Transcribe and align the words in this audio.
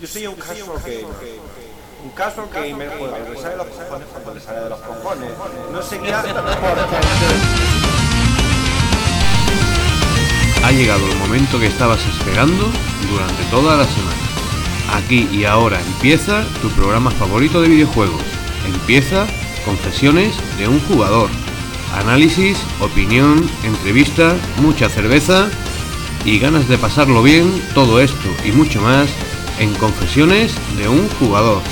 Yo 0.00 0.06
soy 0.06 0.28
un 0.28 0.36
caso 0.36 0.80
que... 0.84 1.04
Un 2.04 2.10
caso 2.10 2.48
que 2.50 2.74
me 2.74 2.86
juega, 2.86 3.18
le 3.18 3.36
sale 3.36 3.50
de 3.50 3.56
los 3.56 3.66
cojones 3.66 4.06
cuando 4.12 4.34
le 4.34 4.40
sale 4.40 4.60
de 4.60 4.70
los 4.70 4.78
cojones. 4.78 5.28
No 5.72 5.82
sé 5.82 5.98
qué 5.98 6.12
hace 6.12 6.28
Ha 10.64 10.70
llegado 10.70 11.04
el 11.04 11.16
momento 11.16 11.58
que 11.58 11.66
estabas 11.66 11.98
esperando 12.06 12.70
durante 13.10 13.42
toda 13.50 13.76
la 13.76 13.84
semana. 13.84 14.22
Aquí 14.94 15.28
y 15.32 15.44
ahora 15.44 15.80
empieza 15.80 16.44
tu 16.62 16.70
programa 16.70 17.10
favorito 17.10 17.60
de 17.60 17.66
videojuegos. 17.68 18.22
Empieza 18.66 19.26
Confesiones 19.64 20.36
de 20.58 20.68
un 20.68 20.78
jugador. 20.80 21.28
Análisis, 21.94 22.56
opinión, 22.80 23.50
entrevista, 23.64 24.36
mucha 24.62 24.88
cerveza 24.88 25.50
y 26.24 26.38
ganas 26.38 26.68
de 26.68 26.78
pasarlo 26.78 27.20
bien, 27.22 27.62
todo 27.74 28.00
esto 28.00 28.28
y 28.44 28.52
mucho 28.52 28.80
más 28.80 29.08
en 29.60 29.74
Confesiones 29.74 30.54
de 30.76 30.88
un 30.88 31.08
jugador. 31.08 31.62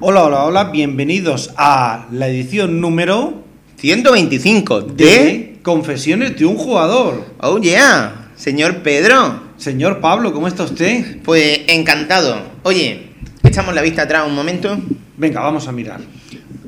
Hola, 0.00 0.24
hola, 0.24 0.44
hola, 0.44 0.64
bienvenidos 0.64 1.52
a 1.56 2.06
la 2.12 2.28
edición 2.28 2.80
número 2.80 3.42
125 3.76 4.82
de... 4.82 5.04
de 5.04 5.58
Confesiones 5.62 6.38
de 6.38 6.44
un 6.44 6.56
jugador. 6.56 7.24
Oh 7.40 7.58
yeah, 7.58 8.30
señor 8.36 8.82
Pedro. 8.82 9.48
Señor 9.56 10.00
Pablo, 10.00 10.32
¿cómo 10.32 10.46
está 10.46 10.64
usted? 10.64 11.20
Pues 11.22 11.62
encantado. 11.68 12.42
Oye, 12.62 13.10
echamos 13.42 13.74
la 13.74 13.82
vista 13.82 14.02
atrás 14.02 14.26
un 14.26 14.34
momento. 14.34 14.78
Venga, 15.16 15.40
vamos 15.40 15.66
a 15.66 15.72
mirar. 15.72 16.00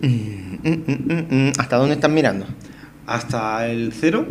Mm, 0.03 0.69
mm, 0.69 1.27
mm. 1.31 1.53
¿Hasta 1.59 1.77
dónde 1.77 1.95
están 1.95 2.13
mirando? 2.15 2.47
Hasta 3.11 3.67
el 3.69 3.93
cero. 3.99 4.25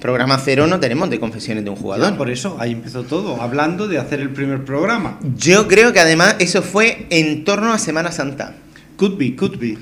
Programa 0.00 0.38
cero 0.44 0.66
no 0.66 0.78
tenemos 0.78 1.08
de 1.08 1.18
confesiones 1.18 1.64
de 1.64 1.70
un 1.70 1.76
Ya, 1.76 1.82
jugador. 1.82 2.16
por 2.18 2.28
eso, 2.28 2.58
ahí 2.60 2.72
empezó 2.72 3.04
todo, 3.04 3.40
hablando 3.40 3.88
de 3.88 3.96
hacer 3.96 4.20
el 4.20 4.30
primer 4.30 4.64
programa. 4.66 5.18
Yo 5.38 5.66
creo 5.66 5.94
que 5.94 6.00
además 6.00 6.36
eso 6.40 6.60
fue 6.60 7.06
en 7.08 7.44
torno 7.44 7.72
a 7.72 7.78
Semana 7.78 8.12
Santa. 8.12 8.54
Could 8.96 9.16
be, 9.16 9.34
could 9.34 9.56
be. 9.58 9.78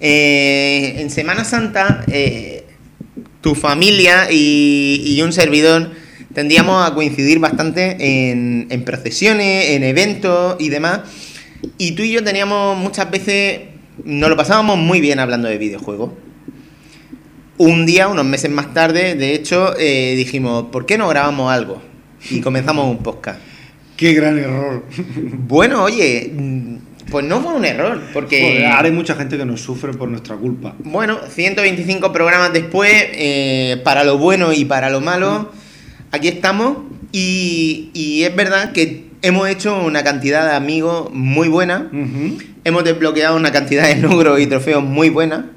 Eh, 0.00 0.96
en 0.98 1.10
Semana 1.10 1.44
Santa, 1.44 2.04
eh, 2.08 2.64
tu 3.40 3.54
familia 3.54 4.26
y, 4.32 5.00
y 5.06 5.22
un 5.22 5.32
servidor 5.32 5.92
tendíamos 6.34 6.84
a 6.84 6.94
coincidir 6.94 7.38
bastante 7.38 8.30
en, 8.32 8.66
en 8.70 8.84
procesiones, 8.84 9.70
en 9.70 9.84
eventos 9.84 10.56
y 10.58 10.68
demás. 10.70 11.02
Y 11.78 11.92
tú 11.92 12.02
y 12.02 12.10
yo 12.10 12.24
teníamos 12.24 12.76
muchas 12.76 13.08
veces, 13.08 13.60
nos 14.04 14.28
lo 14.28 14.36
pasábamos 14.36 14.78
muy 14.78 15.00
bien 15.00 15.20
hablando 15.20 15.46
de 15.46 15.58
videojuegos. 15.58 16.10
Un 17.56 17.86
día, 17.86 18.08
unos 18.08 18.24
meses 18.24 18.50
más 18.50 18.74
tarde, 18.74 19.14
de 19.14 19.34
hecho, 19.34 19.74
eh, 19.78 20.14
dijimos, 20.16 20.66
¿por 20.72 20.86
qué 20.86 20.98
no 20.98 21.08
grabamos 21.08 21.52
algo? 21.52 21.80
Y 22.30 22.40
comenzamos 22.40 22.90
un 22.90 23.02
podcast. 23.02 23.38
Qué 23.96 24.12
gran 24.12 24.38
error. 24.38 24.84
Bueno, 25.46 25.84
oye, 25.84 26.32
mm, 26.34 26.76
pues 27.10 27.24
no 27.24 27.40
fue 27.40 27.54
un 27.54 27.64
error, 27.64 28.02
porque... 28.12 28.40
Joder, 28.40 28.66
ahora 28.66 28.88
hay 28.88 28.92
mucha 28.92 29.14
gente 29.14 29.36
que 29.36 29.44
nos 29.44 29.60
sufre 29.60 29.92
por 29.92 30.08
nuestra 30.08 30.34
culpa. 30.36 30.74
Bueno, 30.80 31.18
125 31.28 32.12
programas 32.12 32.52
después, 32.52 32.90
eh, 32.92 33.80
para 33.84 34.02
lo 34.02 34.18
bueno 34.18 34.52
y 34.52 34.64
para 34.64 34.90
lo 34.90 35.00
malo, 35.00 35.52
aquí 36.10 36.28
estamos. 36.28 36.78
Y, 37.12 37.90
y 37.94 38.24
es 38.24 38.34
verdad 38.34 38.72
que 38.72 39.04
hemos 39.22 39.48
hecho 39.48 39.80
una 39.82 40.02
cantidad 40.02 40.44
de 40.44 40.56
amigos 40.56 41.10
muy 41.12 41.48
buena. 41.48 41.88
Hemos 42.64 42.84
desbloqueado 42.84 43.36
una 43.36 43.52
cantidad 43.52 43.86
de 43.86 43.96
logros 43.96 44.40
y 44.40 44.46
trofeos 44.46 44.82
muy 44.82 45.08
buena. 45.08 45.50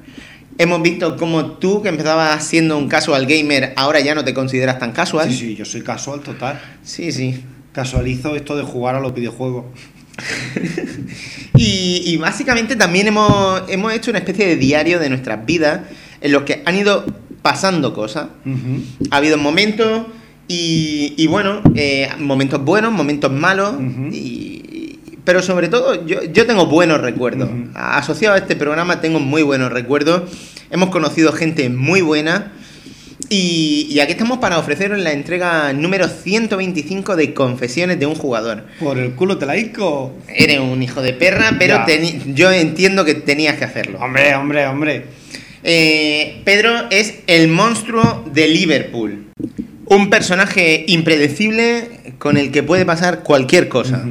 Hemos 0.58 0.82
visto 0.82 1.16
cómo 1.16 1.44
tú, 1.52 1.82
que 1.82 1.88
empezabas 1.88 2.44
siendo 2.44 2.76
un 2.76 2.88
casual 2.88 3.26
gamer, 3.26 3.72
ahora 3.76 4.00
ya 4.00 4.14
no 4.14 4.24
te 4.24 4.34
consideras 4.34 4.78
tan 4.78 4.92
casual. 4.92 5.30
Sí, 5.30 5.36
sí, 5.38 5.54
yo 5.56 5.64
soy 5.64 5.82
casual 5.82 6.20
total. 6.20 6.60
sí. 6.82 7.12
sí. 7.12 7.42
Casualizo 7.72 8.34
esto 8.34 8.56
de 8.56 8.64
jugar 8.64 8.96
a 8.96 9.00
los 9.00 9.14
videojuegos. 9.14 9.66
Y, 11.56 12.02
y 12.06 12.16
básicamente 12.18 12.76
también 12.76 13.08
hemos, 13.08 13.62
hemos 13.68 13.92
hecho 13.92 14.10
una 14.10 14.18
especie 14.20 14.46
de 14.46 14.56
diario 14.56 14.98
de 15.00 15.08
nuestras 15.08 15.44
vidas 15.44 15.80
en 16.20 16.32
los 16.32 16.42
que 16.44 16.62
han 16.64 16.76
ido 16.76 17.04
pasando 17.42 17.92
cosas. 17.94 18.28
Ha 19.10 19.16
habido 19.16 19.38
momentos 19.38 20.06
y, 20.46 21.14
y 21.16 21.26
bueno, 21.26 21.60
eh, 21.74 22.08
momentos 22.18 22.64
buenos, 22.64 22.92
momentos 22.92 23.32
malos, 23.32 23.74
y- 24.12 24.47
pero 25.28 25.42
sobre 25.42 25.68
todo 25.68 26.06
yo, 26.06 26.24
yo 26.24 26.46
tengo 26.46 26.64
buenos 26.64 27.02
recuerdos. 27.02 27.50
Asociado 27.74 28.34
a 28.34 28.38
este 28.38 28.56
programa 28.56 29.02
tengo 29.02 29.20
muy 29.20 29.42
buenos 29.42 29.70
recuerdos. 29.70 30.22
Hemos 30.70 30.88
conocido 30.88 31.32
gente 31.32 31.68
muy 31.68 32.00
buena. 32.00 32.52
Y, 33.28 33.88
y 33.90 34.00
aquí 34.00 34.12
estamos 34.12 34.38
para 34.38 34.58
ofreceros 34.58 34.98
la 34.98 35.12
entrega 35.12 35.74
número 35.74 36.08
125 36.08 37.14
de 37.14 37.34
Confesiones 37.34 38.00
de 38.00 38.06
un 38.06 38.14
jugador. 38.14 38.64
Por 38.80 38.96
el 38.96 39.10
culo 39.16 39.36
te 39.36 39.44
la 39.44 39.52
disco. 39.52 40.16
Eres 40.28 40.60
un 40.60 40.82
hijo 40.82 41.02
de 41.02 41.12
perra, 41.12 41.56
pero 41.58 41.84
yo 42.28 42.50
entiendo 42.50 43.04
que 43.04 43.12
tenías 43.12 43.58
que 43.58 43.64
hacerlo. 43.64 43.98
Hombre, 43.98 44.34
hombre, 44.34 44.66
hombre. 44.66 45.04
Eh, 45.62 46.40
Pedro 46.46 46.86
es 46.88 47.16
el 47.26 47.48
monstruo 47.48 48.24
de 48.32 48.48
Liverpool. 48.48 49.26
Un 49.84 50.08
personaje 50.08 50.86
impredecible 50.88 52.14
con 52.16 52.38
el 52.38 52.50
que 52.50 52.62
puede 52.62 52.86
pasar 52.86 53.22
cualquier 53.24 53.68
cosa. 53.68 54.06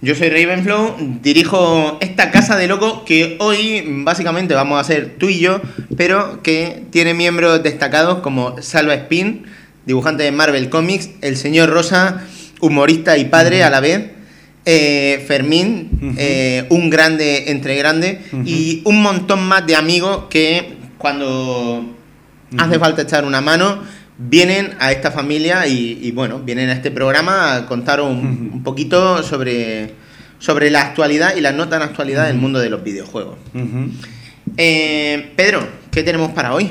Yo 0.00 0.14
soy 0.14 0.28
Ravenflow, 0.30 1.18
dirijo 1.22 1.98
esta 2.00 2.30
casa 2.30 2.56
de 2.56 2.68
loco 2.68 3.04
que 3.04 3.36
hoy 3.40 3.82
básicamente 4.04 4.54
vamos 4.54 4.80
a 4.80 4.84
ser 4.84 5.16
tú 5.18 5.28
y 5.28 5.40
yo, 5.40 5.60
pero 5.96 6.40
que 6.44 6.84
tiene 6.90 7.14
miembros 7.14 7.64
destacados 7.64 8.20
como 8.20 8.62
Salva 8.62 8.94
Spin, 8.94 9.46
dibujante 9.86 10.22
de 10.22 10.30
Marvel 10.30 10.70
Comics, 10.70 11.10
el 11.20 11.36
señor 11.36 11.70
Rosa, 11.70 12.22
humorista 12.60 13.18
y 13.18 13.24
padre 13.24 13.64
a 13.64 13.70
la 13.70 13.80
vez, 13.80 14.12
eh, 14.64 15.24
Fermín, 15.26 16.14
eh, 16.16 16.66
un 16.68 16.90
grande 16.90 17.50
entre 17.50 17.74
grandes, 17.74 18.18
y 18.44 18.82
un 18.84 19.02
montón 19.02 19.42
más 19.48 19.66
de 19.66 19.74
amigos 19.74 20.26
que 20.30 20.76
cuando 20.96 21.96
hace 22.56 22.78
falta 22.78 23.02
echar 23.02 23.24
una 23.24 23.40
mano, 23.40 23.82
vienen 24.18 24.74
a 24.80 24.90
esta 24.90 25.12
familia 25.12 25.66
y, 25.66 25.98
y, 26.02 26.10
bueno, 26.10 26.40
vienen 26.40 26.68
a 26.70 26.72
este 26.72 26.90
programa 26.90 27.54
a 27.54 27.66
contar 27.66 28.00
un, 28.00 28.62
poquito 28.64 29.22
sobre, 29.22 29.94
sobre 30.38 30.70
la 30.70 30.82
actualidad 30.82 31.36
y 31.36 31.40
la 31.40 31.52
no 31.52 31.68
tan 31.68 31.82
actualidad 31.82 32.26
del 32.26 32.36
mundo 32.36 32.58
de 32.58 32.68
los 32.68 32.82
videojuegos. 32.82 33.36
Eh, 34.56 35.32
Pedro, 35.36 35.66
¿qué 35.90 36.02
tenemos 36.02 36.32
para 36.32 36.52
hoy? 36.52 36.70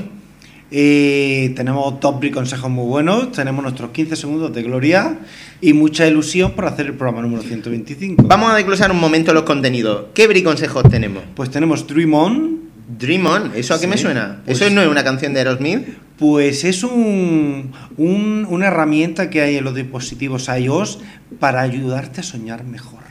Eh, 0.69 1.53
tenemos 1.55 2.01
top 2.01 2.25
y 2.25 2.31
consejos 2.31 2.69
muy 2.69 2.85
buenos, 2.85 3.31
tenemos 3.31 3.63
nuestros 3.63 3.91
15 3.91 4.17
segundos 4.17 4.53
de 4.53 4.63
gloria 4.63 5.17
y 5.61 5.71
mucha 5.71 6.05
ilusión 6.05 6.51
por 6.51 6.65
hacer 6.65 6.87
el 6.87 6.93
programa 6.95 7.21
número 7.21 7.41
125. 7.41 8.23
Vamos 8.27 8.51
a 8.51 8.55
desglosar 8.55 8.91
un 8.91 8.99
momento 8.99 9.33
los 9.33 9.43
contenidos. 9.43 10.07
¿Qué 10.13 10.27
briconsejos 10.27 10.89
tenemos? 10.89 11.23
Pues 11.35 11.49
tenemos 11.49 11.87
Dream 11.87 12.13
On, 12.13 12.66
Dream 12.87 13.25
On, 13.25 13.51
¿eso 13.55 13.73
a 13.73 13.77
qué 13.77 13.83
Sí, 13.85 13.87
me 13.89 13.97
suena? 13.97 14.41
pues- 14.45 14.61
¿Eso 14.61 14.69
no 14.73 14.81
es 14.81 14.87
una 14.87 15.03
canción 15.03 15.33
de 15.33 15.39
Aerosmith? 15.39 15.87
pues 16.17 16.63
es 16.63 16.83
un, 16.83 17.71
un- 17.97 18.47
una 18.49 18.67
herramienta 18.67 19.29
que 19.29 19.41
hay 19.41 19.57
en 19.57 19.63
los 19.65 19.75
dispositivos 19.75 20.47
iOS 20.47 20.99
para 21.39 21.61
ayudarte 21.61 22.21
a 22.21 22.23
soñar 22.23 22.63
mejor. 22.63 23.01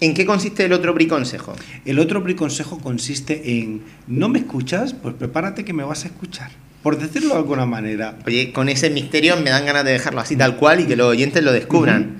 ¿En 0.00 0.14
qué 0.14 0.24
consiste 0.24 0.64
el 0.64 0.72
otro 0.72 0.94
briconsejo? 0.94 1.54
El 1.84 1.98
otro 1.98 2.22
consejo 2.36 2.78
consiste 2.78 3.58
en, 3.58 3.82
¿no 4.06 4.28
me 4.28 4.38
escuchas? 4.38 4.94
Pues 4.94 5.14
prepárate 5.14 5.64
que 5.64 5.72
me 5.72 5.84
vas 5.84 6.04
a 6.04 6.08
escuchar. 6.08 6.50
Por 6.82 6.98
decirlo 6.98 7.30
de 7.30 7.40
alguna 7.40 7.66
manera. 7.66 8.16
Oye, 8.26 8.52
con 8.52 8.68
ese 8.68 8.90
misterio 8.90 9.36
me 9.38 9.50
dan 9.50 9.66
ganas 9.66 9.84
de 9.84 9.92
dejarlo 9.92 10.20
así 10.20 10.36
tal 10.36 10.56
cual 10.56 10.80
y 10.80 10.84
que 10.84 10.96
los 10.96 11.08
oyentes 11.08 11.42
lo 11.42 11.50
descubran. 11.52 12.16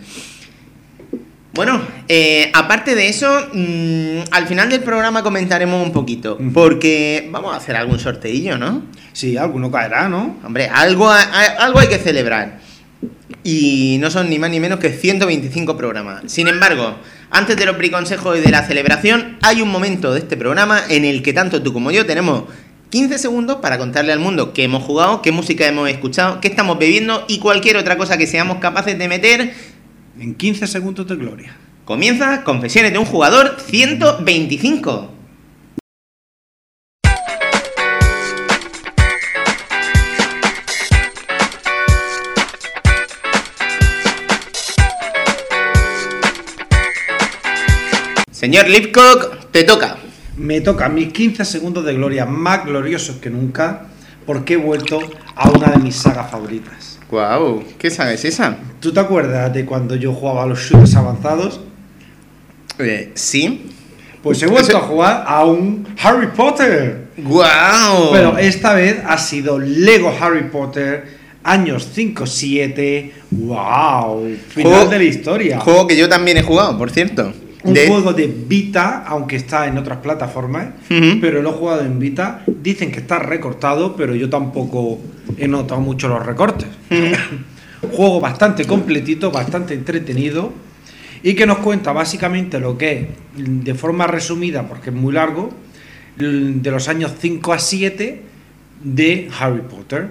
Bueno, 1.56 1.80
eh, 2.08 2.50
aparte 2.54 2.94
de 2.94 3.08
eso, 3.08 3.26
mm, 3.52 4.24
al 4.30 4.46
final 4.46 4.68
del 4.68 4.80
programa 4.82 5.22
comentaremos 5.22 5.82
un 5.84 5.92
poquito, 5.92 6.38
porque 6.52 7.28
vamos 7.32 7.54
a 7.54 7.56
hacer 7.56 7.76
algún 7.76 7.98
sorteillo, 7.98 8.58
¿no? 8.58 8.82
Sí, 9.12 9.36
alguno 9.38 9.70
caerá, 9.70 10.08
¿no? 10.08 10.36
Hombre, 10.44 10.68
algo, 10.68 11.10
ha- 11.10 11.22
algo 11.58 11.78
hay 11.78 11.88
que 11.88 11.98
celebrar. 11.98 12.60
Y 13.42 13.96
no 14.00 14.10
son 14.10 14.28
ni 14.28 14.38
más 14.38 14.50
ni 14.50 14.60
menos 14.60 14.78
que 14.80 14.90
125 14.90 15.76
programas. 15.76 16.22
Sin 16.26 16.48
embargo, 16.48 16.96
antes 17.30 17.56
de 17.56 17.64
los 17.64 17.78
briconsejos 17.78 18.36
y 18.38 18.40
de 18.40 18.50
la 18.50 18.62
celebración, 18.66 19.38
hay 19.42 19.62
un 19.62 19.68
momento 19.70 20.12
de 20.12 20.20
este 20.20 20.36
programa 20.36 20.80
en 20.88 21.04
el 21.04 21.22
que 21.22 21.32
tanto 21.32 21.62
tú 21.62 21.72
como 21.72 21.90
yo 21.90 22.04
tenemos 22.06 22.44
15 22.90 23.18
segundos 23.18 23.56
para 23.62 23.78
contarle 23.78 24.12
al 24.12 24.18
mundo 24.20 24.52
qué 24.52 24.64
hemos 24.64 24.82
jugado, 24.82 25.22
qué 25.22 25.32
música 25.32 25.66
hemos 25.66 25.88
escuchado, 25.88 26.40
qué 26.40 26.48
estamos 26.48 26.78
bebiendo 26.78 27.24
y 27.28 27.38
cualquier 27.38 27.76
otra 27.78 27.96
cosa 27.96 28.16
que 28.18 28.26
seamos 28.26 28.58
capaces 28.58 28.98
de 28.98 29.08
meter. 29.08 29.54
En 30.18 30.34
15 30.34 30.66
segundos 30.66 31.06
de 31.06 31.14
gloria. 31.14 31.54
Comienza 31.84 32.42
Confesiones 32.42 32.90
de 32.90 32.98
un 32.98 33.04
jugador 33.04 33.56
125. 33.60 35.12
Señor 48.30 48.68
Lipcock, 48.68 49.50
te 49.50 49.64
toca. 49.64 49.98
Me 50.38 50.62
toca 50.62 50.88
mis 50.88 51.12
15 51.12 51.44
segundos 51.44 51.84
de 51.84 51.92
gloria 51.92 52.24
más 52.24 52.64
gloriosos 52.64 53.16
que 53.16 53.28
nunca 53.28 53.88
porque 54.24 54.54
he 54.54 54.56
vuelto 54.56 54.98
a 55.34 55.50
una 55.50 55.72
de 55.72 55.78
mis 55.78 55.96
sagas 55.96 56.30
favoritas. 56.30 56.95
Guau, 57.10 57.62
¿qué 57.78 57.90
saga 57.90 58.12
es 58.12 58.24
esa? 58.24 58.56
¿Tú 58.80 58.92
te 58.92 59.00
acuerdas 59.00 59.52
de 59.54 59.64
cuando 59.64 59.94
yo 59.94 60.12
jugaba 60.12 60.42
a 60.42 60.46
los 60.46 60.58
shooters 60.58 60.94
avanzados? 60.96 61.60
Eh, 62.78 63.12
sí. 63.14 63.70
Pues 64.22 64.42
he 64.42 64.46
vuelto 64.46 64.76
a 64.76 64.80
jugar 64.80 65.24
a 65.26 65.44
un 65.44 65.86
Harry 66.02 66.26
Potter. 66.28 67.06
Guau. 67.16 68.10
Pero 68.12 68.36
esta 68.38 68.74
vez 68.74 68.96
ha 69.06 69.16
sido 69.18 69.58
Lego 69.58 70.12
Harry 70.20 70.44
Potter, 70.50 71.04
años 71.44 71.88
5-7. 71.96 73.12
¡Wow! 73.30 74.36
Final 74.48 74.72
Juego- 74.72 74.90
de 74.90 74.98
la 74.98 75.04
historia. 75.04 75.60
Juego 75.60 75.86
que 75.86 75.96
yo 75.96 76.08
también 76.08 76.36
he 76.38 76.42
jugado, 76.42 76.76
por 76.76 76.90
cierto. 76.90 77.32
Un 77.64 77.74
De- 77.74 77.88
juego 77.88 78.12
de 78.12 78.26
Vita, 78.26 79.04
aunque 79.06 79.36
está 79.36 79.66
en 79.66 79.76
otras 79.78 79.98
plataformas, 79.98 80.68
pero 81.20 81.42
lo 81.42 81.50
he 81.50 81.52
jugado 81.52 81.82
en 81.82 81.98
Vita. 81.98 82.42
Dicen 82.46 82.90
que 82.92 83.00
está 83.00 83.18
recortado, 83.18 83.96
pero 83.96 84.14
yo 84.14 84.28
tampoco 84.30 85.00
he 85.36 85.48
notado 85.48 85.80
mucho 85.80 86.08
los 86.08 86.24
recortes. 86.24 86.68
juego 87.92 88.20
bastante 88.20 88.64
completito, 88.64 89.30
bastante 89.30 89.74
entretenido 89.74 90.52
y 91.22 91.34
que 91.34 91.46
nos 91.46 91.58
cuenta 91.58 91.92
básicamente 91.92 92.58
lo 92.60 92.76
que 92.78 92.92
es, 92.92 93.06
de 93.64 93.74
forma 93.74 94.06
resumida, 94.06 94.66
porque 94.68 94.90
es 94.90 94.96
muy 94.96 95.12
largo, 95.12 95.50
de 96.16 96.70
los 96.70 96.88
años 96.88 97.14
5 97.18 97.52
a 97.52 97.58
7 97.58 98.22
de 98.82 99.28
Harry 99.38 99.60
Potter. 99.62 100.08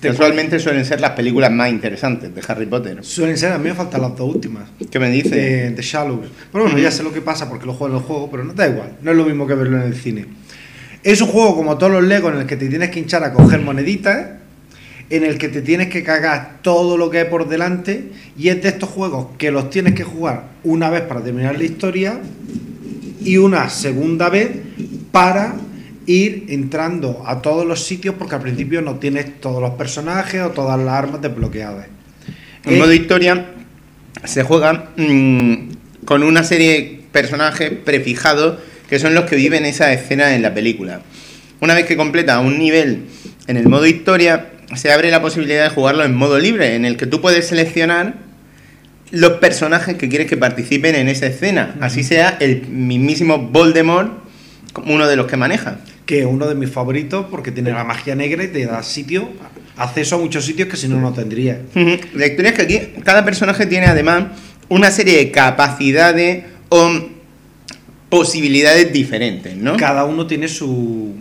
Te 0.00 0.08
Casualmente 0.10 0.60
suelen 0.60 0.84
ser 0.84 1.00
las 1.00 1.10
películas 1.10 1.50
más 1.50 1.70
interesantes 1.70 2.32
de 2.32 2.40
Harry 2.46 2.66
Potter. 2.66 3.02
Suelen 3.02 3.36
ser, 3.36 3.50
a 3.50 3.58
mí 3.58 3.68
me 3.68 3.74
faltan 3.74 4.00
las 4.00 4.16
dos 4.16 4.32
últimas. 4.32 4.68
¿Qué 4.90 4.98
me 5.00 5.10
dice? 5.10 5.34
de, 5.34 5.70
de 5.70 5.82
Shallows. 5.82 6.28
Pero 6.52 6.64
bueno, 6.64 6.78
ya 6.78 6.92
sé 6.92 7.02
lo 7.02 7.12
que 7.12 7.20
pasa 7.20 7.48
porque 7.48 7.66
lo 7.66 7.74
juego 7.74 7.96
en 7.96 8.00
el 8.00 8.06
juego, 8.06 8.30
pero 8.30 8.44
no 8.44 8.52
da 8.52 8.68
igual, 8.68 8.92
no 9.02 9.10
es 9.10 9.16
lo 9.16 9.24
mismo 9.24 9.44
que 9.46 9.54
verlo 9.54 9.76
en 9.76 9.82
el 9.82 9.94
cine. 9.96 10.26
Es 11.02 11.20
un 11.20 11.28
juego 11.28 11.56
como 11.56 11.78
todos 11.78 11.92
los 11.92 12.04
Lego 12.04 12.28
en 12.28 12.38
el 12.38 12.46
que 12.46 12.56
te 12.56 12.68
tienes 12.68 12.90
que 12.90 13.00
hinchar 13.00 13.24
a 13.24 13.32
coger 13.32 13.60
moneditas, 13.60 14.28
en 15.10 15.24
el 15.24 15.36
que 15.36 15.48
te 15.48 15.62
tienes 15.62 15.88
que 15.88 16.04
cagar 16.04 16.58
todo 16.62 16.96
lo 16.96 17.10
que 17.10 17.18
hay 17.18 17.24
por 17.24 17.48
delante, 17.48 18.12
y 18.36 18.50
es 18.50 18.62
de 18.62 18.68
estos 18.68 18.90
juegos 18.90 19.28
que 19.36 19.50
los 19.50 19.68
tienes 19.68 19.94
que 19.94 20.04
jugar 20.04 20.44
una 20.62 20.90
vez 20.90 21.02
para 21.02 21.22
terminar 21.22 21.58
la 21.58 21.64
historia 21.64 22.20
y 23.20 23.36
una 23.36 23.68
segunda 23.68 24.28
vez 24.28 24.50
para 25.10 25.56
ir 26.08 26.46
entrando 26.48 27.22
a 27.26 27.42
todos 27.42 27.66
los 27.66 27.84
sitios 27.84 28.14
porque 28.18 28.34
al 28.34 28.40
principio 28.40 28.80
no 28.80 28.96
tienes 28.96 29.40
todos 29.40 29.60
los 29.60 29.72
personajes 29.72 30.40
o 30.40 30.50
todas 30.50 30.78
las 30.80 30.94
armas 30.94 31.20
desbloqueadas. 31.20 31.86
En 32.64 32.74
Eh, 32.74 32.78
modo 32.78 32.92
historia 32.92 33.46
se 34.24 34.42
juega 34.42 34.90
mm, 34.96 36.04
con 36.06 36.22
una 36.22 36.44
serie 36.44 36.72
de 36.72 37.00
personajes 37.12 37.72
prefijados 37.84 38.58
que 38.88 38.98
son 38.98 39.14
los 39.14 39.24
que 39.24 39.36
viven 39.36 39.66
esa 39.66 39.92
escena 39.92 40.34
en 40.34 40.40
la 40.40 40.54
película. 40.54 41.02
Una 41.60 41.74
vez 41.74 41.84
que 41.84 41.96
completa 41.96 42.40
un 42.40 42.58
nivel 42.58 43.02
en 43.46 43.58
el 43.58 43.68
modo 43.68 43.86
historia, 43.86 44.50
se 44.76 44.90
abre 44.90 45.10
la 45.10 45.20
posibilidad 45.20 45.64
de 45.64 45.70
jugarlo 45.70 46.04
en 46.04 46.14
modo 46.14 46.38
libre, 46.38 46.74
en 46.74 46.86
el 46.86 46.96
que 46.96 47.06
tú 47.06 47.20
puedes 47.20 47.48
seleccionar 47.48 48.14
los 49.10 49.32
personajes 49.32 49.96
que 49.96 50.08
quieres 50.08 50.26
que 50.26 50.36
participen 50.36 50.94
en 50.94 51.08
esa 51.08 51.26
escena. 51.26 51.74
Así 51.80 52.02
sea 52.02 52.36
el 52.40 52.66
mismísimo 52.66 53.38
Voldemort 53.38 54.10
como 54.72 54.94
uno 54.94 55.06
de 55.06 55.16
los 55.16 55.26
que 55.26 55.36
maneja. 55.36 55.78
Que 56.08 56.20
es 56.20 56.26
uno 56.26 56.46
de 56.46 56.54
mis 56.54 56.70
favoritos 56.70 57.26
porque 57.30 57.50
tiene 57.52 57.70
la 57.70 57.84
magia 57.84 58.14
negra 58.14 58.42
y 58.42 58.48
te 58.48 58.64
da 58.64 58.82
sitio, 58.82 59.28
acceso 59.76 60.14
a 60.16 60.18
muchos 60.18 60.42
sitios 60.42 60.66
que 60.66 60.78
si 60.78 60.88
no, 60.88 60.98
no 60.98 61.12
tendría. 61.12 61.60
La 62.14 62.26
historia 62.26 62.52
es 62.52 62.56
que 62.56 62.62
aquí 62.62 62.78
cada 63.04 63.26
personaje 63.26 63.66
tiene 63.66 63.84
además 63.88 64.24
una 64.70 64.90
serie 64.90 65.18
de 65.18 65.30
capacidades 65.30 66.44
o 66.70 66.90
posibilidades 68.08 68.90
diferentes, 68.90 69.54
¿no? 69.56 69.76
Cada 69.76 70.06
uno 70.06 70.26
tiene 70.26 70.48
su, 70.48 71.14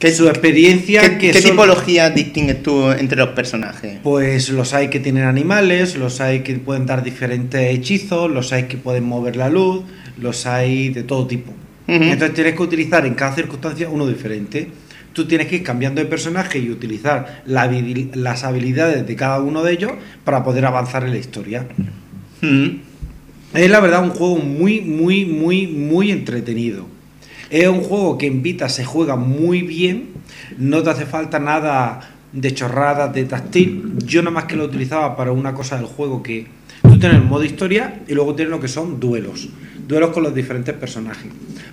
¿Qué- 0.00 0.12
su 0.12 0.28
experiencia. 0.28 1.00
¿Qué, 1.00 1.18
que 1.18 1.30
qué 1.30 1.40
son- 1.40 1.52
tipología 1.52 2.10
distingues 2.10 2.60
tú 2.60 2.90
entre 2.90 3.16
los 3.18 3.28
personajes? 3.30 3.98
Pues 4.02 4.48
los 4.48 4.74
hay 4.74 4.88
que 4.90 4.98
tienen 4.98 5.24
animales, 5.24 5.94
los 5.94 6.20
hay 6.20 6.40
que 6.40 6.54
pueden 6.54 6.86
dar 6.86 7.04
diferentes 7.04 7.72
hechizos, 7.72 8.28
los 8.30 8.52
hay 8.52 8.64
que 8.64 8.76
pueden 8.78 9.04
mover 9.04 9.36
la 9.36 9.48
luz, 9.48 9.84
los 10.18 10.44
hay 10.46 10.88
de 10.88 11.04
todo 11.04 11.28
tipo. 11.28 11.52
Entonces 11.86 12.34
tienes 12.34 12.54
que 12.54 12.62
utilizar 12.62 13.04
en 13.06 13.14
cada 13.14 13.34
circunstancia 13.34 13.88
uno 13.88 14.06
diferente. 14.06 14.68
Tú 15.12 15.26
tienes 15.26 15.46
que 15.46 15.56
ir 15.56 15.62
cambiando 15.62 16.00
de 16.00 16.06
personaje 16.06 16.58
y 16.58 16.70
utilizar 16.70 17.42
la 17.46 17.70
las 18.14 18.44
habilidades 18.44 19.06
de 19.06 19.16
cada 19.16 19.40
uno 19.40 19.62
de 19.62 19.72
ellos 19.72 19.92
para 20.24 20.42
poder 20.42 20.64
avanzar 20.66 21.04
en 21.04 21.10
la 21.10 21.18
historia. 21.18 21.66
Es 23.54 23.70
la 23.70 23.80
verdad 23.80 24.02
un 24.02 24.10
juego 24.10 24.36
muy, 24.36 24.80
muy, 24.80 25.24
muy, 25.24 25.66
muy 25.68 26.10
entretenido. 26.10 26.86
Es 27.50 27.68
un 27.68 27.82
juego 27.82 28.18
que 28.18 28.26
en 28.26 28.42
Vita 28.42 28.68
se 28.68 28.84
juega 28.84 29.14
muy 29.14 29.62
bien, 29.62 30.08
no 30.58 30.82
te 30.82 30.90
hace 30.90 31.06
falta 31.06 31.38
nada 31.38 32.14
de 32.32 32.52
chorradas, 32.52 33.14
de 33.14 33.24
táctil. 33.24 33.94
Yo 34.04 34.22
nada 34.22 34.32
más 34.32 34.44
que 34.44 34.56
lo 34.56 34.64
utilizaba 34.64 35.16
para 35.16 35.30
una 35.30 35.54
cosa 35.54 35.76
del 35.76 35.86
juego 35.86 36.22
que 36.22 36.46
tú 36.84 36.98
tienes 36.98 37.22
modo 37.22 37.44
historia 37.44 38.02
y 38.06 38.14
luego 38.14 38.34
tienes 38.34 38.50
lo 38.50 38.60
que 38.60 38.68
son 38.68 39.00
duelos, 39.00 39.48
duelos 39.88 40.10
con 40.10 40.22
los 40.22 40.34
diferentes 40.34 40.74
personajes. 40.74 41.30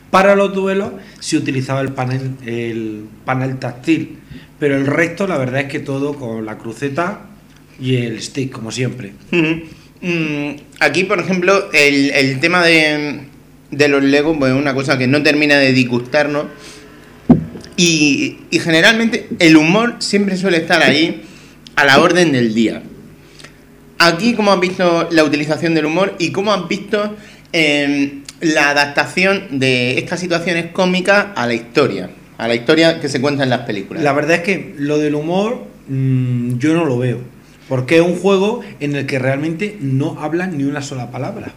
Para 0.09 0.35
los 0.35 0.53
duelos 0.53 0.91
se 1.19 1.37
utilizaba 1.37 1.81
el 1.81 1.93
panel, 1.93 2.31
el 2.45 3.05
panel 3.25 3.59
táctil, 3.59 4.17
pero 4.59 4.75
el 4.75 4.87
resto 4.87 5.27
la 5.27 5.37
verdad 5.37 5.61
es 5.61 5.67
que 5.67 5.79
todo 5.79 6.15
con 6.15 6.45
la 6.45 6.57
cruceta 6.57 7.27
y 7.79 7.95
el 7.95 8.21
stick, 8.21 8.51
como 8.51 8.71
siempre. 8.71 9.13
Mm, 10.01 10.55
Aquí, 10.79 11.03
por 11.03 11.19
ejemplo, 11.19 11.69
el, 11.73 12.09
el 12.11 12.39
tema 12.39 12.63
de, 12.65 13.21
de 13.69 13.87
los 13.87 14.03
Legos 14.03 14.35
pues, 14.37 14.51
es 14.51 14.57
una 14.57 14.73
cosa 14.73 14.97
que 14.97 15.07
no 15.07 15.21
termina 15.23 15.57
de 15.57 15.73
disgustarnos. 15.73 16.45
Y, 17.77 18.37
y 18.51 18.59
generalmente 18.59 19.27
el 19.39 19.57
humor 19.57 19.95
siempre 19.99 20.37
suele 20.37 20.57
estar 20.57 20.83
ahí 20.83 21.23
a 21.75 21.85
la 21.85 21.99
orden 21.99 22.31
del 22.31 22.53
día. 22.53 22.83
Aquí, 24.03 24.33
¿cómo 24.33 24.51
has 24.51 24.59
visto 24.59 25.07
la 25.11 25.23
utilización 25.23 25.75
del 25.75 25.85
humor 25.85 26.15
y 26.17 26.31
cómo 26.31 26.51
has 26.51 26.67
visto 26.67 27.15
eh, 27.53 28.21
la 28.39 28.71
adaptación 28.71 29.59
de 29.59 29.99
estas 29.99 30.19
situaciones 30.19 30.71
cómicas 30.71 31.27
a 31.35 31.45
la 31.45 31.53
historia? 31.53 32.09
A 32.39 32.47
la 32.47 32.55
historia 32.55 32.99
que 32.99 33.07
se 33.07 33.21
cuenta 33.21 33.43
en 33.43 33.51
las 33.51 33.59
películas. 33.59 34.01
La 34.01 34.13
verdad 34.13 34.37
es 34.37 34.41
que 34.41 34.73
lo 34.75 34.97
del 34.97 35.13
humor 35.13 35.67
mm, 35.87 36.57
yo 36.57 36.73
no 36.73 36.85
lo 36.85 36.97
veo. 36.97 37.19
Porque 37.69 37.97
es 37.97 38.01
un 38.01 38.15
juego 38.15 38.61
en 38.79 38.95
el 38.95 39.05
que 39.05 39.19
realmente 39.19 39.77
no 39.79 40.19
hablan 40.19 40.57
ni 40.57 40.63
una 40.63 40.81
sola 40.81 41.11
palabra. 41.11 41.51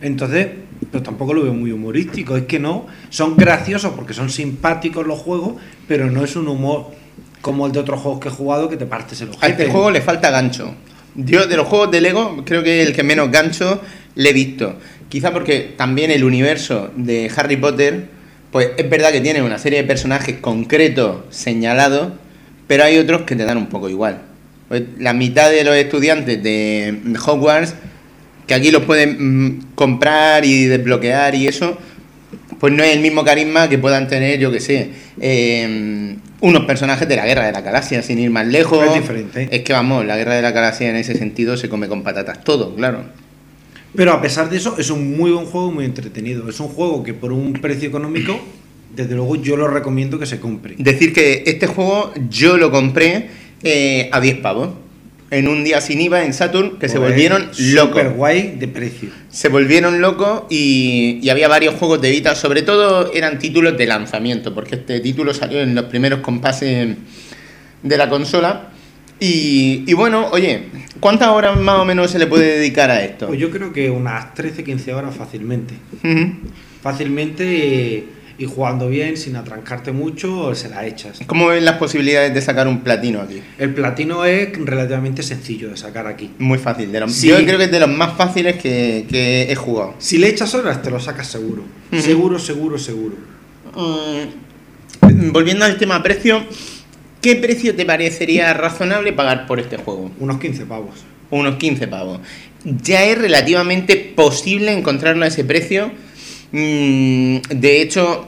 Entonces, 0.00 0.46
pero 0.92 1.02
tampoco 1.02 1.34
lo 1.34 1.42
veo 1.42 1.52
muy 1.52 1.72
humorístico. 1.72 2.36
Es 2.36 2.44
que 2.44 2.60
no, 2.60 2.86
son 3.10 3.36
graciosos 3.36 3.92
porque 3.96 4.14
son 4.14 4.30
simpáticos 4.30 5.04
los 5.04 5.18
juegos, 5.18 5.54
pero 5.88 6.08
no 6.12 6.22
es 6.22 6.36
un 6.36 6.46
humor 6.46 6.92
como 7.40 7.66
el 7.66 7.72
de 7.72 7.80
otros 7.80 8.00
juegos 8.00 8.20
que 8.20 8.28
he 8.28 8.30
jugado 8.30 8.68
que 8.68 8.76
te 8.76 8.86
partes 8.86 9.20
el 9.20 9.30
A 9.30 9.32
ojete. 9.32 9.50
este 9.50 9.72
juego 9.72 9.90
le 9.90 10.00
falta 10.00 10.30
gancho. 10.30 10.72
Yo 11.16 11.46
de 11.46 11.56
los 11.56 11.66
juegos 11.66 11.90
de 11.90 12.00
Lego 12.00 12.44
creo 12.44 12.62
que 12.62 12.82
el 12.82 12.92
que 12.92 13.02
menos 13.02 13.30
gancho 13.30 13.80
le 14.14 14.30
he 14.30 14.32
visto. 14.32 14.78
Quizá 15.08 15.32
porque 15.32 15.74
también 15.76 16.10
el 16.10 16.24
universo 16.24 16.90
de 16.96 17.30
Harry 17.34 17.56
Potter, 17.56 18.08
pues 18.50 18.70
es 18.76 18.90
verdad 18.90 19.12
que 19.12 19.20
tiene 19.20 19.42
una 19.42 19.58
serie 19.58 19.80
de 19.80 19.88
personajes 19.88 20.36
concretos 20.40 21.22
señalados, 21.30 22.12
pero 22.66 22.84
hay 22.84 22.98
otros 22.98 23.22
que 23.22 23.36
te 23.36 23.44
dan 23.44 23.56
un 23.56 23.68
poco 23.68 23.88
igual. 23.88 24.22
Pues 24.68 24.82
la 24.98 25.12
mitad 25.12 25.50
de 25.50 25.64
los 25.64 25.76
estudiantes 25.76 26.42
de 26.42 26.98
Hogwarts, 27.24 27.74
que 28.46 28.54
aquí 28.54 28.70
los 28.70 28.82
pueden 28.82 29.16
mm, 29.18 29.66
comprar 29.74 30.44
y 30.44 30.66
desbloquear 30.66 31.34
y 31.34 31.46
eso, 31.46 31.78
pues 32.58 32.72
no 32.72 32.82
es 32.82 32.94
el 32.94 33.00
mismo 33.00 33.24
carisma 33.24 33.68
que 33.68 33.78
puedan 33.78 34.08
tener, 34.08 34.38
yo 34.38 34.50
que 34.50 34.60
sé, 34.60 34.90
eh, 35.20 36.16
unos 36.40 36.64
personajes 36.64 37.08
de 37.08 37.16
la 37.16 37.26
Guerra 37.26 37.46
de 37.46 37.52
la 37.52 37.60
Galaxia, 37.60 38.02
sin 38.02 38.18
ir 38.18 38.30
más 38.30 38.46
lejos. 38.46 38.84
Es 38.86 38.94
diferente. 38.94 39.48
Es 39.50 39.62
que 39.62 39.72
vamos, 39.72 40.04
la 40.04 40.16
Guerra 40.16 40.34
de 40.34 40.42
la 40.42 40.50
Galaxia 40.50 40.88
en 40.88 40.96
ese 40.96 41.16
sentido 41.16 41.56
se 41.56 41.68
come 41.68 41.88
con 41.88 42.02
patatas 42.02 42.44
todo, 42.44 42.74
claro. 42.74 43.04
Pero 43.94 44.12
a 44.12 44.20
pesar 44.20 44.50
de 44.50 44.58
eso, 44.58 44.76
es 44.78 44.90
un 44.90 45.16
muy 45.16 45.30
buen 45.30 45.46
juego, 45.46 45.72
muy 45.72 45.84
entretenido. 45.84 46.48
Es 46.48 46.60
un 46.60 46.68
juego 46.68 47.02
que 47.02 47.14
por 47.14 47.32
un 47.32 47.54
precio 47.54 47.88
económico, 47.88 48.38
desde 48.94 49.14
luego 49.14 49.36
yo 49.36 49.56
lo 49.56 49.68
recomiendo 49.68 50.18
que 50.18 50.26
se 50.26 50.38
compre. 50.38 50.74
Decir 50.78 51.12
que 51.12 51.44
este 51.46 51.66
juego 51.66 52.12
yo 52.28 52.58
lo 52.58 52.70
compré 52.70 53.28
eh, 53.62 54.08
a 54.12 54.20
10 54.20 54.38
pavos. 54.38 54.70
En 55.30 55.48
un 55.48 55.64
día 55.64 55.80
sin 55.80 56.00
IVA 56.00 56.24
en 56.24 56.32
Saturn 56.32 56.78
que 56.78 56.88
se 56.88 56.98
volvieron 56.98 57.52
Super 57.52 57.74
locos. 57.74 58.12
guay 58.14 58.56
de 58.58 58.68
precio. 58.68 59.08
Se 59.28 59.48
volvieron 59.48 60.00
locos 60.00 60.44
y, 60.50 61.18
y 61.20 61.30
había 61.30 61.48
varios 61.48 61.74
juegos 61.74 62.00
de 62.00 62.10
Vita, 62.10 62.36
sobre 62.36 62.62
todo 62.62 63.12
eran 63.12 63.38
títulos 63.40 63.76
de 63.76 63.86
lanzamiento, 63.86 64.54
porque 64.54 64.76
este 64.76 65.00
título 65.00 65.34
salió 65.34 65.60
en 65.60 65.74
los 65.74 65.86
primeros 65.86 66.20
compases 66.20 66.96
de 67.82 67.96
la 67.96 68.08
consola. 68.08 68.68
Y, 69.18 69.82
y 69.86 69.94
bueno, 69.94 70.28
oye, 70.30 70.64
¿cuántas 71.00 71.28
horas 71.28 71.58
más 71.58 71.78
o 71.80 71.84
menos 71.84 72.10
se 72.10 72.18
le 72.18 72.26
puede 72.26 72.58
dedicar 72.58 72.90
a 72.90 73.02
esto? 73.02 73.26
Pues 73.26 73.40
yo 73.40 73.50
creo 73.50 73.72
que 73.72 73.90
unas 73.90 74.34
13-15 74.34 74.92
horas 74.92 75.16
fácilmente. 75.16 75.74
Fácilmente 76.82 78.04
y 78.38 78.44
jugando 78.44 78.88
bien, 78.88 79.16
sin 79.16 79.36
atrancarte 79.36 79.92
mucho, 79.92 80.54
se 80.54 80.68
la 80.68 80.86
echas. 80.86 81.20
¿Cómo 81.26 81.46
ven 81.46 81.64
las 81.64 81.76
posibilidades 81.76 82.34
de 82.34 82.42
sacar 82.42 82.68
un 82.68 82.80
platino 82.80 83.20
aquí? 83.20 83.40
El 83.58 83.72
platino 83.72 84.24
es 84.24 84.50
relativamente 84.58 85.22
sencillo 85.22 85.70
de 85.70 85.76
sacar 85.76 86.06
aquí. 86.06 86.30
Muy 86.38 86.58
fácil. 86.58 86.92
De 86.92 87.00
los, 87.00 87.12
Sí. 87.12 87.28
Yo 87.28 87.36
creo 87.44 87.58
que 87.58 87.64
es 87.64 87.70
de 87.70 87.80
los 87.80 87.88
más 87.88 88.16
fáciles 88.16 88.56
que, 88.56 89.06
que 89.08 89.50
he 89.50 89.54
jugado. 89.54 89.94
Si 89.98 90.18
le 90.18 90.28
echas 90.28 90.54
horas, 90.54 90.82
te 90.82 90.90
lo 90.90 91.00
sacas 91.00 91.26
seguro. 91.26 91.64
Seguro, 91.98 92.38
seguro, 92.38 92.78
seguro. 92.78 93.16
Mm, 93.74 95.32
volviendo 95.32 95.64
al 95.64 95.78
tema 95.78 96.02
precio, 96.02 96.44
¿qué 97.22 97.36
precio 97.36 97.74
te 97.74 97.84
parecería 97.86 98.52
razonable 98.52 99.12
pagar 99.12 99.46
por 99.46 99.60
este 99.60 99.76
juego? 99.78 100.10
Unos 100.18 100.38
15 100.38 100.66
pavos. 100.66 101.04
Unos 101.30 101.56
15 101.56 101.88
pavos. 101.88 102.20
Ya 102.64 103.04
es 103.04 103.16
relativamente 103.18 103.96
posible 103.96 104.72
encontrarlo 104.72 105.24
a 105.24 105.28
ese 105.28 105.44
precio. 105.44 105.90
Mm, 106.60 107.40
de 107.50 107.82
hecho, 107.82 108.26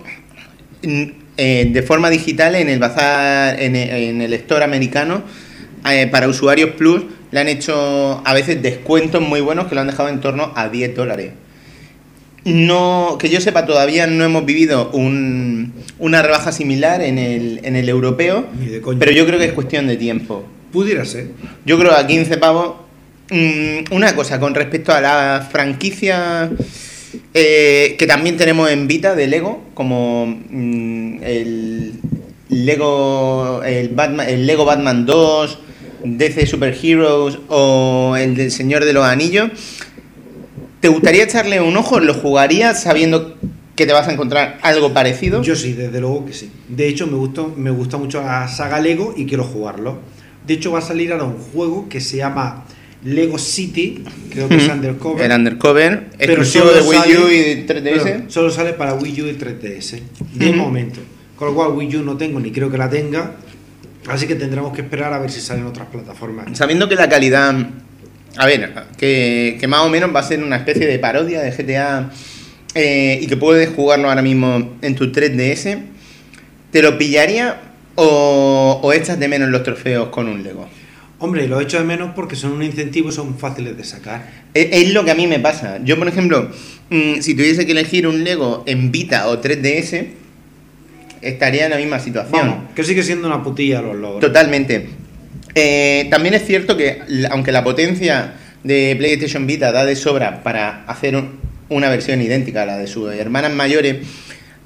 mm, 0.82 1.02
eh, 1.38 1.70
de 1.72 1.82
forma 1.82 2.10
digital 2.10 2.56
en 2.56 2.68
el 2.68 2.78
bazar, 2.78 3.58
en 3.58 3.74
el, 3.74 3.88
en 3.90 4.20
el 4.22 4.34
store 4.34 4.64
americano, 4.64 5.22
eh, 5.90 6.08
para 6.10 6.28
usuarios 6.28 6.70
Plus, 6.72 7.04
le 7.30 7.40
han 7.40 7.48
hecho 7.48 8.20
a 8.26 8.34
veces 8.34 8.60
descuentos 8.62 9.22
muy 9.22 9.40
buenos 9.40 9.66
que 9.68 9.74
lo 9.74 9.80
han 9.80 9.86
dejado 9.86 10.10
en 10.10 10.20
torno 10.20 10.52
a 10.54 10.68
10 10.68 10.94
dólares. 10.94 11.32
No, 12.44 13.16
que 13.18 13.30
yo 13.30 13.40
sepa, 13.40 13.64
todavía 13.64 14.06
no 14.06 14.24
hemos 14.24 14.44
vivido 14.44 14.90
un- 14.90 15.72
una 15.98 16.20
rebaja 16.22 16.52
similar 16.52 17.00
en 17.00 17.18
el, 17.18 17.60
en 17.62 17.76
el 17.76 17.88
europeo, 17.88 18.46
pero 18.98 19.10
yo 19.12 19.24
creo 19.26 19.38
que 19.38 19.46
es 19.46 19.52
cuestión 19.52 19.86
de 19.86 19.96
tiempo. 19.96 20.44
Pudiera 20.70 21.06
ser. 21.06 21.28
Yo 21.64 21.78
creo 21.78 21.92
que 21.92 21.96
a 22.00 22.06
15 22.06 22.36
pavos. 22.36 22.74
mm, 23.30 23.92
una 23.94 24.14
cosa 24.14 24.38
con 24.38 24.54
respecto 24.54 24.92
a 24.92 25.00
la 25.02 25.46
franquicia 25.50 26.50
eh, 27.34 27.96
que 27.98 28.06
también 28.06 28.36
tenemos 28.36 28.70
en 28.70 28.88
Vita 28.88 29.14
de 29.14 29.26
Lego, 29.26 29.62
como 29.74 30.26
mm, 30.26 31.22
el 31.22 31.92
Lego, 32.48 33.62
el, 33.64 33.90
Batman, 33.90 34.46
Lego 34.46 34.64
Batman 34.64 35.04
2, 35.04 35.58
DC 36.04 36.46
Super 36.46 36.76
Heroes 36.80 37.38
o 37.48 38.16
el 38.18 38.34
del 38.34 38.50
Señor 38.50 38.84
de 38.84 38.92
los 38.92 39.04
Anillos. 39.04 39.50
¿Te 40.80 40.88
gustaría 40.88 41.24
echarle 41.24 41.60
un 41.60 41.76
ojo? 41.76 42.00
¿Lo 42.00 42.14
jugarías 42.14 42.82
sabiendo 42.82 43.36
que 43.74 43.84
te 43.84 43.92
vas 43.92 44.08
a 44.08 44.12
encontrar 44.12 44.58
algo 44.62 44.94
parecido? 44.94 45.42
Yo 45.42 45.56
sí, 45.56 45.72
desde 45.72 46.00
luego 46.00 46.24
que 46.24 46.32
sí. 46.32 46.50
De 46.68 46.88
hecho, 46.88 47.06
me 47.06 47.18
me 47.56 47.70
gusta 47.70 47.96
mucho 47.98 48.22
la 48.22 48.48
saga 48.48 48.80
Lego 48.80 49.12
y 49.16 49.26
quiero 49.26 49.44
jugarlo. 49.44 49.98
De 50.46 50.54
hecho, 50.54 50.72
va 50.72 50.78
a 50.78 50.82
salir 50.82 51.12
ahora 51.12 51.24
un 51.24 51.38
juego 51.38 51.88
que 51.88 52.00
se 52.00 52.16
llama 52.16 52.64
Lego 53.04 53.38
City, 53.38 54.02
creo 54.30 54.48
que 54.48 54.56
es. 54.56 54.68
Undercover. 54.68 55.24
El 55.24 55.32
Undercover, 55.32 56.08
exclusivo 56.18 56.70
de 56.70 56.80
Wii 56.82 57.16
U 57.16 57.28
y 57.30 57.38
de 57.38 57.66
3DS. 57.66 58.02
pero 58.02 58.30
solo 58.30 58.50
sale 58.50 58.72
para 58.72 58.94
Wii 58.94 59.22
U 59.22 59.26
y 59.26 59.32
3DS. 59.38 60.00
De 60.34 60.52
momento. 60.52 61.00
Con 61.36 61.48
lo 61.48 61.54
cual, 61.54 61.72
Wii 61.72 61.96
U 61.96 62.02
no 62.02 62.16
tengo 62.16 62.40
ni 62.40 62.50
creo 62.50 62.70
que 62.70 62.78
la 62.78 62.90
tenga. 62.90 63.36
Así 64.08 64.26
que 64.26 64.34
tendremos 64.34 64.72
que 64.74 64.80
esperar 64.82 65.12
a 65.12 65.18
ver 65.18 65.30
si 65.30 65.40
salen 65.40 65.66
otras 65.66 65.86
plataformas. 65.88 66.56
Sabiendo 66.56 66.88
que 66.88 66.96
la 66.96 67.08
calidad, 67.08 67.54
a 68.36 68.46
ver, 68.46 68.72
que, 68.96 69.58
que 69.60 69.66
más 69.68 69.82
o 69.82 69.88
menos 69.90 70.14
va 70.14 70.20
a 70.20 70.22
ser 70.22 70.42
una 70.42 70.56
especie 70.56 70.86
de 70.86 70.98
parodia 70.98 71.40
de 71.40 71.50
GTA 71.50 72.10
eh, 72.74 73.18
y 73.22 73.26
que 73.26 73.36
puedes 73.36 73.68
jugarlo 73.70 74.08
ahora 74.08 74.22
mismo 74.22 74.76
en 74.80 74.94
tu 74.94 75.12
3DS, 75.12 75.78
¿te 76.72 76.82
lo 76.82 76.96
pillaría 76.96 77.60
o, 77.96 78.80
o 78.82 78.92
echas 78.92 79.20
de 79.20 79.28
menos 79.28 79.50
los 79.50 79.62
trofeos 79.62 80.08
con 80.08 80.26
un 80.28 80.42
Lego? 80.42 80.68
Hombre, 81.20 81.48
lo 81.48 81.60
echo 81.60 81.78
de 81.78 81.84
menos 81.84 82.12
porque 82.14 82.36
son 82.36 82.52
un 82.52 82.62
incentivo 82.62 83.10
son 83.10 83.38
fáciles 83.38 83.76
de 83.76 83.82
sacar. 83.84 84.30
Es, 84.54 84.68
es 84.70 84.92
lo 84.94 85.04
que 85.04 85.10
a 85.10 85.14
mí 85.16 85.26
me 85.26 85.40
pasa. 85.40 85.78
Yo, 85.84 85.98
por 85.98 86.06
ejemplo, 86.06 86.50
mm, 86.90 87.20
si 87.20 87.34
tuviese 87.34 87.66
que 87.66 87.72
elegir 87.72 88.06
un 88.06 88.22
Lego 88.22 88.62
en 88.66 88.92
Vita 88.92 89.28
o 89.28 89.40
3DS, 89.40 90.06
estaría 91.20 91.64
en 91.64 91.70
la 91.70 91.76
misma 91.76 91.98
situación. 91.98 92.32
Vamos, 92.48 92.56
que 92.74 92.84
sigue 92.84 93.02
siendo 93.02 93.26
una 93.26 93.42
putilla 93.42 93.82
los 93.82 93.96
logros. 93.96 94.20
Totalmente. 94.20 94.86
Eh, 95.54 96.06
también 96.10 96.34
es 96.34 96.44
cierto 96.46 96.76
que, 96.76 97.00
aunque 97.30 97.50
la 97.52 97.64
potencia 97.64 98.34
de 98.62 98.94
PlayStation 98.96 99.46
Vita 99.46 99.72
da 99.72 99.84
de 99.84 99.96
sobra 99.96 100.42
para 100.42 100.84
hacer 100.84 101.16
un- 101.16 101.30
una 101.68 101.88
versión 101.88 102.22
idéntica 102.22 102.62
a 102.62 102.66
la 102.66 102.78
de 102.78 102.86
sus 102.86 103.12
hermanas 103.12 103.52
mayores, 103.52 103.96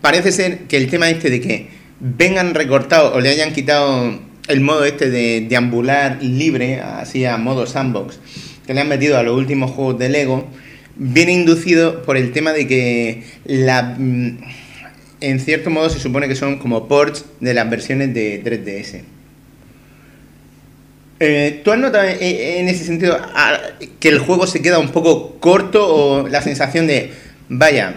parece 0.01 0.33
ser 0.33 0.59
que 0.69 0.77
el 0.77 0.89
tema 0.91 1.09
este 1.09 1.31
de 1.31 1.41
que 1.41 1.69
vengan 2.01 2.55
recortados 2.55 3.15
o 3.15 3.21
le 3.21 3.31
hayan 3.31 3.53
quitado 3.53 4.21
el 4.49 4.61
modo 4.61 4.85
este 4.85 5.11
de 5.11 5.47
deambular 5.49 6.23
libre, 6.23 6.81
así 6.81 7.25
a 7.25 7.37
modo 7.37 7.67
sandbox, 7.67 8.19
que 8.67 8.75
le 8.75 8.81
han 8.81 8.89
metido 8.89 9.19
a 9.19 9.23
los 9.23 9.37
últimos 9.37 9.71
juegos 9.71 9.99
de 9.99 10.09
Lego, 10.09 10.49
viene 10.97 11.33
inducido 11.33 12.03
por 12.03 12.17
el 12.17 12.33
tema 12.33 12.53
de 12.53 12.67
que 12.67 13.23
la, 13.45 13.97
mm, 13.99 14.39
en 15.21 15.41
cierto 15.41 15.71
modo 15.71 15.89
se 15.91 16.01
supone 16.01 16.29
que 16.29 16.35
son 16.35 16.59
como 16.59 16.89
ports 16.89 17.25
de 17.41 17.55
las 17.55 17.69
versiones 17.71 18.13
de 18.13 18.43
3DS. 18.43 19.05
Eh, 21.21 21.61
¿Tú 21.65 21.71
has 21.71 21.79
notado 21.79 22.09
en 22.09 22.69
ese 22.69 22.85
sentido 22.85 23.17
que 24.01 24.09
el 24.09 24.19
juego 24.19 24.49
se 24.49 24.61
queda 24.61 24.81
un 24.81 24.89
poco 24.89 25.39
corto 25.39 25.87
o 25.87 26.29
la 26.29 26.43
sensación 26.43 26.89
de, 26.89 27.13
vaya, 27.49 27.95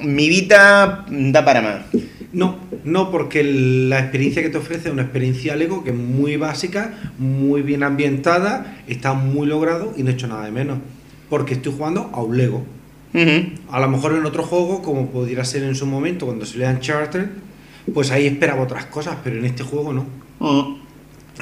mi 0.00 0.28
Vita 0.30 1.04
da 1.08 1.44
para 1.44 1.60
más? 1.60 1.82
No, 2.32 2.56
no, 2.84 3.10
porque 3.10 3.44
la 3.44 3.98
experiencia 4.00 4.42
que 4.42 4.48
te 4.48 4.56
ofrece 4.56 4.88
es 4.88 4.92
una 4.92 5.02
experiencia 5.02 5.54
Lego 5.54 5.84
que 5.84 5.90
es 5.90 5.96
muy 5.96 6.36
básica, 6.36 7.12
muy 7.18 7.60
bien 7.62 7.82
ambientada, 7.82 8.82
está 8.88 9.12
muy 9.12 9.46
logrado 9.46 9.92
y 9.96 10.02
no 10.02 10.10
he 10.10 10.14
hecho 10.14 10.28
nada 10.28 10.44
de 10.46 10.50
menos. 10.50 10.78
Porque 11.28 11.54
estoy 11.54 11.72
jugando 11.76 12.10
a 12.12 12.22
un 12.22 12.36
Lego. 12.36 12.64
A 13.70 13.80
lo 13.80 13.88
mejor 13.88 14.14
en 14.14 14.24
otro 14.24 14.42
juego, 14.42 14.80
como 14.82 15.08
pudiera 15.08 15.44
ser 15.44 15.64
en 15.64 15.74
su 15.74 15.84
momento 15.86 16.24
cuando 16.24 16.46
se 16.46 16.56
lean 16.56 16.80
Charter, 16.80 17.28
pues 17.92 18.10
ahí 18.10 18.26
esperaba 18.26 18.62
otras 18.62 18.86
cosas, 18.86 19.16
pero 19.22 19.36
en 19.38 19.44
este 19.44 19.62
juego 19.62 19.92
no. 19.92 20.06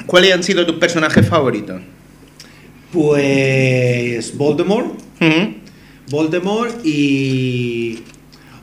¿Cuáles 0.05 0.33
han 0.33 0.43
sido 0.43 0.65
tus 0.65 0.75
personajes 0.75 1.27
favoritos? 1.27 1.81
Pues 2.91 4.37
Voldemort. 4.37 4.99
Voldemort 6.09 6.85
y 6.85 8.03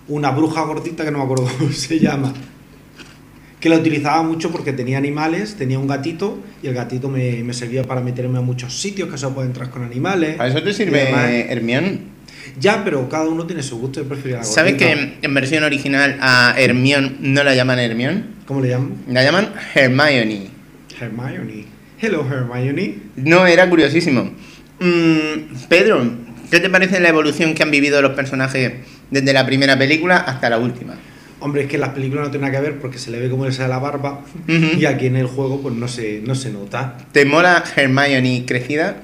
una 0.09 0.31
bruja 0.31 0.63
gordita 0.63 1.05
que 1.05 1.11
no 1.11 1.19
me 1.19 1.25
acuerdo 1.25 1.49
cómo 1.59 1.73
se 1.73 1.99
llama. 1.99 2.33
Que 3.61 3.69
la 3.69 3.77
utilizaba 3.77 4.23
mucho 4.23 4.53
porque 4.53 4.73
tenía 4.73 4.99
animales, 4.99 5.57
tenía 5.57 5.79
un 5.79 5.89
gatito 5.89 6.39
y 6.63 6.69
el 6.69 6.75
gatito 6.75 7.09
me, 7.09 7.43
me 7.43 7.53
servía 7.53 7.83
para 7.83 8.01
meterme 8.01 8.39
a 8.39 8.41
muchos 8.41 8.81
sitios 8.81 9.11
que 9.11 9.19
se 9.19 9.27
puede 9.29 9.49
entrar 9.49 9.71
con 9.71 9.83
animales. 9.83 10.37
¿Para 10.37 10.51
eso 10.51 10.63
te 10.63 10.73
sirve. 10.73 11.11
Hermione? 11.51 12.19
Ya, 12.61 12.85
pero 12.85 13.09
cada 13.09 13.29
uno 13.29 13.47
tiene 13.47 13.63
su 13.63 13.79
gusto 13.79 14.01
y 14.01 14.05
prefiere 14.05 14.39
la 14.39 14.45
¿Sabes 14.45 14.75
que 14.75 15.19
en 15.21 15.35
versión 15.35 15.65
original 15.65 16.19
a 16.21 16.55
Hermione 16.57 17.17
no 17.21 17.43
la 17.43 17.55
llaman 17.55 17.79
Hermione? 17.81 18.25
¿Cómo 18.47 18.61
le 18.61 18.69
llaman? 18.69 18.95
La 19.09 19.23
llaman 19.25 19.53
Hermione. 19.75 20.49
Hermione. 21.01 21.65
Hello, 22.01 22.25
Hermione. 22.25 22.95
No, 23.17 23.47
era 23.47 23.69
curiosísimo. 23.69 24.31
Mm, 24.81 25.67
Pedro, 25.69 26.09
¿qué 26.51 26.61
te 26.61 26.71
parece 26.71 27.01
la 27.01 27.09
evolución 27.09 27.55
que 27.55 27.65
han 27.65 27.71
vivido 27.71 28.01
los 28.01 28.13
personajes 28.13 28.73
desde 29.11 29.33
la 29.33 29.47
primera 29.47 29.79
película 29.79 30.19
hasta 30.19 30.51
la 30.51 30.59
última? 30.59 30.95
Hombre, 31.41 31.63
es 31.63 31.69
que 31.69 31.79
las 31.79 31.91
películas 31.91 32.25
no 32.25 32.31
tiene 32.31 32.47
nada 32.47 32.59
que 32.59 32.69
ver 32.71 32.81
porque 32.81 32.99
se 32.99 33.11
le 33.11 33.21
ve 33.21 33.31
cómo 33.31 33.45
le 33.47 33.53
sale 33.53 33.69
la 33.69 33.79
barba 33.79 34.23
y 34.49 34.85
aquí 34.87 35.07
en 35.07 35.17
el 35.17 35.27
juego 35.27 35.61
pues 35.61 35.75
no 35.75 35.87
se, 35.87 36.21
no 36.27 36.35
se 36.35 36.51
nota. 36.51 36.99
¿Te 37.13 37.25
mola 37.25 37.63
Hermione 37.77 38.45
crecida? 38.45 38.97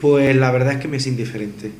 Pues 0.00 0.34
la 0.34 0.50
verdad 0.50 0.74
es 0.74 0.78
que 0.80 0.88
me 0.88 0.96
es 0.96 1.06
indiferente. 1.06 1.70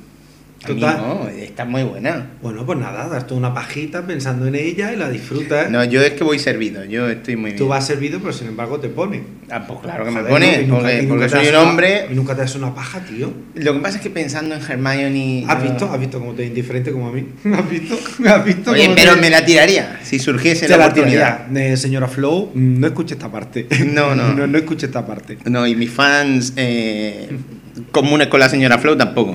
Total. 0.66 0.96
no, 0.98 1.28
está 1.28 1.64
muy 1.64 1.82
buena. 1.82 2.30
Bueno, 2.42 2.64
pues 2.66 2.78
nada, 2.78 3.08
das 3.08 3.26
tú 3.26 3.36
una 3.36 3.52
pajita 3.54 4.06
pensando 4.06 4.46
en 4.46 4.54
ella 4.54 4.92
y 4.92 4.96
la 4.96 5.08
disfrutas. 5.10 5.70
No, 5.70 5.84
yo 5.84 6.00
es 6.02 6.12
que 6.12 6.24
voy 6.24 6.38
servido, 6.38 6.84
yo 6.84 7.08
estoy 7.08 7.36
muy 7.36 7.50
bien. 7.50 7.58
Tú 7.58 7.68
vas 7.68 7.86
servido, 7.86 8.18
pero 8.20 8.32
sin 8.32 8.48
embargo 8.48 8.78
te 8.80 8.88
pone. 8.88 9.22
Ah, 9.50 9.64
pues 9.66 9.80
claro 9.80 10.04
que 10.04 10.10
me 10.10 10.22
pone, 10.22 10.66
porque, 10.70 11.02
nunca 11.02 11.08
porque 11.08 11.28
soy 11.28 11.42
un 11.48 11.54
una- 11.54 11.62
hombre. 11.62 12.06
Y 12.10 12.14
nunca 12.14 12.34
te 12.34 12.40
das 12.42 12.54
una 12.54 12.74
paja, 12.74 13.00
tío. 13.00 13.32
Lo 13.54 13.74
que 13.74 13.80
pasa 13.80 13.96
es 13.98 14.02
que 14.02 14.10
pensando 14.10 14.54
en 14.54 14.62
Hermione. 14.62 15.44
¿Has 15.48 15.62
visto? 15.62 15.90
¿Has 15.92 16.00
visto 16.00 16.18
cómo 16.18 16.32
te 16.32 16.42
es 16.44 16.48
indiferente 16.48 16.90
como 16.92 17.08
a 17.08 17.12
mí? 17.12 17.26
¿Has 17.52 17.70
visto? 17.70 17.98
¿Has 18.28 18.44
visto? 18.44 18.70
Oye, 18.70 18.90
pero 18.94 19.14
te- 19.14 19.20
me 19.20 19.30
la 19.30 19.44
tiraría 19.44 20.00
si 20.02 20.18
surgiese 20.18 20.66
Se 20.66 20.68
la 20.72 20.78
la 20.78 20.86
oportunidad. 20.86 21.56
Eh, 21.56 21.76
señora 21.76 22.08
Flow, 22.08 22.50
no 22.54 22.86
escuche 22.86 23.14
esta 23.14 23.30
parte. 23.30 23.66
No, 23.92 24.14
no. 24.14 24.32
no, 24.34 24.46
no 24.46 24.58
escuche 24.58 24.86
esta 24.86 25.06
parte. 25.06 25.38
No, 25.44 25.66
y 25.66 25.74
mis 25.76 25.90
fans 25.90 26.52
eh, 26.56 27.28
comunes 27.90 28.28
con 28.28 28.40
la 28.40 28.48
señora 28.48 28.78
Flow 28.78 28.96
tampoco. 28.96 29.34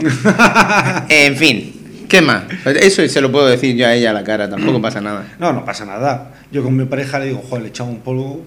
en 1.09 1.35
fin, 1.35 1.73
¿qué 2.07 2.21
más? 2.21 2.43
Eso 2.65 3.07
se 3.07 3.21
lo 3.21 3.31
puedo 3.31 3.47
decir 3.47 3.75
yo 3.75 3.87
a 3.87 3.93
ella 3.93 4.11
a 4.11 4.13
la 4.13 4.23
cara, 4.23 4.49
tampoco 4.49 4.81
pasa 4.81 5.01
nada. 5.01 5.25
No, 5.39 5.53
no 5.53 5.65
pasa 5.65 5.85
nada. 5.85 6.33
Yo 6.51 6.63
con 6.63 6.75
mi 6.75 6.85
pareja 6.85 7.19
le 7.19 7.27
digo, 7.27 7.43
joder, 7.47 7.63
le 7.63 7.69
echamos 7.69 7.93
un 7.93 7.99
polvo. 8.01 8.45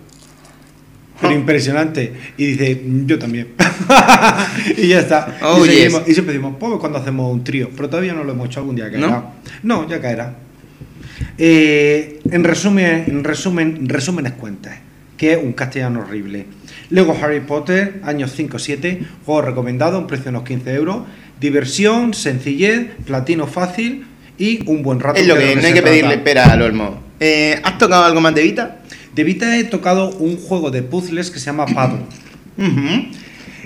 Pero 1.20 1.34
impresionante. 1.34 2.12
Y 2.36 2.46
dice, 2.46 2.82
"Mm, 2.84 3.06
yo 3.06 3.16
también. 3.16 3.48
y 4.76 4.88
ya 4.88 4.98
está. 4.98 5.38
Oh, 5.42 5.64
y, 5.64 5.68
seguimos- 5.68 6.00
yes. 6.00 6.08
y 6.08 6.14
siempre 6.14 6.34
decimos, 6.34 6.56
pues 6.58 6.72
cuando 6.80 6.98
hacemos 6.98 7.32
un 7.32 7.44
trío. 7.44 7.70
Pero 7.76 7.88
todavía 7.88 8.12
no 8.12 8.24
lo 8.24 8.32
hemos 8.32 8.46
hecho, 8.48 8.58
algún 8.58 8.74
día 8.74 8.90
caerá. 8.90 9.30
No, 9.62 9.88
ya 9.88 10.00
caerá. 10.00 10.34
Eh, 11.38 12.20
en 12.30 12.42
resumen, 12.44 13.04
en 13.06 13.22
resumen, 13.24 13.88
resúmenes 13.88 14.32
cuentas. 14.32 14.78
Que 15.16 15.34
es 15.34 15.38
un 15.40 15.52
castellano 15.52 16.00
horrible. 16.00 16.46
Lego 16.92 17.16
Harry 17.20 17.40
Potter, 17.40 18.00
años 18.04 18.38
5-7, 18.38 19.00
juego 19.24 19.40
recomendado, 19.40 19.98
un 19.98 20.06
precio 20.06 20.24
de 20.24 20.30
unos 20.30 20.44
15 20.44 20.74
euros. 20.74 20.98
Diversión, 21.40 22.12
sencillez, 22.12 22.90
platino 23.06 23.46
fácil 23.46 24.04
y 24.38 24.68
un 24.70 24.82
buen 24.82 25.00
rato. 25.00 25.18
Es 25.18 25.26
lo 25.26 25.36
que 25.36 25.56
no 25.56 25.62
hay 25.62 25.72
que 25.72 25.82
pedirle 25.82 26.10
trata. 26.10 26.24
pera 26.24 26.52
al 26.52 26.60
olmo. 26.60 27.00
Eh, 27.18 27.58
¿Has 27.64 27.78
tocado 27.78 28.04
algo 28.04 28.20
más 28.20 28.34
de 28.34 28.42
Vita? 28.42 28.82
De 29.14 29.24
Vita 29.24 29.58
he 29.58 29.64
tocado 29.64 30.10
un 30.10 30.36
juego 30.36 30.70
de 30.70 30.82
puzzles 30.82 31.30
que 31.30 31.38
se 31.38 31.46
llama 31.46 31.64
Paddle. 31.74 32.02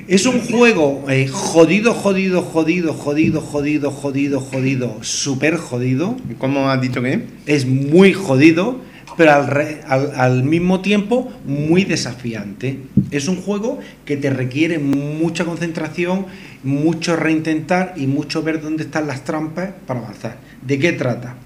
Es 0.06 0.24
un 0.24 0.40
juego 0.40 1.04
eh, 1.10 1.26
jodido, 1.26 1.94
jodido, 1.94 2.42
jodido, 2.42 2.92
jodido, 2.92 3.40
jodido, 3.40 3.90
jodido, 3.90 4.40
jodido, 4.40 4.98
súper 5.02 5.56
jodido. 5.56 6.16
¿Cómo 6.38 6.70
has 6.70 6.80
dicho 6.80 7.02
que? 7.02 7.24
Es 7.46 7.66
muy 7.66 8.12
jodido, 8.12 8.80
pero 9.16 9.32
al, 9.32 9.46
re- 9.46 9.80
al- 9.88 10.12
al 10.14 10.42
mismo 10.44 10.80
tiempo 10.80 11.32
muy 11.46 11.84
desafiante. 11.84 12.78
Es 13.10 13.28
un 13.28 13.36
juego 13.36 13.78
que 14.04 14.16
te 14.16 14.30
requiere 14.30 14.78
mucha 14.78 15.44
concentración, 15.44 16.26
mucho 16.62 17.16
reintentar 17.16 17.94
y 17.96 18.06
mucho 18.06 18.42
ver 18.42 18.60
dónde 18.60 18.84
están 18.84 19.06
las 19.06 19.24
trampas 19.24 19.70
para 19.86 20.00
avanzar. 20.00 20.36
¿De 20.66 20.78
qué 20.78 20.92
trata? 20.92 21.36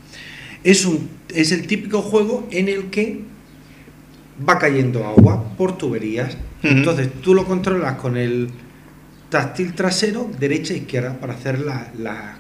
Es, 0.65 0.85
un, 0.85 1.09
es 1.35 1.53
el 1.53 1.67
típico 1.67 2.03
juego 2.03 2.47
en 2.51 2.69
el 2.69 2.85
que 2.91 3.21
va 4.49 4.59
cayendo 4.59 5.07
agua 5.07 5.45
por 5.57 5.77
tuberías. 5.79 6.37
Entonces 6.63 7.09
tú 7.23 7.35
lo 7.35 7.45
controlas 7.47 7.95
con 7.97 8.17
el 8.17 8.49
táctil 9.31 9.75
trasero, 9.75 10.31
derecha 10.39 10.75
e 10.75 10.79
izquierda, 10.79 11.15
para 11.21 11.35
hacer 11.35 11.59
la, 11.61 11.91
la- 11.99 12.37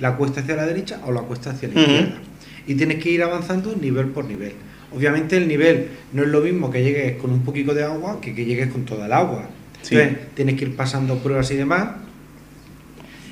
la 0.00 0.16
cuesta 0.16 0.40
hacia 0.40 0.56
la 0.56 0.66
derecha 0.66 1.00
o 1.06 1.12
la 1.12 1.22
cuesta 1.22 1.50
hacia 1.50 1.68
la 1.68 1.80
izquierda. 1.80 2.18
Y 2.68 2.74
tienes 2.74 3.02
que 3.02 3.10
ir 3.10 3.22
avanzando 3.24 3.74
nivel 3.74 4.06
por 4.08 4.24
nivel. 4.26 4.52
Obviamente 4.94 5.36
el 5.36 5.48
nivel 5.48 5.88
no 6.12 6.22
es 6.22 6.28
lo 6.28 6.40
mismo 6.40 6.70
que 6.70 6.82
llegues 6.84 7.16
con 7.16 7.30
un 7.32 7.42
poquito 7.42 7.74
de 7.74 7.82
agua 7.82 8.20
que 8.20 8.34
que 8.34 8.44
llegues 8.44 8.68
con 8.70 8.84
toda 8.84 9.06
el 9.06 9.12
agua. 9.12 9.48
Sí. 9.82 9.96
Entonces 9.96 10.26
tienes 10.34 10.54
que 10.56 10.64
ir 10.66 10.76
pasando 10.76 11.18
pruebas 11.18 11.50
y 11.50 11.56
demás. 11.56 11.88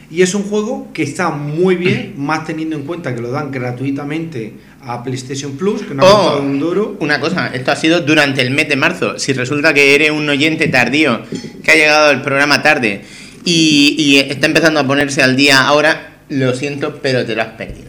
Y 0.09 0.23
es 0.23 0.35
un 0.37 0.45
juego 0.45 0.93
que 0.93 1.03
está 1.03 1.31
muy 1.31 1.75
bien, 1.75 2.15
más 2.17 2.45
teniendo 2.45 2.77
en 2.77 2.83
cuenta 2.85 3.13
que 3.15 3.21
lo 3.21 3.31
dan 3.33 3.51
gratuitamente 3.51 4.53
a 4.81 5.03
PlayStation 5.03 5.57
Plus, 5.57 5.83
que 5.83 5.95
no 5.95 6.03
ha 6.05 6.07
Oh. 6.07 6.17
costado 6.19 6.43
un 6.43 6.61
duro. 6.61 6.97
Una 7.01 7.19
cosa, 7.19 7.49
esto 7.49 7.73
ha 7.73 7.77
sido 7.77 8.01
durante 8.03 8.41
el 8.43 8.53
mes 8.53 8.69
de 8.69 8.77
marzo. 8.77 9.19
Si 9.19 9.33
resulta 9.33 9.75
que 9.75 9.97
eres 9.97 10.13
un 10.13 10.29
oyente 10.29 10.69
tardío, 10.69 11.23
que 11.65 11.71
ha 11.73 11.75
llegado 11.75 12.11
al 12.11 12.23
programa 12.23 12.63
tarde 12.63 13.03
y, 13.45 13.97
y 13.99 14.19
está 14.19 14.47
empezando 14.47 14.79
a 14.79 14.87
ponerse 14.87 15.23
al 15.25 15.35
día 15.35 15.67
ahora, 15.67 16.19
lo 16.29 16.55
siento, 16.55 17.01
pero 17.03 17.27
te 17.27 17.35
lo 17.35 17.43
has 17.43 17.49
perdido. 17.49 17.86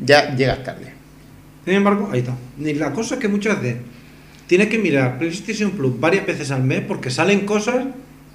Ya 0.00 0.34
llegas 0.34 0.62
tarde. 0.64 0.92
Sin 1.64 1.74
embargo, 1.74 2.10
ahí 2.12 2.20
está. 2.20 2.34
La 2.58 2.92
cosa 2.92 3.14
es 3.14 3.20
que 3.20 3.28
muchas 3.28 3.60
veces 3.60 3.78
tienes 4.46 4.68
que 4.68 4.78
mirar 4.78 5.18
PlayStation 5.18 5.70
Plus 5.70 5.98
varias 5.98 6.26
veces 6.26 6.50
al 6.50 6.62
mes 6.62 6.82
porque 6.86 7.10
salen 7.10 7.40
cosas 7.40 7.86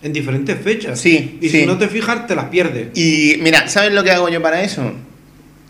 en 0.01 0.13
diferentes 0.13 0.60
fechas. 0.60 1.00
Sí, 1.00 1.38
Y 1.42 1.50
sí. 1.50 1.62
si 1.62 1.66
no 1.66 1.78
te 1.78 1.88
fijas, 1.88 2.25
te 2.28 2.36
las 2.36 2.46
pierdes. 2.46 2.98
Y 2.98 3.38
mira, 3.42 3.68
¿sabes 3.68 3.94
lo 3.94 4.04
que 4.04 4.12
hago 4.12 4.30
yo 4.30 4.42
para 4.42 4.63
eso? 4.63 4.94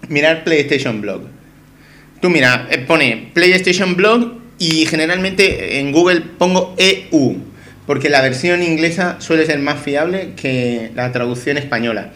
Mirar 0.08 0.43
PlayStation 0.43 1.01
Blog. 1.01 1.24
Tú 2.22 2.29
mira, 2.29 2.67
eh, 2.69 2.79
pone 2.79 3.31
PlayStation 3.34 3.96
Blog 3.96 4.34
y 4.58 4.86
generalmente 4.86 5.79
en 5.79 5.91
Google 5.91 6.22
pongo 6.38 6.75
EU, 6.77 7.38
porque 7.88 8.10
la 8.10 8.22
versión 8.22 8.62
inglesa 8.62 9.17
suele 9.19 9.46
ser 9.46 9.60
más 9.60 9.81
fiable 9.81 10.34
que 10.36 10.91
la 10.96 11.12
traducción 11.12 11.58
española. 11.58 12.12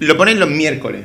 Lo 0.00 0.16
ponen 0.16 0.40
los 0.40 0.50
miércoles. 0.50 1.02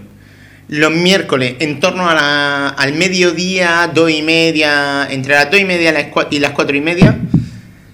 Los 0.69 0.91
miércoles, 0.91 1.55
en 1.59 1.79
torno 1.79 2.07
a 2.09 2.13
la- 2.15 2.67
al 2.69 2.93
mediodía, 2.93 3.89
dos 3.93 4.11
y 4.11 4.21
media, 4.21 5.07
entre 5.09 5.33
las 5.33 5.49
dos 5.49 5.59
y 5.59 5.65
media 5.65 5.89
y 6.29 6.39
las 6.39 6.51
cuatro 6.51 6.75
y 6.77 6.81
media, 6.81 7.17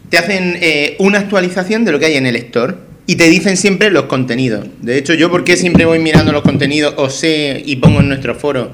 te 0.09 0.17
hacen 0.17 0.57
eh, 0.61 0.95
una 0.99 1.19
actualización 1.19 1.85
de 1.85 1.91
lo 1.93 1.99
que 1.99 2.07
hay 2.07 2.15
en 2.15 2.25
el 2.25 2.35
store 2.35 2.73
y 3.07 3.15
te 3.15 3.29
dicen 3.29 3.55
siempre 3.55 3.91
los 3.91 4.03
contenidos. 4.05 4.67
De 4.81 4.97
hecho, 4.97 5.13
yo 5.13 5.29
porque 5.31 5.55
siempre 5.57 5.85
voy 5.85 5.99
mirando 5.99 6.31
los 6.33 6.41
contenidos, 6.43 6.93
o 6.97 7.09
sé 7.09 7.61
y 7.65 7.77
pongo 7.77 8.01
en 8.01 8.09
nuestro 8.09 8.35
foro 8.35 8.71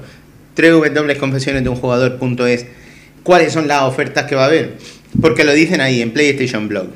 www.confesionesdeunjugador.es 0.56 2.66
cuáles 3.22 3.52
son 3.52 3.68
las 3.68 3.82
ofertas 3.82 4.24
que 4.24 4.34
va 4.34 4.42
a 4.44 4.46
haber. 4.46 4.78
Porque 5.20 5.44
lo 5.44 5.52
dicen 5.52 5.80
ahí 5.80 6.02
en 6.02 6.10
PlayStation 6.12 6.66
Blog. 6.68 6.88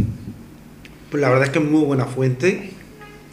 Pues 1.11 1.21
la 1.21 1.29
verdad 1.29 1.45
es 1.45 1.51
que 1.51 1.59
es 1.61 1.65
muy 1.65 1.83
buena 1.85 2.07
fuente. 2.07 2.71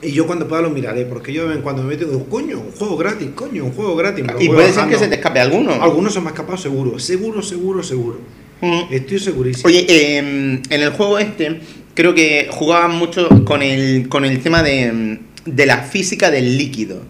Y 0.03 0.11
yo 0.11 0.25
cuando 0.27 0.47
pueda 0.47 0.61
lo 0.61 0.69
miraré, 0.69 1.05
porque 1.05 1.31
yo 1.33 1.43
de 1.43 1.47
vez 1.49 1.57
en 1.57 1.63
cuando 1.63 1.83
me 1.83 1.89
meto 1.89 2.03
y 2.03 2.07
digo, 2.07 2.25
coño, 2.29 2.59
un 2.59 2.71
juego 2.71 2.97
gratis, 2.97 3.29
coño, 3.35 3.65
un 3.65 3.71
juego 3.71 3.95
gratis. 3.95 4.25
Y 4.39 4.47
puede 4.49 4.67
ser 4.67 4.75
bajando. 4.75 4.97
que 4.97 5.03
se 5.03 5.07
te 5.09 5.15
escape 5.15 5.39
alguno. 5.39 5.71
Algunos 5.81 6.13
se 6.13 6.19
me 6.19 6.27
ha 6.27 6.29
escapado 6.29 6.57
seguro, 6.57 6.99
seguro, 6.99 7.41
seguro, 7.41 7.83
seguro. 7.83 8.19
Mm. 8.61 8.93
Estoy 8.93 9.19
segurísimo. 9.19 9.67
Oye, 9.67 9.85
eh, 9.89 10.17
en 10.17 10.61
el 10.81 10.89
juego 10.91 11.19
este, 11.19 11.59
creo 11.93 12.13
que 12.13 12.47
jugaban 12.51 12.95
mucho 12.95 13.27
con 13.45 13.61
el, 13.61 14.07
con 14.09 14.25
el 14.25 14.41
tema 14.41 14.63
de, 14.63 15.19
de 15.45 15.65
la 15.65 15.79
física 15.79 16.31
del 16.31 16.57
líquido. 16.57 17.01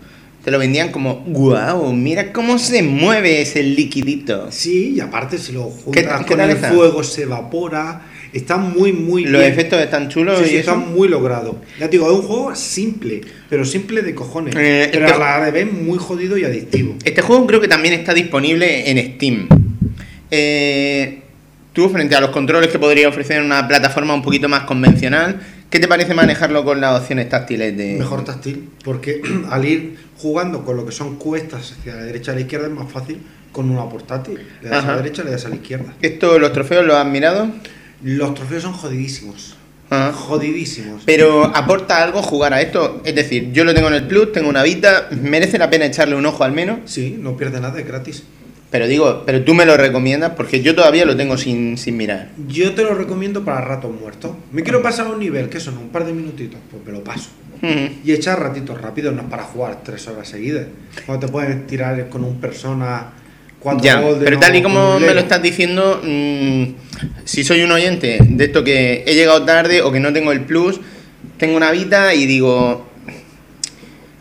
Te 0.44 0.52
lo 0.52 0.60
vendían 0.60 0.92
como, 0.92 1.22
wow, 1.28 1.94
mira 1.94 2.34
cómo 2.34 2.60
se 2.60 2.84
mueve 2.84 3.42
ese 3.42 3.64
liquidito. 3.64 4.52
Sí, 4.52 4.94
y 4.96 5.00
aparte 5.00 5.38
si 5.38 5.54
lo 5.54 5.70
¿Qué- 5.70 5.82
juntas 6.04 6.20
qué 6.22 6.26
con 6.28 6.38
tal 6.38 6.50
el 6.50 6.58
fuego 6.58 7.02
se 7.04 7.22
evapora. 7.24 8.08
Está 8.34 8.58
muy, 8.58 8.92
muy 8.92 9.26
Los 9.26 9.42
bien. 9.42 9.54
efectos 9.54 9.80
están 9.80 10.10
chulos 10.10 10.40
Sí, 10.40 10.46
y 10.46 10.48
sí, 10.50 10.56
eso. 10.58 10.72
está 10.72 10.76
muy 10.84 11.08
logrado. 11.08 11.62
Ya 11.80 11.86
te 11.86 11.92
digo, 11.98 12.08
es 12.12 12.18
un 12.20 12.24
juego 12.24 12.56
simple, 12.56 13.22
pero 13.50 13.64
simple 13.64 14.02
de 14.02 14.16
cojones. 14.16 14.56
Eh, 14.58 14.90
pero 14.92 15.06
este- 15.06 15.22
a 15.24 15.40
la 15.40 15.52
vez 15.52 15.72
muy 15.72 16.00
jodido 16.00 16.38
y 16.38 16.44
adictivo. 16.44 16.96
Este 17.06 17.22
juego 17.22 17.46
creo 17.46 17.62
que 17.62 17.68
también 17.68 17.94
está 17.94 18.14
disponible 18.14 18.90
en 18.90 19.16
Steam. 19.16 19.48
Eh, 20.32 21.22
tú, 21.74 21.90
frente 21.90 22.16
a 22.16 22.22
los 22.22 22.32
controles 22.32 22.70
que 22.70 22.80
podría 22.80 23.08
ofrecer 23.08 23.42
una 23.42 23.68
plataforma 23.68 24.14
un 24.16 24.22
poquito 24.24 24.50
más 24.50 24.64
convencional, 24.64 25.40
¿qué 25.70 25.80
te 25.80 25.88
parece 25.88 26.14
manejarlo 26.14 26.64
con 26.64 26.82
las 26.82 27.00
opciones 27.02 27.30
táctiles 27.30 27.78
de... 27.78 27.96
Mejor 28.00 28.24
táctil, 28.26 28.70
porque 28.84 29.22
al 29.52 29.66
ir 29.66 29.96
jugando 30.18 30.66
con 30.66 30.76
lo 30.78 30.86
que 30.86 30.92
son 30.92 31.18
cuestas 31.18 31.76
hacia 31.80 31.96
la 31.96 32.04
derecha 32.04 32.32
y 32.32 32.36
la 32.36 32.42
izquierda 32.42 32.68
es 32.68 32.74
más 32.74 32.92
fácil 32.92 33.18
con 33.52 33.70
una 33.70 33.88
portátil. 33.88 34.40
Le 34.64 34.70
das 34.70 34.84
a 34.86 34.88
la 34.88 34.98
derecha, 34.98 35.24
le 35.24 35.30
das 35.32 35.46
a 35.46 35.50
la 35.50 35.56
izquierda. 35.56 35.94
¿Esto, 36.02 36.40
los 36.40 36.52
trofeos, 36.54 36.84
los 36.86 36.96
has 36.96 37.06
mirado? 37.06 37.50
Los 38.04 38.34
trofeos 38.36 38.64
son 38.64 38.74
jodidísimos. 38.74 39.56
Ah. 39.90 40.12
Jodidísimos. 40.14 41.04
Pero 41.06 41.46
aporta 41.56 42.04
algo 42.04 42.22
jugar 42.22 42.54
a 42.54 42.62
esto. 42.62 43.02
Es 43.06 43.16
decir, 43.16 43.52
yo 43.52 43.64
lo 43.64 43.74
tengo 43.74 43.88
en 43.88 43.96
el 43.96 44.08
Plus, 44.08 44.32
tengo 44.32 44.50
una 44.50 44.64
Vita, 44.64 45.08
merece 45.12 45.58
la 45.58 45.70
pena 45.70 45.86
echarle 45.86 46.16
un 46.16 46.26
ojo 46.26 46.44
al 46.44 46.52
menos. 46.52 46.80
Sí, 46.86 47.16
no 47.20 47.38
pierde 47.38 47.62
nada, 47.62 47.80
es 47.80 47.88
gratis. 47.88 48.24
Pero 48.72 48.88
digo, 48.88 49.22
pero 49.24 49.44
tú 49.44 49.54
me 49.54 49.68
lo 49.68 49.78
recomiendas 49.78 50.32
porque 50.32 50.64
yo 50.64 50.74
todavía 50.74 51.06
lo 51.06 51.16
tengo 51.16 51.38
sin, 51.38 51.78
sin 51.78 51.96
mirar. 51.96 52.30
Yo 52.48 52.74
te 52.74 52.82
lo 52.82 52.96
recomiendo 52.96 53.46
para 53.46 53.62
ratos 53.62 53.92
muertos. 53.94 54.32
Me 54.52 54.64
quiero 54.64 54.82
pasar 54.82 55.06
a 55.06 55.10
un 55.10 55.20
nivel, 55.20 55.48
que 55.48 55.60
son 55.60 55.78
un 55.78 55.90
par 55.90 56.06
de 56.06 56.14
minutitos, 56.14 56.60
pues 56.72 56.84
me 56.84 56.92
lo 56.92 57.04
paso. 57.04 57.30
Y 58.04 58.12
echar 58.12 58.42
ratitos 58.42 58.82
rápidos, 58.82 59.14
no 59.14 59.22
es 59.22 59.28
para 59.30 59.44
jugar 59.44 59.84
tres 59.84 60.06
horas 60.08 60.28
seguidas. 60.28 60.66
Cuando 61.06 61.28
te 61.28 61.32
puedes 61.32 61.66
tirar 61.66 62.10
con 62.10 62.26
un 62.26 62.42
persona 62.42 63.14
cuatro 63.64 63.84
Ya, 63.84 64.04
pero 64.20 64.38
tal 64.38 64.56
y 64.56 64.62
como 64.62 65.00
me 65.00 65.14
lo 65.14 65.22
estás 65.22 65.42
diciendo, 65.42 66.02
mm, 66.04 66.64
si 67.24 67.44
soy 67.44 67.64
un 67.64 67.72
oyente 67.72 68.20
de 68.22 68.44
esto 68.46 68.64
que 68.64 69.04
he 69.08 69.16
llegado 69.16 69.44
tarde 69.46 69.82
o 69.82 69.92
que 69.92 70.00
no 70.00 70.12
tengo 70.14 70.32
el 70.32 70.42
plus, 70.42 70.80
tengo 71.38 71.56
una 71.58 71.72
Vita 71.72 72.14
y 72.14 72.26
digo, 72.28 72.88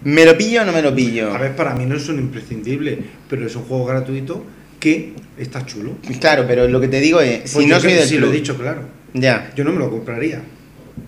¿me 0.04 0.24
lo 0.24 0.36
pillo 0.38 0.62
o 0.62 0.64
no 0.64 0.72
me 0.72 0.82
lo 0.82 0.94
pillo? 0.94 1.34
A 1.34 1.38
ver, 1.38 1.54
para 1.56 1.74
mí 1.74 1.84
no 1.84 1.96
es 1.96 2.08
un 2.08 2.18
imprescindible, 2.18 2.98
pero 3.28 3.46
es 3.46 3.54
un 3.56 3.64
juego 3.64 3.84
gratuito 3.84 4.44
que 4.80 5.12
está 5.38 5.64
chulo. 5.66 5.92
Claro, 6.20 6.44
pero 6.46 6.66
lo 6.68 6.80
que 6.80 6.88
te 6.88 7.00
digo 7.00 7.20
es, 7.20 7.50
si 7.50 7.54
Pues 7.56 7.66
no 7.66 7.80
soy 7.80 7.92
del 7.92 8.08
sí, 8.08 8.16
plus, 8.16 8.28
lo 8.28 8.32
he 8.32 8.36
dicho, 8.36 8.56
claro. 8.56 8.82
ya. 9.14 9.52
Yo 9.56 9.64
no 9.64 9.72
me 9.72 9.78
lo 9.78 9.90
compraría. 9.90 10.42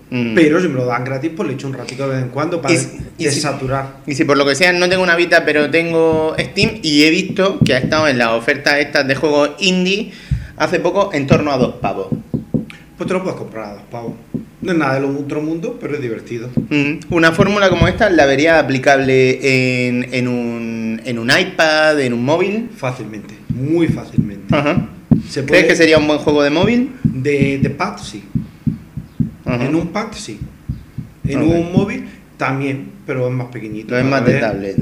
Mm. 0.09 0.35
Pero 0.35 0.61
si 0.61 0.67
me 0.67 0.75
lo 0.75 0.85
dan 0.85 1.03
gratis, 1.03 1.31
pues 1.35 1.47
le 1.47 1.55
echo 1.55 1.67
un 1.67 1.73
ratito 1.73 2.07
de 2.07 2.15
vez 2.15 2.23
en 2.23 2.29
cuando 2.29 2.61
para 2.61 2.73
Y 2.73 2.77
si- 2.77 2.97
y 3.17 3.23
si- 3.23 3.35
desaturar. 3.35 3.97
Y 4.05 4.15
si 4.15 4.23
por 4.25 4.37
lo 4.37 4.45
que 4.45 4.55
sea 4.55 4.71
no 4.73 4.87
tengo 4.89 5.03
una 5.03 5.15
Vita, 5.15 5.43
pero 5.45 5.69
tengo 5.69 6.35
Steam 6.39 6.79
y 6.81 7.03
he 7.03 7.09
visto 7.09 7.59
que 7.65 7.73
ha 7.73 7.77
estado 7.79 8.07
en 8.07 8.17
las 8.17 8.29
ofertas 8.29 8.79
estas 8.79 9.07
de 9.07 9.15
juegos 9.15 9.51
indie 9.59 10.11
hace 10.57 10.79
poco 10.79 11.09
en 11.13 11.27
torno 11.27 11.51
a 11.51 11.57
dos 11.57 11.75
pavos. 11.75 12.07
Pues 12.97 13.07
te 13.07 13.13
lo 13.13 13.21
puedes 13.23 13.37
comprar 13.37 13.65
a 13.65 13.73
dos 13.73 13.83
pavos. 13.91 14.13
No 14.61 14.71
es 14.71 14.77
nada 14.77 14.95
del 14.95 15.03
otro 15.05 15.41
mundo, 15.41 15.77
pero 15.79 15.95
es 15.95 16.01
divertido. 16.01 16.49
Mm, 16.69 16.93
Una 17.13 17.31
fórmula 17.33 17.69
como 17.69 17.87
esta 17.87 18.09
la 18.09 18.25
vería 18.25 18.57
aplicable 18.57 19.87
en, 19.87 20.07
en 20.13 20.27
un, 20.27 21.01
en 21.05 21.19
un 21.19 21.29
iPad, 21.29 21.99
en 21.99 22.13
un 22.13 22.23
móvil. 22.25 22.69
Fácilmente, 22.75 23.35
muy 23.49 23.87
fácilmente. 23.89 24.55
Ajá. 24.55 24.89
Se 25.29 25.45
¿Crees 25.45 25.65
que 25.65 25.75
sería 25.75 25.97
un 25.97 26.07
buen 26.07 26.19
juego 26.19 26.41
de 26.41 26.49
móvil? 26.49 26.91
De, 27.03 27.59
de 27.61 27.69
pad, 27.69 27.97
sí. 28.01 28.23
Ajá. 29.45 29.65
En 29.65 29.75
un 29.75 29.87
pad, 29.87 30.07
sí. 30.13 30.39
En 31.27 31.41
un 31.41 31.71
móvil, 31.71 32.05
también, 32.37 32.91
pero 33.05 33.27
es 33.27 33.33
más 33.33 33.47
pequeñito. 33.47 33.91
Lo 33.91 33.99
es 33.99 34.05
más 34.05 34.25
de 34.25 34.39
tablet. 34.39 34.77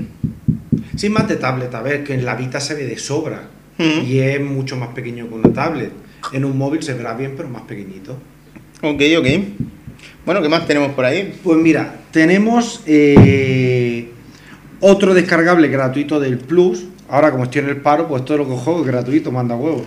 Sí, 0.95 1.09
más 1.09 1.27
de 1.27 1.35
tablet, 1.37 1.73
a 1.73 1.81
ver, 1.81 2.03
que 2.03 2.13
en 2.13 2.25
la 2.25 2.35
Vita 2.35 2.59
se 2.59 2.75
ve 2.75 2.85
de 2.85 2.97
sobra. 2.97 3.49
Y 3.77 4.19
es 4.19 4.39
mucho 4.39 4.77
más 4.77 4.89
pequeño 4.89 5.27
que 5.27 5.33
una 5.33 5.51
tablet. 5.51 5.91
En 6.31 6.45
un 6.45 6.57
móvil 6.57 6.83
se 6.83 6.93
verá 6.93 7.15
bien, 7.15 7.33
pero 7.35 7.49
más 7.49 7.63
pequeñito. 7.63 8.17
Ok, 8.81 9.01
ok. 9.17 9.27
Bueno, 10.25 10.41
¿qué 10.41 10.49
más 10.49 10.65
tenemos 10.67 10.93
por 10.93 11.05
ahí? 11.05 11.33
Pues 11.43 11.57
mira, 11.57 11.95
tenemos 12.11 12.81
eh, 12.85 14.09
otro 14.79 15.13
descargable 15.13 15.67
gratuito 15.67 16.19
del 16.19 16.37
Plus. 16.37 16.85
Ahora, 17.09 17.31
como 17.31 17.43
estoy 17.43 17.61
en 17.61 17.69
el 17.69 17.77
paro, 17.77 18.07
pues 18.07 18.23
todo 18.23 18.37
lo 18.37 18.47
que 18.47 18.55
juego 18.55 18.81
es 18.81 18.87
gratuito, 18.87 19.31
manda 19.31 19.55
huevo. 19.55 19.83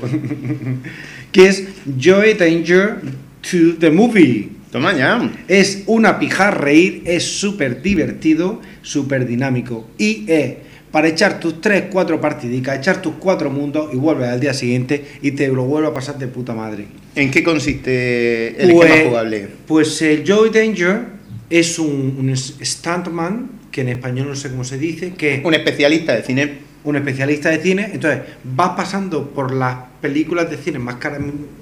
que 1.33 1.47
es 1.47 1.69
Joy 1.99 2.35
Danger 2.35 3.01
to 3.41 3.79
the 3.79 3.91
Movie. 3.91 4.56
Toma 4.77 4.93
ya. 4.95 5.31
Es 5.49 5.85
una 5.87 6.19
pija 6.19 6.51
reír, 6.51 7.03
es 7.07 7.25
súper 7.25 7.81
divertido, 7.81 8.61
súper 8.83 9.27
dinámico. 9.27 9.89
Y 9.97 10.31
es 10.31 10.53
para 10.93 11.09
echar 11.09 11.41
tus 11.41 11.63
3, 11.63 11.85
4 11.91 12.21
partidicas, 12.21 12.77
echar 12.79 13.01
tus 13.01 13.15
4 13.19 13.49
mundos 13.49 13.89
y 13.95 13.97
vuelves 13.97 14.29
al 14.29 14.39
día 14.39 14.53
siguiente 14.53 15.03
y 15.23 15.31
te 15.31 15.49
lo 15.49 15.65
vuelve 15.65 15.89
a 15.89 15.95
pasar 15.95 16.19
de 16.19 16.27
puta 16.29 16.53
madre. 16.53 16.85
¿En 17.15 17.31
qué 17.31 17.43
consiste 17.43 18.49
el 18.63 18.73
Pues- 18.73 18.91
esquema 18.91 19.09
jugable? 19.09 19.49
Pues 19.67 20.03
el 20.03 20.25
Joy 20.25 20.51
Danger 20.51 21.01
es 21.49 21.79
un, 21.79 22.17
un 22.19 22.37
stuntman, 22.37 23.53
que 23.71 23.81
en 23.81 23.89
español 23.89 24.29
no 24.29 24.37
sé 24.37 24.51
cómo 24.51 24.65
se 24.65 24.77
dice, 24.77 25.15
que 25.15 25.41
Un 25.43 25.55
especialista 25.55 26.15
de 26.15 26.23
cine. 26.23 26.53
un 26.85 26.97
especialista 26.97 27.49
de 27.49 27.61
cine. 27.63 27.91
Entonces 27.95 28.21
vas 28.45 28.71
pasando 28.77 29.31
por 29.31 29.53
las 29.55 29.77
películas 30.01 30.51
de 30.51 30.57
cine 30.57 30.79
más 30.79 30.97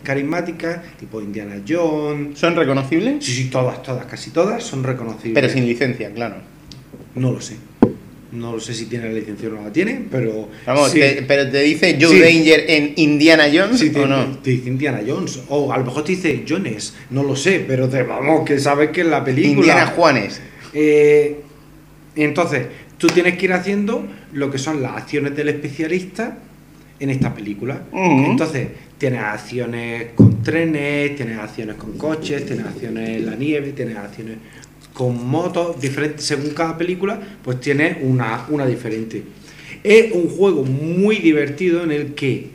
carismáticas, 0.03 0.81
tipo 0.99 1.21
Indiana 1.21 1.57
Jones. 1.67 2.39
¿Son 2.39 2.55
reconocibles? 2.57 3.25
Sí, 3.25 3.33
sí, 3.33 3.45
todas, 3.51 3.83
todas, 3.83 4.07
casi 4.07 4.31
todas 4.31 4.63
son 4.63 4.83
reconocibles. 4.85 5.35
Pero 5.35 5.49
sin 5.53 5.67
licencia, 5.67 6.11
claro. 6.13 6.37
No 7.15 7.33
lo 7.33 7.41
sé. 7.41 7.57
No 8.33 8.51
lo 8.53 8.59
sé 8.61 8.75
si 8.75 8.87
tiene 8.87 9.07
la 9.07 9.13
licencia 9.13 9.49
o 9.49 9.53
no 9.53 9.63
la 9.63 9.73
tiene, 9.73 10.07
pero. 10.11 10.49
Vamos, 10.67 10.91
sí. 10.91 10.99
te- 10.99 11.23
pero 11.23 11.49
te 11.49 11.61
dice 11.63 11.97
Joe 12.01 12.11
Sí. 12.11 12.21
Danger 12.21 12.65
en 12.69 12.93
Indiana 12.97 13.45
Jones 13.53 13.79
Sí, 13.79 13.91
o 13.91 13.93
te, 13.93 14.07
no? 14.07 14.27
te 14.39 14.51
dice 14.51 14.69
Indiana 14.69 15.01
Jones. 15.07 15.41
O 15.49 15.73
a 15.73 15.79
lo 15.79 15.85
mejor 15.85 16.03
te 16.05 16.13
dice 16.13 16.45
Jones. 16.49 16.95
No 17.11 17.23
lo 17.23 17.37
sé, 17.37 17.65
pero 17.67 17.89
te, 17.89 18.03
vamos, 18.03 18.45
que 18.45 18.59
sabes 18.59 18.91
que 18.91 19.03
en 19.03 19.11
la 19.11 19.25
película. 19.25 19.59
Indiana 19.61 19.87
Juanes. 19.87 20.41
Eh, 20.73 21.43
entonces, 22.17 22.67
tú 22.99 23.07
tienes 23.07 23.39
que 23.39 23.45
ir 23.45 23.53
haciendo 23.53 24.05
lo 24.33 24.51
que 24.51 24.59
son 24.59 24.83
las 24.83 24.97
acciones 24.97 25.37
del 25.37 25.51
especialista 25.51 26.39
en 27.05 27.11
esta 27.11 27.35
película. 27.35 27.83
Entonces, 27.93 28.69
tienes 28.99 29.21
acciones 29.21 30.13
con 30.15 30.43
trenes, 30.43 31.17
tienes 31.17 31.39
acciones 31.39 31.77
con 31.77 31.97
coches, 31.97 32.45
tienes 32.45 32.67
acciones 32.67 33.09
en 33.11 33.27
la 33.27 33.37
nieve, 33.37 33.73
tienes 33.73 33.97
acciones 33.97 34.39
con 34.93 35.27
motos, 35.27 35.81
diferentes, 35.81 36.25
según 36.25 36.51
cada 36.51 36.79
película, 36.79 37.21
pues 37.43 37.61
tienes 37.61 37.99
una, 38.03 38.47
una 38.49 38.67
diferente. 38.67 39.23
Es 39.83 40.13
un 40.13 40.29
juego 40.29 40.65
muy 40.65 41.17
divertido 41.17 41.83
en 41.83 41.93
el 41.93 42.15
que 42.15 42.54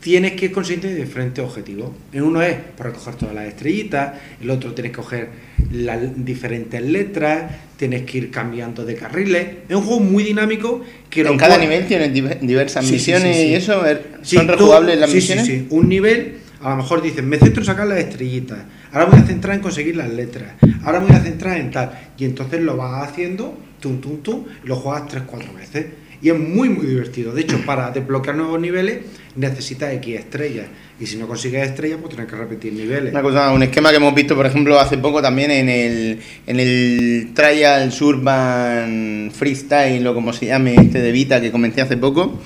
tienes 0.00 0.32
que 0.32 0.46
ir 0.46 0.52
consciente 0.52 0.88
de 0.88 0.94
diferentes 0.94 1.44
objetivos. 1.44 1.90
En 2.12 2.22
uno 2.22 2.42
es 2.42 2.56
para 2.76 2.90
recoger 2.90 3.14
todas 3.16 3.34
las 3.34 3.46
estrellitas, 3.46 4.12
el 4.40 4.50
otro 4.50 4.72
tienes 4.72 4.92
que 4.92 4.96
coger 4.96 5.28
las 5.72 5.98
diferentes 6.24 6.80
letras, 6.82 7.50
tienes 7.76 8.02
que 8.02 8.18
ir 8.18 8.30
cambiando 8.30 8.84
de 8.84 8.94
carriles. 8.94 9.46
Es 9.68 9.74
un 9.74 9.82
juego 9.82 10.00
muy 10.00 10.22
dinámico 10.22 10.82
que 11.10 11.22
En 11.22 11.36
cada 11.36 11.58
nivel 11.58 11.86
tienes 11.86 12.12
diver- 12.12 12.38
diversas 12.40 12.86
Sí, 12.86 12.92
misiones 12.92 13.36
sí, 13.36 13.42
sí. 13.42 13.48
y 13.48 13.54
eso. 13.54 13.82
¿Son 14.22 14.48
rejugables 14.48 14.98
las 14.98 15.12
misiones? 15.12 15.46
Sí, 15.46 15.60
sí, 15.60 15.66
Un 15.70 15.88
nivel, 15.88 16.36
a 16.60 16.70
lo 16.70 16.76
mejor 16.76 17.02
dices, 17.02 17.24
me 17.24 17.38
centro 17.38 17.62
en 17.62 17.66
sacar 17.66 17.86
las 17.86 17.98
estrellitas, 17.98 18.58
ahora 18.92 19.06
me 19.06 19.12
voy 19.16 19.20
a 19.22 19.26
centrar 19.26 19.56
en 19.56 19.62
conseguir 19.62 19.96
las 19.96 20.10
letras, 20.10 20.52
ahora 20.84 21.00
me 21.00 21.06
voy 21.06 21.16
a 21.16 21.20
centrar 21.20 21.58
en 21.58 21.70
tal. 21.70 21.90
Y 22.16 22.24
entonces 22.24 22.60
lo 22.60 22.76
vas 22.76 23.08
haciendo, 23.08 23.58
tum, 23.80 24.00
tum, 24.00 24.18
tum, 24.22 24.44
y 24.64 24.68
lo 24.68 24.76
juegas 24.76 25.08
3-4 25.08 25.52
veces. 25.54 25.86
Y 26.26 26.30
es 26.30 26.36
muy, 26.40 26.68
muy 26.68 26.86
divertido. 26.86 27.32
De 27.32 27.42
hecho, 27.42 27.64
para 27.64 27.92
desbloquear 27.92 28.34
nuevos 28.34 28.60
niveles 28.60 28.98
necesitas 29.36 29.92
X 29.92 30.18
estrellas. 30.18 30.66
Y 30.98 31.06
si 31.06 31.18
no 31.18 31.28
consigues 31.28 31.68
estrellas, 31.68 31.98
pues 32.02 32.16
tienes 32.16 32.28
que 32.28 32.36
repetir 32.36 32.72
niveles. 32.72 33.12
Una 33.12 33.22
cosa, 33.22 33.52
un 33.52 33.62
esquema 33.62 33.90
que 33.90 33.98
hemos 33.98 34.12
visto, 34.12 34.34
por 34.34 34.44
ejemplo, 34.44 34.76
hace 34.80 34.98
poco 34.98 35.22
también 35.22 35.52
en 35.52 35.68
el, 35.68 36.18
en 36.48 36.58
el 36.58 37.30
Trial 37.32 37.92
Urban 38.00 39.30
Freestyle 39.32 40.04
o 40.04 40.14
como 40.14 40.32
se 40.32 40.46
llame 40.46 40.74
este 40.74 41.00
de 41.00 41.12
Vita 41.12 41.40
que 41.40 41.52
comenté 41.52 41.80
hace 41.80 41.96
poco, 41.96 42.40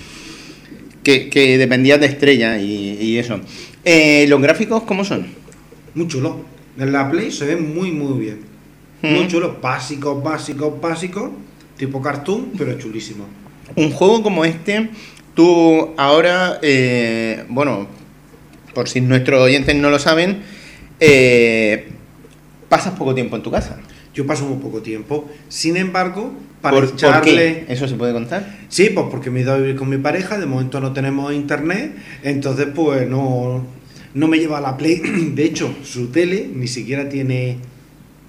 que, 1.02 1.30
que 1.30 1.56
dependía 1.56 1.96
de 1.96 2.04
estrella 2.04 2.58
y, 2.58 2.98
y 3.00 3.16
eso. 3.16 3.40
Eh, 3.86 4.26
¿Los 4.28 4.42
gráficos 4.42 4.82
cómo 4.82 5.06
son? 5.06 5.26
Muy 5.94 6.06
chulo. 6.06 6.44
En 6.76 6.92
la 6.92 7.10
Play 7.10 7.30
se 7.30 7.46
ve 7.46 7.56
muy, 7.56 7.92
muy 7.92 8.20
bien. 8.20 8.40
Mm. 9.00 9.14
Muy 9.14 9.26
chulo. 9.26 9.56
Básicos, 9.62 10.22
básicos, 10.22 10.78
básicos. 10.78 11.30
Tipo 11.78 12.02
cartoon, 12.02 12.52
pero 12.58 12.76
chulísimo. 12.76 13.39
Un 13.76 13.90
juego 13.92 14.22
como 14.22 14.44
este, 14.44 14.90
tú 15.34 15.90
ahora, 15.96 16.58
eh, 16.62 17.44
bueno, 17.48 17.86
por 18.74 18.88
si 18.88 19.00
nuestros 19.00 19.40
oyentes 19.40 19.74
no 19.76 19.90
lo 19.90 19.98
saben, 19.98 20.42
eh, 21.00 21.88
pasas 22.68 22.94
poco 22.94 23.14
tiempo 23.14 23.36
en 23.36 23.42
tu 23.42 23.50
casa. 23.50 23.78
Yo 24.12 24.26
paso 24.26 24.44
muy 24.44 24.58
poco 24.58 24.82
tiempo. 24.82 25.30
Sin 25.48 25.76
embargo, 25.76 26.32
para 26.60 26.76
¿Por, 26.76 26.86
por 26.86 26.94
echarle. 26.94 27.64
qué? 27.66 27.72
¿Eso 27.72 27.86
se 27.86 27.94
puede 27.94 28.12
contar? 28.12 28.58
Sí, 28.68 28.90
pues 28.92 29.06
porque 29.10 29.30
me 29.30 29.40
he 29.40 29.42
ido 29.42 29.52
a 29.52 29.58
vivir 29.58 29.76
con 29.76 29.88
mi 29.88 29.98
pareja, 29.98 30.38
de 30.38 30.46
momento 30.46 30.80
no 30.80 30.92
tenemos 30.92 31.32
internet, 31.32 31.94
entonces 32.22 32.68
pues 32.74 33.08
no, 33.08 33.64
no 34.14 34.28
me 34.28 34.38
lleva 34.38 34.58
a 34.58 34.60
la 34.60 34.76
Play. 34.76 35.00
De 35.34 35.44
hecho, 35.44 35.74
su 35.84 36.08
tele 36.08 36.48
ni 36.52 36.66
siquiera 36.66 37.08
tiene. 37.08 37.58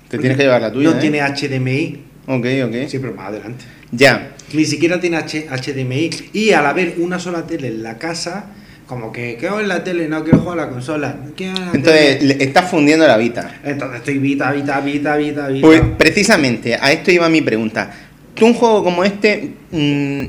Te 0.07 0.17
tienes 0.17 0.37
que 0.37 0.43
llevar 0.43 0.61
la 0.61 0.71
tuya. 0.71 0.91
No 0.91 0.97
¿eh? 0.97 0.99
tiene 0.99 1.21
HDMI. 1.21 1.99
Ok, 2.27 2.45
ok. 2.65 2.87
Sí, 2.87 2.99
pero 2.99 3.13
más 3.13 3.29
adelante. 3.29 3.65
Ya. 3.91 4.35
Ni 4.53 4.65
siquiera 4.65 4.99
tiene 4.99 5.17
H- 5.17 5.47
HDMI. 5.49 6.09
Y 6.33 6.51
al 6.51 6.65
haber 6.65 6.95
una 6.97 7.19
sola 7.19 7.45
tele 7.47 7.67
en 7.69 7.83
la 7.83 7.97
casa, 7.97 8.45
como 8.87 9.11
que 9.11 9.37
quiero 9.39 9.57
ver 9.57 9.67
la 9.67 9.83
tele, 9.83 10.07
no 10.09 10.23
quiero 10.23 10.39
jugar 10.39 10.59
a 10.59 10.65
la 10.65 10.69
consola. 10.69 11.15
no 11.23 11.53
la 11.53 11.71
Entonces, 11.73 12.23
le 12.23 12.43
estás 12.43 12.69
fundiendo 12.69 13.07
la 13.07 13.17
Vita. 13.17 13.59
Entonces 13.63 13.99
estoy 13.99 14.17
vita, 14.17 14.51
vita, 14.51 14.79
vita, 14.81 15.15
vita, 15.15 15.47
vita. 15.47 15.65
Pues 15.67 15.81
precisamente, 15.97 16.75
a 16.75 16.91
esto 16.91 17.11
iba 17.11 17.29
mi 17.29 17.41
pregunta. 17.41 17.91
¿Tú 18.33 18.45
un 18.45 18.53
juego 18.53 18.83
como 18.83 19.03
este 19.03 19.53
mm, 19.71 20.21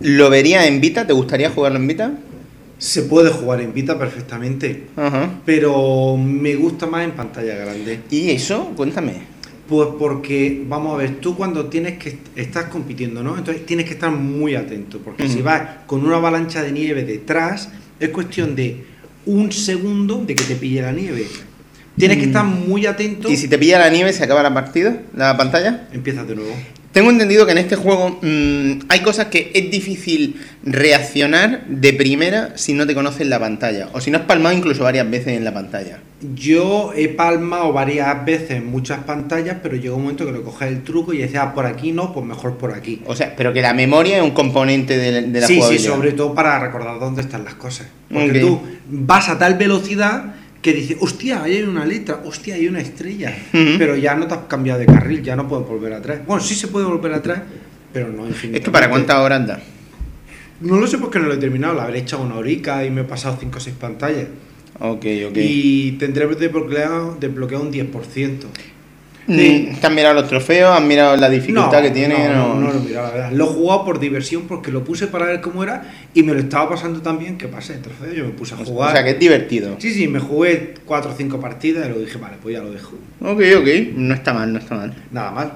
lo 0.00 0.30
verías 0.30 0.66
en 0.66 0.80
Vita? 0.80 1.06
¿Te 1.06 1.12
gustaría 1.12 1.50
jugarlo 1.50 1.78
en 1.78 1.86
Vita? 1.86 2.12
Se 2.78 3.02
puede 3.02 3.30
jugar 3.30 3.60
en 3.60 3.72
Vita 3.72 3.98
perfectamente, 3.98 4.86
Ajá. 4.96 5.30
pero 5.46 6.16
me 6.16 6.54
gusta 6.56 6.86
más 6.86 7.04
en 7.04 7.12
pantalla 7.12 7.54
grande. 7.54 8.00
¿Y 8.10 8.30
eso? 8.30 8.72
Cuéntame. 8.76 9.33
Pues 9.68 9.88
porque, 9.98 10.62
vamos 10.68 10.94
a 10.94 10.98
ver, 10.98 11.16
tú 11.20 11.34
cuando 11.36 11.66
tienes 11.66 11.98
que 11.98 12.18
estás 12.36 12.66
compitiendo, 12.66 13.22
¿no? 13.22 13.38
Entonces 13.38 13.64
tienes 13.64 13.86
que 13.86 13.94
estar 13.94 14.10
muy 14.10 14.54
atento, 14.54 14.98
porque 14.98 15.26
si 15.28 15.40
vas 15.40 15.62
con 15.86 16.04
una 16.04 16.16
avalancha 16.16 16.62
de 16.62 16.70
nieve 16.70 17.04
detrás, 17.04 17.70
es 17.98 18.10
cuestión 18.10 18.54
de 18.54 18.84
un 19.24 19.50
segundo 19.52 20.22
de 20.26 20.34
que 20.34 20.44
te 20.44 20.56
pille 20.56 20.82
la 20.82 20.92
nieve. 20.92 21.26
Tienes 21.96 22.18
que 22.18 22.24
Mm. 22.24 22.28
estar 22.28 22.44
muy 22.44 22.84
atento. 22.86 23.30
¿Y 23.30 23.36
si 23.38 23.48
te 23.48 23.56
pilla 23.56 23.78
la 23.78 23.88
nieve, 23.88 24.12
se 24.12 24.22
acaba 24.24 24.42
la 24.42 24.52
partida? 24.52 25.00
¿La 25.16 25.34
pantalla? 25.36 25.88
Empiezas 25.92 26.28
de 26.28 26.34
nuevo. 26.34 26.52
Tengo 26.94 27.10
entendido 27.10 27.44
que 27.44 27.50
en 27.50 27.58
este 27.58 27.74
juego 27.74 28.20
mm, 28.22 28.84
hay 28.88 29.00
cosas 29.00 29.26
que 29.26 29.50
es 29.52 29.68
difícil 29.68 30.40
reaccionar 30.62 31.66
de 31.66 31.92
primera 31.92 32.52
si 32.54 32.72
no 32.72 32.86
te 32.86 32.94
conoces 32.94 33.26
la 33.26 33.40
pantalla. 33.40 33.88
O 33.94 34.00
si 34.00 34.12
no 34.12 34.18
has 34.18 34.24
palmado 34.26 34.56
incluso 34.56 34.84
varias 34.84 35.10
veces 35.10 35.36
en 35.36 35.42
la 35.42 35.52
pantalla. 35.52 35.98
Yo 36.36 36.92
he 36.94 37.08
palmado 37.08 37.72
varias 37.72 38.24
veces 38.24 38.52
en 38.52 38.66
muchas 38.66 39.00
pantallas, 39.00 39.56
pero 39.60 39.74
llegó 39.74 39.96
un 39.96 40.02
momento 40.02 40.24
que 40.24 40.30
lo 40.30 40.44
coges 40.44 40.68
el 40.68 40.84
truco 40.84 41.12
y 41.12 41.18
decía, 41.18 41.42
ah, 41.42 41.52
por 41.52 41.66
aquí 41.66 41.90
no, 41.90 42.14
pues 42.14 42.24
mejor 42.24 42.58
por 42.58 42.72
aquí. 42.72 43.02
O 43.06 43.16
sea, 43.16 43.34
pero 43.36 43.52
que 43.52 43.60
la 43.60 43.74
memoria 43.74 44.18
es 44.18 44.22
un 44.22 44.30
componente 44.30 44.96
de, 44.96 45.22
de 45.22 45.40
la 45.40 45.48
sí, 45.48 45.54
sí, 45.54 45.60
jugabilidad. 45.62 45.94
sobre 45.94 46.12
todo 46.12 46.32
para 46.32 46.60
recordar 46.60 47.00
dónde 47.00 47.22
están 47.22 47.44
las 47.44 47.54
cosas. 47.54 47.88
Porque 48.08 48.38
tú 48.38 48.60
vas 48.88 49.28
a 49.28 49.36
tal 49.36 49.54
velocidad 49.54 50.36
que 50.64 50.72
dices, 50.72 50.96
hostia, 50.98 51.42
ahí 51.42 51.56
hay 51.56 51.62
una 51.64 51.84
letra, 51.84 52.22
hostia, 52.24 52.54
hay 52.54 52.66
una 52.66 52.80
estrella. 52.80 53.36
Pero 53.52 53.96
ya 53.96 54.14
no 54.14 54.26
te 54.26 54.32
has 54.32 54.40
cambiado 54.48 54.80
de 54.80 54.86
carril, 54.86 55.22
ya 55.22 55.36
no 55.36 55.46
puedes 55.46 55.68
volver 55.68 55.92
atrás. 55.92 56.20
Bueno, 56.26 56.42
sí 56.42 56.54
se 56.54 56.68
puede 56.68 56.86
volver 56.86 57.12
atrás, 57.12 57.42
pero 57.92 58.08
no 58.08 58.26
infinitamente. 58.26 58.58
¿Esto 58.60 58.72
para 58.72 58.88
cuántas 58.88 59.18
horas 59.18 59.46
da? 59.46 59.60
No 60.62 60.80
lo 60.80 60.86
sé 60.86 60.96
porque 60.96 61.18
no 61.18 61.26
lo 61.26 61.34
he 61.34 61.36
terminado, 61.36 61.74
la 61.74 61.82
habré 61.82 61.98
echado 61.98 62.22
una 62.22 62.36
horica 62.36 62.82
y 62.82 62.90
me 62.90 63.02
he 63.02 63.04
pasado 63.04 63.36
5 63.38 63.58
o 63.58 63.60
6 63.60 63.76
pantallas. 63.78 64.28
Ok, 64.80 65.04
ok. 65.28 65.36
Y 65.36 65.92
tendré 65.98 66.26
desbloqueado, 66.28 67.18
desbloqueado 67.20 67.62
un 67.62 67.70
10%. 67.70 68.38
Sí. 69.26 69.70
¿Te 69.80 69.86
has 69.86 69.92
mirado 69.92 70.14
los 70.14 70.28
trofeos? 70.28 70.76
¿Has 70.76 70.82
mirado 70.84 71.16
la 71.16 71.30
dificultad 71.30 71.80
que 71.82 71.90
tiene? 71.90 72.28
No, 72.28 72.54
no, 72.54 72.60
no 72.60 72.72
lo 72.72 72.78
he 72.78 72.82
mirado, 72.82 73.06
la 73.08 73.12
verdad. 73.14 73.32
Lo 73.32 73.44
he 73.44 73.48
jugado 73.48 73.84
por 73.84 73.98
diversión 73.98 74.42
porque 74.42 74.70
lo 74.70 74.84
puse 74.84 75.06
para 75.06 75.26
ver 75.26 75.40
cómo 75.40 75.62
era 75.62 75.90
y 76.12 76.22
me 76.22 76.34
lo 76.34 76.40
estaba 76.40 76.68
pasando 76.70 77.00
tan 77.00 77.18
bien 77.18 77.38
que 77.38 77.48
pasé 77.48 77.74
el 77.74 77.80
trofeo. 77.80 78.12
Yo 78.12 78.24
me 78.24 78.30
puse 78.32 78.54
a 78.54 78.58
O 78.60 78.64
jugar. 78.64 78.92
sea, 78.92 79.02
que 79.04 79.10
es 79.10 79.18
divertido. 79.18 79.76
Sí, 79.78 79.92
sí, 79.94 80.08
me 80.08 80.20
jugué 80.20 80.74
4 80.84 81.10
o 81.10 81.14
5 81.16 81.40
partidas 81.40 81.84
y 81.86 81.88
luego 81.88 82.04
dije, 82.04 82.18
vale, 82.18 82.36
pues 82.42 82.54
ya 82.54 82.62
lo 82.62 82.70
dejo. 82.70 82.92
Ok, 83.20 83.40
ok. 83.60 83.94
No 83.96 84.14
está 84.14 84.34
mal, 84.34 84.52
no 84.52 84.58
está 84.58 84.74
mal. 84.76 84.94
Nada 85.10 85.30
más. 85.30 85.46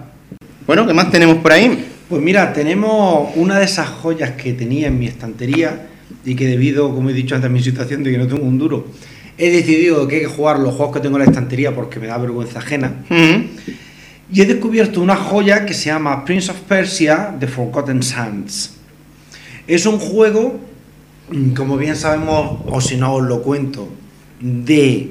Bueno, 0.66 0.87
¿qué 0.87 0.94
más 0.94 1.11
tenemos 1.11 1.37
por 1.38 1.52
ahí? 1.52 1.87
Pues 2.09 2.22
mira, 2.22 2.52
tenemos 2.54 3.31
una 3.37 3.59
de 3.59 3.66
esas 3.66 3.88
joyas 3.88 4.31
que 4.33 4.54
tenía 4.54 4.87
en 4.88 4.98
mi 4.98 5.07
estantería 5.07 5.88
y 6.24 6.35
que 6.35 6.46
debido, 6.46 6.94
como 6.94 7.11
he 7.11 7.12
dicho 7.12 7.35
antes, 7.35 7.50
a 7.50 7.52
mi 7.52 7.62
situación 7.62 8.02
de 8.02 8.11
que 8.12 8.18
no 8.18 8.26
tengo 8.26 8.44
un 8.44 8.59
duro, 8.59 8.87
he 9.38 9.51
decidido 9.51 10.07
que 10.09 10.16
hay 10.16 10.20
que 10.22 10.29
jugar 10.29 10.59
los 10.59 10.74
juegos 10.74 10.96
que 10.96 11.01
tengo 11.01 11.16
en 11.16 11.24
la 11.24 11.31
estantería 11.31 11.74
porque 11.74 12.01
me 12.01 12.09
da 12.09 12.18
vergüenza 12.18 12.59
ajena. 12.59 12.92
Mm. 13.09 13.44
Y 14.33 14.42
he 14.42 14.46
descubierto 14.46 15.01
una 15.01 15.16
joya 15.16 15.64
que 15.64 15.72
se 15.72 15.87
llama 15.87 16.24
Prince 16.24 16.51
of 16.51 16.59
Persia 16.62 17.35
The 17.38 17.46
Forgotten 17.46 18.03
Sands. 18.03 18.74
Es 19.66 19.87
un 19.87 19.98
juego, 19.98 20.61
mm, 21.31 21.51
como 21.51 21.77
bien 21.77 21.96
sabemos, 21.96 22.59
o 22.66 22.81
si 22.81 22.96
no 22.96 23.14
os 23.14 23.22
lo 23.22 23.42
cuento, 23.42 23.88
de 24.40 25.11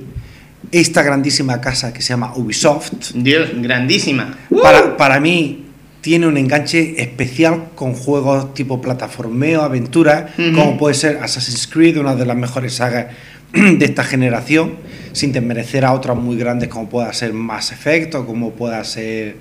esta 0.71 1.01
grandísima 1.01 1.61
casa 1.61 1.93
que 1.93 2.01
se 2.01 2.09
llama 2.09 2.33
Ubisoft. 2.35 3.13
Dios, 3.15 3.49
grandísima. 3.55 4.37
Para, 4.61 4.97
para 4.97 5.19
mí 5.19 5.63
tiene 6.01 6.27
un 6.27 6.37
enganche 6.37 7.01
especial 7.01 7.69
con 7.75 7.93
juegos 7.93 8.53
tipo 8.53 8.81
plataformeo, 8.81 9.61
aventura, 9.61 10.33
como 10.55 10.77
puede 10.77 10.95
ser 10.95 11.17
Assassin's 11.17 11.67
Creed, 11.67 11.97
una 11.97 12.15
de 12.15 12.25
las 12.25 12.37
mejores 12.37 12.75
sagas 12.75 13.07
de 13.53 13.85
esta 13.85 14.03
generación, 14.03 14.75
sin 15.13 15.31
desmerecer 15.31 15.85
a 15.85 15.93
otras 15.93 16.17
muy 16.17 16.37
grandes 16.37 16.69
como 16.69 16.89
pueda 16.89 17.11
ser 17.13 17.33
Mass 17.33 17.71
Effect 17.71 18.15
o 18.15 18.25
como 18.25 18.51
pueda 18.51 18.83
ser 18.83 19.37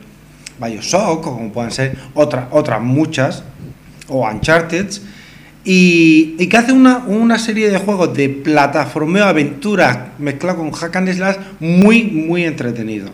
Bioshock 0.60 1.26
o 1.26 1.32
como 1.32 1.52
puedan 1.52 1.70
ser 1.70 1.96
otras, 2.14 2.46
otras 2.50 2.80
muchas, 2.80 3.44
o 4.08 4.28
Uncharted. 4.28 4.86
Y, 5.64 6.36
y 6.38 6.46
que 6.46 6.56
hace 6.56 6.72
una, 6.72 6.98
una 6.98 7.38
serie 7.40 7.68
de 7.68 7.78
juegos 7.78 8.16
de 8.16 8.28
plataformeo, 8.28 9.24
aventura, 9.24 10.12
mezclado 10.18 10.58
con 10.58 10.70
hack 10.70 10.94
and 10.94 11.12
slash, 11.12 11.36
muy, 11.58 12.04
muy 12.04 12.44
entretenido. 12.44 13.10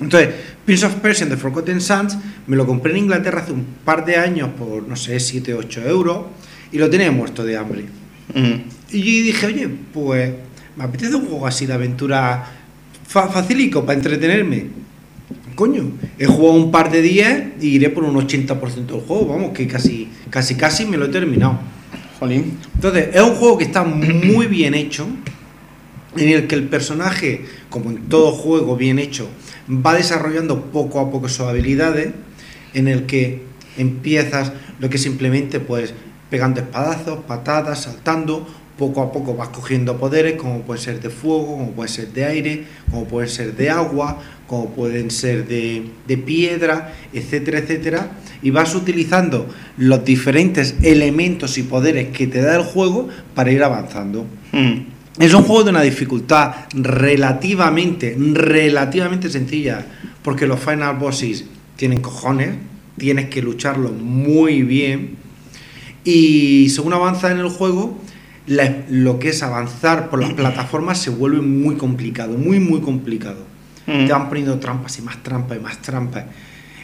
Entonces, 0.00 0.30
Prince 0.64 0.84
of 0.84 0.94
Persia 0.96 1.28
The 1.28 1.36
Forgotten 1.36 1.80
Sands 1.80 2.18
me 2.46 2.56
lo 2.56 2.66
compré 2.66 2.92
en 2.92 2.98
Inglaterra 2.98 3.40
hace 3.40 3.52
un 3.52 3.64
par 3.84 4.04
de 4.04 4.16
años 4.16 4.50
por, 4.58 4.86
no 4.86 4.96
sé, 4.96 5.18
7 5.20 5.54
8 5.54 5.82
euros 5.88 6.26
y 6.72 6.78
lo 6.78 6.90
tenía 6.90 7.10
muerto 7.12 7.44
de 7.44 7.56
hambre. 7.56 7.84
Y 8.90 9.22
dije, 9.22 9.46
oye, 9.46 9.68
pues 9.92 10.32
me 10.76 10.84
apetece 10.84 11.14
un 11.16 11.26
juego 11.26 11.46
así 11.46 11.66
de 11.66 11.72
aventura 11.74 12.44
fa- 13.06 13.28
facilico 13.28 13.84
para 13.84 13.98
entretenerme. 13.98 14.66
Coño, 15.54 15.90
he 16.18 16.26
jugado 16.26 16.52
un 16.52 16.70
par 16.70 16.90
de 16.90 17.02
días 17.02 17.42
y 17.60 17.68
iré 17.68 17.88
por 17.90 18.04
un 18.04 18.14
80% 18.14 18.86
del 18.86 19.00
juego, 19.00 19.26
vamos, 19.26 19.50
que 19.52 19.66
casi, 19.66 20.08
casi, 20.30 20.54
casi 20.54 20.84
me 20.84 20.96
lo 20.96 21.06
he 21.06 21.08
terminado. 21.08 21.58
Jolín. 22.18 22.58
Entonces, 22.74 23.08
es 23.14 23.22
un 23.22 23.34
juego 23.34 23.58
que 23.58 23.64
está 23.64 23.82
muy 23.84 24.46
bien 24.46 24.74
hecho, 24.74 25.06
en 26.16 26.28
el 26.28 26.46
que 26.46 26.54
el 26.54 26.64
personaje, 26.68 27.44
como 27.68 27.90
en 27.90 28.08
todo 28.08 28.32
juego 28.32 28.76
bien 28.76 28.98
hecho, 28.98 29.28
va 29.68 29.94
desarrollando 29.94 30.62
poco 30.70 31.00
a 31.00 31.10
poco 31.10 31.28
sus 31.28 31.40
habilidades, 31.46 32.10
en 32.74 32.88
el 32.88 33.04
que 33.06 33.42
empiezas 33.78 34.52
lo 34.78 34.88
que 34.88 34.98
simplemente 34.98 35.60
pues 35.60 35.92
pegando 36.30 36.60
espadazos, 36.60 37.20
patadas, 37.26 37.82
saltando, 37.82 38.46
poco 38.78 39.00
a 39.02 39.10
poco 39.10 39.34
vas 39.34 39.48
cogiendo 39.48 39.96
poderes, 39.96 40.34
como 40.34 40.60
pueden 40.62 40.82
ser 40.82 41.00
de 41.00 41.10
fuego, 41.10 41.56
como 41.56 41.72
pueden 41.72 41.92
ser 41.92 42.12
de 42.12 42.24
aire, 42.24 42.64
como 42.90 43.04
pueden 43.06 43.30
ser 43.30 43.56
de 43.56 43.70
agua, 43.70 44.20
como 44.46 44.70
pueden 44.70 45.10
ser 45.10 45.46
de, 45.46 45.90
de 46.06 46.18
piedra, 46.18 46.94
etcétera, 47.12 47.58
etcétera, 47.58 48.10
y 48.42 48.50
vas 48.50 48.74
utilizando 48.74 49.46
los 49.78 50.04
diferentes 50.04 50.76
elementos 50.82 51.58
y 51.58 51.62
poderes 51.62 52.08
que 52.08 52.26
te 52.26 52.40
da 52.40 52.56
el 52.56 52.62
juego 52.62 53.08
para 53.34 53.50
ir 53.50 53.62
avanzando. 53.62 54.26
Mm. 54.52 54.96
Es 55.18 55.32
un 55.32 55.44
juego 55.44 55.64
de 55.64 55.70
una 55.70 55.80
dificultad 55.80 56.66
relativamente, 56.74 58.14
relativamente 58.18 59.30
sencilla, 59.30 59.86
porque 60.22 60.46
los 60.46 60.60
final 60.60 60.96
bosses 60.96 61.46
tienen 61.76 62.02
cojones, 62.02 62.50
tienes 62.98 63.30
que 63.30 63.40
lucharlo 63.40 63.90
muy 63.92 64.62
bien, 64.62 65.16
y 66.04 66.68
según 66.68 66.92
avanza 66.92 67.32
en 67.32 67.38
el 67.38 67.48
juego, 67.48 67.98
la- 68.46 68.84
lo 68.88 69.18
que 69.18 69.30
es 69.30 69.42
avanzar 69.42 70.08
por 70.10 70.20
las 70.20 70.32
plataformas 70.34 70.98
se 70.98 71.10
vuelve 71.10 71.40
muy 71.40 71.76
complicado, 71.76 72.36
muy, 72.38 72.60
muy 72.60 72.80
complicado. 72.80 73.44
Mm. 73.86 74.06
Te 74.06 74.12
van 74.12 74.28
poniendo 74.28 74.58
trampas 74.58 74.98
y 74.98 75.02
más 75.02 75.22
trampas 75.22 75.58
y 75.58 75.60
más 75.60 75.80
trampas. 75.82 76.24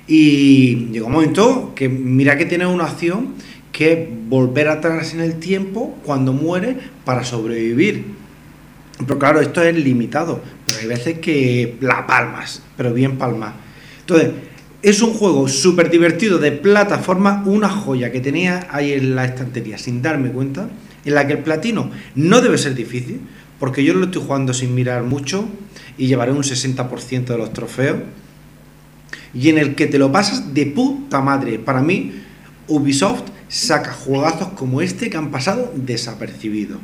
Y 0.07 0.89
llega 0.93 1.07
un 1.07 1.13
momento 1.13 1.73
que 1.75 1.89
mira 1.89 2.37
que 2.37 2.45
tienes 2.45 2.69
una 2.69 2.85
opción 2.85 3.35
que 3.71 3.93
es 3.93 3.99
volver 4.29 4.69
atrás 4.69 5.15
en 5.15 5.21
el 5.21 5.37
tiempo 5.37 5.97
cuando 6.05 6.33
mueres 6.33 6.77
para 7.05 7.25
sobrevivir. 7.25 8.05
Pero 9.07 9.19
claro, 9.19 9.41
esto 9.41 9.63
es 9.63 9.75
limitado. 9.75 10.43
Pero 10.67 10.81
hay 10.81 10.87
veces 10.87 11.19
que 11.19 11.77
la 11.81 12.07
palmas, 12.07 12.63
pero 12.77 12.93
bien 12.93 13.17
palmas. 13.17 13.55
Entonces, 14.01 14.31
es 14.83 15.01
un 15.01 15.15
juego 15.15 15.49
súper 15.49 15.91
divertido 15.91 16.39
de 16.39 16.53
plataforma, 16.53 17.43
una 17.47 17.69
joya 17.69 18.11
que 18.11 18.21
tenía 18.21 18.67
ahí 18.71 18.93
en 18.93 19.15
la 19.15 19.25
estantería 19.25 19.79
sin 19.79 20.03
darme 20.03 20.31
cuenta, 20.31 20.69
en 21.05 21.15
la 21.15 21.27
que 21.27 21.35
el 21.35 21.39
platino 21.41 21.91
no 22.15 22.41
debe 22.41 22.59
ser 22.59 22.75
difícil, 22.75 23.21
porque 23.59 23.85
yo 23.85 23.95
lo 23.95 24.07
estoy 24.07 24.23
jugando 24.23 24.55
sin 24.55 24.75
mirar 24.75 25.03
mucho 25.03 25.49
y 25.99 26.07
llevaré 26.07 26.33
un 26.33 26.43
60% 26.43 27.25
de 27.27 27.39
los 27.39 27.53
trofeos, 27.53 27.99
y 29.35 29.49
en 29.49 29.59
el 29.59 29.75
que 29.75 29.87
te 29.87 29.99
lo 29.99 30.13
pasas 30.13 30.55
de 30.55 30.67
puta 30.67 31.21
madre. 31.21 31.59
Para 31.59 31.81
mí, 31.81 32.13
Ubisoft 32.69 33.25
saca 33.49 33.93
juegazos 33.93 34.49
como 34.49 34.81
este 34.81 35.11
que 35.11 35.17
han 35.17 35.31
pasado 35.31 35.73
desapercibidos. 35.75 36.79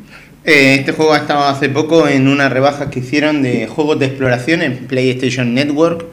Eh, 0.45 0.77
Este 0.79 0.93
juego 0.93 1.13
ha 1.15 1.19
estado 1.19 1.45
hace 1.45 1.69
poco 1.69 2.09
en 2.09 2.29
una 2.29 2.49
rebaja 2.49 2.91
que 2.91 3.01
hicieron 3.01 3.43
de 3.43 3.67
juegos 3.67 3.99
de 3.99 4.07
exploración 4.07 4.63
en 4.63 4.87
PlayStation 4.87 5.55
Network 5.55 6.07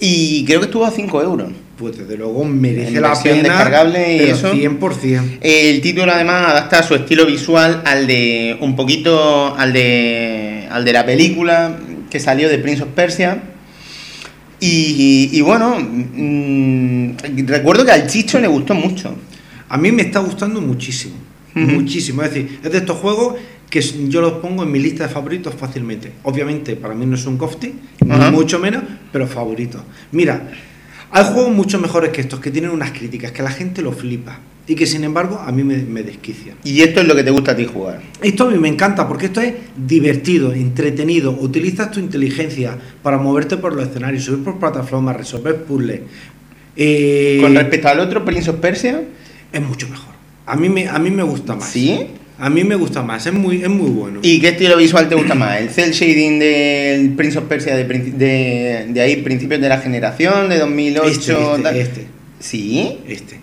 y 0.00 0.44
creo 0.44 0.60
que 0.60 0.66
estuvo 0.66 0.84
a 0.84 0.90
5 0.90 1.22
euros. 1.22 1.52
Pues 1.76 1.98
desde 1.98 2.16
luego 2.16 2.44
merece 2.44 3.00
la 3.00 3.14
pena. 3.20 3.42
descargable 3.42 4.16
y 4.16 4.18
pero 4.18 4.34
eso. 4.34 4.54
100%. 4.54 5.38
El 5.40 5.80
título 5.80 6.12
además 6.12 6.50
adapta 6.50 6.82
su 6.82 6.94
estilo 6.94 7.26
visual 7.26 7.82
al 7.84 8.06
de 8.06 8.56
un 8.60 8.76
poquito 8.76 9.56
al 9.56 9.72
de 9.72 10.68
al 10.70 10.84
de 10.84 10.92
la 10.92 11.04
película 11.04 11.78
que 12.10 12.20
salió 12.20 12.48
de 12.48 12.58
Prince 12.58 12.82
of 12.82 12.90
Persia. 12.90 13.42
Y, 14.60 15.30
y 15.32 15.40
bueno, 15.40 15.76
mm, 15.78 17.16
recuerdo 17.46 17.84
que 17.84 17.90
al 17.90 18.06
Chicho 18.06 18.38
le 18.38 18.46
gustó 18.46 18.74
mucho. 18.74 19.16
A 19.68 19.76
mí 19.76 19.90
me 19.90 20.02
está 20.02 20.20
gustando 20.20 20.60
muchísimo. 20.60 21.16
Muchísimo. 21.54 22.22
Es 22.22 22.32
decir, 22.32 22.60
es 22.62 22.70
de 22.70 22.78
estos 22.78 22.98
juegos 22.98 23.34
que 23.72 23.80
yo 23.80 24.20
los 24.20 24.34
pongo 24.34 24.62
en 24.64 24.70
mi 24.70 24.78
lista 24.78 25.06
de 25.06 25.08
favoritos 25.12 25.54
fácilmente. 25.54 26.12
Obviamente, 26.24 26.76
para 26.76 26.94
mí 26.94 27.06
no 27.06 27.14
es 27.14 27.24
un 27.24 27.38
Ajá. 27.42 28.30
ni 28.30 28.36
mucho 28.36 28.58
menos, 28.58 28.82
pero 29.10 29.26
favorito. 29.26 29.82
Mira, 30.12 30.50
hay 31.12 31.24
juegos 31.32 31.52
mucho 31.52 31.78
mejores 31.78 32.10
que 32.10 32.22
estos, 32.22 32.40
que 32.40 32.50
tienen 32.50 32.70
unas 32.70 32.90
críticas, 32.92 33.30
que 33.32 33.42
la 33.42 33.50
gente 33.50 33.82
lo 33.82 33.92
flipa. 33.92 34.40
Y 34.66 34.76
que 34.76 34.86
sin 34.86 35.02
embargo 35.02 35.40
a 35.44 35.50
mí 35.50 35.64
me, 35.64 35.76
me 35.78 36.02
desquician. 36.04 36.56
Y 36.62 36.82
esto 36.82 37.00
es 37.00 37.06
lo 37.08 37.16
que 37.16 37.24
te 37.24 37.30
gusta 37.30 37.50
a 37.52 37.56
ti 37.56 37.66
jugar. 37.66 38.00
Esto 38.22 38.46
a 38.46 38.50
mí 38.50 38.58
me 38.58 38.68
encanta 38.68 39.08
porque 39.08 39.26
esto 39.26 39.40
es 39.40 39.54
divertido, 39.76 40.52
entretenido. 40.52 41.32
Utilizas 41.32 41.90
tu 41.90 41.98
inteligencia 41.98 42.78
para 43.02 43.18
moverte 43.18 43.56
por 43.56 43.74
los 43.74 43.88
escenarios, 43.88 44.22
subir 44.24 44.44
por 44.44 44.60
plataformas, 44.60 45.16
resolver 45.16 45.64
puzzles. 45.64 46.02
Eh, 46.76 47.38
Con 47.42 47.54
respecto 47.54 47.88
al 47.88 48.00
otro 48.00 48.24
Prince 48.24 48.50
of 48.50 48.56
Persia, 48.60 49.02
es 49.52 49.60
mucho 49.60 49.88
mejor. 49.88 50.14
A 50.46 50.56
mí 50.56 50.68
me, 50.68 50.88
a 50.88 50.98
mí 50.98 51.10
me 51.10 51.24
gusta 51.24 51.56
más. 51.56 51.68
¿sí? 51.68 52.06
A 52.44 52.50
mí 52.50 52.64
me 52.64 52.74
gusta 52.74 53.02
más, 53.02 53.24
es 53.24 53.32
muy, 53.32 53.62
es 53.62 53.68
muy 53.68 53.88
bueno. 53.90 54.18
¿Y 54.20 54.40
qué 54.40 54.48
estilo 54.48 54.76
visual 54.76 55.08
te 55.08 55.14
gusta 55.14 55.36
más? 55.36 55.60
¿El 55.60 55.70
cel 55.70 55.92
shading 55.92 56.40
del 56.40 57.10
Prince 57.10 57.38
of 57.38 57.44
Persia 57.44 57.76
de, 57.76 57.84
de, 57.84 58.86
de 58.88 59.00
ahí, 59.00 59.16
principios 59.22 59.60
de 59.60 59.68
la 59.68 59.78
generación, 59.78 60.48
de 60.48 60.58
2008? 60.58 61.06
este, 61.06 61.32
este, 61.32 61.62
tal? 61.62 61.76
este, 61.76 62.06
Sí, 62.40 62.98
este. 63.06 63.38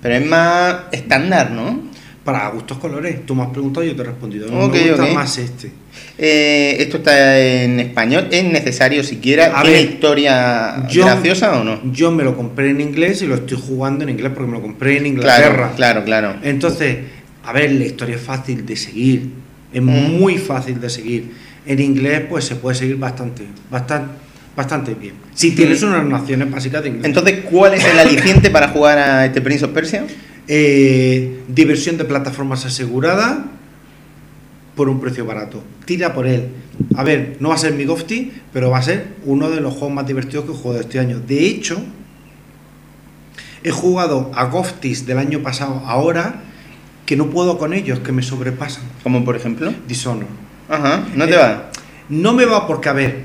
pero 0.00 0.14
es 0.14 0.24
más 0.24 0.76
estándar, 0.92 1.50
¿no? 1.50 1.94
Para 2.24 2.48
gustos 2.48 2.78
colores, 2.78 3.24
tú 3.26 3.34
me 3.34 3.42
has 3.42 3.50
preguntado 3.50 3.84
y 3.84 3.90
yo 3.90 3.96
te 3.96 4.00
he 4.00 4.04
respondido. 4.06 4.48
A 4.48 4.50
mí 4.50 4.56
Ok, 4.64 4.72
me 4.72 4.88
gusta 4.92 5.06
más 5.14 5.36
este. 5.38 5.70
Eh, 6.16 6.76
esto 6.80 6.96
está 6.96 7.38
en 7.38 7.78
español, 7.80 8.28
¿es 8.30 8.44
necesario 8.44 9.04
siquiera? 9.04 9.58
A 9.58 9.62
¿Tiene 9.62 9.76
ver, 9.82 9.90
historia 9.90 10.86
yo- 10.88 11.04
graciosa 11.04 11.60
o 11.60 11.64
no? 11.64 11.80
Yo 11.92 12.10
me 12.10 12.24
lo 12.24 12.34
compré 12.34 12.70
en 12.70 12.80
inglés 12.80 13.20
y 13.20 13.26
lo 13.26 13.34
estoy 13.34 13.58
jugando 13.60 14.04
en 14.04 14.08
inglés 14.10 14.32
porque 14.34 14.50
me 14.50 14.56
lo 14.56 14.62
compré 14.62 14.96
en 14.96 15.04
Inglaterra. 15.06 15.72
Claro, 15.76 16.02
claro, 16.04 16.04
claro. 16.04 16.36
Entonces, 16.42 16.96
a 17.46 17.52
ver, 17.52 17.72
la 17.72 17.84
historia 17.84 18.16
es 18.16 18.20
fácil 18.22 18.66
de 18.66 18.76
seguir. 18.76 19.30
Es 19.72 19.82
Mm. 19.82 20.18
muy 20.18 20.38
fácil 20.38 20.80
de 20.80 20.90
seguir. 20.90 21.30
En 21.66 21.80
inglés, 21.80 22.22
pues 22.28 22.44
se 22.44 22.56
puede 22.56 22.76
seguir 22.76 22.96
bastante, 22.96 23.44
bastante, 23.70 24.10
bastante 24.56 24.94
bien. 24.94 25.14
Si 25.34 25.52
tienes 25.54 25.82
unas 25.82 26.04
nociones 26.04 26.50
básicas 26.50 26.82
de 26.82 26.88
inglés. 26.90 27.04
Entonces, 27.06 27.40
¿cuál 27.50 27.74
es 27.74 27.84
el 27.84 27.98
aliciente 27.98 28.50
para 28.50 28.68
jugar 28.68 28.98
a 28.98 29.26
este 29.26 29.40
Prince 29.40 29.64
of 29.64 29.72
Persia? 29.72 30.04
Eh, 30.48 31.42
diversión 31.48 31.96
de 31.98 32.04
plataformas 32.04 32.64
asegurada 32.64 33.46
por 34.76 34.88
un 34.88 35.00
precio 35.00 35.24
barato. 35.24 35.62
Tira 35.84 36.14
por 36.14 36.26
él. 36.26 36.48
A 36.96 37.02
ver, 37.02 37.36
no 37.40 37.48
va 37.48 37.54
a 37.56 37.58
ser 37.58 37.72
mi 37.74 37.84
Gofty, 37.84 38.30
pero 38.52 38.70
va 38.70 38.78
a 38.78 38.82
ser 38.82 39.06
uno 39.24 39.50
de 39.50 39.60
los 39.60 39.72
juegos 39.72 39.92
más 39.94 40.06
divertidos 40.06 40.44
que 40.44 40.52
he 40.52 40.54
jugado 40.54 40.80
este 40.80 40.98
año. 41.00 41.18
De 41.20 41.46
hecho, 41.46 41.82
he 43.64 43.70
jugado 43.70 44.30
a 44.34 44.44
Goftis 44.44 45.06
del 45.06 45.18
año 45.18 45.42
pasado 45.42 45.82
ahora 45.86 46.42
que 47.06 47.16
no 47.16 47.30
puedo 47.30 47.56
con 47.56 47.72
ellos, 47.72 48.00
que 48.00 48.12
me 48.12 48.22
sobrepasan. 48.22 48.82
Como 49.02 49.24
por 49.24 49.36
ejemplo. 49.36 49.72
Dishonor. 49.88 50.26
Ajá, 50.68 51.06
¿no 51.14 51.24
te 51.26 51.34
Eh, 51.34 51.38
va? 51.38 51.70
No 52.08 52.34
me 52.34 52.44
va 52.44 52.66
porque, 52.66 52.88
a 52.88 52.92
ver, 52.92 53.22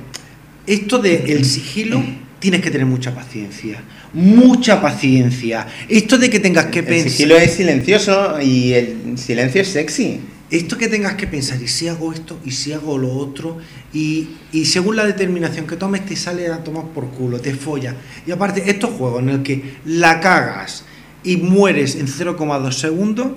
esto 0.67 0.99
de 0.99 1.15
el 1.33 1.43
sigilo 1.45 2.01
tienes 2.39 2.61
que 2.61 2.71
tener 2.71 2.87
mucha 2.87 3.13
paciencia. 3.13 3.81
Mucha 4.13 4.81
paciencia. 4.81 5.67
Esto 5.89 6.17
de 6.17 6.29
que 6.29 6.39
tengas 6.39 6.67
que 6.67 6.79
El 6.79 6.85
pensar. 6.85 7.11
sigilo 7.11 7.37
es 7.37 7.53
silencioso 7.53 8.41
y 8.41 8.73
el 8.73 9.17
silencio 9.17 9.61
es 9.61 9.67
sexy. 9.69 10.19
Esto 10.51 10.77
que 10.77 10.89
tengas 10.89 11.15
que 11.15 11.27
pensar, 11.27 11.61
y 11.63 11.67
si 11.69 11.87
hago 11.87 12.11
esto, 12.11 12.37
y 12.43 12.51
si 12.51 12.73
hago 12.73 12.97
lo 12.97 13.09
otro, 13.13 13.57
y, 13.93 14.31
y 14.51 14.65
según 14.65 14.97
la 14.97 15.05
determinación 15.05 15.65
que 15.65 15.77
tomes, 15.77 16.05
te 16.05 16.13
sale 16.17 16.45
a 16.49 16.61
tomar 16.61 16.87
por 16.87 17.07
culo, 17.11 17.39
te 17.39 17.53
folla. 17.53 17.95
Y 18.27 18.31
aparte, 18.31 18.69
estos 18.69 18.89
juegos 18.89 19.21
en 19.23 19.29
el 19.29 19.43
que 19.43 19.75
la 19.85 20.19
cagas 20.19 20.83
y 21.23 21.37
mueres 21.37 21.95
en 21.95 22.07
0,2 22.07 22.71
segundos 22.73 23.27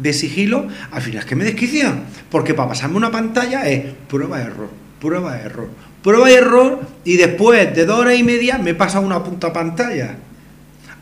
de 0.00 0.12
sigilo, 0.12 0.66
al 0.90 1.02
final 1.02 1.20
es 1.20 1.24
que 1.26 1.36
me 1.36 1.44
desquician. 1.44 2.04
Porque 2.30 2.54
para 2.54 2.70
pasarme 2.70 2.96
una 2.96 3.10
pantalla 3.10 3.68
es 3.68 3.84
prueba 4.08 4.40
error, 4.40 4.70
prueba 5.00 5.38
error, 5.38 5.68
prueba 6.02 6.30
error, 6.30 6.80
y 7.04 7.16
después 7.16 7.74
de 7.74 7.84
dos 7.84 7.98
horas 8.00 8.18
y 8.18 8.22
media 8.22 8.58
me 8.58 8.74
pasa 8.74 9.00
una 9.00 9.22
punta 9.22 9.52
pantalla. 9.52 10.16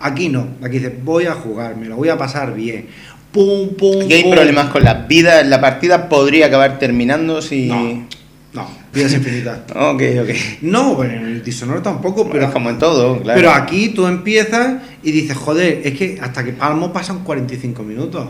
Aquí 0.00 0.28
no, 0.28 0.48
aquí 0.62 0.78
dices, 0.78 0.92
voy 1.02 1.26
a 1.26 1.32
jugar, 1.34 1.76
me 1.76 1.86
lo 1.86 1.96
voy 1.96 2.08
a 2.08 2.18
pasar 2.18 2.54
bien. 2.54 2.86
Pum, 3.32 3.70
pum, 3.76 4.02
Aquí 4.04 4.12
hay 4.14 4.22
pum. 4.22 4.32
problemas 4.32 4.66
con 4.66 4.84
las 4.84 5.08
vidas, 5.08 5.46
la 5.46 5.60
partida 5.60 6.08
podría 6.08 6.46
acabar 6.46 6.78
terminando 6.78 7.40
si... 7.42 7.66
No, 7.66 8.06
no, 8.52 8.68
vidas 8.92 9.12
infinitas. 9.14 9.60
Ok, 9.74 10.02
ok. 10.22 10.28
No, 10.62 10.96
pero 10.98 11.14
en 11.14 11.24
el 11.24 11.42
Dishonored 11.42 11.82
tampoco, 11.82 12.22
Pero 12.24 12.32
pero, 12.32 12.46
es 12.46 12.52
como 12.52 12.70
en 12.70 12.78
todo, 12.78 13.20
claro. 13.22 13.36
pero 13.40 13.50
aquí 13.52 13.88
tú 13.88 14.06
empiezas 14.06 14.82
y 15.02 15.10
dices, 15.10 15.36
joder, 15.36 15.80
es 15.84 15.94
que 15.98 16.18
hasta 16.20 16.44
que 16.44 16.52
palmo 16.52 16.92
pasan 16.92 17.24
45 17.24 17.82
minutos. 17.82 18.28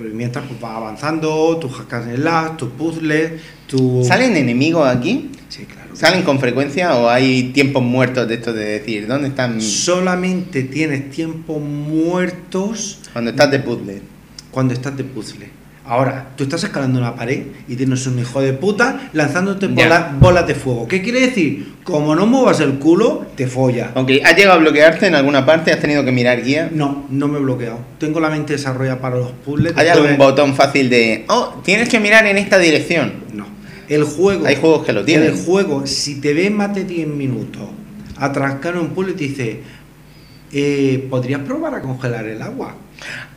Pero 0.00 0.14
mientras 0.14 0.46
pues, 0.46 0.58
vas 0.58 0.76
avanzando, 0.76 1.58
tus 1.58 1.72
hackers 1.72 2.06
en 2.06 2.24
las, 2.24 2.56
tus 2.56 2.70
puzzles, 2.70 3.32
tu... 3.66 4.02
¿Salen 4.02 4.34
enemigos 4.34 4.88
aquí? 4.88 5.30
Sí, 5.50 5.66
claro. 5.66 5.94
¿Salen 5.94 6.22
con 6.22 6.40
frecuencia 6.40 6.96
o 6.96 7.10
hay 7.10 7.52
tiempos 7.52 7.82
muertos 7.82 8.26
de 8.26 8.36
esto 8.36 8.54
de 8.54 8.64
decir, 8.64 9.06
¿dónde 9.06 9.28
están 9.28 9.60
Solamente 9.60 10.62
tienes 10.62 11.10
tiempos 11.10 11.60
muertos 11.60 13.00
cuando 13.12 13.32
estás 13.32 13.50
de 13.50 13.58
puzzle? 13.58 14.00
cuando 14.50 14.72
estás 14.74 14.96
de 14.96 15.04
puzzle. 15.04 15.59
Ahora, 15.90 16.28
tú 16.36 16.44
estás 16.44 16.62
escalando 16.62 17.00
una 17.00 17.16
pared 17.16 17.42
y 17.66 17.74
tienes 17.74 18.06
un 18.06 18.16
hijo 18.20 18.40
de 18.40 18.52
puta 18.52 19.10
lanzándote 19.12 19.66
bola- 19.66 20.16
bolas 20.20 20.46
de 20.46 20.54
fuego. 20.54 20.86
¿Qué 20.86 21.02
quiere 21.02 21.20
decir? 21.20 21.74
Como 21.82 22.14
no 22.14 22.26
muevas 22.26 22.60
el 22.60 22.74
culo, 22.78 23.26
te 23.34 23.48
folla. 23.48 23.90
Ok, 23.96 24.08
¿has 24.24 24.36
llegado 24.36 24.54
a 24.54 24.58
bloquearte 24.62 25.08
en 25.08 25.16
alguna 25.16 25.44
parte? 25.44 25.72
¿Has 25.72 25.80
tenido 25.80 26.04
que 26.04 26.12
mirar 26.12 26.44
guía? 26.44 26.70
No, 26.72 27.06
no 27.10 27.26
me 27.26 27.38
he 27.38 27.42
bloqueado. 27.42 27.80
Tengo 27.98 28.20
la 28.20 28.30
mente 28.30 28.52
desarrollada 28.52 29.00
para 29.00 29.16
los 29.16 29.32
puzzles. 29.32 29.76
¿Hay 29.76 29.88
algún 29.88 30.16
botón 30.16 30.54
fácil 30.54 30.88
de... 30.90 31.24
Oh, 31.28 31.60
tienes 31.64 31.88
que 31.88 31.98
mirar 31.98 32.24
en 32.26 32.38
esta 32.38 32.58
dirección? 32.58 33.12
No. 33.34 33.46
El 33.88 34.04
juego. 34.04 34.46
Hay 34.46 34.54
juegos 34.54 34.86
que 34.86 34.92
lo 34.92 35.04
tienen. 35.04 35.30
El 35.30 35.36
juego, 35.44 35.88
si 35.88 36.20
te 36.20 36.32
ves 36.34 36.52
más 36.52 36.72
de 36.72 36.84
10 36.84 37.08
minutos 37.08 37.62
atrascar 38.16 38.76
un 38.76 38.90
puzzle, 38.90 39.14
te 39.14 39.24
dice: 39.24 39.60
eh, 40.52 41.06
¿Podrías 41.10 41.40
probar 41.40 41.74
a 41.74 41.80
congelar 41.80 42.26
el 42.26 42.40
agua? 42.42 42.74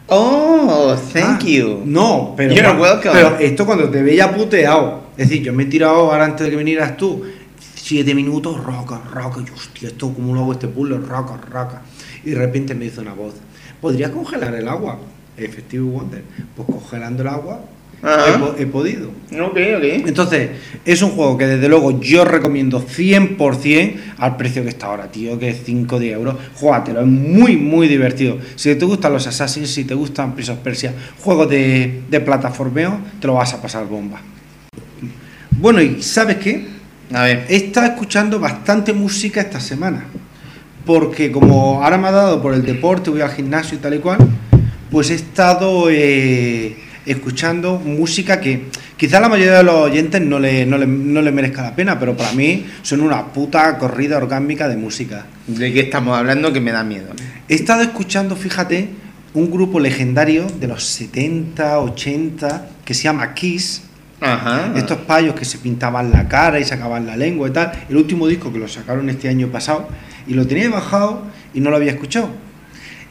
Oh, 0.08 0.96
thank 1.14 1.42
Ah, 1.42 1.46
you. 1.46 1.82
No, 1.86 2.34
pero, 2.36 2.54
You're 2.54 2.74
welcome. 2.80 3.12
pero 3.14 3.38
esto 3.40 3.66
cuando 3.66 3.90
te 3.90 4.02
veía 4.04 4.34
puteado. 4.34 5.04
Es 5.18 5.30
decir, 5.30 5.44
yo 5.44 5.54
me 5.54 5.64
he 5.64 5.66
tirado 5.68 5.96
ahora 6.12 6.26
antes 6.26 6.46
de 6.46 6.52
que 6.52 6.58
vinieras 6.58 6.98
tú. 6.98 7.24
Siete 7.76 8.14
minutos, 8.16 8.64
roca, 8.64 9.02
roca. 9.12 9.42
Y 9.46 9.52
hostia, 9.54 9.90
esto, 9.90 10.14
¿cómo 10.14 10.34
lo 10.34 10.42
hago 10.42 10.54
este 10.54 10.68
puzzle? 10.68 10.98
Roca, 10.98 11.38
roca. 11.50 11.82
Y 12.24 12.32
de 12.32 12.38
repente 12.38 12.76
me 12.76 12.86
hizo 12.86 13.02
una 13.02 13.14
voz. 13.14 13.34
¿Podrías 13.82 14.12
congelar 14.12 14.54
el 14.56 14.68
agua? 14.68 15.00
Effective 15.38 15.84
Wonder. 15.84 16.24
Pues 16.56 16.68
congelando 16.68 17.24
el 17.24 17.30
agua. 17.30 17.62
He, 18.04 18.38
po- 18.38 18.56
he 18.60 18.66
podido. 18.66 19.08
Ok, 19.32 19.58
ok. 19.78 19.84
Entonces, 20.08 20.50
es 20.84 21.02
un 21.02 21.12
juego 21.12 21.38
que 21.38 21.48
desde 21.48 21.70
luego 21.70 22.00
yo 22.02 22.26
recomiendo 22.26 22.86
100% 22.86 23.96
al 24.18 24.36
precio 24.38 24.62
que 24.64 24.70
está 24.70 24.88
ahora, 24.88 25.10
tío, 25.12 25.40
que 25.40 25.50
es 25.50 25.62
5 25.66 26.00
de 26.00 26.12
euros. 26.12 26.36
Júgatelo, 26.56 27.00
es 27.02 27.08
muy, 27.08 27.56
muy 27.58 27.88
divertido. 27.88 28.38
Si 28.56 28.76
te 28.76 28.86
gustan 28.86 29.14
los 29.14 29.26
Assassins, 29.26 29.70
si 29.70 29.86
te 29.86 29.94
gustan 29.94 30.34
Prince 30.36 30.52
of 30.52 30.60
Persia, 30.60 30.94
juegos 31.22 31.50
de, 31.50 32.02
de 32.10 32.20
plataformeo, 32.20 33.00
te 33.22 33.28
lo 33.28 33.36
vas 33.36 33.54
a 33.54 33.62
pasar 33.62 33.88
bomba. 33.88 34.20
Bueno, 35.52 35.82
y 35.82 36.02
¿sabes 36.02 36.38
qué? 36.38 36.68
A 37.14 37.24
ver. 37.24 37.46
He 37.50 37.56
estado 37.56 37.88
escuchando 37.88 38.40
bastante 38.40 38.92
música 38.94 39.42
esta 39.42 39.60
semana. 39.60 40.06
Porque 40.86 41.32
como 41.32 41.82
ahora 41.84 41.98
me 41.98 42.10
ha 42.10 42.12
dado 42.12 42.42
por 42.42 42.54
el 42.54 42.66
deporte, 42.66 43.10
voy 43.10 43.22
al 43.22 43.32
gimnasio 43.32 43.78
y 43.78 43.82
tal 43.82 43.94
y 43.94 44.00
cual, 44.00 44.18
pues 44.92 45.10
he 45.12 45.16
estado 45.16 45.86
eh, 45.90 46.76
escuchando 47.06 47.80
música 47.80 48.40
que 48.40 48.68
quizá 48.98 49.20
la 49.20 49.30
mayoría 49.30 49.58
de 49.58 49.64
los 49.64 49.76
oyentes 49.76 50.22
no 50.22 50.40
le, 50.40 50.66
no, 50.66 50.78
le, 50.78 50.88
no 50.88 51.22
le 51.22 51.32
merezca 51.32 51.62
la 51.62 51.76
pena, 51.76 52.00
pero 52.00 52.16
para 52.16 52.32
mí 52.34 52.66
son 52.82 53.02
una 53.02 53.26
puta 53.28 53.78
corrida 53.78 54.18
orgánica 54.18 54.68
de 54.68 54.78
música. 54.78 55.26
¿De 55.48 55.74
qué 55.74 55.82
estamos 55.82 56.18
hablando 56.18 56.54
que 56.54 56.62
me 56.62 56.72
da 56.72 56.84
miedo? 56.84 57.10
He 57.50 57.56
estado 57.56 57.82
escuchando, 57.82 58.36
fíjate, 58.36 58.90
un 59.34 59.52
grupo 59.52 59.80
legendario 59.80 60.48
de 60.60 60.68
los 60.68 60.84
70, 60.86 61.80
80, 61.80 62.68
que 62.86 62.94
se 62.94 63.04
llama 63.04 63.34
Kiss. 63.34 63.84
Ajá. 64.22 64.72
Estos 64.76 65.00
payos 65.00 65.36
que 65.36 65.44
se 65.44 65.58
pintaban 65.58 66.12
la 66.12 66.30
cara 66.30 66.60
y 66.60 66.64
sacaban 66.64 67.06
la 67.06 67.18
lengua 67.18 67.50
y 67.50 67.52
tal. 67.52 67.72
El 67.90 67.98
último 67.98 68.28
disco 68.28 68.54
que 68.54 68.60
lo 68.60 68.70
sacaron 68.70 69.10
este 69.10 69.28
año 69.28 69.50
pasado 69.50 69.90
y 70.28 70.34
lo 70.34 70.48
tenía 70.48 70.70
bajado 70.70 71.24
y 71.54 71.60
no 71.60 71.70
lo 71.70 71.76
había 71.76 71.92
escuchado. 71.92 72.30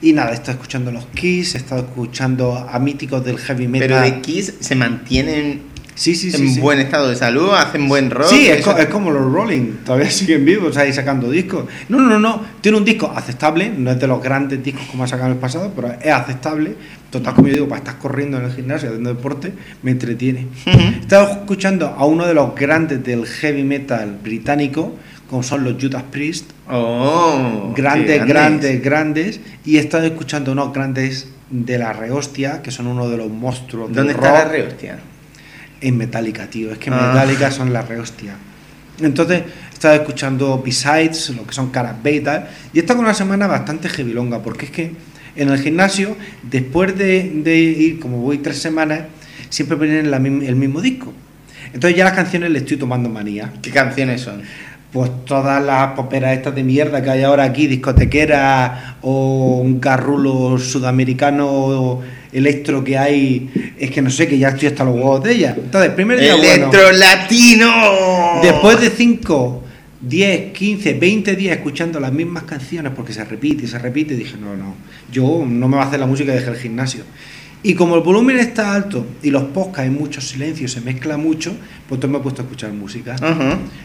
Y 0.02 0.12
nada, 0.12 0.32
he 0.32 0.34
estado 0.34 0.52
escuchando 0.52 0.90
los 0.90 1.06
Kiss, 1.06 1.54
he 1.54 1.58
estado 1.58 1.82
escuchando 1.82 2.56
a 2.56 2.78
míticos 2.78 3.24
del 3.24 3.38
heavy 3.38 3.68
metal. 3.68 3.88
Pero 3.88 4.00
de 4.00 4.20
Kiss 4.20 4.54
se 4.60 4.74
mantienen 4.74 5.62
sí, 5.94 6.14
sí, 6.16 6.32
sí, 6.32 6.42
en 6.42 6.54
sí. 6.54 6.60
buen 6.60 6.80
estado 6.80 7.08
de 7.08 7.14
salud, 7.16 7.50
hacen 7.54 7.88
buen 7.88 8.10
rock. 8.10 8.26
Sí, 8.28 8.48
es, 8.48 8.64
co- 8.64 8.76
es 8.76 8.86
como 8.86 9.12
los 9.12 9.30
Rolling, 9.32 9.84
todavía 9.84 10.10
siguen 10.10 10.44
vivos 10.44 10.76
ahí 10.76 10.92
sacando 10.92 11.30
discos. 11.30 11.66
No, 11.88 12.00
no, 12.00 12.18
no, 12.18 12.42
tiene 12.60 12.78
un 12.78 12.84
disco 12.84 13.12
aceptable, 13.14 13.70
no 13.70 13.92
es 13.92 14.00
de 14.00 14.06
los 14.08 14.20
grandes 14.20 14.62
discos 14.64 14.82
como 14.90 15.04
ha 15.04 15.06
sacado 15.06 15.28
en 15.28 15.34
el 15.34 15.38
pasado, 15.38 15.72
pero 15.76 15.92
es 15.92 16.12
aceptable. 16.12 16.74
Total, 17.10 17.34
como 17.34 17.46
yo 17.48 17.54
digo, 17.54 17.68
para 17.68 17.78
estar 17.80 17.98
corriendo 17.98 18.38
en 18.38 18.44
el 18.46 18.52
gimnasio, 18.54 18.88
haciendo 18.88 19.12
deporte, 19.14 19.52
me 19.82 19.90
entretiene. 19.90 20.46
Ujú. 20.66 20.78
Estaba 21.00 21.30
escuchando 21.30 21.88
a 21.88 22.06
uno 22.06 22.26
de 22.26 22.32
los 22.32 22.54
grandes 22.54 23.04
del 23.04 23.26
heavy 23.26 23.62
metal 23.64 24.18
británico, 24.24 24.96
como 25.32 25.42
son 25.42 25.64
los 25.64 25.82
Judas 25.82 26.02
Priest, 26.10 26.50
Oh, 26.68 27.72
grandes, 27.74 28.20
qué 28.20 28.26
grandes, 28.26 28.82
grandes, 28.84 29.40
y 29.64 29.78
he 29.78 29.80
estado 29.80 30.04
escuchando 30.04 30.52
unos 30.52 30.74
grandes 30.74 31.26
de 31.48 31.78
la 31.78 31.94
rehostia, 31.94 32.60
que 32.60 32.70
son 32.70 32.86
uno 32.86 33.08
de 33.08 33.16
los 33.16 33.30
monstruos 33.30 33.90
¿Dónde 33.92 34.12
está 34.12 34.28
rock 34.28 34.38
la 34.38 34.44
rehostia? 34.52 34.98
en 35.80 35.96
Metallica, 35.96 36.46
tío. 36.48 36.70
Es 36.70 36.76
que 36.76 36.90
Ah. 36.90 37.12
Metallica 37.14 37.50
son 37.50 37.72
la 37.72 37.80
rehostia. 37.80 38.34
Entonces, 39.00 39.42
estaba 39.72 39.94
escuchando 39.94 40.62
Besides, 40.62 41.30
lo 41.30 41.46
que 41.46 41.54
son 41.54 41.70
caras 41.70 41.96
B 42.02 42.16
y 42.16 42.20
tal. 42.20 42.48
Y 42.74 42.78
esta 42.80 42.94
con 42.94 43.04
una 43.06 43.14
semana 43.14 43.46
bastante 43.46 43.88
heavilonga, 43.88 44.42
porque 44.42 44.66
es 44.66 44.70
que 44.70 44.92
en 45.34 45.48
el 45.48 45.58
gimnasio, 45.58 46.14
después 46.42 46.96
de, 46.98 47.32
de 47.42 47.56
ir, 47.58 48.00
como 48.00 48.18
voy 48.18 48.36
tres 48.38 48.58
semanas, 48.58 49.00
siempre 49.48 49.78
ponen 49.78 50.12
el 50.42 50.56
mismo 50.56 50.82
disco. 50.82 51.12
Entonces 51.72 51.96
ya 51.96 52.04
las 52.04 52.12
canciones 52.12 52.50
le 52.50 52.58
estoy 52.58 52.76
tomando 52.76 53.08
manía. 53.08 53.50
¿Qué 53.62 53.70
canciones 53.70 54.20
son? 54.20 54.42
Pues 54.92 55.10
todas 55.24 55.64
las 55.64 55.92
poperas 55.92 56.36
estas 56.36 56.54
de 56.54 56.62
mierda 56.62 57.02
que 57.02 57.10
hay 57.10 57.22
ahora 57.22 57.44
aquí, 57.44 57.66
discotequera 57.66 58.96
o 59.00 59.60
un 59.62 59.80
carrulo 59.80 60.58
sudamericano 60.58 62.02
electro 62.32 62.84
que 62.84 62.98
hay, 62.98 63.74
es 63.78 63.90
que 63.90 64.02
no 64.02 64.10
sé, 64.10 64.28
que 64.28 64.38
ya 64.38 64.48
estoy 64.50 64.68
hasta 64.68 64.84
los 64.84 64.94
huevos 64.94 65.22
de 65.22 65.32
ella. 65.32 65.54
Entonces, 65.56 65.92
primer 65.92 66.20
día 66.20 66.36
bueno. 66.36 66.52
¡Electro 66.52 66.92
Latino! 66.92 67.72
Después 68.42 68.80
de 68.80 68.90
5, 68.90 69.62
10, 70.02 70.52
15, 70.52 70.94
20 70.94 71.36
días 71.36 71.56
escuchando 71.56 72.00
las 72.00 72.12
mismas 72.12 72.42
canciones 72.42 72.92
porque 72.94 73.12
se 73.12 73.24
repite 73.24 73.64
y 73.64 73.68
se 73.68 73.78
repite, 73.78 74.14
dije, 74.14 74.36
no, 74.38 74.56
no, 74.56 74.74
yo 75.10 75.44
no 75.46 75.68
me 75.68 75.76
va 75.76 75.84
a 75.84 75.86
hacer 75.86 76.00
la 76.00 76.06
música 76.06 76.32
y 76.32 76.36
dejé 76.36 76.50
el 76.50 76.56
gimnasio. 76.56 77.04
Y 77.64 77.74
como 77.74 77.94
el 77.94 78.02
volumen 78.02 78.38
está 78.38 78.74
alto 78.74 79.06
y 79.22 79.30
los 79.30 79.44
podcasts 79.44 79.80
hay 79.80 79.90
mucho 79.90 80.20
silencio, 80.20 80.66
se 80.66 80.80
mezcla 80.80 81.16
mucho, 81.16 81.50
pues 81.88 81.98
entonces 81.98 82.10
me 82.10 82.18
he 82.18 82.20
puesto 82.20 82.42
a 82.42 82.44
escuchar 82.44 82.72
música. 82.72 83.14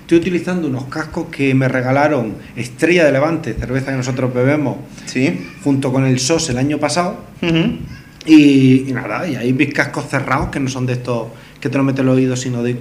Estoy 0.02 0.18
utilizando 0.18 0.68
unos 0.68 0.86
cascos 0.86 1.28
que 1.30 1.54
me 1.54 1.68
regalaron 1.68 2.34
Estrella 2.56 3.06
de 3.06 3.12
Levante, 3.12 3.54
cerveza 3.54 3.92
que 3.92 3.98
nosotros 3.98 4.34
bebemos, 4.34 4.78
Sí. 5.06 5.46
junto 5.64 5.94
con 5.94 6.06
el 6.06 6.20
SOS 6.20 6.50
el 6.50 6.58
año 6.58 6.80
pasado. 6.80 7.24
Y, 8.26 8.90
y 8.90 8.92
nada, 8.94 9.28
y 9.28 9.36
ahí 9.36 9.54
mis 9.54 9.74
cascos 9.74 10.06
cerrados, 10.10 10.50
que 10.50 10.60
no 10.60 10.70
son 10.70 10.86
de 10.86 10.94
estos 10.94 11.28
que 11.62 11.70
te 11.70 11.78
lo 11.78 11.84
metes 11.84 12.00
en 12.02 12.08
el 12.08 12.14
oído, 12.16 12.36
sino 12.36 12.62
de 12.64 12.78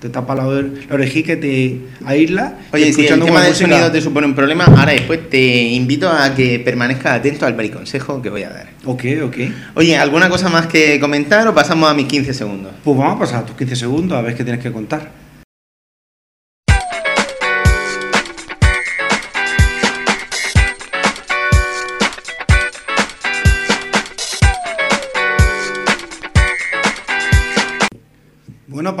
te 0.00 0.08
tapa 0.08 0.34
la, 0.34 0.44
la 0.44 0.94
orejilla 0.94 1.26
que 1.26 1.36
te 1.36 1.80
aísla. 2.04 2.54
Oye, 2.72 2.92
si 2.92 3.06
el 3.06 3.20
tema 3.22 3.42
del 3.42 3.50
música. 3.50 3.70
sonido 3.70 3.92
te 3.92 4.00
supone 4.00 4.26
un 4.26 4.34
problema, 4.34 4.64
ahora 4.64 4.92
después 4.92 5.28
te 5.28 5.62
invito 5.62 6.08
a 6.08 6.34
que 6.34 6.58
permanezcas 6.58 7.18
atento 7.18 7.46
al 7.46 7.54
consejo 7.70 8.22
que 8.22 8.30
voy 8.30 8.42
a 8.42 8.50
dar. 8.50 8.70
Ok, 8.86 9.04
ok. 9.24 9.36
Oye, 9.74 9.96
¿alguna 9.96 10.28
cosa 10.28 10.48
más 10.48 10.66
que 10.66 10.98
comentar 10.98 11.46
o 11.46 11.54
pasamos 11.54 11.90
a 11.90 11.94
mis 11.94 12.06
15 12.06 12.32
segundos? 12.32 12.72
Pues 12.82 12.96
vamos 12.96 13.16
a 13.16 13.18
pasar 13.18 13.42
a 13.42 13.46
tus 13.46 13.56
15 13.56 13.76
segundos 13.76 14.16
a 14.16 14.22
ver 14.22 14.34
qué 14.34 14.42
tienes 14.42 14.62
que 14.62 14.72
contar. 14.72 15.19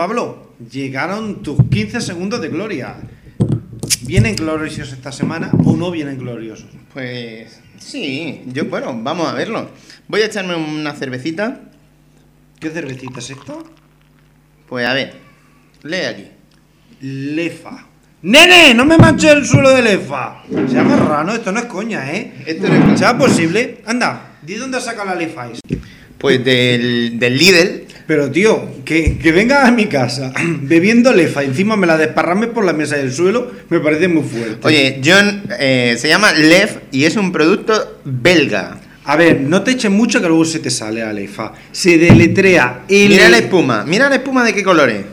Pablo, 0.04 0.54
llegaron 0.72 1.42
tus 1.42 1.58
15 1.68 2.00
segundos 2.00 2.40
de 2.40 2.48
gloria. 2.48 2.96
¿Vienen 4.00 4.34
gloriosos 4.34 4.94
esta 4.94 5.12
semana 5.12 5.50
o 5.62 5.76
no 5.76 5.90
vienen 5.90 6.16
gloriosos? 6.16 6.70
Pues 6.94 7.60
sí, 7.78 8.40
yo 8.46 8.64
bueno, 8.64 8.98
vamos 8.98 9.28
a 9.28 9.34
verlo. 9.34 9.68
Voy 10.08 10.22
a 10.22 10.24
echarme 10.24 10.54
una 10.56 10.94
cervecita. 10.94 11.60
¿Qué 12.58 12.70
cervecita 12.70 13.18
es 13.18 13.28
esta? 13.28 13.58
Pues 14.70 14.86
a 14.86 14.94
ver, 14.94 15.16
lee 15.82 15.96
aquí. 16.08 16.24
Lefa. 17.02 17.84
¡Nene! 18.22 18.72
¡No 18.72 18.86
me 18.86 18.96
manches 18.96 19.32
el 19.32 19.44
suelo 19.44 19.68
de 19.68 19.82
Lefa! 19.82 20.44
Se 20.50 20.76
llama 20.76 20.96
raro, 20.96 21.34
esto 21.34 21.52
no 21.52 21.58
es 21.60 21.66
coña, 21.66 22.10
¿eh? 22.10 22.42
Esto 22.46 22.68
no 22.68 22.92
es- 22.94 22.98
¿Será 22.98 23.18
posible? 23.18 23.82
Anda, 23.84 24.38
¿de 24.40 24.56
dónde 24.56 24.78
has 24.78 24.84
sacado 24.86 25.08
la 25.08 25.14
Levi's? 25.14 25.60
Pues 26.16 26.42
del, 26.42 27.18
del 27.18 27.36
Lidl. 27.36 27.89
Pero 28.10 28.28
tío, 28.28 28.66
que, 28.84 29.18
que 29.18 29.30
vengas 29.30 29.68
a 29.68 29.70
mi 29.70 29.86
casa 29.86 30.32
bebiendo 30.62 31.12
lefa 31.12 31.44
y 31.44 31.46
encima 31.46 31.76
me 31.76 31.86
la 31.86 31.96
desparrames 31.96 32.48
por 32.48 32.64
la 32.64 32.72
mesa 32.72 32.96
del 32.96 33.12
suelo, 33.12 33.52
me 33.68 33.78
parece 33.78 34.08
muy 34.08 34.24
fuerte. 34.24 34.66
Oye, 34.66 35.00
John 35.04 35.44
eh, 35.60 35.94
se 35.96 36.08
llama 36.08 36.32
Lev 36.32 36.80
y 36.90 37.04
es 37.04 37.14
un 37.14 37.30
producto 37.30 38.00
belga. 38.04 38.80
A 39.04 39.14
ver, 39.14 39.40
no 39.42 39.62
te 39.62 39.70
eches 39.70 39.92
mucho 39.92 40.20
que 40.20 40.26
luego 40.26 40.44
se 40.44 40.58
te 40.58 40.70
sale 40.70 41.04
a 41.04 41.12
lefa. 41.12 41.52
Se 41.70 41.98
deletrea 41.98 42.80
L... 42.88 43.08
Mira 43.10 43.28
la 43.28 43.38
espuma, 43.38 43.84
mira 43.86 44.08
la 44.08 44.16
espuma 44.16 44.42
de 44.44 44.54
qué 44.54 44.64
colores. 44.64 45.04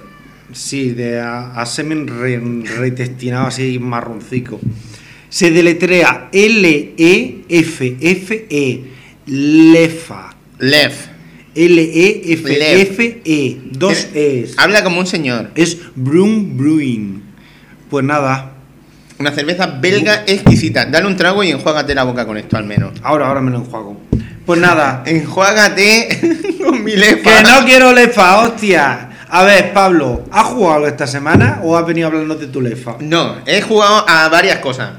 Sí, 0.51 0.89
de 0.89 1.19
a, 1.19 1.51
a 1.51 1.67
semen 1.67 2.07
re- 2.07 2.41
retestinado 2.79 3.45
así 3.45 3.77
marroncico. 3.77 4.59
Se 5.29 5.51
deletrea 5.51 6.29
L-E-F-F-E. 7.47 8.81
Lefa. 9.27 10.35
Lev. 10.57 11.16
L-E-F-F-E. 11.57 13.57
Dos 13.71 14.07
E's. 14.13 14.53
Habla 14.57 14.83
como 14.83 14.99
un 14.99 15.07
señor. 15.07 15.49
Es 15.55 15.77
Brum 15.95 16.57
Brewing. 16.57 17.21
Pues 17.89 18.05
nada, 18.05 18.51
Una 19.19 19.31
cerveza 19.31 19.65
belga 19.65 20.23
exquisita. 20.27 20.85
Dale 20.85 21.07
un 21.07 21.17
trago 21.17 21.43
y 21.43 21.49
enjuágate 21.49 21.95
la 21.95 22.03
boca 22.03 22.25
con 22.25 22.37
esto 22.37 22.57
al 22.57 22.65
menos. 22.65 22.93
ahora, 23.03 23.27
ahora 23.27 23.41
me 23.41 23.51
lo 23.51 23.57
enjuago. 23.57 23.99
Pues 24.45 24.59
nada, 24.59 25.03
Enjuágate 25.05 26.55
con 26.63 26.83
mi 26.83 26.95
lefa. 26.95 27.37
que 27.37 27.43
no 27.43 27.65
quiero 27.65 27.93
lefa, 27.93 28.41
hostia. 28.41 29.09
A 29.29 29.43
ver, 29.43 29.73
Pablo, 29.73 30.23
¿has 30.31 30.45
jugado 30.45 30.75
algo 30.75 30.87
esta 30.87 31.07
semana 31.07 31.59
o 31.63 31.75
has 31.75 31.85
venido 31.85 32.07
a 32.07 32.11
hablarnos 32.11 32.39
de 32.39 32.47
tu 32.47 32.61
lefa? 32.61 32.95
No, 32.99 33.37
he 33.45 33.61
jugado 33.61 34.05
a 34.07 34.29
varias 34.29 34.59
cosas. 34.59 34.91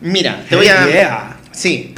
Mira, 0.00 0.44
te 0.48 0.54
voy 0.56 0.68
a. 0.68 0.86
Yeah. 0.86 1.36
Sí. 1.50 1.94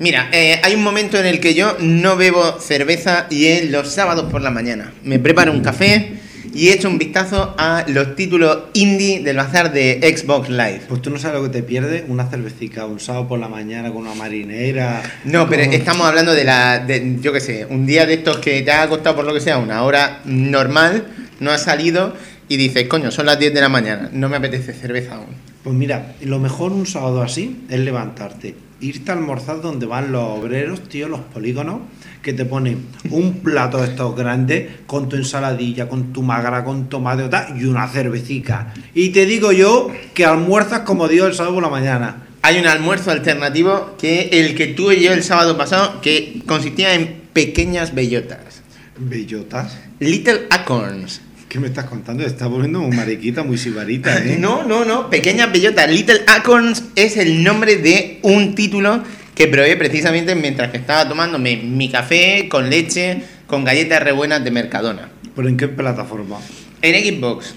Mira, 0.00 0.28
eh, 0.32 0.60
hay 0.62 0.76
un 0.76 0.84
momento 0.84 1.18
en 1.18 1.26
el 1.26 1.40
que 1.40 1.54
yo 1.54 1.76
no 1.80 2.16
bebo 2.16 2.60
cerveza 2.60 3.26
y 3.30 3.46
es 3.46 3.68
los 3.68 3.88
sábados 3.88 4.30
por 4.30 4.40
la 4.40 4.50
mañana. 4.50 4.92
Me 5.02 5.18
preparo 5.18 5.50
un 5.50 5.60
café 5.60 6.12
y 6.54 6.68
echo 6.68 6.88
un 6.88 6.98
vistazo 6.98 7.56
a 7.58 7.84
los 7.88 8.14
títulos 8.14 8.58
indie 8.74 9.24
del 9.24 9.36
bazar 9.36 9.72
de 9.72 9.98
Xbox 10.16 10.50
Live. 10.50 10.82
Pues 10.88 11.02
tú 11.02 11.10
no 11.10 11.18
sabes 11.18 11.40
lo 11.40 11.48
que 11.48 11.58
te 11.58 11.62
pierdes, 11.64 12.04
una 12.06 12.26
cervecita 12.26 12.86
un 12.86 13.00
sábado 13.00 13.26
por 13.26 13.40
la 13.40 13.48
mañana 13.48 13.92
con 13.92 14.02
una 14.02 14.14
marinera. 14.14 15.02
No, 15.24 15.48
pero 15.48 15.62
estamos 15.62 16.06
hablando 16.06 16.32
de 16.32 16.44
la. 16.44 16.78
De, 16.78 17.16
yo 17.20 17.32
qué 17.32 17.40
sé, 17.40 17.66
un 17.68 17.84
día 17.84 18.06
de 18.06 18.14
estos 18.14 18.38
que 18.38 18.62
te 18.62 18.70
ha 18.70 18.88
costado 18.88 19.16
por 19.16 19.24
lo 19.24 19.34
que 19.34 19.40
sea 19.40 19.58
una 19.58 19.82
hora 19.82 20.20
normal, 20.24 21.08
no 21.40 21.50
has 21.50 21.64
salido 21.64 22.14
y 22.48 22.56
dices, 22.56 22.86
coño, 22.86 23.10
son 23.10 23.26
las 23.26 23.38
10 23.38 23.52
de 23.52 23.60
la 23.60 23.68
mañana, 23.68 24.10
no 24.12 24.28
me 24.28 24.36
apetece 24.36 24.72
cerveza 24.72 25.16
aún. 25.16 25.48
Pues 25.64 25.74
mira, 25.74 26.14
lo 26.22 26.38
mejor 26.38 26.72
un 26.72 26.86
sábado 26.86 27.20
así 27.20 27.64
es 27.68 27.80
levantarte, 27.80 28.54
irte 28.80 29.10
a 29.10 29.14
almorzar 29.14 29.60
donde 29.60 29.86
van 29.86 30.12
los 30.12 30.22
obreros, 30.22 30.88
tío, 30.88 31.08
los 31.08 31.20
polígonos, 31.20 31.80
que 32.22 32.32
te 32.32 32.44
ponen 32.44 32.86
un 33.10 33.40
plato 33.40 33.78
de 33.78 33.88
estos 33.88 34.14
grandes 34.16 34.70
con 34.86 35.08
tu 35.08 35.16
ensaladilla, 35.16 35.88
con 35.88 36.12
tu 36.12 36.22
magra, 36.22 36.64
con 36.64 36.88
tomate 36.88 37.24
o 37.24 37.28
tal, 37.28 37.60
y 37.60 37.64
una 37.64 37.88
cervecita. 37.88 38.74
Y 38.94 39.10
te 39.10 39.26
digo 39.26 39.52
yo 39.52 39.90
que 40.14 40.24
almuerzas 40.24 40.80
como 40.80 41.08
Dios 41.08 41.28
el 41.28 41.34
sábado 41.34 41.54
por 41.54 41.62
la 41.62 41.70
mañana. 41.70 42.24
Hay 42.42 42.58
un 42.58 42.66
almuerzo 42.66 43.10
alternativo 43.10 43.96
que 43.98 44.30
el 44.32 44.54
que 44.54 44.68
tuve 44.68 45.00
yo 45.00 45.12
el 45.12 45.22
sábado 45.22 45.56
pasado, 45.56 46.00
que 46.00 46.42
consistía 46.46 46.94
en 46.94 47.22
pequeñas 47.32 47.94
bellotas. 47.94 48.62
Bellotas. 48.98 49.78
Little 49.98 50.46
Acorns. 50.50 51.20
¿Qué 51.48 51.58
me 51.58 51.68
estás 51.68 51.86
contando? 51.86 52.24
Estás 52.24 52.46
volviendo 52.48 52.80
muy 52.80 52.94
mariquita, 52.94 53.42
muy 53.42 53.56
sibarita, 53.56 54.18
¿eh? 54.18 54.36
No, 54.40 54.64
no, 54.64 54.84
no, 54.84 55.08
pequeñas 55.08 55.50
bellotas. 55.50 55.90
Little 55.90 56.20
Acorns 56.26 56.84
es 56.94 57.16
el 57.16 57.42
nombre 57.42 57.76
de 57.76 58.18
un 58.22 58.54
título 58.54 59.02
que 59.34 59.46
probé 59.46 59.74
precisamente 59.76 60.34
mientras 60.34 60.70
que 60.70 60.76
estaba 60.76 61.08
tomándome 61.08 61.56
mi 61.56 61.88
café 61.90 62.48
con 62.50 62.68
leche, 62.68 63.22
con 63.46 63.64
galletas 63.64 64.02
re 64.02 64.12
buenas 64.12 64.44
de 64.44 64.50
Mercadona. 64.50 65.08
¿Pero 65.34 65.48
en 65.48 65.56
qué 65.56 65.68
plataforma? 65.68 66.36
En 66.82 67.16
Xbox. 67.16 67.54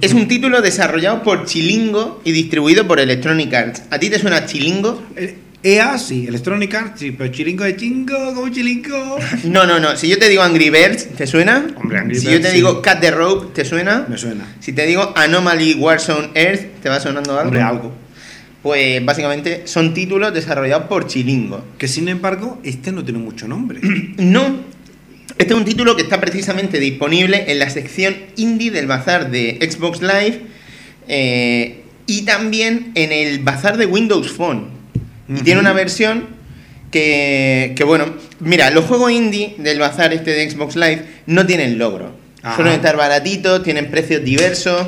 es 0.00 0.14
un 0.14 0.26
título 0.26 0.62
desarrollado 0.62 1.22
por 1.22 1.44
Chilingo 1.44 2.22
y 2.24 2.32
distribuido 2.32 2.88
por 2.88 2.98
Electronic 2.98 3.52
Arts. 3.52 3.82
¿A 3.90 3.98
ti 3.98 4.08
te 4.08 4.18
suena 4.18 4.46
Chilingo? 4.46 5.02
EA 5.66 5.96
sí, 5.96 6.26
Electronic 6.28 6.74
Arts 6.74 7.00
sí, 7.00 7.12
pero 7.12 7.32
chiringo 7.32 7.64
de 7.64 7.74
chingo, 7.74 8.34
como 8.34 8.50
chilingo. 8.50 9.16
No, 9.44 9.66
no, 9.66 9.80
no. 9.80 9.96
Si 9.96 10.08
yo 10.08 10.18
te 10.18 10.28
digo 10.28 10.42
Angry 10.42 10.68
Birds, 10.68 11.08
¿te 11.16 11.26
suena? 11.26 11.66
Hombre, 11.76 11.98
Angry 12.00 12.16
si 12.16 12.26
Birds, 12.26 12.36
yo 12.36 12.42
te 12.42 12.50
sí. 12.50 12.56
digo 12.56 12.82
Cut 12.82 13.00
the 13.00 13.10
Rope, 13.10 13.54
¿te 13.54 13.64
suena? 13.64 14.04
Me 14.06 14.18
suena. 14.18 14.46
Si 14.60 14.74
te 14.74 14.84
digo 14.84 15.14
Anomaly 15.16 15.72
Warzone 15.74 16.28
Earth, 16.34 16.82
¿te 16.82 16.90
va 16.90 17.00
sonando 17.00 17.32
algo? 17.32 17.44
Hombre, 17.48 17.62
algo. 17.62 17.92
Pues 18.62 19.02
básicamente 19.04 19.62
son 19.64 19.94
títulos 19.94 20.34
desarrollados 20.34 20.86
por 20.86 21.06
Chilingo. 21.06 21.64
Que 21.78 21.88
sin 21.88 22.08
embargo, 22.08 22.60
este 22.62 22.92
no 22.92 23.02
tiene 23.02 23.20
mucho 23.20 23.48
nombre. 23.48 23.80
No, 24.18 24.60
este 25.38 25.54
es 25.54 25.58
un 25.58 25.64
título 25.64 25.96
que 25.96 26.02
está 26.02 26.20
precisamente 26.20 26.78
disponible 26.78 27.46
en 27.48 27.58
la 27.58 27.70
sección 27.70 28.14
indie 28.36 28.70
del 28.70 28.86
bazar 28.86 29.30
de 29.30 29.58
Xbox 29.60 30.02
Live 30.02 30.42
eh, 31.08 31.82
y 32.06 32.22
también 32.22 32.92
en 32.94 33.12
el 33.12 33.38
bazar 33.38 33.78
de 33.78 33.86
Windows 33.86 34.30
Phone. 34.30 34.83
Y 35.28 35.42
tiene 35.42 35.60
una 35.60 35.72
versión 35.72 36.26
que, 36.90 37.72
que, 37.76 37.84
bueno, 37.84 38.06
mira, 38.40 38.70
los 38.70 38.84
juegos 38.84 39.10
indie 39.10 39.54
del 39.58 39.78
bazar 39.78 40.12
este 40.12 40.32
de 40.32 40.50
Xbox 40.50 40.76
Live 40.76 41.04
no 41.26 41.46
tienen 41.46 41.78
logro. 41.78 42.14
Ajá. 42.42 42.56
Suelen 42.56 42.74
estar 42.74 42.96
baratitos, 42.96 43.62
tienen 43.62 43.90
precios 43.90 44.22
diversos 44.22 44.86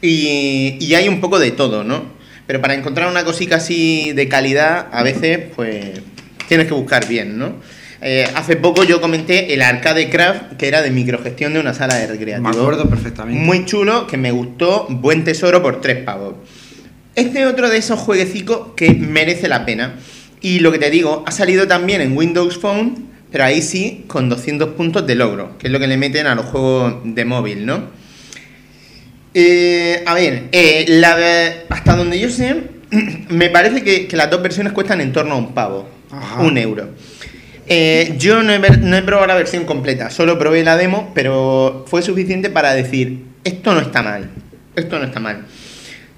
y, 0.00 0.76
y 0.80 0.94
hay 0.94 1.08
un 1.08 1.20
poco 1.20 1.38
de 1.38 1.50
todo, 1.50 1.84
¿no? 1.84 2.16
Pero 2.46 2.60
para 2.60 2.74
encontrar 2.74 3.08
una 3.08 3.24
cosita 3.24 3.56
así 3.56 4.12
de 4.12 4.28
calidad, 4.28 4.86
a 4.92 5.02
veces, 5.02 5.40
pues, 5.54 6.00
tienes 6.48 6.66
que 6.66 6.74
buscar 6.74 7.06
bien, 7.06 7.38
¿no? 7.38 7.54
Eh, 8.02 8.28
hace 8.34 8.56
poco 8.56 8.84
yo 8.84 9.00
comenté 9.00 9.52
el 9.54 9.62
Arcade 9.62 10.10
Craft, 10.10 10.56
que 10.58 10.68
era 10.68 10.82
de 10.82 10.90
microgestión 10.90 11.54
de 11.54 11.60
una 11.60 11.74
sala 11.74 11.96
de 11.96 12.06
recreativo. 12.06 12.48
Me 12.48 12.56
acuerdo 12.56 12.88
perfectamente. 12.88 13.40
Muy 13.40 13.64
chulo, 13.64 14.06
que 14.06 14.16
me 14.16 14.30
gustó, 14.30 14.86
buen 14.88 15.24
tesoro 15.24 15.62
por 15.62 15.80
tres 15.80 16.04
pavos. 16.04 16.34
Este 17.16 17.40
es 17.42 17.46
otro 17.46 17.68
de 17.68 17.78
esos 17.78 17.98
jueguecicos 17.98 18.68
que 18.76 18.92
merece 18.94 19.48
la 19.48 19.64
pena. 19.66 19.94
Y 20.40 20.60
lo 20.60 20.70
que 20.70 20.78
te 20.78 20.90
digo, 20.90 21.24
ha 21.26 21.32
salido 21.32 21.66
también 21.66 22.00
en 22.00 22.16
Windows 22.16 22.58
Phone, 22.58 23.06
pero 23.32 23.44
ahí 23.44 23.62
sí 23.62 24.04
con 24.06 24.28
200 24.28 24.70
puntos 24.70 25.06
de 25.06 25.14
logro, 25.16 25.58
que 25.58 25.66
es 25.66 25.72
lo 25.72 25.80
que 25.80 25.86
le 25.88 25.96
meten 25.96 26.26
a 26.26 26.34
los 26.34 26.44
juegos 26.46 26.94
de 27.04 27.24
móvil, 27.24 27.66
¿no? 27.66 27.84
Eh, 29.34 30.02
a 30.06 30.14
ver, 30.14 30.44
eh, 30.52 30.84
la- 30.88 31.64
hasta 31.68 31.96
donde 31.96 32.18
yo 32.18 32.30
sé, 32.30 32.56
me 33.28 33.50
parece 33.50 33.82
que, 33.82 34.06
que 34.06 34.16
las 34.16 34.30
dos 34.30 34.42
versiones 34.42 34.72
cuestan 34.72 35.00
en 35.00 35.12
torno 35.12 35.34
a 35.34 35.38
un 35.38 35.52
pavo, 35.52 35.88
Ajá. 36.10 36.42
un 36.42 36.56
euro. 36.56 36.90
Eh, 37.68 38.14
yo 38.18 38.42
no 38.42 38.52
he, 38.52 38.58
ver- 38.58 38.78
no 38.82 38.96
he 38.96 39.02
probado 39.02 39.26
la 39.26 39.34
versión 39.34 39.64
completa, 39.64 40.10
solo 40.10 40.38
probé 40.38 40.62
la 40.64 40.76
demo, 40.76 41.10
pero 41.14 41.84
fue 41.88 42.00
suficiente 42.02 42.48
para 42.48 42.74
decir, 42.74 43.24
esto 43.44 43.74
no 43.74 43.80
está 43.80 44.02
mal, 44.02 44.30
esto 44.76 44.98
no 44.98 45.04
está 45.06 45.18
mal. 45.20 45.44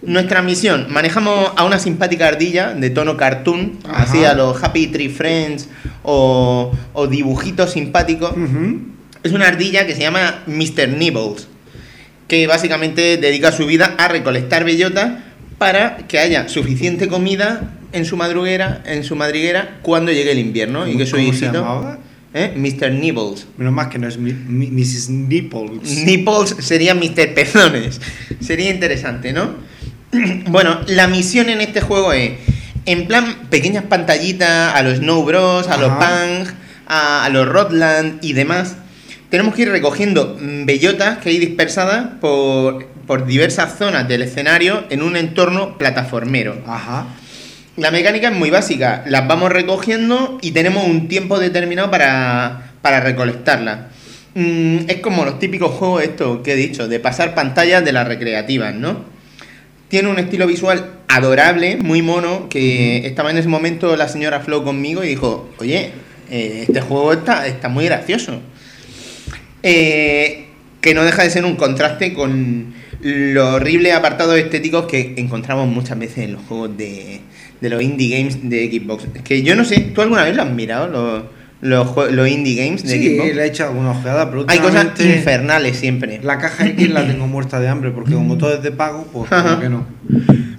Nuestra 0.02 0.42
misión, 0.42 0.86
manejamos 0.90 1.52
a 1.56 1.64
una 1.64 1.78
simpática 1.80 2.28
ardilla 2.28 2.72
de 2.72 2.90
tono 2.90 3.16
cartoon, 3.16 3.78
Ajá. 3.84 4.04
así 4.04 4.24
a 4.24 4.32
los 4.34 4.62
Happy 4.62 4.86
Tree 4.86 5.08
Friends 5.08 5.68
o, 6.04 6.70
o 6.92 7.06
dibujitos 7.08 7.72
simpáticos. 7.72 8.32
Es 9.24 9.32
una 9.32 9.48
ardilla 9.48 9.86
que 9.86 9.94
se 9.96 10.00
llama 10.02 10.44
Mr. 10.46 10.88
Nibbles, 10.96 11.48
que 12.28 12.46
básicamente 12.46 13.16
dedica 13.16 13.50
su 13.50 13.66
vida 13.66 13.96
a 13.98 14.06
recolectar 14.06 14.64
bellotas 14.64 15.18
para 15.58 15.96
que 16.06 16.20
haya 16.20 16.48
suficiente 16.48 17.08
comida 17.08 17.74
en 17.92 18.04
su 18.04 18.16
madruguera, 18.16 18.82
en 18.86 19.02
su 19.02 19.16
madriguera, 19.16 19.78
cuando 19.82 20.12
llegue 20.12 20.30
el 20.30 20.38
invierno 20.38 20.86
y 20.86 20.96
que 20.96 21.06
su 21.06 21.16
¿Cómo 21.16 21.32
se 21.32 21.46
hijito, 21.46 21.52
llamaba? 21.54 21.98
¿eh? 22.34 22.52
Mr. 22.54 22.92
Nibbles. 22.92 23.48
Menos 23.56 23.72
más 23.72 23.88
que 23.88 23.98
no 23.98 24.06
es 24.06 24.16
mi- 24.18 24.32
mi- 24.32 24.70
Mrs. 24.70 25.08
Nipples. 25.10 26.04
Nipples 26.04 26.54
sería 26.60 26.94
Mr. 26.94 27.34
Pezones. 27.34 28.00
Sería 28.40 28.70
interesante, 28.70 29.32
¿no? 29.32 29.66
bueno, 30.46 30.80
la 30.86 31.06
misión 31.06 31.48
en 31.50 31.60
este 31.60 31.80
juego 31.80 32.12
es, 32.12 32.32
en 32.86 33.06
plan, 33.06 33.48
pequeñas 33.50 33.84
pantallitas 33.84 34.74
a 34.74 34.82
los 34.82 34.98
Snow 34.98 35.24
Bros, 35.24 35.68
a 35.68 35.76
los. 35.76 35.90
Pang, 35.90 36.46
a, 36.86 37.24
a 37.24 37.28
los 37.28 37.46
Rodland 37.46 38.24
y 38.24 38.32
demás. 38.32 38.76
Tenemos 39.30 39.54
que 39.54 39.62
ir 39.62 39.70
recogiendo 39.70 40.38
bellotas 40.40 41.18
que 41.18 41.28
hay 41.28 41.38
dispersadas 41.38 42.06
por, 42.20 42.86
por 43.06 43.26
diversas 43.26 43.76
zonas 43.76 44.08
del 44.08 44.22
escenario 44.22 44.84
en 44.88 45.02
un 45.02 45.16
entorno 45.16 45.76
plataformero. 45.76 46.62
Ajá. 46.66 47.06
La 47.76 47.90
mecánica 47.90 48.28
es 48.28 48.34
muy 48.34 48.50
básica, 48.50 49.04
las 49.06 49.28
vamos 49.28 49.52
recogiendo 49.52 50.38
y 50.40 50.50
tenemos 50.50 50.84
un 50.84 51.08
tiempo 51.08 51.38
determinado 51.38 51.90
para, 51.90 52.72
para 52.82 53.00
recolectarlas. 53.00 53.80
Mm, 54.34 54.78
es 54.88 55.00
como 55.00 55.24
los 55.24 55.38
típicos 55.38 55.72
juegos 55.72 56.02
estos 56.02 56.40
que 56.40 56.54
he 56.54 56.56
dicho, 56.56 56.88
de 56.88 56.98
pasar 56.98 57.34
pantallas 57.34 57.84
de 57.84 57.92
las 57.92 58.08
recreativas, 58.08 58.74
¿no? 58.74 59.04
Tiene 59.88 60.08
un 60.08 60.18
estilo 60.18 60.46
visual 60.46 60.98
adorable, 61.08 61.76
muy 61.76 62.02
mono, 62.02 62.48
que 62.48 63.06
estaba 63.06 63.30
en 63.30 63.38
ese 63.38 63.48
momento 63.48 63.96
la 63.96 64.08
señora 64.08 64.40
Flo 64.40 64.62
conmigo 64.62 65.02
y 65.02 65.08
dijo, 65.08 65.48
oye, 65.58 65.92
eh, 66.30 66.64
este 66.68 66.80
juego 66.80 67.12
está, 67.12 67.46
está 67.46 67.68
muy 67.68 67.86
gracioso. 67.86 68.40
Eh, 69.62 70.46
que 70.80 70.94
no 70.94 71.04
deja 71.04 71.22
de 71.22 71.30
ser 71.30 71.44
un 71.44 71.56
contraste 71.56 72.12
con 72.12 72.74
los 73.00 73.54
horribles 73.54 73.94
apartados 73.94 74.36
estéticos 74.38 74.86
que 74.86 75.14
encontramos 75.16 75.68
muchas 75.68 75.98
veces 75.98 76.18
en 76.18 76.34
los 76.34 76.42
juegos 76.42 76.76
de, 76.76 77.20
de 77.60 77.70
los 77.70 77.82
indie 77.82 78.16
games 78.16 78.48
de 78.48 78.70
Xbox. 78.70 79.06
Es 79.14 79.22
que 79.22 79.42
yo 79.42 79.54
no 79.56 79.64
sé, 79.64 79.80
¿tú 79.80 80.02
alguna 80.02 80.24
vez 80.24 80.36
lo 80.36 80.42
has 80.42 80.50
mirado, 80.50 80.88
los, 80.88 81.22
los, 81.60 82.12
los 82.12 82.28
indie 82.28 82.54
games 82.64 82.82
de 82.84 82.88
Sí, 82.90 83.16
Xbox? 83.16 83.34
le 83.34 83.42
he 83.42 83.46
hecho 83.46 83.64
alguna 83.64 83.90
ojeada, 83.90 84.30
pero 84.30 84.44
Hay 84.48 84.58
cosas 84.60 84.86
infernales 85.00 85.76
siempre. 85.76 86.20
La 86.22 86.38
caja 86.38 86.66
X 86.66 86.90
la 86.90 87.06
tengo 87.06 87.26
muerta 87.26 87.58
de 87.60 87.68
hambre 87.68 87.90
porque 87.90 88.14
como 88.14 88.38
todo 88.38 88.54
es 88.54 88.62
de 88.62 88.70
pago, 88.70 89.06
pues 89.12 89.28
como 89.30 89.60
que 89.60 89.68
no. 89.68 89.86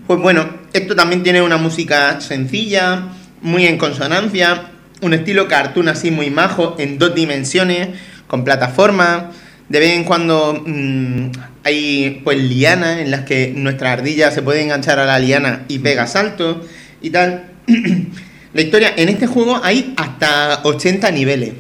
Pues 0.07 0.19
bueno, 0.19 0.47
esto 0.73 0.95
también 0.95 1.23
tiene 1.23 1.41
una 1.41 1.57
música 1.57 2.19
sencilla, 2.19 3.03
muy 3.41 3.65
en 3.65 3.77
consonancia, 3.77 4.71
un 5.01 5.13
estilo 5.13 5.47
cartoon 5.47 5.87
así 5.87 6.11
muy 6.11 6.29
majo, 6.29 6.75
en 6.79 6.97
dos 6.99 7.15
dimensiones, 7.15 7.89
con 8.27 8.43
plataformas. 8.43 9.23
De 9.69 9.79
vez 9.79 9.93
en 9.93 10.03
cuando 10.03 10.63
mm, 10.65 11.29
hay 11.63 12.21
pues 12.23 12.39
lianas 12.39 12.99
en 12.99 13.11
las 13.11 13.21
que 13.21 13.53
nuestra 13.55 13.93
ardilla 13.93 14.31
se 14.31 14.41
puede 14.41 14.63
enganchar 14.63 14.99
a 14.99 15.05
la 15.05 15.19
liana 15.19 15.63
y 15.67 15.79
pega 15.79 16.07
saltos 16.07 16.57
y 17.01 17.11
tal. 17.11 17.45
la 18.53 18.61
historia, 18.61 18.93
en 18.95 19.09
este 19.09 19.27
juego 19.27 19.59
hay 19.63 19.93
hasta 19.95 20.61
80 20.63 21.11
niveles 21.11 21.53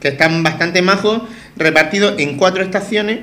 que 0.00 0.08
están 0.08 0.42
bastante 0.42 0.80
majos, 0.82 1.22
repartidos 1.56 2.14
en 2.18 2.36
cuatro 2.36 2.62
estaciones, 2.62 3.20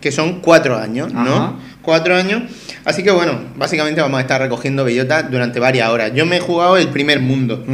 que 0.00 0.10
son 0.10 0.40
cuatro 0.40 0.76
años, 0.76 1.12
¿no? 1.12 1.58
Cuatro 1.82 2.16
años. 2.16 2.42
Así 2.84 3.02
que 3.02 3.10
bueno, 3.10 3.40
básicamente 3.56 4.00
vamos 4.00 4.18
a 4.18 4.22
estar 4.22 4.40
recogiendo 4.40 4.84
bellotas 4.84 5.30
durante 5.30 5.60
varias 5.60 5.88
horas. 5.88 6.12
Yo 6.14 6.26
me 6.26 6.38
he 6.38 6.40
jugado 6.40 6.76
el 6.76 6.88
primer 6.88 7.20
mundo. 7.20 7.64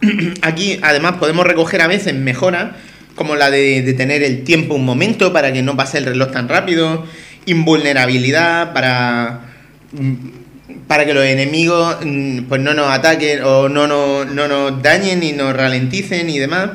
Aquí 0.42 0.78
además 0.82 1.14
podemos 1.18 1.44
recoger 1.44 1.82
a 1.82 1.88
veces 1.88 2.14
mejoras, 2.14 2.76
como 3.16 3.34
la 3.34 3.50
de, 3.50 3.82
de 3.82 3.94
tener 3.94 4.22
el 4.22 4.44
tiempo 4.44 4.74
un 4.74 4.84
momento 4.84 5.32
para 5.32 5.52
que 5.52 5.62
no 5.62 5.76
pase 5.76 5.98
el 5.98 6.04
reloj 6.04 6.30
tan 6.30 6.48
rápido, 6.48 7.04
invulnerabilidad 7.46 8.72
para, 8.72 9.40
mm, 9.92 10.14
para 10.86 11.04
que 11.06 11.14
los 11.14 11.24
enemigos 11.24 11.96
mm, 12.04 12.42
pues 12.48 12.60
no 12.60 12.74
nos 12.74 12.90
ataquen 12.90 13.42
o 13.42 13.68
no, 13.68 13.86
no, 13.86 14.24
no 14.24 14.48
nos 14.48 14.82
dañen 14.82 15.22
y 15.22 15.32
nos 15.32 15.54
ralenticen 15.56 16.28
y 16.30 16.38
demás. 16.38 16.70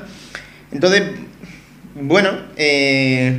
Entonces, 0.72 1.04
bueno, 1.96 2.30
eh, 2.58 3.38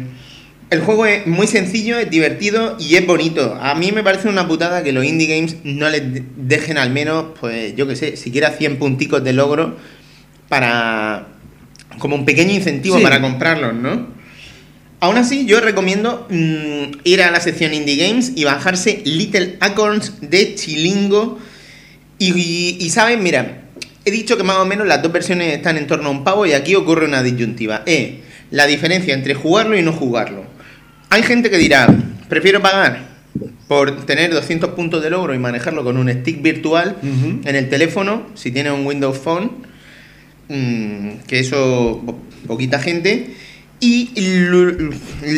el 0.70 0.80
juego 0.80 1.06
es 1.06 1.26
muy 1.26 1.46
sencillo, 1.46 1.98
es 1.98 2.10
divertido 2.10 2.76
y 2.78 2.96
es 2.96 3.06
bonito. 3.06 3.58
A 3.60 3.74
mí 3.74 3.92
me 3.92 4.02
parece 4.02 4.28
una 4.28 4.46
putada 4.48 4.82
que 4.82 4.92
los 4.92 5.04
indie 5.04 5.26
games 5.36 5.56
no 5.64 5.88
les 5.90 6.12
de- 6.14 6.24
dejen 6.36 6.78
al 6.78 6.90
menos, 6.90 7.26
pues 7.40 7.74
yo 7.76 7.86
que 7.86 7.96
sé, 7.96 8.16
siquiera 8.16 8.50
100 8.50 8.78
punticos 8.78 9.22
de 9.24 9.32
logro 9.32 9.76
para... 10.48 11.26
como 11.98 12.16
un 12.16 12.24
pequeño 12.24 12.52
incentivo 12.52 12.96
Sí. 12.98 13.02
para 13.02 13.20
comprarlos, 13.20 13.74
¿no? 13.74 14.21
Aún 15.03 15.16
así, 15.16 15.46
yo 15.46 15.61
recomiendo 15.61 16.28
mm, 16.30 17.00
ir 17.03 17.22
a 17.22 17.30
la 17.32 17.40
sección 17.40 17.74
Indie 17.74 17.96
Games 17.96 18.32
y 18.36 18.44
bajarse 18.44 19.03
Little 19.05 19.57
Acorns 19.59 20.20
de 20.20 20.55
Chilingo. 20.55 21.40
Y, 22.18 22.30
y, 22.38 22.76
y, 22.80 22.90
¿sabes? 22.90 23.18
Mira, 23.18 23.62
he 24.05 24.11
dicho 24.12 24.36
que 24.36 24.44
más 24.44 24.59
o 24.59 24.64
menos 24.64 24.86
las 24.86 25.03
dos 25.03 25.11
versiones 25.11 25.53
están 25.55 25.76
en 25.76 25.88
torno 25.88 26.09
a 26.09 26.12
un 26.12 26.22
pavo 26.22 26.46
y 26.46 26.53
aquí 26.53 26.76
ocurre 26.76 27.05
una 27.07 27.20
disyuntiva. 27.22 27.82
Es 27.84 28.11
la 28.53 28.66
diferencia 28.68 29.12
entre 29.12 29.34
jugarlo 29.34 29.76
y 29.76 29.82
no 29.82 29.92
jugarlo. 29.92 30.44
Hay 31.11 31.24
gente 31.24 31.50
que 31.50 31.59
dirá, 31.59 31.88
prefiero 32.28 32.62
pagar 32.62 33.11
por 33.66 34.07
tener 34.07 34.32
200 34.32 34.70
puntos 34.70 35.03
de 35.03 35.11
logro 35.11 35.34
y 35.34 35.38
manejarlo 35.38 35.82
con 35.82 35.96
un 35.96 36.09
stick 36.12 36.40
virtual 36.42 36.96
en 37.44 37.57
el 37.57 37.68
teléfono, 37.68 38.28
si 38.34 38.53
tiene 38.53 38.70
un 38.70 38.86
Windows 38.86 39.18
Phone, 39.18 39.50
mm, 40.48 41.09
que 41.26 41.40
eso 41.40 42.00
po- 42.07 42.18
poquita 42.46 42.78
gente. 42.78 43.34
Y 43.85 44.11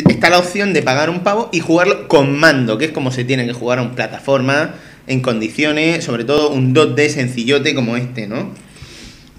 está 0.07 0.29
la 0.29 0.37
opción 0.37 0.71
de 0.71 0.83
pagar 0.83 1.09
un 1.09 1.21
pavo 1.21 1.49
y 1.51 1.61
jugarlo 1.61 2.07
con 2.07 2.37
mando, 2.37 2.77
que 2.77 2.85
es 2.85 2.91
como 2.91 3.11
se 3.11 3.23
tiene 3.23 3.47
que 3.47 3.53
jugar 3.53 3.79
a 3.79 3.81
un 3.81 3.95
plataforma 3.95 4.75
en 5.07 5.21
condiciones, 5.21 6.03
sobre 6.03 6.25
todo 6.25 6.51
un 6.51 6.75
2D 6.75 7.09
sencillote 7.09 7.73
como 7.73 7.97
este, 7.97 8.27
¿no? 8.27 8.51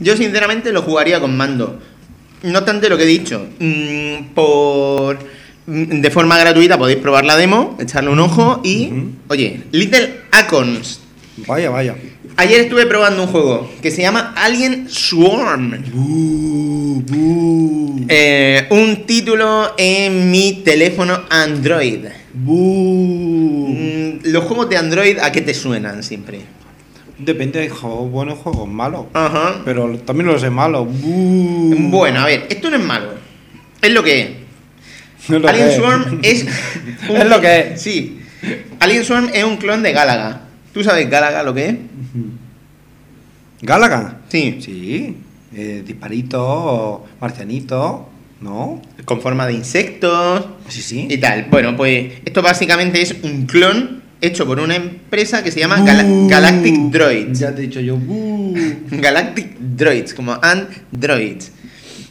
Yo 0.00 0.16
sinceramente 0.16 0.72
lo 0.72 0.82
jugaría 0.82 1.20
con 1.20 1.36
mando. 1.36 1.78
No 2.42 2.58
obstante 2.58 2.88
lo 2.88 2.98
que 2.98 3.04
he 3.04 3.06
dicho, 3.06 3.46
mm, 3.60 4.34
por 4.34 5.20
mm, 5.66 6.00
de 6.00 6.10
forma 6.10 6.36
gratuita 6.36 6.76
podéis 6.76 6.98
probar 6.98 7.24
la 7.24 7.36
demo, 7.36 7.78
echarle 7.78 8.10
un 8.10 8.18
ojo 8.18 8.60
y, 8.64 8.90
oye, 9.28 9.62
Little 9.70 10.22
Acons. 10.32 11.05
Vaya, 11.38 11.70
vaya. 11.70 11.94
Ayer 12.38 12.60
estuve 12.60 12.86
probando 12.86 13.22
un 13.24 13.28
juego 13.28 13.70
que 13.82 13.90
se 13.90 14.02
llama 14.02 14.32
Alien 14.36 14.88
Swarm. 14.88 15.82
Bu, 15.92 17.02
Eh, 18.08 18.66
un 18.70 19.04
título 19.06 19.72
en 19.76 20.30
mi 20.30 20.62
teléfono 20.64 21.22
Android. 21.30 22.04
bu. 22.32 23.68
Mm, 23.68 24.18
Los 24.24 24.44
juegos 24.44 24.68
de 24.68 24.76
Android, 24.76 25.18
¿a 25.20 25.30
qué 25.32 25.40
te 25.40 25.54
suenan 25.54 26.02
siempre? 26.02 26.40
Depende 27.18 27.60
de 27.60 27.68
juegos 27.70 28.10
buenos, 28.10 28.38
juegos 28.38 28.68
malos. 28.68 29.06
Ajá. 29.14 29.62
Pero 29.64 29.96
también 29.98 30.26
los 30.28 30.42
de 30.42 30.50
malos. 30.50 30.86
Bu. 31.00 31.74
Bueno, 31.90 32.20
a 32.20 32.26
ver, 32.26 32.46
esto 32.50 32.70
no 32.70 32.76
es 32.76 32.82
malo. 32.84 33.10
Es 33.80 33.90
lo 33.92 34.02
que 34.02 34.20
es. 34.20 34.28
Es 35.28 35.30
lo 35.40 35.48
Alien 35.48 35.66
que 35.66 35.72
es. 35.72 35.76
Swarm 35.76 36.18
es. 36.22 36.46
Es 37.08 37.26
lo 37.26 37.40
que 37.40 37.58
es. 37.60 37.82
Sí. 37.82 38.20
Alien 38.80 39.04
Swarm 39.04 39.30
es 39.34 39.42
un 39.44 39.56
clon 39.56 39.82
de 39.82 39.92
Galaga. 39.92 40.42
¿Tú 40.76 40.84
sabes 40.84 41.08
Galaga 41.08 41.42
lo 41.42 41.54
que 41.54 41.68
es? 41.70 41.74
Galaga. 43.62 44.18
Sí. 44.28 44.58
Sí. 44.60 45.16
Eh, 45.54 45.82
disparito, 45.86 47.02
marcianito. 47.18 48.10
¿No? 48.42 48.82
Con 49.06 49.22
forma 49.22 49.46
de 49.46 49.54
insectos 49.54 50.44
Sí, 50.68 50.82
sí. 50.82 51.06
y 51.08 51.16
tal. 51.16 51.46
Bueno, 51.50 51.74
pues 51.78 52.12
esto 52.26 52.42
básicamente 52.42 53.00
es 53.00 53.16
un 53.22 53.46
clon 53.46 54.02
hecho 54.20 54.44
por 54.46 54.60
una 54.60 54.76
empresa 54.76 55.42
que 55.42 55.50
se 55.50 55.60
llama 55.60 55.78
Bu. 55.78 56.28
Galactic 56.28 56.74
Droids. 56.90 57.38
Ya 57.38 57.54
te 57.54 57.62
he 57.62 57.66
dicho 57.68 57.80
yo. 57.80 57.96
bu. 57.96 58.54
Galactic 58.90 59.56
Droids, 59.58 60.12
como 60.12 60.38
Androids. 60.42 61.52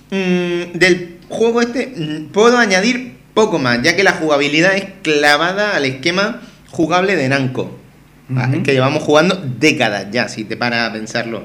Mm, 0.09 0.75
del 0.79 1.17
juego 1.29 1.61
este 1.61 1.93
mm, 1.95 2.31
puedo 2.31 2.57
añadir 2.57 3.13
poco 3.35 3.59
más, 3.59 3.83
ya 3.83 3.95
que 3.95 4.03
la 4.03 4.13
jugabilidad 4.13 4.75
es 4.75 4.85
clavada 5.03 5.75
al 5.75 5.85
esquema 5.85 6.41
jugable 6.71 7.15
de 7.15 7.29
Namco, 7.29 7.77
Ujú. 8.29 8.63
que 8.63 8.73
llevamos 8.73 9.03
jugando 9.03 9.41
décadas 9.59 10.07
ya, 10.11 10.27
si 10.27 10.43
te 10.43 10.57
paras 10.57 10.89
a 10.89 10.93
pensarlo. 10.93 11.43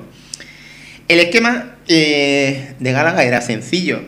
El 1.09 1.21
esquema 1.21 1.75
eh, 1.89 2.75
de 2.79 2.93
Galaga 2.93 3.25
era 3.25 3.41
sencillo. 3.41 4.01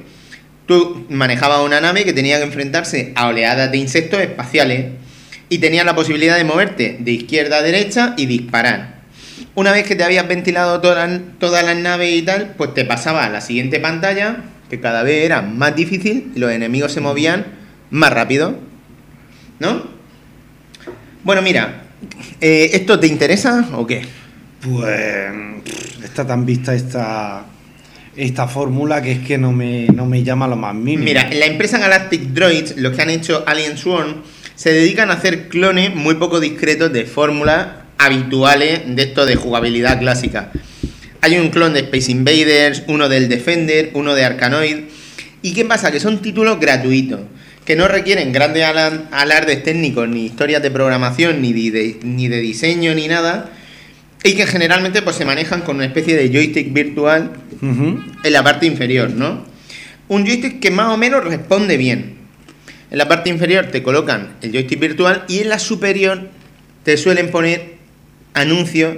Tú 0.67 1.05
manejabas 1.11 1.61
una 1.61 1.81
nave 1.81 2.05
que 2.05 2.13
tenía 2.13 2.39
que 2.39 2.45
enfrentarse 2.45 3.13
a 3.17 3.27
oleadas 3.27 3.71
de 3.73 3.79
insectos 3.79 4.21
espaciales 4.21 4.93
y 5.49 5.59
tenías 5.59 5.85
la 5.85 5.95
posibilidad 5.95 6.37
de 6.37 6.45
moverte 6.45 6.97
de 7.01 7.11
izquierda 7.11 7.59
a 7.59 7.63
derecha 7.63 8.15
y 8.17 8.27
disparar. 8.27 9.03
Una 9.55 9.73
vez 9.73 9.87
que 9.87 9.97
te 9.97 10.05
habías 10.05 10.27
ventilado 10.27 10.81
todas 10.81 11.11
las 11.11 11.21
todas 11.39 11.65
las 11.65 11.77
naves 11.77 12.15
y 12.15 12.23
tal, 12.23 12.55
pues 12.57 12.73
te 12.73 12.85
pasaba 12.85 13.25
a 13.25 13.29
la 13.29 13.41
siguiente 13.41 13.81
pantalla, 13.81 14.45
que 14.71 14.81
cada 14.81 15.03
vez 15.03 15.25
era 15.25 15.43
más 15.43 15.77
difícil 15.77 16.33
y 16.35 16.39
los 16.39 16.51
enemigos 16.53 16.93
se 16.93 17.01
movían 17.01 17.45
más 17.91 18.13
rápido. 18.13 18.57
¿No? 19.59 19.91
Bueno, 21.25 21.43
mira, 21.43 21.82
eh, 22.41 22.71
¿esto 22.73 22.99
te 22.99 23.07
interesa 23.07 23.69
o 23.75 23.87
qué? 23.87 24.03
Pues 24.61 25.33
está 26.05 26.27
tan 26.27 26.47
vista 26.47 26.75
esta, 26.75 27.45
esta 28.17 28.49
fórmula 28.49 29.03
que 29.03 29.13
es 29.13 29.19
que 29.21 29.39
no 29.39 29.53
me, 29.53 29.87
no 29.87 30.07
me 30.07 30.23
llama 30.23 30.47
lo 30.47 30.57
más 30.57 30.75
mínimo. 30.75 31.05
Mira, 31.05 31.29
en 31.31 31.41
la 31.41 31.47
empresa 31.47 31.79
Galactic 31.79 32.23
Droids, 32.29 32.77
los 32.77 32.95
que 32.95 33.03
han 33.03 33.11
hecho 33.11 33.45
Alien 33.47 33.77
Swarm, 33.77 34.23
se 34.55 34.73
dedican 34.73 35.11
a 35.11 35.15
hacer 35.15 35.49
clones 35.49 35.95
muy 35.95 36.15
poco 36.15 36.39
discretos 36.39 36.93
de 36.93 37.05
fórmulas 37.05 37.69
habituales 37.99 38.83
de 38.87 39.03
esto 39.03 39.27
de 39.27 39.37
jugabilidad 39.37 39.99
clásica. 39.99 40.51
Hay 41.21 41.39
un 41.39 41.51
clon 41.51 41.73
de 41.73 41.81
Space 41.81 42.11
Invaders, 42.11 42.83
uno 42.89 43.09
del 43.09 43.29
Defender, 43.29 43.91
uno 43.95 44.15
de 44.15 44.25
Arkanoid. 44.25 44.77
¿Y 45.41 45.55
qué 45.55 45.65
pasa? 45.65 45.91
Que 45.93 46.01
son 46.01 46.21
títulos 46.21 46.59
gratuitos, 46.61 47.21
que 47.65 47.77
no 47.77 47.87
requieren 47.89 48.33
grandes 48.33 48.65
ala- 48.65 49.05
alardes 49.13 49.63
técnicos, 49.63 50.09
ni 50.09 50.27
historias 50.27 50.63
de 50.63 50.71
programación, 50.71 51.41
ni 51.41 51.53
de, 51.71 51.99
ni 52.03 52.29
de 52.29 52.41
diseño, 52.41 52.95
ni 52.95 53.09
nada. 53.09 53.51
Y 54.25 54.35
que 54.35 54.47
generalmente 54.47 55.03
pues, 55.03 55.17
se 55.17 55.25
manejan 55.25 55.63
con 55.63 55.77
una 55.77 55.85
especie 55.87 56.17
de 56.17 56.29
joystick 56.29 56.73
virtual 56.73 57.33
en 58.25 58.33
la 58.33 58.43
parte 58.43 58.67
inferior, 58.67 59.11
¿no? 59.11 59.45
Un 60.09 60.25
joystick 60.27 60.61
que 60.61 60.71
más 60.71 60.93
o 60.93 60.97
menos 60.97 61.25
responde 61.25 61.77
bien. 61.77 62.15
En 62.91 62.99
la 62.99 63.09
parte 63.09 63.31
inferior 63.31 63.67
te 63.67 63.83
colocan 63.83 64.35
el 64.43 64.53
joystick 64.53 64.79
virtual 64.81 65.25
y 65.29 65.39
en 65.41 65.49
la 65.49 65.59
superior 65.59 66.29
te 66.85 66.97
suelen 66.97 67.31
poner 67.31 67.75
anuncios 68.35 68.97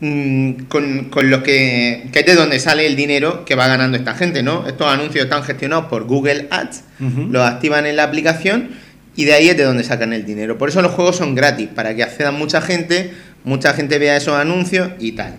con, 0.00 1.08
con 1.10 1.30
los 1.30 1.42
que, 1.42 2.08
que 2.12 2.20
es 2.20 2.26
de 2.26 2.34
donde 2.34 2.60
sale 2.60 2.86
el 2.86 2.94
dinero 2.94 3.44
que 3.44 3.56
va 3.56 3.66
ganando 3.66 3.96
esta 3.96 4.14
gente, 4.14 4.42
¿no? 4.42 4.66
Estos 4.68 4.86
anuncios 4.86 5.24
están 5.24 5.42
gestionados 5.42 5.86
por 5.86 6.04
Google 6.04 6.46
Ads, 6.50 6.82
los 7.30 7.42
activan 7.42 7.86
en 7.86 7.96
la 7.96 8.04
aplicación 8.04 8.70
y 9.16 9.24
de 9.24 9.34
ahí 9.34 9.48
es 9.48 9.56
de 9.56 9.64
donde 9.64 9.82
sacan 9.82 10.12
el 10.12 10.24
dinero. 10.24 10.56
Por 10.56 10.68
eso 10.68 10.80
los 10.82 10.92
juegos 10.92 11.16
son 11.16 11.34
gratis, 11.34 11.68
para 11.74 11.96
que 11.96 12.04
accedan 12.04 12.34
mucha 12.36 12.60
gente, 12.60 13.12
mucha 13.42 13.74
gente 13.74 13.98
vea 13.98 14.16
esos 14.16 14.34
anuncios 14.34 14.90
y 15.00 15.12
tal. 15.12 15.36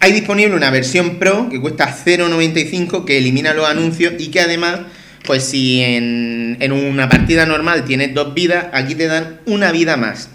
Hay 0.00 0.12
disponible 0.12 0.56
una 0.56 0.70
versión 0.70 1.18
Pro 1.18 1.48
que 1.50 1.60
cuesta 1.60 1.94
0.95 1.94 3.04
que 3.04 3.18
elimina 3.18 3.52
los 3.52 3.68
anuncios 3.68 4.14
y 4.18 4.28
que 4.28 4.40
además, 4.40 4.80
pues 5.26 5.44
si 5.44 5.82
en, 5.82 6.56
en 6.58 6.72
una 6.72 7.10
partida 7.10 7.44
normal 7.44 7.84
tienes 7.84 8.14
dos 8.14 8.32
vidas, 8.32 8.66
aquí 8.72 8.94
te 8.94 9.06
dan 9.06 9.40
una 9.44 9.70
vida 9.70 9.98
más. 9.98 10.30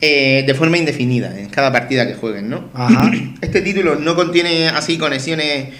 Eh, 0.00 0.44
de 0.46 0.54
forma 0.54 0.78
indefinida 0.78 1.36
en 1.36 1.48
cada 1.48 1.72
partida 1.72 2.06
que 2.06 2.14
jueguen, 2.14 2.48
¿no? 2.48 2.70
Ajá. 2.72 3.10
Este 3.40 3.62
título 3.62 3.96
no 3.96 4.14
contiene 4.14 4.68
así 4.68 4.96
conexiones 4.96 5.70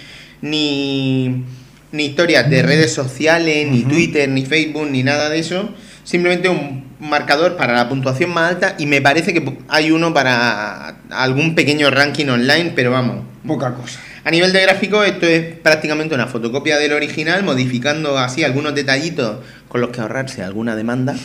ni, 0.41 1.45
ni 1.93 2.05
historias 2.05 2.49
de 2.49 2.61
redes 2.61 2.93
sociales, 2.93 3.67
ni. 3.71 3.83
Twitter, 3.83 4.27
ni 4.27 4.45
Facebook, 4.45 4.87
ni 4.89 5.03
nada 5.03 5.29
de 5.29 5.39
eso. 5.39 5.69
Simplemente 6.03 6.49
un 6.49 6.89
marcador 6.99 7.55
para 7.55 7.73
la 7.73 7.87
puntuación 7.87 8.31
más 8.31 8.51
alta 8.51 8.75
y 8.77 8.87
me 8.87 9.01
parece 9.01 9.33
que 9.33 9.57
hay 9.69 9.91
uno 9.91 10.13
para 10.13 10.97
algún 11.11 11.55
pequeño 11.55 11.89
ranking 11.89 12.27
online, 12.27 12.73
pero 12.75 12.91
vamos. 12.91 13.23
Poca 13.47 13.73
cosa. 13.73 14.01
A 14.25 14.31
nivel 14.31 14.51
de 14.51 14.61
gráfico, 14.61 15.01
esto 15.03 15.25
es 15.25 15.55
prácticamente 15.59 16.13
una 16.13 16.27
fotocopia 16.27 16.77
del 16.77 16.91
original, 16.91 17.43
modificando 17.43 18.17
así 18.17 18.43
algunos 18.43 18.75
detallitos 18.75 19.37
con 19.69 19.79
los 19.79 19.91
que 19.91 20.01
ahorrarse 20.01 20.43
alguna 20.43 20.75
demanda. 20.75 21.15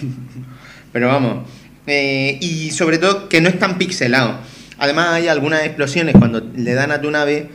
Pero 0.92 1.08
vamos. 1.08 1.48
Eh, 1.86 2.38
y 2.40 2.70
sobre 2.70 2.98
todo 2.98 3.28
que 3.28 3.40
no 3.40 3.48
es 3.48 3.58
tan 3.58 3.78
pixelado. 3.78 4.38
Además 4.78 5.10
hay 5.10 5.28
algunas 5.28 5.64
explosiones 5.64 6.16
cuando 6.18 6.40
le 6.56 6.74
dan 6.74 6.90
a 6.90 7.00
tu 7.00 7.10
nave 7.10 7.48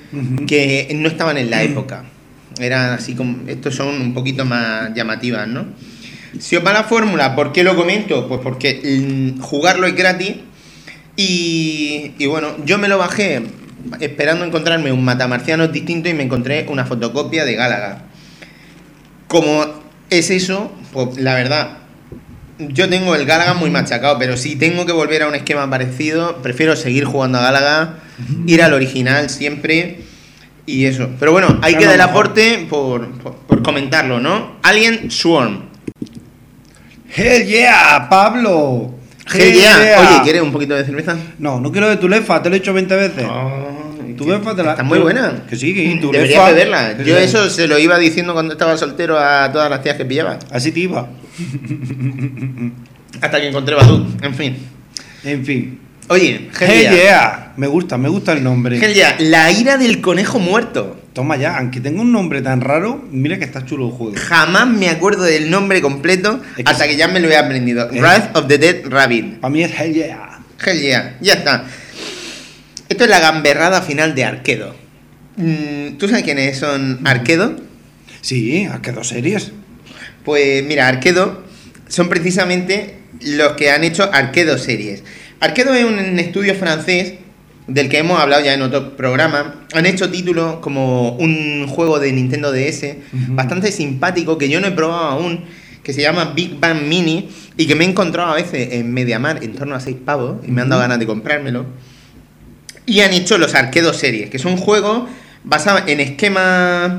que 0.47 0.89
no 0.95 1.09
estaban 1.09 1.37
en 1.37 1.49
la 1.49 1.63
época. 1.63 2.05
Eran 2.59 2.91
así 2.91 3.13
como... 3.13 3.47
Estos 3.47 3.75
son 3.75 4.01
un 4.01 4.13
poquito 4.13 4.45
más 4.45 4.93
llamativas, 4.93 5.47
¿no? 5.47 5.65
Si 6.39 6.55
os 6.55 6.65
va 6.65 6.73
la 6.73 6.83
fórmula, 6.83 7.35
¿por 7.35 7.51
qué 7.51 7.63
lo 7.63 7.75
comento? 7.75 8.27
Pues 8.27 8.39
porque 8.41 8.81
mm, 9.37 9.41
jugarlo 9.41 9.87
es 9.87 9.95
gratis 9.95 10.35
Y, 11.15 12.13
y 12.17 12.25
bueno, 12.27 12.55
yo 12.65 12.77
me 12.77 12.87
lo 12.87 12.97
bajé 12.97 13.41
esperando 13.99 14.45
encontrarme 14.45 14.91
un 14.91 15.03
matamarciano 15.03 15.67
distinto 15.67 16.09
y 16.09 16.13
me 16.13 16.23
encontré 16.23 16.65
una 16.69 16.85
fotocopia 16.85 17.45
de 17.45 17.55
Gálaga. 17.55 18.03
Como 19.27 19.65
es 20.09 20.29
eso, 20.29 20.71
pues 20.93 21.17
la 21.17 21.35
verdad, 21.35 21.78
yo 22.59 22.89
tengo 22.89 23.15
el 23.15 23.25
Gálaga 23.25 23.53
muy 23.53 23.69
machacado, 23.69 24.17
pero 24.19 24.35
si 24.37 24.55
tengo 24.55 24.85
que 24.85 24.91
volver 24.91 25.23
a 25.23 25.27
un 25.27 25.35
esquema 25.35 25.69
parecido, 25.69 26.37
prefiero 26.41 26.75
seguir 26.75 27.05
jugando 27.05 27.37
a 27.37 27.41
Gálaga, 27.41 27.95
ir 28.45 28.61
al 28.61 28.73
original 28.73 29.29
siempre 29.29 29.99
y 30.65 30.85
eso. 30.85 31.09
Pero 31.19 31.31
bueno, 31.31 31.57
hay 31.61 31.75
que 31.75 31.85
dar 31.85 31.95
el 31.95 32.01
aporte 32.01 32.67
por, 32.69 33.09
por, 33.19 33.35
por 33.35 33.63
comentarlo, 33.63 34.19
¿no? 34.19 34.57
Alien 34.63 35.09
Swarm. 35.09 35.69
Hell 37.15 37.47
yeah, 37.47 38.07
Pablo. 38.09 38.93
Hell 39.33 39.53
yeah. 39.53 39.97
Oye, 39.99 40.21
¿quieres 40.23 40.41
un 40.41 40.51
poquito 40.51 40.75
de 40.75 40.85
cerveza? 40.85 41.17
No, 41.39 41.59
no 41.59 41.71
quiero 41.71 41.89
de 41.89 41.97
tu 41.97 42.07
lefa, 42.07 42.41
te 42.41 42.49
lo 42.49 42.55
he 42.55 42.59
hecho 42.59 42.73
20 42.73 42.95
veces. 42.95 43.25
Ay, 43.29 44.13
Tu 44.13 44.27
lefa 44.27 44.55
te 44.55 44.63
la- 44.63 44.71
Está 44.71 44.83
muy 44.83 44.99
buena. 44.99 45.43
Que 45.49 45.55
sí, 45.55 45.73
que 45.73 45.97
tu 46.01 46.11
Deberías 46.11 46.39
lefa- 46.41 46.49
beberla. 46.49 46.97
Yo 47.03 47.17
eso 47.17 47.49
se 47.49 47.67
lo 47.67 47.79
iba 47.79 47.97
diciendo 47.97 48.33
cuando 48.33 48.53
estaba 48.53 48.77
soltero 48.77 49.17
a 49.17 49.51
todas 49.51 49.69
las 49.69 49.81
tías 49.81 49.95
que 49.95 50.05
pillaba. 50.05 50.37
Así 50.51 50.71
te 50.71 50.81
iba. 50.81 51.07
Hasta 53.21 53.41
que 53.41 53.47
encontré 53.47 53.75
Badu. 53.75 54.05
En 54.21 54.33
fin. 54.35 54.57
En 55.23 55.45
fin. 55.45 55.79
Oye, 56.09 56.49
Hell 56.59 56.69
Hell 56.71 56.81
yeah. 56.81 56.93
yeah. 56.93 57.53
Me 57.57 57.67
gusta, 57.67 57.97
me 57.97 58.09
gusta 58.09 58.31
el 58.33 58.43
nombre. 58.43 58.77
Hell 58.83 58.93
yeah, 58.93 59.15
La 59.19 59.51
ira 59.51 59.77
del 59.77 60.01
conejo 60.01 60.39
muerto. 60.39 60.99
Toma 61.13 61.35
ya, 61.37 61.57
aunque 61.57 61.81
tenga 61.81 62.01
un 62.01 62.11
nombre 62.11 62.41
tan 62.41 62.61
raro, 62.61 63.03
mira 63.11 63.37
que 63.37 63.45
está 63.45 63.65
chulo 63.65 63.87
el 63.87 63.91
juego. 63.91 64.13
Jamás 64.17 64.67
me 64.67 64.89
acuerdo 64.89 65.23
del 65.23 65.49
nombre 65.51 65.81
completo 65.81 66.41
Es 66.57 66.63
que 66.63 66.71
hasta 66.71 66.85
sí. 66.85 66.91
que 66.91 66.95
ya 66.97 67.07
me 67.07 67.19
lo 67.19 67.29
he 67.29 67.35
aprendido. 67.37 67.89
Es- 67.91 67.99
Wrath 68.01 68.35
of 68.37 68.47
the 68.47 68.57
Dead 68.57 68.85
Rabbit. 68.87 69.39
Para 69.39 69.51
mí 69.51 69.63
es 69.63 69.77
Hell 69.77 69.93
yeah. 69.93 70.39
Hell 70.65 70.79
yeah, 70.79 71.17
ya 71.21 71.33
está. 71.33 71.65
Esto 72.87 73.03
es 73.03 73.09
la 73.09 73.19
gamberrada 73.19 73.81
final 73.81 74.15
de 74.15 74.23
Arquedo. 74.23 74.75
Mm, 75.37 75.97
¿Tú 75.97 76.07
sabes 76.07 76.23
quiénes 76.23 76.57
son 76.57 77.01
Arquedo? 77.05 77.55
Sí, 78.21 78.65
has 78.65 78.79
quedado 78.79 79.03
series. 79.03 79.51
Pues 80.29 80.63
mira, 80.63 80.87
Arquedo 80.87 81.41
son 81.87 82.07
precisamente 82.07 82.99
los 83.19 83.53
que 83.53 83.71
han 83.71 83.83
hecho 83.83 84.07
Arquedo 84.13 84.59
series. 84.59 85.03
Arquedo 85.39 85.73
es 85.73 85.83
un 85.83 86.19
estudio 86.19 86.53
francés 86.53 87.15
del 87.65 87.89
que 87.89 87.97
hemos 87.97 88.19
hablado 88.19 88.45
ya 88.45 88.53
en 88.53 88.61
otro 88.61 88.95
programa. 88.95 89.65
Han 89.73 89.87
hecho 89.87 90.11
títulos 90.11 90.57
como 90.57 91.13
un 91.13 91.65
juego 91.67 91.97
de 91.97 92.11
Nintendo 92.11 92.51
DS 92.51 92.97
bastante 93.29 93.71
simpático 93.71 94.37
que 94.37 94.49
yo 94.49 94.61
no 94.61 94.67
he 94.67 94.71
probado 94.71 95.07
aún, 95.07 95.45
que 95.81 95.93
se 95.93 96.03
llama 96.03 96.33
Big 96.35 96.59
Bang 96.59 96.83
Mini 96.83 97.27
y 97.57 97.65
que 97.65 97.73
me 97.73 97.85
he 97.85 97.87
encontrado 97.87 98.29
a 98.31 98.35
veces 98.35 98.73
en 98.73 98.93
Mediamar 98.93 99.43
en 99.43 99.55
torno 99.55 99.73
a 99.73 99.79
6 99.79 99.97
pavos 100.05 100.45
y 100.47 100.51
me 100.51 100.61
han 100.61 100.69
dado 100.69 100.83
ganas 100.83 100.99
de 100.99 101.07
comprármelo. 101.07 101.65
Y 102.85 102.99
han 102.99 103.13
hecho 103.13 103.39
los 103.39 103.55
Arquedo 103.55 103.95
series, 103.95 104.29
que 104.29 104.37
son 104.37 104.57
juegos 104.57 105.09
basados 105.43 105.85
en 105.87 105.99
esquemas 106.01 106.91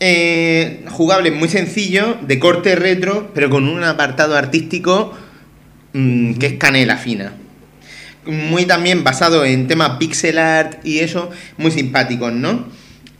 eh, 0.00 0.84
jugables 0.90 1.34
muy 1.34 1.48
sencillos, 1.48 2.16
de 2.26 2.38
corte 2.38 2.76
retro, 2.76 3.30
pero 3.34 3.50
con 3.50 3.68
un 3.68 3.82
apartado 3.84 4.36
artístico 4.36 5.12
mm, 5.92 6.34
que 6.34 6.46
es 6.46 6.54
canela 6.54 6.96
fina. 6.96 7.32
Muy 8.24 8.66
también 8.66 9.04
basado 9.04 9.44
en 9.44 9.66
temas 9.68 9.98
pixel 9.98 10.38
art 10.38 10.84
y 10.84 10.98
eso, 10.98 11.30
muy 11.56 11.70
simpáticos, 11.70 12.32
¿no? 12.32 12.66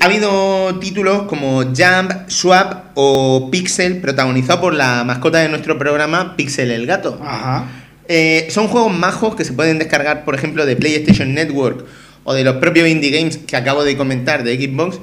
Ha 0.00 0.04
habido 0.04 0.78
títulos 0.78 1.22
como 1.22 1.62
Jump, 1.62 2.28
Swap 2.28 2.92
o 2.94 3.50
Pixel, 3.50 4.00
protagonizado 4.00 4.60
por 4.60 4.74
la 4.74 5.02
mascota 5.02 5.38
de 5.38 5.48
nuestro 5.48 5.76
programa, 5.76 6.36
Pixel 6.36 6.70
el 6.70 6.86
gato. 6.86 7.20
Ajá. 7.20 7.66
Eh, 8.06 8.46
son 8.50 8.68
juegos 8.68 8.96
majos 8.96 9.34
que 9.34 9.44
se 9.44 9.52
pueden 9.52 9.78
descargar, 9.78 10.24
por 10.24 10.36
ejemplo, 10.36 10.64
de 10.66 10.76
PlayStation 10.76 11.34
Network 11.34 11.84
o 12.22 12.32
de 12.32 12.44
los 12.44 12.56
propios 12.56 12.88
indie 12.88 13.10
games 13.10 13.38
que 13.38 13.56
acabo 13.56 13.84
de 13.84 13.96
comentar 13.96 14.44
de 14.44 14.56
Xbox, 14.56 15.00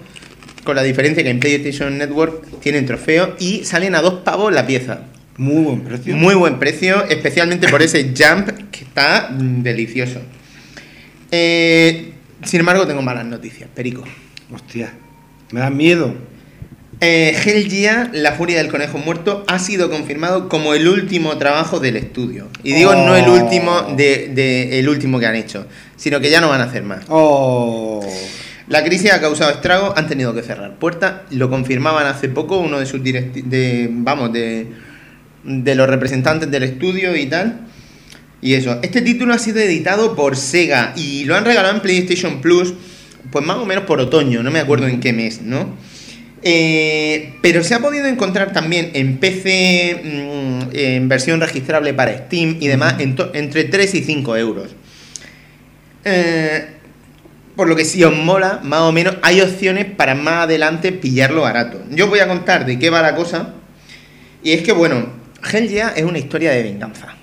con 0.66 0.76
la 0.76 0.84
diferencia 0.84 1.24
que 1.24 1.30
en 1.30 1.40
PlayStation 1.40 1.98
Network 1.98 2.60
tienen 2.60 2.86
trofeos 2.86 3.30
y 3.40 3.64
salen 3.64 3.96
a 3.96 4.02
dos 4.02 4.16
pavos 4.16 4.52
la 4.54 4.68
pieza. 4.68 5.04
Muy 5.38 5.64
buen 5.64 5.82
precio. 5.82 6.16
Muy 6.16 6.36
buen 6.36 6.60
precio, 6.60 7.06
especialmente 7.06 7.70
por 7.70 7.82
ese 7.82 8.14
jump 8.18 8.50
que 8.72 8.84
está 8.84 9.30
mm, 9.32 9.64
delicioso. 9.64 10.20
Eh, 11.32 12.14
sin 12.44 12.60
embargo, 12.60 12.86
tengo 12.86 13.02
malas 13.02 13.26
noticias, 13.26 13.70
Perico. 13.74 14.04
Hostia. 14.54 14.94
Me 15.52 15.60
da 15.62 15.70
miedo. 15.70 16.14
Eh, 17.02 17.36
Hell 17.44 18.12
La 18.14 18.32
Furia 18.34 18.58
del 18.58 18.70
Conejo 18.70 18.98
Muerto, 18.98 19.44
ha 19.48 19.60
sido 19.60 19.90
confirmado 19.90 20.48
como 20.48 20.74
el 20.74 20.88
último 20.88 21.38
trabajo 21.38 21.80
del 21.80 21.98
estudio. 21.98 22.48
Y 22.64 22.74
digo 22.74 22.92
Oh. 22.92 23.06
no 23.06 23.16
el 23.16 23.28
último 23.28 23.94
de, 23.98 24.32
de- 24.34 24.80
el 24.80 24.88
último 24.88 25.20
que 25.20 25.26
han 25.26 25.36
hecho, 25.36 25.68
sino 25.98 26.20
que 26.22 26.30
ya 26.30 26.40
no 26.40 26.48
van 26.50 26.62
a 26.62 26.66
hacer 26.66 26.84
más. 26.84 27.04
Oh. 27.10 28.06
La 28.68 28.84
crisis 28.84 29.12
ha 29.12 29.22
causado 29.22 29.52
estragos, 29.52 29.94
han 29.96 30.08
tenido 30.08 30.34
que 30.34 30.42
cerrar 30.42 30.78
puertas. 30.80 31.22
Lo 31.32 31.50
confirmaban 31.50 32.08
hace 32.08 32.30
poco 32.30 32.58
uno 32.58 32.80
de 32.80 32.86
sus 32.86 33.04
de 33.04 33.90
vamos 33.92 34.34
de, 34.34 34.68
de 35.44 35.76
los 35.76 35.88
representantes 35.88 36.50
del 36.50 36.64
estudio 36.64 37.16
y 37.16 37.28
tal. 37.28 37.68
Y 38.42 38.54
eso. 38.54 38.80
Este 38.82 39.02
título 39.02 39.34
ha 39.34 39.40
sido 39.40 39.60
editado 39.60 40.16
por 40.16 40.36
Sega 40.36 40.94
y 40.96 41.26
lo 41.26 41.36
han 41.36 41.46
regalado 41.46 41.76
en 41.76 41.82
PlayStation 41.82 42.42
Plus, 42.42 42.74
pues 43.32 43.46
más 43.46 43.58
o 43.58 43.66
menos 43.66 43.86
por 43.86 44.00
otoño, 44.00 44.44
no 44.44 44.52
me 44.52 44.60
acuerdo 44.60 44.88
en 44.88 45.00
qué 45.00 45.14
mes, 45.14 45.42
¿no? 45.42 45.76
Eh, 46.44 47.34
pero 47.42 47.64
se 47.64 47.74
ha 47.74 47.80
podido 47.80 48.06
encontrar 48.06 48.54
también 48.54 48.92
en 48.94 49.18
PC, 49.18 50.02
mm, 50.04 50.60
en 50.74 51.10
versión 51.10 51.42
registrable 51.42 51.94
para 51.94 52.16
Steam 52.18 52.58
y 52.60 52.68
demás, 52.68 53.00
en 53.00 53.16
entre 53.34 53.64
3 53.64 53.96
y 53.96 54.04
5 54.04 54.38
euros. 54.38 54.76
Eh, 56.04 56.75
por 57.56 57.68
lo 57.68 57.76
que 57.76 57.86
si 57.86 58.04
os 58.04 58.16
mola, 58.16 58.60
más 58.64 58.82
o 58.82 58.92
menos, 58.92 59.16
hay 59.22 59.42
opciones 59.42 59.86
para 59.86 60.16
más 60.16 60.44
adelante 60.44 60.92
pillarlo 60.92 61.42
barato. 61.42 61.82
Yo 61.92 62.08
voy 62.08 62.20
a 62.20 62.28
contar 62.28 62.66
de 62.66 62.78
qué 62.78 62.90
va 62.90 63.02
la 63.02 63.16
cosa. 63.16 63.54
Y 64.44 64.52
es 64.52 64.62
que, 64.62 64.72
bueno, 64.72 65.08
Hell 65.52 65.70
Yeah 65.70 65.94
es 65.96 66.04
una 66.04 66.20
historia 66.20 66.52
de 66.52 66.64
venganza. 66.64 67.16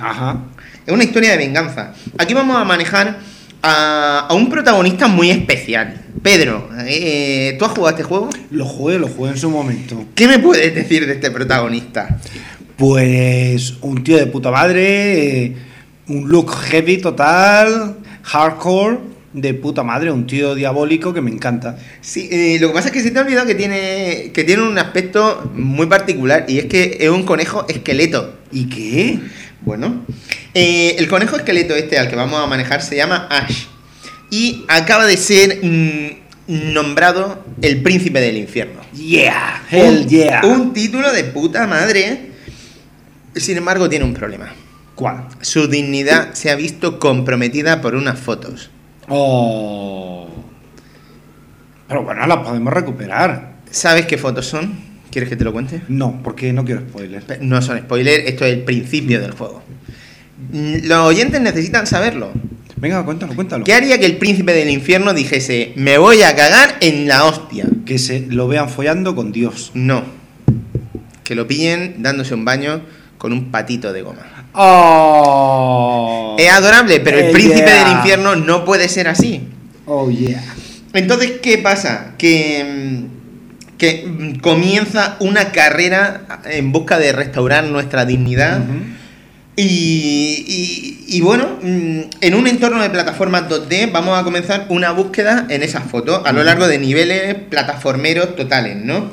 Ajá. 0.00 0.44
Es 0.86 0.92
una 0.92 1.04
historia 1.04 1.32
de 1.32 1.38
venganza. 1.38 1.92
Aquí 2.18 2.34
vamos 2.34 2.56
a 2.56 2.64
manejar 2.64 3.18
a, 3.62 4.26
a 4.28 4.34
un 4.34 4.48
protagonista 4.48 5.06
muy 5.08 5.30
especial. 5.30 6.00
Pedro, 6.22 6.68
eh, 6.86 7.56
¿tú 7.58 7.64
has 7.64 7.70
jugado 7.70 7.86
a 7.88 7.90
este 7.90 8.02
juego? 8.02 8.28
Lo 8.50 8.66
jugué, 8.66 8.98
lo 8.98 9.08
jugué 9.08 9.30
en 9.30 9.38
su 9.38 9.50
momento. 9.50 10.04
¿Qué 10.14 10.28
me 10.28 10.38
puedes 10.38 10.74
decir 10.74 11.06
de 11.06 11.14
este 11.14 11.30
protagonista? 11.30 12.18
Pues 12.76 13.74
un 13.80 14.04
tío 14.04 14.16
de 14.16 14.26
puta 14.26 14.50
madre, 14.50 15.44
eh, 15.44 15.56
un 16.08 16.28
look 16.28 16.50
heavy 16.50 16.98
total, 16.98 17.96
hardcore, 18.22 18.98
de 19.32 19.54
puta 19.54 19.82
madre, 19.82 20.10
un 20.10 20.26
tío 20.26 20.54
diabólico 20.54 21.14
que 21.14 21.20
me 21.20 21.30
encanta. 21.30 21.78
Sí, 22.00 22.28
eh, 22.32 22.58
lo 22.60 22.68
que 22.68 22.74
pasa 22.74 22.88
es 22.88 22.94
que 22.94 23.00
se 23.00 23.10
te 23.10 23.18
ha 23.18 23.22
olvidado 23.22 23.46
que 23.46 23.54
tiene, 23.54 24.30
que 24.34 24.44
tiene 24.44 24.62
un 24.62 24.78
aspecto 24.78 25.50
muy 25.54 25.86
particular 25.86 26.46
y 26.48 26.58
es 26.58 26.66
que 26.66 26.98
es 27.00 27.10
un 27.10 27.24
conejo 27.24 27.66
esqueleto. 27.68 28.38
¿Y 28.50 28.68
qué? 28.68 29.18
Bueno, 29.62 30.04
eh, 30.54 30.96
el 30.98 31.08
conejo 31.08 31.36
esqueleto 31.36 31.74
este 31.74 31.98
al 31.98 32.08
que 32.08 32.16
vamos 32.16 32.42
a 32.42 32.46
manejar 32.46 32.82
se 32.82 32.96
llama 32.96 33.28
Ash 33.30 33.66
y 34.30 34.64
acaba 34.68 35.06
de 35.06 35.16
ser 35.16 35.60
mm, 35.62 36.72
nombrado 36.72 37.44
el 37.62 37.82
príncipe 37.82 38.20
del 38.20 38.36
infierno. 38.36 38.80
Yeah, 38.94 39.62
hell 39.70 39.98
un, 39.98 40.08
yeah. 40.08 40.40
Un 40.44 40.72
título 40.72 41.12
de 41.12 41.24
puta 41.24 41.66
madre. 41.66 42.30
Sin 43.36 43.56
embargo, 43.56 43.88
tiene 43.88 44.04
un 44.04 44.14
problema. 44.14 44.52
¿Cuál? 44.96 45.28
Su 45.40 45.68
dignidad 45.68 46.34
se 46.34 46.50
ha 46.50 46.56
visto 46.56 46.98
comprometida 46.98 47.80
por 47.80 47.94
unas 47.94 48.18
fotos. 48.18 48.70
Oh. 49.10 50.28
Pero 51.88 52.02
bueno, 52.04 52.26
las 52.26 52.38
podemos 52.38 52.72
recuperar. 52.72 53.54
¿Sabes 53.70 54.06
qué 54.06 54.16
fotos 54.16 54.46
son? 54.46 54.88
¿Quieres 55.10 55.28
que 55.28 55.36
te 55.36 55.44
lo 55.44 55.52
cuente? 55.52 55.82
No, 55.88 56.20
porque 56.22 56.52
no 56.52 56.64
quiero 56.64 56.82
spoiler. 56.82 57.22
Pe- 57.22 57.38
No 57.40 57.60
son 57.60 57.78
spoiler, 57.78 58.20
esto 58.20 58.44
es 58.44 58.52
el 58.54 58.62
principio 58.62 59.20
del 59.20 59.32
juego. 59.32 59.62
Mm, 60.52 60.86
Los 60.86 60.98
oyentes 61.08 61.40
necesitan 61.40 61.86
saberlo. 61.86 62.30
Venga, 62.76 63.04
cuéntalo, 63.04 63.34
cuéntalo. 63.34 63.64
¿Qué 63.64 63.74
haría 63.74 63.98
que 63.98 64.06
el 64.06 64.16
príncipe 64.16 64.52
del 64.54 64.70
infierno 64.70 65.12
dijese, 65.12 65.72
me 65.76 65.98
voy 65.98 66.22
a 66.22 66.34
cagar 66.36 66.76
en 66.80 67.08
la 67.08 67.24
hostia? 67.24 67.66
Que 67.84 67.98
se 67.98 68.20
lo 68.28 68.46
vean 68.48 68.70
follando 68.70 69.14
con 69.16 69.32
Dios. 69.32 69.72
No. 69.74 70.02
Que 71.24 71.34
lo 71.34 71.46
pillen 71.46 71.96
dándose 72.02 72.32
un 72.34 72.44
baño 72.44 72.80
con 73.18 73.32
un 73.32 73.50
patito 73.50 73.92
de 73.92 74.02
goma. 74.02 74.39
Oh. 74.52 76.36
Es 76.38 76.50
adorable, 76.50 77.00
pero 77.00 77.18
el 77.18 77.26
Eh, 77.26 77.32
príncipe 77.32 77.64
yeah. 77.66 77.84
del 77.84 77.92
infierno 77.96 78.36
no 78.36 78.64
puede 78.64 78.88
ser 78.88 79.08
así. 79.08 79.42
Oh 79.86 80.10
yeah. 80.10 80.42
Entonces, 80.94 81.32
¿qué 81.42 81.58
pasa? 81.58 82.14
Que, 82.18 82.64
mm, 82.64 83.76
que 83.78 84.04
mm, 84.06 84.38
comienza 84.40 85.16
una 85.20 85.52
carrera 85.52 86.40
en 86.44 86.72
busca 86.72 86.98
de 86.98 87.12
restaurar 87.12 87.64
nuestra 87.64 88.04
dignidad. 88.04 88.60
Y, 89.56 89.64
y- 91.06 91.16
y 91.16 91.20
bueno, 91.20 91.58
mm, 91.62 92.00
en 92.20 92.34
un 92.34 92.46
entorno 92.46 92.80
de 92.82 92.90
plataformas 92.90 93.48
2D 93.48 93.90
vamos 93.92 94.18
a 94.18 94.22
comenzar 94.24 94.66
una 94.68 94.90
búsqueda 94.92 95.46
en 95.50 95.62
esas 95.62 95.84
fotos 95.84 96.22
a 96.24 96.32
lo 96.32 96.42
largo 96.44 96.66
de 96.68 96.78
niveles 96.78 97.34
plataformeros 97.50 98.36
totales, 98.36 98.76
¿no? 98.76 99.10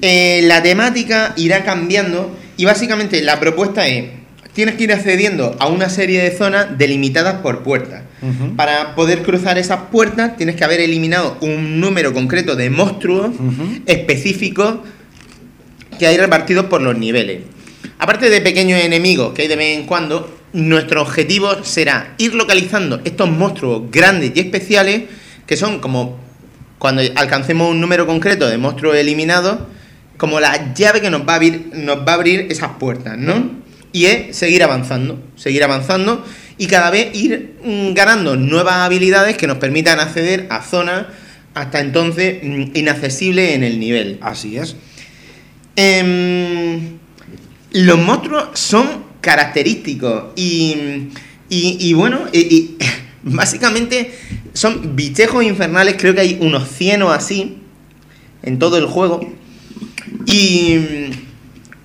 Eh, 0.00 0.42
la 0.44 0.62
temática 0.62 1.32
irá 1.36 1.64
cambiando 1.64 2.34
y 2.56 2.64
básicamente 2.64 3.20
la 3.20 3.38
propuesta 3.40 3.86
es 3.88 4.04
tienes 4.58 4.74
que 4.74 4.82
ir 4.82 4.92
accediendo 4.92 5.54
a 5.60 5.68
una 5.68 5.88
serie 5.88 6.20
de 6.20 6.36
zonas 6.36 6.76
delimitadas 6.76 7.42
por 7.42 7.62
puertas. 7.62 8.02
Para 8.56 8.96
poder 8.96 9.22
cruzar 9.22 9.56
esas 9.56 9.82
puertas 9.92 10.36
tienes 10.36 10.56
que 10.56 10.64
haber 10.64 10.80
eliminado 10.80 11.38
un 11.42 11.78
número 11.78 12.12
concreto 12.12 12.56
de 12.56 12.68
monstruos 12.68 13.30
específicos 13.86 14.78
que 15.96 16.08
hay 16.08 16.16
repartidos 16.16 16.66
por 16.66 16.82
los 16.82 16.98
niveles. 16.98 17.42
Aparte 18.00 18.30
de 18.30 18.40
pequeños 18.40 18.80
enemigos 18.80 19.32
que 19.32 19.42
hay 19.42 19.48
de 19.48 19.54
vez 19.54 19.78
en 19.78 19.86
cuando, 19.86 20.36
nuestro 20.52 21.02
objetivo 21.02 21.62
será 21.62 22.14
ir 22.18 22.34
localizando 22.34 23.00
estos 23.04 23.30
monstruos 23.30 23.92
grandes 23.92 24.32
y 24.34 24.40
especiales 24.40 25.04
que 25.46 25.56
son 25.56 25.78
como 25.78 26.18
cuando 26.80 27.00
alcancemos 27.14 27.70
un 27.70 27.80
número 27.80 28.08
concreto 28.08 28.48
de 28.48 28.58
monstruos 28.58 28.96
eliminados, 28.96 29.60
como 30.16 30.40
la 30.40 30.74
llave 30.74 31.00
que 31.00 31.10
nos 31.10 31.20
va 31.20 31.34
a 31.34 31.36
abrir, 31.36 31.70
nos 31.74 31.98
va 31.98 32.10
a 32.10 32.14
abrir 32.14 32.48
esas 32.50 32.70
puertas, 32.80 33.16
¿no? 33.16 33.67
Y 33.92 34.06
es 34.06 34.36
seguir 34.36 34.62
avanzando, 34.62 35.22
seguir 35.36 35.64
avanzando 35.64 36.24
y 36.58 36.66
cada 36.66 36.90
vez 36.90 37.14
ir 37.14 37.54
mm, 37.64 37.94
ganando 37.94 38.36
nuevas 38.36 38.74
habilidades 38.76 39.36
que 39.36 39.46
nos 39.46 39.58
permitan 39.58 39.98
acceder 40.00 40.46
a 40.50 40.62
zonas 40.62 41.06
hasta 41.54 41.80
entonces 41.80 42.38
mm, 42.42 42.76
inaccesibles 42.76 43.54
en 43.54 43.64
el 43.64 43.80
nivel. 43.80 44.18
Así 44.20 44.56
es. 44.58 44.76
Em, 45.76 46.98
los 47.72 47.98
monstruos 47.98 48.48
son 48.54 49.04
característicos 49.20 50.24
y, 50.36 50.74
y- 51.48 51.76
y 51.80 51.92
bueno, 51.94 52.20
y- 52.32 52.38
y 52.38 52.76
básicamente 53.22 54.12
son 54.54 54.96
bichejos 54.96 55.44
infernales, 55.44 55.96
creo 55.98 56.14
que 56.14 56.20
hay 56.22 56.36
unos 56.40 56.68
100 56.68 57.02
o 57.02 57.10
así 57.10 57.58
en 58.42 58.58
todo 58.58 58.76
el 58.78 58.86
juego. 58.86 59.20
Y, 60.26 60.76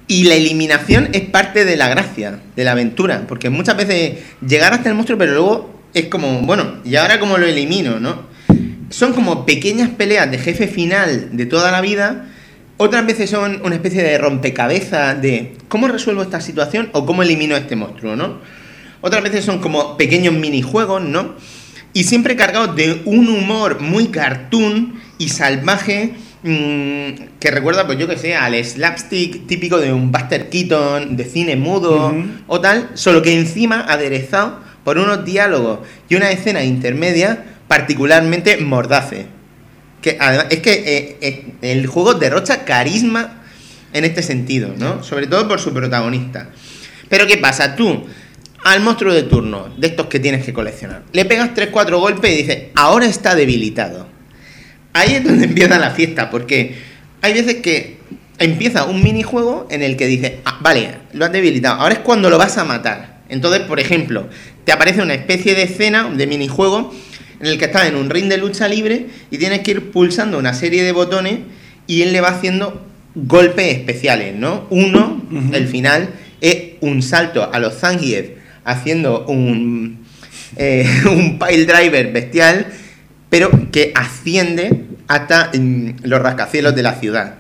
y 0.08 0.26
la 0.26 0.36
eliminación 0.36 1.10
es 1.14 1.22
parte 1.22 1.66
de 1.66 1.78
la 1.78 1.88
gracia, 1.88 2.40
de 2.56 2.64
la 2.64 2.72
aventura, 2.72 3.26
porque 3.28 3.50
muchas 3.50 3.78
veces 3.78 4.20
llegar 4.46 4.74
hasta 4.74 4.90
el 4.90 4.96
monstruo, 4.96 5.18
pero 5.18 5.34
luego 5.34 5.74
es 5.94 6.06
como, 6.08 6.42
bueno, 6.42 6.80
¿y 6.84 6.96
ahora 6.96 7.20
cómo 7.20 7.38
lo 7.38 7.46
elimino, 7.46 8.00
no? 8.00 8.24
Son 8.90 9.14
como 9.14 9.46
pequeñas 9.46 9.90
peleas 9.90 10.30
de 10.30 10.38
jefe 10.38 10.68
final 10.68 11.30
de 11.36 11.46
toda 11.46 11.72
la 11.72 11.82
vida. 11.82 12.28
Otras 12.78 13.06
veces 13.06 13.30
son 13.30 13.62
una 13.64 13.76
especie 13.76 14.04
de 14.04 14.18
rompecabezas 14.18 15.22
de 15.22 15.56
cómo 15.68 15.88
resuelvo 15.88 16.22
esta 16.22 16.42
situación 16.42 16.90
o 16.94 17.06
cómo 17.06 17.24
elimino 17.24 17.56
este 17.56 17.76
monstruo, 17.76 18.16
¿no? 18.16 18.40
Otras 19.02 19.24
veces 19.24 19.46
son 19.46 19.60
como 19.60 19.98
pequeños 19.98 20.34
minijuegos, 20.34 21.02
¿no? 21.02 21.36
Y 21.94 22.04
siempre 22.04 22.36
cargados 22.36 22.76
de 22.76 23.02
un 23.06 23.30
humor 23.30 23.80
muy 23.80 24.08
cartoon 24.08 24.96
y 25.18 25.30
salvaje 25.30 26.14
que 26.44 27.52
recuerda, 27.52 27.86
pues 27.86 27.98
yo 27.98 28.08
que 28.08 28.18
sé, 28.18 28.36
al 28.36 28.54
slapstick 28.64 29.48
típico 29.48 29.80
de 29.80 29.94
un 29.94 30.12
Buster 30.12 30.50
Keaton, 30.50 31.16
de 31.16 31.24
cine 31.24 31.56
mudo 31.56 32.14
o 32.48 32.60
tal, 32.60 32.90
solo 32.96 33.22
que 33.22 33.34
encima 33.34 33.86
aderezado 33.88 34.60
por 34.84 34.98
unos 34.98 35.24
diálogos 35.24 35.80
y 36.10 36.16
una 36.16 36.32
escena 36.32 36.64
intermedia 36.64 37.46
particularmente 37.68 38.58
mordaces. 38.58 39.26
Que 40.02 40.18
además, 40.20 40.48
es 40.50 40.60
que 40.60 40.74
eh, 40.74 41.18
eh, 41.22 41.54
el 41.62 41.88
juego 41.88 42.14
derrocha 42.14 42.66
carisma 42.66 43.42
en 43.94 44.04
este 44.04 44.22
sentido, 44.22 44.74
¿no? 44.78 45.02
Sobre 45.02 45.28
todo 45.28 45.48
por 45.48 45.62
su 45.62 45.74
protagonista. 45.74 46.50
Pero 47.08 47.26
¿qué 47.26 47.38
pasa? 47.38 47.76
Tú, 47.78 48.06
al 48.66 48.82
monstruo 48.82 49.14
de 49.14 49.24
turno, 49.24 49.70
de 49.78 49.88
estos 49.88 50.08
que 50.08 50.20
tienes 50.20 50.44
que 50.44 50.52
coleccionar, 50.52 51.04
le 51.14 51.24
pegas 51.24 51.52
3-4 51.52 52.00
golpes 52.00 52.32
y 52.32 52.36
dices, 52.36 52.64
ahora 52.76 53.06
está 53.06 53.34
debilitado. 53.34 54.13
Ahí 54.94 55.16
es 55.16 55.24
donde 55.24 55.46
empieza 55.46 55.80
la 55.80 55.92
fiesta, 55.92 56.30
porque 56.30 56.76
hay 57.22 57.34
veces 57.34 57.56
que 57.56 57.98
empieza 58.40 58.86
un 58.86 59.04
minijuego 59.04 59.68
en 59.70 59.84
el 59.84 59.96
que 59.98 60.08
dices, 60.08 60.34
ah, 60.46 60.60
vale, 60.62 60.90
lo 61.14 61.26
has 61.26 61.32
debilitado, 61.32 61.82
ahora 61.82 61.96
es 61.96 62.00
cuando 62.00 62.30
lo 62.30 62.38
vas 62.38 62.58
a 62.58 62.64
matar. 62.64 63.22
Entonces, 63.30 63.62
por 63.62 63.80
ejemplo, 63.80 64.28
te 64.64 64.72
aparece 64.72 65.02
una 65.02 65.14
especie 65.14 65.56
de 65.56 65.64
escena 65.64 66.10
de 66.10 66.28
minijuego 66.28 66.94
en 67.40 67.48
el 67.48 67.58
que 67.58 67.66
estás 67.66 67.88
en 67.88 67.96
un 67.96 68.10
ring 68.10 68.28
de 68.28 68.38
lucha 68.38 68.68
libre 68.68 69.08
y 69.32 69.38
tienes 69.38 69.62
que 69.62 69.72
ir 69.72 69.92
pulsando 69.92 70.38
una 70.38 70.54
serie 70.54 70.84
de 70.84 70.92
botones 70.92 71.40
y 71.88 72.02
él 72.02 72.14
le 72.14 72.22
va 72.22 72.30
haciendo 72.30 72.86
golpes 73.16 73.74
especiales, 73.74 74.36
¿no? 74.36 74.66
Uno, 74.70 75.22
el 75.52 75.68
final, 75.68 76.10
es 76.42 76.74
un 76.82 77.02
salto 77.02 77.50
a 77.52 77.60
los 77.60 77.80
Zangief 77.80 78.32
haciendo 78.66 79.26
un, 79.26 80.06
eh, 80.56 80.88
un 81.06 81.40
pile 81.40 81.66
driver 81.66 82.12
bestial, 82.12 82.68
pero 83.34 83.50
que 83.72 83.92
asciende 83.96 84.84
hasta 85.08 85.50
mm, 85.58 86.04
los 86.04 86.22
rascacielos 86.22 86.76
de 86.76 86.84
la 86.84 86.94
ciudad. 87.00 87.34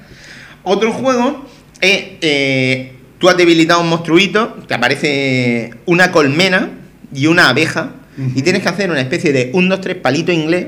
Otro 0.63 0.91
juego 0.91 1.45
es, 1.81 2.03
eh, 2.21 2.93
tú 3.19 3.29
has 3.29 3.37
debilitado 3.37 3.81
un 3.81 3.89
monstruito, 3.89 4.57
te 4.67 4.73
aparece 4.73 5.71
una 5.85 6.11
colmena 6.11 6.71
y 7.13 7.27
una 7.27 7.49
abeja, 7.49 7.91
y 8.35 8.41
tienes 8.41 8.63
que 8.63 8.69
hacer 8.69 8.89
una 8.89 9.01
especie 9.01 9.31
de 9.33 9.51
1, 9.53 9.69
2, 9.75 9.81
3 9.81 9.97
palito 9.97 10.31
inglés 10.31 10.65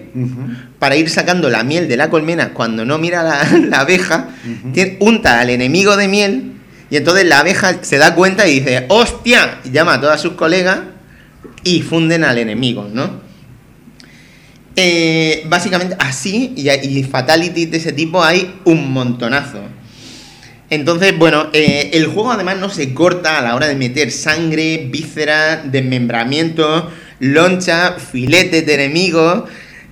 para 0.78 0.96
ir 0.96 1.10
sacando 1.10 1.50
la 1.50 1.64
miel 1.64 1.88
de 1.88 1.98
la 1.98 2.12
colmena 2.12 2.54
cuando 2.54 2.86
no 2.86 3.00
mira 3.00 3.24
la, 3.24 3.44
la 3.68 3.80
abeja, 3.80 4.30
tiene- 4.74 4.98
unta 5.00 5.40
al 5.40 5.50
enemigo 5.50 5.98
de 5.98 6.08
miel 6.08 6.52
y 6.92 6.98
entonces 6.98 7.26
la 7.26 7.40
abeja 7.40 7.78
se 7.82 7.98
da 7.98 8.14
cuenta 8.14 8.48
y 8.48 8.60
dice, 8.60 8.86
¡hostia! 8.90 9.58
Y 9.64 9.72
llama 9.72 9.96
a 9.96 10.02
todas 10.02 10.22
sus 10.22 10.34
colegas 10.34 10.82
y 11.64 11.82
funden 11.82 12.24
al 12.24 12.38
enemigo, 12.38 12.88
¿no? 12.94 13.25
Eh, 14.78 15.44
básicamente 15.48 15.96
así 16.00 16.54
y, 16.58 16.70
y 16.70 17.04
fatalities 17.04 17.72
de 17.72 17.78
ese 17.78 17.94
tipo 17.94 18.24
hay 18.24 18.60
un 18.66 18.92
montonazo. 18.92 19.62
Entonces, 20.70 21.18
bueno, 21.18 21.48
eh, 21.54 21.92
el 21.94 22.08
juego 22.08 22.32
además 22.32 22.58
no 22.58 22.70
se 22.70 22.94
corta 22.94 23.38
a 23.38 23.42
la 23.42 23.56
hora 23.56 23.68
de 23.68 23.76
meter 23.76 24.12
sangre, 24.12 24.88
vísceras, 24.92 25.72
desmembramientos, 25.72 26.86
loncha, 27.20 27.94
filetes 27.94 28.66
de 28.66 28.74
enemigos 28.74 29.44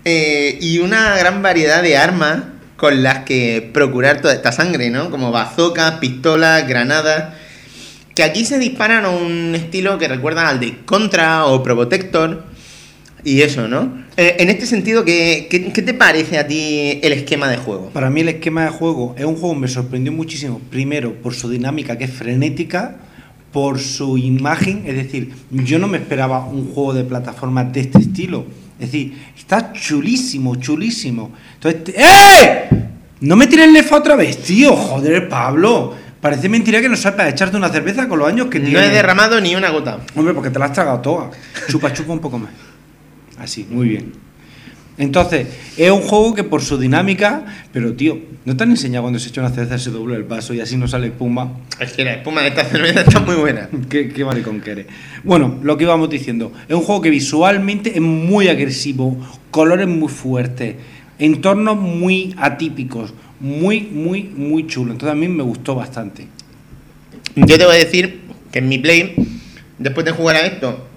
eh, 0.03 0.57
y 0.59 0.79
una 0.79 1.15
gran 1.17 1.41
variedad 1.41 1.83
de 1.83 1.95
armas 1.95 2.43
con 2.75 3.03
las 3.03 3.19
que 3.19 3.69
procurar 3.73 4.19
toda 4.19 4.33
esta 4.33 4.51
sangre, 4.51 4.89
¿no? 4.89 5.11
Como 5.11 5.31
bazocas, 5.31 5.99
pistolas, 5.99 6.67
granadas, 6.67 7.35
que 8.15 8.23
aquí 8.23 8.43
se 8.43 8.59
disparan 8.59 9.05
a 9.05 9.09
un 9.09 9.53
estilo 9.55 9.97
que 9.97 10.07
recuerda 10.07 10.49
al 10.49 10.59
de 10.59 10.79
Contra 10.85 11.45
o 11.45 11.63
Probotector 11.63 12.43
y 13.23 13.41
eso, 13.41 13.67
¿no? 13.67 14.03
Eh, 14.17 14.35
en 14.39 14.49
este 14.49 14.65
sentido, 14.65 15.03
¿qué, 15.05 15.47
qué, 15.49 15.71
qué 15.71 15.81
te 15.81 15.93
parece 15.93 16.37
a 16.37 16.47
ti 16.47 16.99
el 17.01 17.13
esquema 17.13 17.47
de 17.49 17.57
juego? 17.57 17.89
Para 17.89 18.09
mí 18.09 18.21
el 18.21 18.29
esquema 18.29 18.63
de 18.65 18.69
juego 18.69 19.15
es 19.17 19.25
un 19.25 19.35
juego 19.35 19.55
que 19.55 19.61
me 19.61 19.67
sorprendió 19.67 20.11
muchísimo. 20.11 20.59
Primero, 20.69 21.13
por 21.15 21.33
su 21.33 21.49
dinámica 21.49 21.97
que 21.97 22.03
es 22.05 22.11
frenética, 22.11 22.97
por 23.51 23.79
su 23.79 24.17
imagen. 24.17 24.83
Es 24.85 24.95
decir, 24.95 25.31
yo 25.51 25.79
no 25.79 25.87
me 25.87 25.97
esperaba 25.97 26.45
un 26.45 26.71
juego 26.73 26.93
de 26.93 27.03
plataformas 27.03 27.71
de 27.71 27.81
este 27.81 27.99
estilo. 27.99 28.45
Es 28.79 28.91
decir, 28.91 29.13
está 29.37 29.71
chulísimo, 29.73 30.55
chulísimo. 30.55 31.31
Entonces, 31.55 31.95
¡eh! 31.97 32.69
No 33.21 33.35
me 33.37 33.47
tires 33.47 33.71
lefa 33.71 33.95
otra 33.97 34.15
vez, 34.15 34.37
tío. 34.39 34.75
Joder, 34.75 35.29
Pablo. 35.29 35.93
Parece 36.19 36.49
mentira 36.49 36.81
que 36.81 36.89
no 36.89 36.95
sepas 36.95 37.31
echarte 37.31 37.57
una 37.57 37.69
cerveza 37.69 38.07
con 38.07 38.19
los 38.19 38.27
años 38.27 38.47
que 38.47 38.59
No 38.59 38.65
tienes. 38.65 38.85
he 38.89 38.93
derramado 38.93 39.39
ni 39.41 39.55
una 39.55 39.69
gota. 39.69 39.99
Hombre, 40.15 40.33
porque 40.33 40.49
te 40.49 40.57
la 40.59 40.65
has 40.65 40.73
tragado 40.73 40.99
toda. 40.99 41.31
Chupa, 41.69 41.91
chupa 41.93 42.13
un 42.13 42.19
poco 42.19 42.39
más. 42.39 42.49
Así, 43.37 43.65
muy 43.69 43.89
bien. 43.89 44.23
Entonces, 44.97 45.47
es 45.75 45.89
un 45.89 46.01
juego 46.01 46.35
que 46.35 46.43
por 46.43 46.61
su 46.61 46.77
dinámica, 46.77 47.45
pero 47.71 47.93
tío, 47.93 48.19
¿no 48.45 48.55
te 48.55 48.63
han 48.63 48.69
enseñado 48.69 49.03
cuando 49.03 49.19
se 49.19 49.29
echa 49.29 49.41
una 49.41 49.49
cerveza 49.49 49.79
se 49.79 49.89
dobla 49.89 50.15
el 50.15 50.23
vaso 50.23 50.53
y 50.53 50.61
así 50.61 50.77
no 50.77 50.87
sale 50.87 51.07
espuma? 51.07 51.51
Es 51.79 51.93
que 51.93 52.03
la 52.03 52.13
espuma 52.13 52.41
de 52.41 52.49
esta 52.49 52.63
cerveza 52.63 53.01
está 53.01 53.19
muy 53.19 53.35
buena. 53.35 53.69
¿Qué, 53.89 54.09
qué 54.09 54.23
maricón 54.23 54.61
que 54.61 54.71
eres? 54.71 54.85
Bueno, 55.23 55.59
lo 55.63 55.77
que 55.77 55.85
íbamos 55.85 56.11
diciendo, 56.11 56.53
es 56.67 56.75
un 56.75 56.83
juego 56.83 57.01
que 57.01 57.09
visualmente 57.09 57.95
es 57.95 58.01
muy 58.01 58.49
agresivo, 58.49 59.17
colores 59.49 59.87
muy 59.87 60.09
fuertes, 60.09 60.75
entornos 61.17 61.77
muy 61.77 62.35
atípicos, 62.37 63.15
muy, 63.39 63.81
muy, 63.81 64.23
muy 64.23 64.67
chulo. 64.67 64.91
Entonces 64.91 65.13
a 65.13 65.19
mí 65.19 65.27
me 65.27 65.43
gustó 65.43 65.73
bastante. 65.73 66.27
Yo 67.35 67.57
te 67.57 67.65
voy 67.65 67.75
a 67.75 67.79
decir 67.79 68.21
que 68.51 68.59
en 68.59 68.69
mi 68.69 68.77
play, 68.77 69.15
después 69.79 70.05
de 70.05 70.11
jugar 70.11 70.35
a 70.35 70.45
esto, 70.45 70.87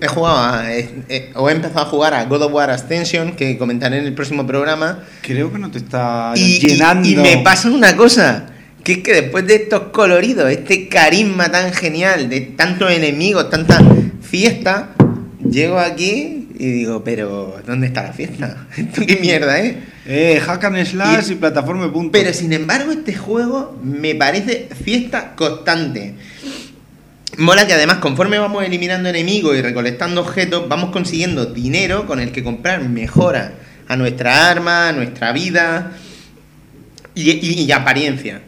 he 0.00 0.06
jugado 0.06 0.38
a, 0.38 0.72
eh, 0.72 0.88
eh, 1.08 1.30
o 1.34 1.48
he 1.48 1.52
empezado 1.52 1.80
a 1.80 1.84
jugar 1.86 2.14
a 2.14 2.24
God 2.24 2.42
of 2.42 2.52
War 2.52 2.70
Ascension, 2.70 3.32
que 3.32 3.58
comentaré 3.58 3.98
en 3.98 4.04
el 4.06 4.14
próximo 4.14 4.46
programa. 4.46 5.04
Creo 5.22 5.52
que 5.52 5.58
no 5.58 5.70
te 5.70 5.78
está 5.78 6.32
Y, 6.36 6.58
llenando. 6.58 7.08
y 7.08 7.16
me 7.16 7.38
pasa 7.38 7.68
una 7.70 7.96
cosa, 7.96 8.46
que 8.84 8.92
es 8.92 8.98
que 8.98 9.12
después 9.14 9.46
de 9.46 9.56
estos 9.56 9.84
coloridos, 9.92 10.50
este 10.50 10.88
carisma 10.88 11.50
tan 11.50 11.72
genial, 11.72 12.28
de 12.28 12.40
tantos 12.42 12.90
enemigos, 12.92 13.50
tanta 13.50 13.80
fiesta, 14.22 14.90
llego 15.48 15.78
aquí 15.78 16.48
y 16.60 16.66
digo, 16.72 17.02
pero 17.04 17.60
¿dónde 17.66 17.86
está 17.88 18.02
la 18.02 18.12
fiesta? 18.12 18.66
¿Esto 18.76 19.02
qué 19.06 19.16
mierda, 19.16 19.60
eh? 19.60 19.78
Eh, 20.06 20.40
hack 20.44 20.64
and 20.64 20.84
slash 20.86 21.28
Y- 21.28 21.32
y, 21.32 21.36
plataforma 21.36 21.92
punto. 21.92 22.12
Pero 22.12 22.32
sin 22.32 22.52
embargo, 22.52 22.92
este 22.92 23.14
juego 23.14 23.78
me 23.82 24.14
parece 24.14 24.68
fiesta 24.84 25.34
constante. 25.36 26.14
Mola 27.38 27.66
que 27.66 27.72
además, 27.72 27.98
conforme 27.98 28.38
vamos 28.38 28.64
eliminando 28.64 29.08
enemigos 29.08 29.56
y 29.56 29.62
recolectando 29.62 30.20
objetos, 30.22 30.68
vamos 30.68 30.90
consiguiendo 30.90 31.46
dinero 31.46 32.06
con 32.06 32.20
el 32.20 32.32
que 32.32 32.42
comprar 32.42 32.80
mejoras 32.88 33.52
a 33.86 33.96
nuestra 33.96 34.50
arma, 34.50 34.88
a 34.88 34.92
nuestra 34.92 35.32
vida 35.32 35.92
y, 37.14 37.30
y- 37.30 37.62
y 37.62 37.72
apariencia. 37.72 38.42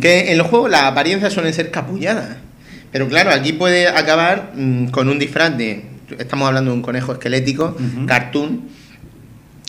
Que 0.00 0.30
en 0.32 0.38
los 0.38 0.46
juegos 0.48 0.70
las 0.70 0.82
apariencias 0.82 1.32
suelen 1.32 1.52
ser 1.54 1.70
capulladas. 1.70 2.36
Pero 2.92 3.08
claro, 3.08 3.30
aquí 3.30 3.52
puede 3.54 3.88
acabar 3.88 4.52
mm, 4.54 4.88
con 4.88 5.08
un 5.08 5.18
disfraz 5.18 5.56
de. 5.56 5.84
Estamos 6.18 6.46
hablando 6.46 6.70
de 6.70 6.76
un 6.76 6.82
conejo 6.82 7.12
esquelético, 7.12 7.74
cartoon, 8.06 8.68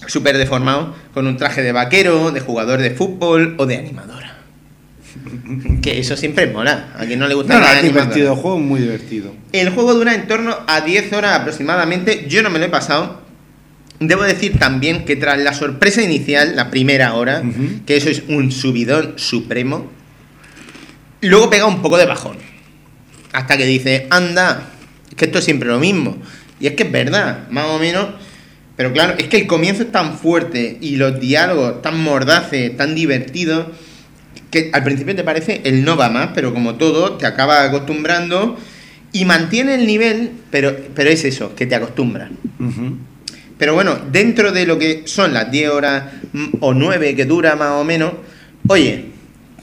súper 0.07 0.37
deformado, 0.37 0.93
con 1.13 1.25
un 1.25 1.35
traje 1.37 1.63
de 1.63 1.71
vaquero, 1.71 2.31
de 2.31 2.39
jugador 2.41 2.79
de 2.81 2.91
fútbol 2.91 3.55
o 3.57 3.65
de 3.65 3.77
animadora. 3.77 4.26
Que 5.81 5.99
eso 5.99 6.15
siempre 6.17 6.47
mola. 6.47 6.93
A 6.97 7.05
quien 7.05 7.19
no 7.19 7.27
le 7.27 7.33
gusta 7.35 7.53
No, 7.55 7.59
la 7.59 7.77
es 7.77 7.83
divertido, 7.83 8.33
el 8.33 8.39
juego 8.39 8.59
muy 8.59 8.79
divertido. 8.81 9.33
El 9.51 9.69
juego 9.69 9.93
dura 9.93 10.13
en 10.13 10.27
torno 10.27 10.55
a 10.67 10.81
10 10.81 11.13
horas 11.13 11.39
aproximadamente. 11.39 12.25
Yo 12.27 12.43
no 12.43 12.49
me 12.49 12.59
lo 12.59 12.65
he 12.65 12.69
pasado. 12.69 13.21
Debo 13.99 14.23
decir 14.23 14.59
también 14.59 15.05
que 15.05 15.15
tras 15.15 15.39
la 15.39 15.53
sorpresa 15.53 16.01
inicial, 16.03 16.55
la 16.55 16.69
primera 16.69 17.13
hora, 17.15 17.41
Ujú. 17.43 17.83
que 17.85 17.97
eso 17.97 18.09
es 18.09 18.23
un 18.27 18.51
subidón 18.51 19.13
supremo, 19.17 19.89
luego 21.21 21.49
pega 21.49 21.65
un 21.65 21.81
poco 21.81 21.97
de 21.97 22.05
bajón. 22.05 22.37
Hasta 23.33 23.57
que 23.57 23.65
dice, 23.65 24.07
anda, 24.09 24.69
es 25.09 25.15
que 25.15 25.25
esto 25.25 25.39
es 25.39 25.45
siempre 25.45 25.69
lo 25.69 25.79
mismo. 25.79 26.17
Y 26.59 26.67
es 26.67 26.73
que 26.73 26.83
es 26.83 26.91
verdad, 26.91 27.47
más 27.49 27.65
o 27.67 27.79
menos. 27.79 28.07
Pero 28.75 28.93
claro, 28.93 29.15
es 29.17 29.27
que 29.27 29.37
el 29.37 29.47
comienzo 29.47 29.81
es 29.83 29.91
tan 29.91 30.17
fuerte 30.17 30.77
y 30.79 30.97
los 30.97 31.19
diálogos 31.19 31.81
tan 31.81 31.99
mordaces, 31.99 32.77
tan 32.77 32.93
divertidos, 32.93 33.67
que 34.51 34.69
al 34.73 34.83
principio 34.83 35.15
te 35.15 35.23
parece 35.23 35.61
el 35.65 35.83
no 35.83 35.97
va 35.97 36.09
más, 36.09 36.29
pero 36.33 36.53
como 36.53 36.75
todo, 36.75 37.13
te 37.13 37.25
acaba 37.25 37.63
acostumbrando 37.63 38.57
y 39.11 39.25
mantiene 39.25 39.75
el 39.75 39.85
nivel, 39.87 40.31
pero, 40.51 40.75
pero 40.95 41.09
es 41.09 41.23
eso, 41.25 41.55
que 41.55 41.65
te 41.65 41.75
acostumbras. 41.75 42.29
Ujú. 42.59 42.97
Pero 43.57 43.73
bueno, 43.73 43.97
dentro 44.11 44.51
de 44.51 44.65
lo 44.67 44.77
que 44.77 45.03
son 45.05 45.33
las 45.33 45.49
10 45.51 45.69
horas 45.71 46.03
o 46.59 46.73
9 46.73 47.15
que 47.15 47.25
dura 47.25 47.55
más 47.55 47.71
o 47.71 47.83
menos, 47.83 48.13
oye, 48.67 49.05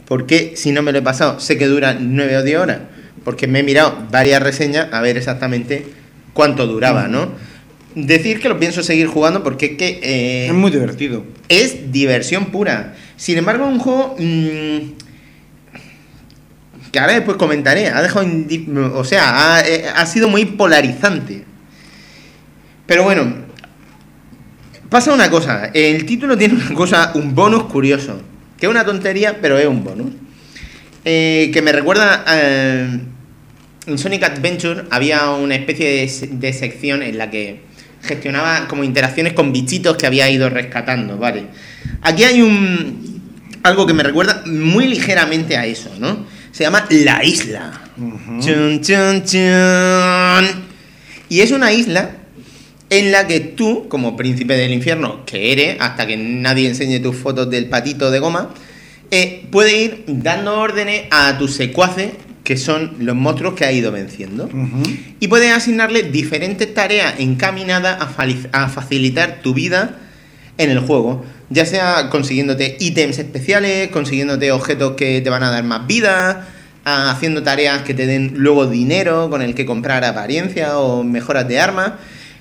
¿por 0.06 0.26
qué 0.26 0.52
si 0.56 0.72
no 0.72 0.82
me 0.82 0.92
lo 0.92 0.98
he 0.98 1.02
pasado 1.02 1.38
sé 1.40 1.56
que 1.56 1.66
dura 1.66 1.96
9 1.98 2.38
o 2.38 2.42
10 2.42 2.58
horas? 2.58 2.78
Porque 3.24 3.46
me 3.46 3.60
he 3.60 3.62
mirado 3.62 4.06
varias 4.10 4.42
reseñas 4.42 4.88
a 4.92 5.00
ver 5.00 5.16
exactamente 5.16 5.86
cuánto 6.32 6.66
duraba, 6.66 7.06
¿no? 7.08 7.28
Decir 7.94 8.40
que 8.40 8.48
lo 8.48 8.58
pienso 8.58 8.82
seguir 8.82 9.06
jugando 9.06 9.44
porque 9.44 9.66
es 9.66 9.76
que 9.76 10.00
eh, 10.02 10.46
Es 10.48 10.52
muy 10.52 10.70
divertido. 10.72 11.24
es 11.48 11.92
diversión 11.92 12.46
pura. 12.46 12.94
Sin 13.24 13.38
embargo, 13.38 13.66
un 13.66 13.78
juego 13.78 14.16
mm, 14.18 14.78
que 16.92 16.98
ahora 16.98 17.14
después 17.14 17.38
comentaré, 17.38 17.86
ha 17.88 18.02
dejado, 18.02 18.28
o 18.92 19.02
sea, 19.02 19.56
ha, 19.56 19.66
eh, 19.66 19.86
ha 19.96 20.04
sido 20.04 20.28
muy 20.28 20.44
polarizante. 20.44 21.42
Pero 22.84 23.04
bueno, 23.04 23.34
pasa 24.90 25.14
una 25.14 25.30
cosa, 25.30 25.70
el 25.72 26.04
título 26.04 26.36
tiene 26.36 26.56
una 26.56 26.74
cosa, 26.74 27.12
un 27.14 27.34
bonus 27.34 27.62
curioso, 27.62 28.20
que 28.58 28.66
es 28.66 28.70
una 28.70 28.84
tontería, 28.84 29.38
pero 29.40 29.56
es 29.58 29.68
un 29.68 29.82
bonus. 29.82 30.12
Eh, 31.06 31.50
que 31.50 31.62
me 31.62 31.72
recuerda 31.72 32.26
eh, 32.28 33.00
en 33.86 33.98
Sonic 33.98 34.22
Adventure 34.22 34.84
había 34.90 35.30
una 35.30 35.54
especie 35.54 36.06
de 36.30 36.52
sección 36.52 37.02
en 37.02 37.16
la 37.16 37.30
que 37.30 37.62
gestionaba 38.02 38.68
como 38.68 38.84
interacciones 38.84 39.32
con 39.32 39.50
bichitos 39.50 39.96
que 39.96 40.06
había 40.06 40.28
ido 40.28 40.50
rescatando, 40.50 41.16
¿vale? 41.16 41.46
Aquí 42.02 42.24
hay 42.24 42.42
un 42.42 43.13
algo 43.64 43.86
que 43.86 43.94
me 43.94 44.02
recuerda 44.02 44.42
muy 44.46 44.86
ligeramente 44.86 45.56
a 45.56 45.66
eso, 45.66 45.90
¿no? 45.98 46.26
Se 46.52 46.62
llama 46.62 46.86
La 46.90 47.24
Isla. 47.24 47.80
Chun, 48.38 48.80
chun, 48.82 49.24
chun. 49.24 50.64
Y 51.30 51.40
es 51.40 51.50
una 51.50 51.72
isla 51.72 52.10
en 52.90 53.10
la 53.10 53.26
que 53.26 53.40
tú, 53.40 53.88
como 53.88 54.16
príncipe 54.16 54.54
del 54.56 54.72
infierno, 54.72 55.24
que 55.24 55.50
eres, 55.50 55.78
hasta 55.80 56.06
que 56.06 56.16
nadie 56.16 56.68
enseñe 56.68 57.00
tus 57.00 57.16
fotos 57.16 57.48
del 57.50 57.68
patito 57.68 58.10
de 58.10 58.18
goma, 58.18 58.54
eh, 59.10 59.46
puedes 59.50 59.72
ir 59.72 60.04
dando 60.06 60.60
órdenes 60.60 61.04
a 61.10 61.38
tus 61.38 61.54
secuaces, 61.54 62.12
que 62.44 62.58
son 62.58 62.94
los 63.00 63.16
monstruos 63.16 63.54
que 63.54 63.64
has 63.64 63.72
ido 63.72 63.90
venciendo. 63.90 64.50
Y 65.20 65.28
puedes 65.28 65.50
asignarle 65.50 66.02
diferentes 66.02 66.72
tareas 66.74 67.14
encaminadas 67.18 67.96
a 68.52 68.68
facilitar 68.68 69.40
tu 69.42 69.54
vida 69.54 70.00
en 70.58 70.70
el 70.70 70.78
juego. 70.80 71.24
Ya 71.50 71.66
sea 71.66 72.08
consiguiéndote 72.10 72.76
ítems 72.80 73.18
especiales, 73.18 73.88
consiguiéndote 73.88 74.50
objetos 74.52 74.92
que 74.96 75.20
te 75.20 75.30
van 75.30 75.42
a 75.42 75.50
dar 75.50 75.64
más 75.64 75.86
vida, 75.86 76.46
a- 76.84 77.10
haciendo 77.10 77.42
tareas 77.42 77.82
que 77.82 77.94
te 77.94 78.06
den 78.06 78.34
luego 78.36 78.66
dinero 78.66 79.30
con 79.30 79.42
el 79.42 79.54
que 79.54 79.66
comprar 79.66 80.04
apariencia 80.04 80.78
o 80.78 81.02
mejoras 81.04 81.48
de 81.48 81.60
armas. 81.60 81.92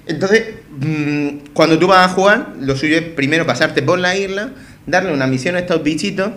Entonces, 0.06 0.44
mm, 0.80 1.28
cuando 1.54 1.80
tú 1.80 1.88
vas 1.88 2.06
a 2.06 2.14
jugar, 2.14 2.54
lo 2.60 2.76
suyo 2.76 2.98
es 2.98 3.04
primero 3.04 3.46
pasarte 3.46 3.82
por 3.82 4.00
la 4.00 4.16
isla, 4.18 4.50
darle 4.86 5.14
una 5.14 5.28
misión 5.28 5.56
a 5.56 5.60
estos 5.60 5.82
bichitos. 5.84 6.32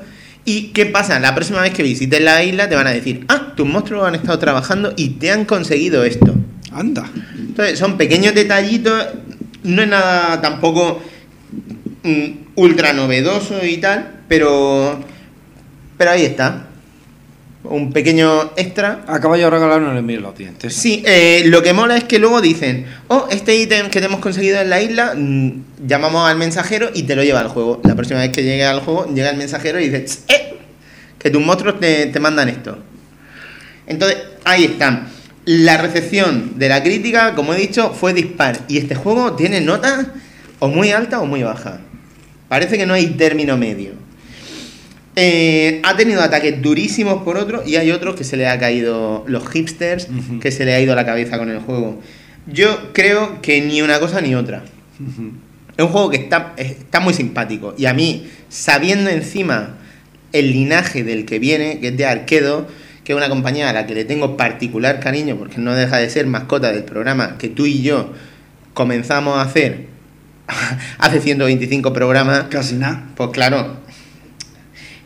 ¿Y 0.45 0.69
qué 0.69 0.87
pasa? 0.87 1.19
La 1.19 1.35
próxima 1.35 1.61
vez 1.61 1.73
que 1.73 1.83
visites 1.83 2.21
la 2.21 2.45
isla 2.45 2.69
te 2.69 2.77
van 2.77 2.87
a 2.87 2.91
decir, 2.93 3.25
ah, 3.29 3.53
tus 3.57 3.67
monstruos 3.67 4.07
han 4.07 4.15
estado 4.15 4.39
trabajando 4.39 4.93
y 4.97 5.11
te 5.11 5.33
han 5.33 5.45
conseguido 5.45 6.05
esto. 6.05 6.33
Anda. 6.71 7.11
Entonces, 7.37 7.79
son 7.79 7.97
pequeños 7.97 8.35
detallitos, 8.35 9.07
no 9.65 9.83
es 9.83 9.89
nada 9.89 10.41
tampoco 10.41 11.03
ultra 12.55 12.93
novedoso 12.93 13.65
y 13.65 13.79
tal, 13.79 14.21
pero, 14.29 15.01
pero 15.99 16.11
ahí 16.11 16.25
está. 16.25 16.67
Un 17.65 17.93
pequeño 17.93 18.53
extra. 18.57 19.05
A 19.09 19.21
caballo 19.21 19.51
regalado 19.51 19.81
no 19.81 19.93
le 19.93 20.03
mires 20.03 20.23
los 20.23 20.37
dientes. 20.37 20.75
Sí, 20.75 21.03
eh, 21.05 21.43
lo 21.47 21.63
que 21.63 21.73
mola 21.73 21.97
es 21.97 22.05
que 22.05 22.19
luego 22.19 22.41
dicen, 22.41 22.87
oh, 23.09 23.27
este 23.31 23.57
ítem 23.57 23.91
que 23.91 23.99
te 24.01 24.07
hemos 24.07 24.21
conseguido 24.21 24.61
en 24.61 24.71
la 24.71 24.81
isla, 24.81 25.15
mm, 25.17 25.65
llamamos 25.87 26.29
al 26.29 26.39
mensajero 26.39 26.91
y 26.95 27.03
te 27.05 27.17
lo 27.17 27.25
lleva 27.25 27.41
al 27.41 27.49
juego. 27.49 27.81
La 27.83 27.95
próxima 27.97 28.21
vez 28.21 28.31
que 28.31 28.45
llegue 28.45 28.65
al 28.65 28.81
juego, 28.81 29.13
llega 29.13 29.31
el 29.31 29.37
mensajero 29.37 29.81
y 29.81 29.89
dice, 29.89 30.01
"Tss, 30.01 30.21
eh, 30.29 30.47
que 31.19 31.31
tus 31.31 31.43
monstruos 31.43 31.81
te, 31.81 32.07
te 32.07 32.21
mandan 32.21 32.49
esto. 32.49 32.79
Entonces, 33.87 34.19
ahí 34.45 34.65
están. 34.65 35.09
La 35.45 35.77
recepción 35.77 36.59
de 36.59 36.69
la 36.69 36.83
crítica, 36.83 37.35
como 37.35 37.55
he 37.55 37.57
dicho, 37.57 37.93
fue 37.93 38.13
dispar. 38.13 38.61
Y 38.69 38.79
este 38.79 38.95
juego 38.95 39.33
tiene 39.35 39.61
notas 39.61 40.07
o 40.59 40.69
muy 40.69 40.91
alta 40.91 41.21
o 41.21 41.27
muy 41.27 41.43
baja. 41.43 41.81
Parece 42.49 42.79
que 42.79 42.87
no 42.87 42.95
hay 42.95 43.07
término 43.07 43.57
medio. 43.57 43.93
Eh, 45.19 45.81
ha 45.83 45.97
tenido 45.97 46.21
ataques 46.23 46.61
durísimos 46.61 47.23
por 47.23 47.39
otro 47.39 47.63
y 47.67 47.77
hay 47.77 47.91
otros 47.91 48.17
que 48.17 48.25
se 48.25 48.37
le 48.37 48.49
ha 48.49 48.59
caído 48.59 49.25
los 49.27 49.49
hipsters, 49.49 50.09
que 50.41 50.51
se 50.53 50.67
le 50.67 50.75
ha 50.75 50.81
ido 50.81 50.95
la 50.95 51.07
cabeza 51.07 51.39
con 51.39 51.51
el 51.51 51.61
juego. 51.61 52.01
Yo 52.47 52.93
creo 52.93 53.41
que 53.41 53.63
ni 53.63 53.81
una 53.83 53.99
cosa 53.99 54.21
ni 54.21 54.35
otra. 54.35 54.63
Es 55.77 55.85
un 55.85 55.91
juego 55.91 56.11
que 56.11 56.19
está, 56.19 56.55
está 56.57 57.01
muy 57.01 57.15
simpático. 57.15 57.75
Y 57.77 57.87
a 57.87 57.95
mí, 57.95 58.29
sabiendo 58.49 59.11
encima 59.11 59.77
el 60.33 60.53
linaje 60.53 61.03
del 61.03 61.25
que 61.25 61.39
viene, 61.39 61.81
que 61.81 61.89
es 61.89 61.97
de 61.97 62.07
Arquedo, 62.07 62.69
que 63.05 63.13
es 63.13 63.17
una 63.17 63.29
compañía 63.29 63.71
a 63.71 63.73
la 63.73 63.87
que 63.87 63.95
le 63.95 64.05
tengo 64.05 64.37
particular 64.37 65.01
cariño, 65.01 65.37
porque 65.37 65.59
no 65.59 65.75
deja 65.75 65.97
de 65.97 66.11
ser 66.11 66.27
mascota 66.27 66.73
del 66.73 66.85
programa 66.85 67.39
que 67.39 67.49
tú 67.49 67.65
y 67.65 67.83
yo 67.83 68.13
comenzamos 68.75 69.39
a 69.39 69.43
hacer 69.43 69.96
hace 70.99 71.21
125 71.21 71.93
programas, 71.93 72.45
Casi 72.45 72.77
nada. 72.77 73.09
pues 73.17 73.31
claro. 73.31 73.77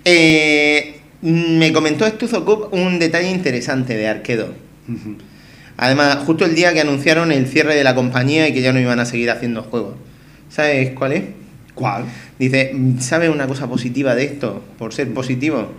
Eh, 0.04 1.00
me 1.22 1.72
comentó 1.72 2.06
Estuzo 2.06 2.44
Cup 2.44 2.68
un 2.72 2.98
detalle 2.98 3.30
interesante 3.30 3.96
de 3.96 4.08
Arquedo. 4.08 4.54
Además, 5.76 6.18
justo 6.26 6.44
el 6.44 6.54
día 6.54 6.72
que 6.72 6.80
anunciaron 6.80 7.32
el 7.32 7.46
cierre 7.46 7.74
de 7.74 7.84
la 7.84 7.94
compañía 7.94 8.48
y 8.48 8.52
que 8.52 8.60
ya 8.62 8.72
no 8.72 8.80
iban 8.80 9.00
a 9.00 9.04
seguir 9.04 9.30
haciendo 9.30 9.62
juegos. 9.62 9.96
¿Sabes 10.48 10.90
cuál 10.90 11.12
es? 11.12 11.24
¿Cuál? 11.74 12.04
Dice, 12.38 12.74
¿sabes 12.98 13.30
una 13.30 13.46
cosa 13.46 13.68
positiva 13.68 14.14
de 14.14 14.24
esto? 14.24 14.62
Por 14.78 14.92
ser 14.92 15.12
positivo. 15.12 15.70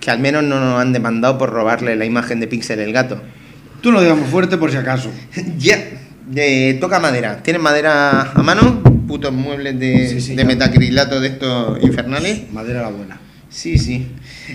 Que 0.00 0.10
al 0.10 0.20
menos 0.20 0.42
no 0.44 0.58
nos 0.60 0.80
han 0.80 0.92
demandado 0.92 1.38
por 1.38 1.50
robarle 1.50 1.96
la 1.96 2.04
imagen 2.04 2.40
de 2.40 2.46
Pixel 2.46 2.80
el 2.80 2.92
gato. 2.92 3.20
Tú 3.80 3.92
lo 3.92 4.00
digamos 4.00 4.28
fuerte 4.30 4.56
por 4.56 4.70
si 4.70 4.76
acaso. 4.76 5.10
ya. 5.58 5.78
Eh, 6.34 6.76
toca 6.80 6.98
madera. 7.00 7.42
¿Tienes 7.42 7.62
madera 7.62 8.32
a 8.32 8.42
mano? 8.42 8.82
Putos 9.06 9.32
muebles 9.32 9.78
de, 9.78 10.08
Sí, 10.08 10.20
sí, 10.20 10.34
de 10.36 10.44
metacrilato 10.44 11.20
de 11.20 11.28
estos 11.28 11.82
infernales. 11.82 12.50
Madera 12.52 12.82
la 12.82 12.90
buena. 12.90 13.20
Sí, 13.48 13.78
sí. 13.78 14.06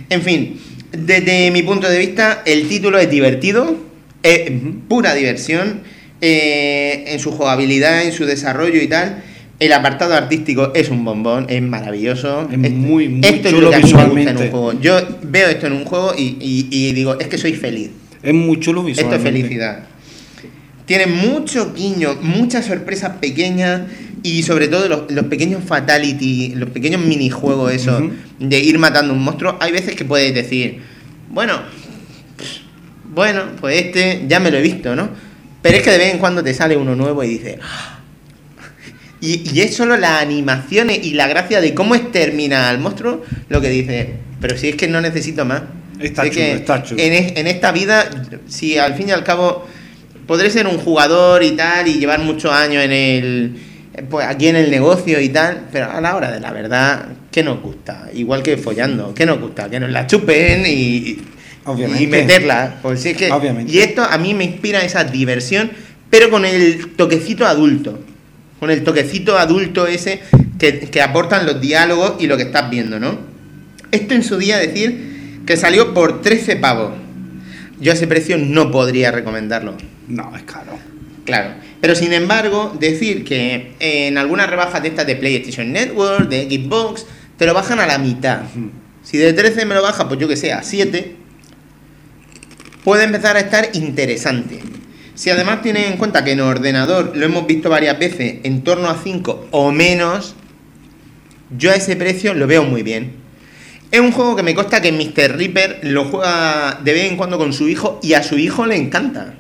En 0.10 0.22
fin, 0.22 0.60
desde 0.92 1.50
mi 1.52 1.64
punto 1.64 1.90
de 1.90 1.98
vista, 1.98 2.44
el 2.46 2.68
título 2.68 3.00
es 3.00 3.10
divertido, 3.10 3.76
es 4.22 4.52
pura 4.88 5.16
diversión, 5.16 5.82
eh, 6.22 7.06
en 7.08 7.20
su 7.20 7.32
jugabilidad, 7.32 8.04
en 8.04 8.12
su 8.14 8.26
desarrollo 8.26 8.80
y 8.82 8.88
tal. 8.88 9.24
El 9.60 9.74
apartado 9.74 10.14
artístico 10.14 10.72
es 10.76 10.90
un 10.90 11.04
bombón, 11.06 11.48
es 11.50 11.62
maravilloso. 11.62 12.48
Es 12.52 12.58
muy, 12.72 13.08
muy 13.10 13.22
esto 13.24 13.48
es 13.48 13.54
chulo 13.54 13.62
lo 13.62 13.70
que 13.72 13.76
a 13.78 13.80
mí 13.80 13.84
me 13.84 13.90
gusta 13.92 14.04
en 14.04 14.10
un 14.10 14.16
visualmente. 14.16 14.50
juego. 14.52 14.80
Yo 14.82 15.00
veo 15.24 15.48
esto 15.50 15.68
en 15.68 15.74
un 15.74 15.86
juego 15.86 16.14
y, 16.18 16.38
y- 16.40 16.68
y 16.70 16.92
digo, 16.94 17.18
es 17.20 17.28
que 17.28 17.38
soy 17.38 17.54
feliz. 17.54 17.90
Es 18.22 18.34
muy 18.34 18.60
chulo 18.60 18.82
Esto 18.88 19.04
visualmente. 19.04 19.16
es 19.30 19.34
felicidad. 19.34 19.84
Tiene 20.86 21.08
mucho 21.08 21.74
guiño, 21.74 22.16
muchas 22.22 22.66
sorpresas 22.66 23.18
pequeñas 23.18 23.84
y 24.22 24.44
sobre 24.44 24.68
todo 24.68 24.88
los, 24.90 25.12
los 25.12 25.26
pequeños 25.26 25.64
fatality, 25.64 26.54
los 26.56 26.70
pequeños 26.70 27.02
minijuegos 27.02 27.72
esos 27.74 28.02
Ujú. 28.02 28.14
de 28.40 28.60
ir 28.60 28.78
matando 28.80 29.14
un 29.14 29.24
monstruo. 29.24 29.58
Hay 29.60 29.72
veces 29.72 29.96
que 29.96 30.06
puedes 30.06 30.34
decir, 30.34 30.82
bueno, 31.30 31.62
bueno, 33.14 33.44
pues 33.60 33.86
este 33.86 34.26
ya 34.28 34.40
me 34.40 34.52
lo 34.52 34.58
he 34.58 34.62
visto, 34.62 34.96
¿no? 34.96 35.10
Pero 35.62 35.78
es 35.78 35.84
que 35.84 35.92
de 35.92 35.98
vez 35.98 36.14
en 36.14 36.20
cuando 36.20 36.44
te 36.44 36.54
sale 36.54 36.76
uno 36.76 36.96
nuevo 36.96 37.24
y 37.24 37.28
dices... 37.30 37.58
"Ah". 37.62 38.00
Y, 39.22 39.50
y 39.54 39.62
es 39.62 39.74
solo 39.74 39.96
las 39.96 40.22
animaciones 40.22 41.00
y 41.06 41.14
la 41.14 41.28
gracia 41.28 41.62
de 41.62 41.74
cómo 41.74 41.96
extermina 41.96 42.68
al 42.70 42.80
monstruo 42.80 43.24
lo 43.48 43.62
que 43.62 43.70
dice, 43.70 44.16
pero 44.42 44.58
si 44.58 44.68
es 44.68 44.76
que 44.76 44.90
no 44.90 45.00
necesito 45.00 45.46
más. 45.46 45.62
Está 45.98 46.24
chulo, 46.24 46.34
que 46.36 46.52
está 46.56 46.84
chulo. 46.84 47.02
En, 47.02 47.38
en 47.38 47.48
esta 47.48 47.72
vida, 47.72 48.10
si 48.50 48.78
al 48.78 48.96
fin 48.96 49.08
y 49.08 49.12
al 49.14 49.24
cabo 49.24 49.66
podré 50.28 50.50
ser 50.50 50.68
un 50.68 50.78
jugador 50.78 51.44
y 51.44 51.52
tal 51.52 51.88
y 51.88 52.00
llevar 52.00 52.20
muchos 52.20 52.52
años 52.52 52.84
en 52.84 52.92
el 52.92 53.56
pues 54.10 54.26
aquí 54.26 54.48
en 54.48 54.56
el 54.56 54.72
negocio 54.72 55.20
y 55.22 55.30
tal, 55.30 55.68
pero 55.72 55.92
a 55.92 56.02
la 56.02 56.16
hora 56.16 56.32
de 56.32 56.40
la 56.40 56.52
verdad, 56.52 57.10
¿qué 57.32 57.44
nos 57.44 57.62
gusta? 57.62 58.10
Igual 58.14 58.42
que 58.42 58.58
follando, 58.58 59.14
¿qué 59.14 59.26
nos 59.26 59.40
gusta? 59.40 59.70
Que 59.70 59.80
nos 59.80 59.92
la 59.92 60.08
chupen 60.08 60.64
y, 60.66 61.20
Obviamente. 61.66 62.04
y 62.04 62.08
meterla. 62.08 62.80
Pues 62.82 63.02
sí, 63.02 63.10
es 63.10 63.18
que, 63.18 63.32
Obviamente. 63.32 63.72
Y 63.72 63.80
esto 63.80 64.04
a 64.04 64.18
mí 64.18 64.34
me 64.34 64.46
inspira 64.46 64.84
esa 64.84 65.04
diversión, 65.04 65.72
pero 66.10 66.32
con 66.32 66.44
el 66.44 66.96
toquecito 66.96 67.46
adulto. 67.46 68.00
Con 68.60 68.72
el 68.72 68.84
toquecito 68.84 69.38
adulto 69.38 69.86
ese 69.86 70.22
que, 70.58 70.80
que 70.80 71.02
aportan 71.02 71.46
los 71.46 71.62
diálogos 71.62 72.16
y 72.20 72.28
lo 72.28 72.38
que 72.38 72.44
estás 72.44 72.70
viendo, 72.72 73.00
¿no? 73.00 73.20
Esto 73.92 74.16
en 74.16 74.24
su 74.24 74.38
día 74.38 74.58
decir 74.58 75.44
que 75.46 75.56
salió 75.56 75.94
por 75.94 76.22
13 76.22 76.56
pavos. 76.56 76.94
Yo 77.80 77.92
a 77.92 77.96
ese 77.96 78.08
precio 78.08 78.38
no 78.40 78.72
podría 78.72 79.12
recomendarlo. 79.12 79.76
No, 80.08 80.36
es 80.36 80.44
caro. 80.44 80.78
Claro. 81.26 81.54
Pero 81.80 81.96
sin 81.96 82.14
embargo, 82.14 82.76
decir 82.80 83.24
que 83.24 83.74
en 83.80 84.18
algunas 84.18 84.50
rebajas 84.50 84.82
de 84.82 84.90
estas 84.90 85.08
de 85.08 85.16
PlayStation 85.16 85.72
Network, 85.72 86.30
de 86.30 86.44
Xbox, 86.46 87.06
te 87.38 87.46
lo 87.46 87.54
bajan 87.54 87.80
a 87.80 87.88
la 87.88 87.98
mitad. 87.98 88.42
Si 89.04 89.18
de 89.18 89.34
13 89.34 89.66
me 89.66 89.76
lo 89.76 89.82
baja, 89.82 90.08
pues 90.08 90.20
yo 90.20 90.28
que 90.28 90.36
sé, 90.36 90.52
a 90.54 90.64
7, 90.64 91.16
puede 92.84 93.04
empezar 93.04 93.38
a 93.38 93.40
estar 93.40 93.70
interesante. 93.74 94.60
Si 95.16 95.30
además 95.30 95.62
tienes 95.62 95.88
en 95.88 95.98
cuenta 95.98 96.24
que 96.24 96.32
en 96.32 96.42
ordenador 96.42 97.16
lo 97.16 97.26
hemos 97.26 97.46
visto 97.46 97.70
varias 97.70 98.00
veces 98.00 98.38
en 98.44 98.64
torno 98.64 98.90
a 98.90 99.00
5 99.02 99.48
o 99.52 99.72
menos, 99.72 100.36
yo 101.58 101.72
a 101.72 101.76
ese 101.76 101.96
precio 101.96 102.34
lo 102.34 102.48
veo 102.48 102.64
muy 102.64 102.84
bien. 102.84 103.14
Es 103.92 104.00
un 104.00 104.12
juego 104.12 104.36
que 104.36 104.44
me 104.44 104.56
consta 104.56 104.82
que 104.82 104.92
Mr. 104.92 105.38
Reaper 105.38 105.82
lo 105.84 106.06
juega 106.06 106.80
de 106.84 106.94
vez 106.94 107.12
en 107.12 107.16
cuando 107.16 107.38
con 107.38 107.54
su 107.54 107.70
hijo 107.70 108.00
y 108.02 108.14
a 108.14 108.24
su 108.24 108.40
hijo 108.40 108.66
le 108.66 108.76
encanta. 108.76 109.36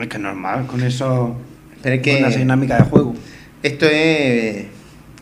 Es 0.00 0.08
que 0.08 0.16
es 0.16 0.22
normal, 0.22 0.66
con 0.66 0.82
eso. 0.82 1.36
Pero 1.82 1.94
es 1.96 2.02
con 2.02 2.22
la 2.22 2.28
dinámica 2.36 2.76
de 2.78 2.84
juego. 2.84 3.14
esto 3.62 3.86
es... 3.90 4.66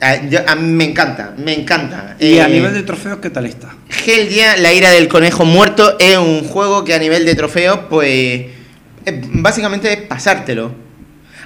A, 0.01 0.27
yo- 0.29 0.41
a 0.47 0.55
mí 0.57 0.73
me 0.73 0.85
encanta, 0.85 1.35
me 1.39 1.55
encanta. 1.55 2.17
Y 2.19 2.39
a 2.39 2.47
Eh, 2.47 2.51
nivel 2.53 2.75
de 2.75 2.83
trofeos, 2.83 3.19
¿qué 3.19 3.31
tal 3.31 3.47
está? 3.47 3.75
Hell 4.07 4.29
yeah, 4.29 4.57
la 4.57 4.73
ira 4.73 4.91
del 4.91 5.09
conejo 5.09 5.45
muerto 5.45 5.97
es 5.99 6.17
un 6.19 6.43
juego 6.45 6.85
que 6.85 6.95
a 6.95 6.99
nivel 6.99 7.25
de 7.25 7.35
trofeos, 7.37 7.81
pues 7.89 8.47
básicamente 9.33 9.93
es 9.93 10.01
pasártelo. 10.03 10.73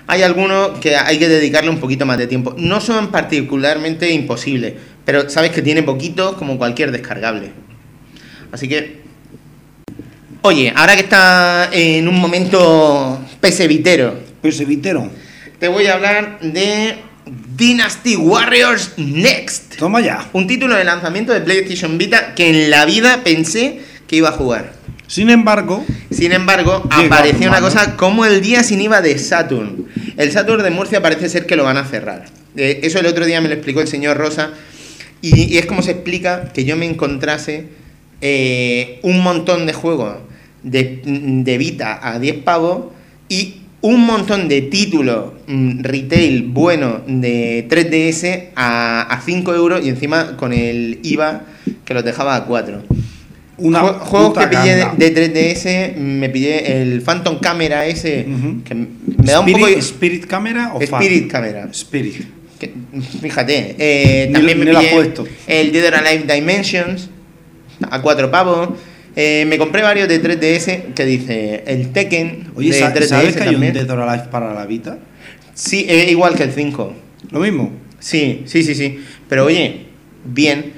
Hay 0.06 0.22
algunos 0.22 0.78
que 0.78 0.96
hay 0.96 1.18
que 1.18 1.28
dedicarle 1.28 1.68
un 1.70 1.78
poquito 1.78 2.06
más 2.06 2.16
de 2.16 2.26
tiempo. 2.26 2.54
No 2.56 2.80
son 2.80 3.08
particularmente 3.08 4.10
imposibles, 4.10 4.72
pero 5.04 5.28
sabes 5.28 5.50
que 5.50 5.60
tiene 5.60 5.82
poquitos 5.82 6.34
como 6.36 6.56
cualquier 6.56 6.90
descargable. 6.92 7.50
Así 8.50 8.66
que... 8.68 8.97
Oye, 10.48 10.72
ahora 10.74 10.94
que 10.94 11.02
está 11.02 11.68
en 11.72 12.08
un 12.08 12.18
momento 12.18 13.20
pesevitero, 13.38 14.18
Pues 14.40 14.58
Evitero, 14.58 15.10
te 15.58 15.68
voy 15.68 15.84
a 15.88 15.92
hablar 15.92 16.40
de 16.40 16.94
Dynasty 17.54 18.16
Warriors 18.16 18.94
Next. 18.96 19.76
toma 19.76 20.00
ya. 20.00 20.26
Un 20.32 20.46
título 20.46 20.74
de 20.74 20.84
lanzamiento 20.84 21.34
de 21.34 21.42
PlayStation 21.42 21.98
Vita 21.98 22.34
que 22.34 22.48
en 22.48 22.70
la 22.70 22.86
vida 22.86 23.20
pensé 23.22 23.80
que 24.06 24.16
iba 24.16 24.30
a 24.30 24.32
jugar. 24.32 24.72
Sin 25.06 25.28
embargo, 25.28 25.84
Sin 26.10 26.32
embargo, 26.32 26.82
apareció 26.92 27.50
una 27.50 27.60
cosa 27.60 27.94
como 27.96 28.24
el 28.24 28.40
día 28.40 28.62
sin 28.62 28.80
IVA 28.80 29.02
de 29.02 29.18
Saturn. 29.18 29.84
El 30.16 30.32
Saturn 30.32 30.62
de 30.62 30.70
Murcia 30.70 31.02
parece 31.02 31.28
ser 31.28 31.44
que 31.44 31.56
lo 31.56 31.64
van 31.64 31.76
a 31.76 31.84
cerrar. 31.84 32.24
Eh, 32.56 32.80
eso 32.84 32.98
el 32.98 33.04
otro 33.04 33.26
día 33.26 33.42
me 33.42 33.48
lo 33.48 33.54
explicó 33.54 33.82
el 33.82 33.88
señor 33.88 34.16
Rosa. 34.16 34.52
Y, 35.20 35.54
y 35.54 35.58
es 35.58 35.66
como 35.66 35.82
se 35.82 35.90
explica 35.90 36.54
que 36.54 36.64
yo 36.64 36.74
me 36.74 36.86
encontrase 36.86 37.66
eh, 38.22 38.98
un 39.02 39.20
montón 39.20 39.66
de 39.66 39.74
juegos 39.74 40.16
de, 40.62 41.00
de 41.04 41.58
Vita 41.58 41.98
a 42.02 42.18
10 42.18 42.36
pavos 42.44 42.86
y 43.28 43.56
un 43.80 44.04
montón 44.04 44.48
de 44.48 44.62
títulos 44.62 45.32
mm, 45.46 45.80
retail 45.82 46.42
bueno 46.48 47.00
de 47.06 47.66
3DS 47.68 48.48
a, 48.56 49.02
a 49.02 49.20
5 49.20 49.54
euros 49.54 49.84
y 49.84 49.88
encima 49.88 50.36
con 50.36 50.52
el 50.52 50.98
IVA 51.02 51.42
que 51.84 51.94
los 51.94 52.04
dejaba 52.04 52.34
a 52.36 52.44
4. 52.44 52.82
una 53.58 53.82
Jue- 53.82 53.98
juegos 54.00 54.38
que 54.38 54.46
pillé 54.48 54.74
de, 54.74 54.80
ganga. 54.80 54.94
de 54.96 55.14
3DS, 55.94 55.96
me 55.96 56.28
pillé 56.28 56.80
el 56.82 57.02
Phantom 57.02 57.38
Camera 57.40 57.86
ese, 57.86 58.26
que 58.64 58.74
me 58.74 58.86
da 59.32 59.40
un 59.40 59.48
Spirit, 59.48 59.66
poco... 59.68 59.78
Spirit 59.80 60.26
Camera 60.26 60.72
o? 60.74 60.80
Spirit 60.80 61.30
Camera. 61.30 61.68
Spirit. 61.72 62.24
Que, 62.58 62.72
fíjate, 63.20 63.76
eh, 63.78 64.30
también 64.32 64.58
lo- 64.58 64.64
me 64.64 64.80
pillé 64.80 64.92
puesto. 64.92 65.24
el 65.46 65.70
Dead 65.72 65.86
or 65.86 65.94
Alive 65.94 66.32
Dimensions 66.34 67.08
a 67.90 68.02
cuatro 68.02 68.28
pavos. 68.30 68.70
Eh, 69.20 69.44
me 69.48 69.58
compré 69.58 69.82
varios 69.82 70.06
de 70.06 70.22
3DS 70.22 70.94
que 70.94 71.04
dice 71.04 71.64
el 71.66 71.90
Tekken 71.90 72.52
Oye, 72.54 72.70
de 72.70 72.78
¿sa- 72.78 72.94
3DS 72.94 73.08
¿sabes 73.08 73.34
que 73.36 73.42
hay 73.42 73.48
un 73.48 73.54
también. 73.54 73.72
Dead 73.74 73.90
or 73.90 74.00
Alive 74.02 74.28
para 74.30 74.54
la 74.54 74.64
Vita? 74.64 74.98
Sí, 75.54 75.84
es 75.88 76.08
igual 76.12 76.36
que 76.36 76.44
el 76.44 76.52
5. 76.52 76.92
Lo 77.32 77.40
mismo. 77.40 77.72
Sí, 77.98 78.42
sí, 78.46 78.62
sí, 78.62 78.76
sí. 78.76 79.00
Pero 79.28 79.46
oye, 79.46 79.86
bien. 80.24 80.72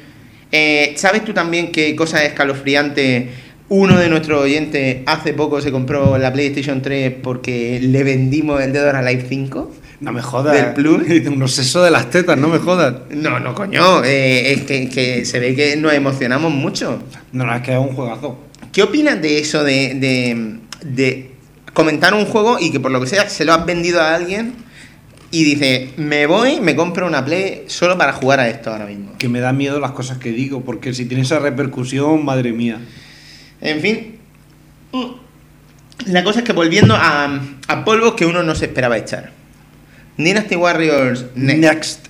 Eh, 0.53 0.95
¿Sabes 0.97 1.23
tú 1.23 1.35
también 1.35 1.71
qué 1.71 1.95
cosa 1.95 2.25
escalofriante? 2.25 3.29
Uno 3.69 3.99
de 3.99 4.09
nuestros 4.09 4.41
oyentes 4.43 5.03
hace 5.05 5.35
poco 5.35 5.61
se 5.61 5.71
compró 5.71 6.17
la 6.17 6.33
PlayStation 6.33 6.81
3 6.81 7.13
porque 7.23 7.79
le 7.83 8.03
vendimos 8.05 8.63
el 8.63 8.73
Dead 8.73 8.89
or 8.89 8.97
Alive 8.97 9.27
5. 9.29 9.71
No 10.01 10.13
me 10.13 10.23
jodas. 10.23 10.55
¿Del 10.55 10.73
Plus? 10.75 11.03
Unos 11.27 11.53
sesos 11.53 11.85
de 11.85 11.91
las 11.91 12.09
tetas, 12.11 12.39
no 12.39 12.49
me 12.49 12.59
jodas. 12.59 12.95
No, 13.11 13.39
no, 13.39 13.55
coño. 13.55 14.03
eh, 14.05 14.53
es 14.53 14.63
que, 14.63 14.89
que 14.89 15.25
se 15.25 15.39
ve 15.39 15.55
que 15.55 15.77
nos 15.77 15.93
emocionamos 15.93 16.53
mucho. 16.53 17.03
No, 17.33 17.45
no, 17.45 17.55
es 17.55 17.63
que 17.63 17.73
es 17.73 17.79
un 17.79 17.95
juegazo. 17.95 18.39
¿Qué 18.73 18.83
opinas 18.83 19.21
de 19.21 19.39
eso 19.39 19.63
de, 19.65 19.95
de, 19.95 20.59
de 20.89 21.31
comentar 21.75 22.15
un 22.15 22.25
juego 22.25 22.59
y 22.59 22.71
que 22.73 22.81
por 22.81 22.91
lo 22.91 23.01
que 23.01 23.07
sea 23.09 23.29
se 23.29 23.45
lo 23.45 23.53
has 23.53 23.67
vendido 23.67 24.01
a 24.01 24.15
alguien 24.15 24.55
y 25.33 25.45
dice, 25.45 25.91
me 25.97 26.27
voy, 26.27 26.61
me 26.61 26.75
compro 26.75 27.07
una 27.07 27.25
Play 27.25 27.65
solo 27.67 27.99
para 27.99 28.13
jugar 28.13 28.41
a 28.41 28.49
esto 28.49 28.71
ahora 28.71 28.87
mismo? 28.87 29.13
Que 29.19 29.29
me 29.29 29.41
da 29.41 29.53
miedo 29.53 29.81
las 29.81 29.93
cosas 29.93 30.19
que 30.19 30.31
digo, 30.33 30.63
porque 30.63 30.95
si 30.95 31.05
tiene 31.05 31.23
esa 31.25 31.39
repercusión, 31.41 32.25
madre 32.25 32.53
mía. 32.53 32.79
En 33.61 33.81
fin. 33.81 34.17
La 36.07 36.25
cosa 36.25 36.39
es 36.41 36.45
que 36.45 36.53
volviendo 36.53 36.95
a, 36.97 37.41
a 37.69 37.85
polvos 37.85 38.15
que 38.15 38.25
uno 38.25 38.43
no 38.43 38.55
se 38.55 38.65
esperaba 38.65 38.97
echar. 38.97 39.33
Dynasty 40.17 40.57
Warriors 40.57 41.27
Next. 41.35 41.61
Next. 41.61 42.07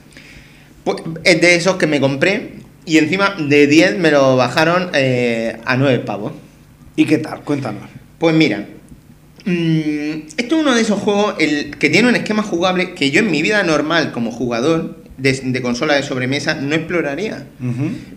Pues, 0.84 1.02
es 1.24 1.40
de 1.40 1.54
esos 1.54 1.76
que 1.76 1.86
me 1.86 2.00
compré 2.00 2.60
y 2.86 2.98
encima 2.98 3.36
de 3.38 3.66
10 3.66 3.98
me 3.98 4.10
lo 4.10 4.36
bajaron 4.36 4.90
eh, 4.94 5.56
a 5.64 5.76
9 5.76 6.00
pavos. 6.00 6.32
¿Y 6.96 7.04
qué 7.04 7.18
tal? 7.18 7.42
Cuéntanos. 7.42 7.84
Pues 8.18 8.34
mira, 8.34 8.66
mm, 9.44 10.10
esto 10.36 10.56
es 10.56 10.60
uno 10.60 10.74
de 10.74 10.82
esos 10.82 10.98
juegos 10.98 11.34
el, 11.38 11.76
que 11.78 11.90
tiene 11.90 12.08
un 12.08 12.16
esquema 12.16 12.42
jugable 12.42 12.94
que 12.94 13.10
yo 13.10 13.20
en 13.20 13.30
mi 13.30 13.42
vida 13.42 13.62
normal 13.62 14.12
como 14.12 14.32
jugador 14.32 15.04
de, 15.16 15.32
de 15.32 15.62
consola 15.62 15.94
de 15.94 16.02
sobremesa 16.02 16.54
no 16.54 16.74
exploraría. 16.74 17.46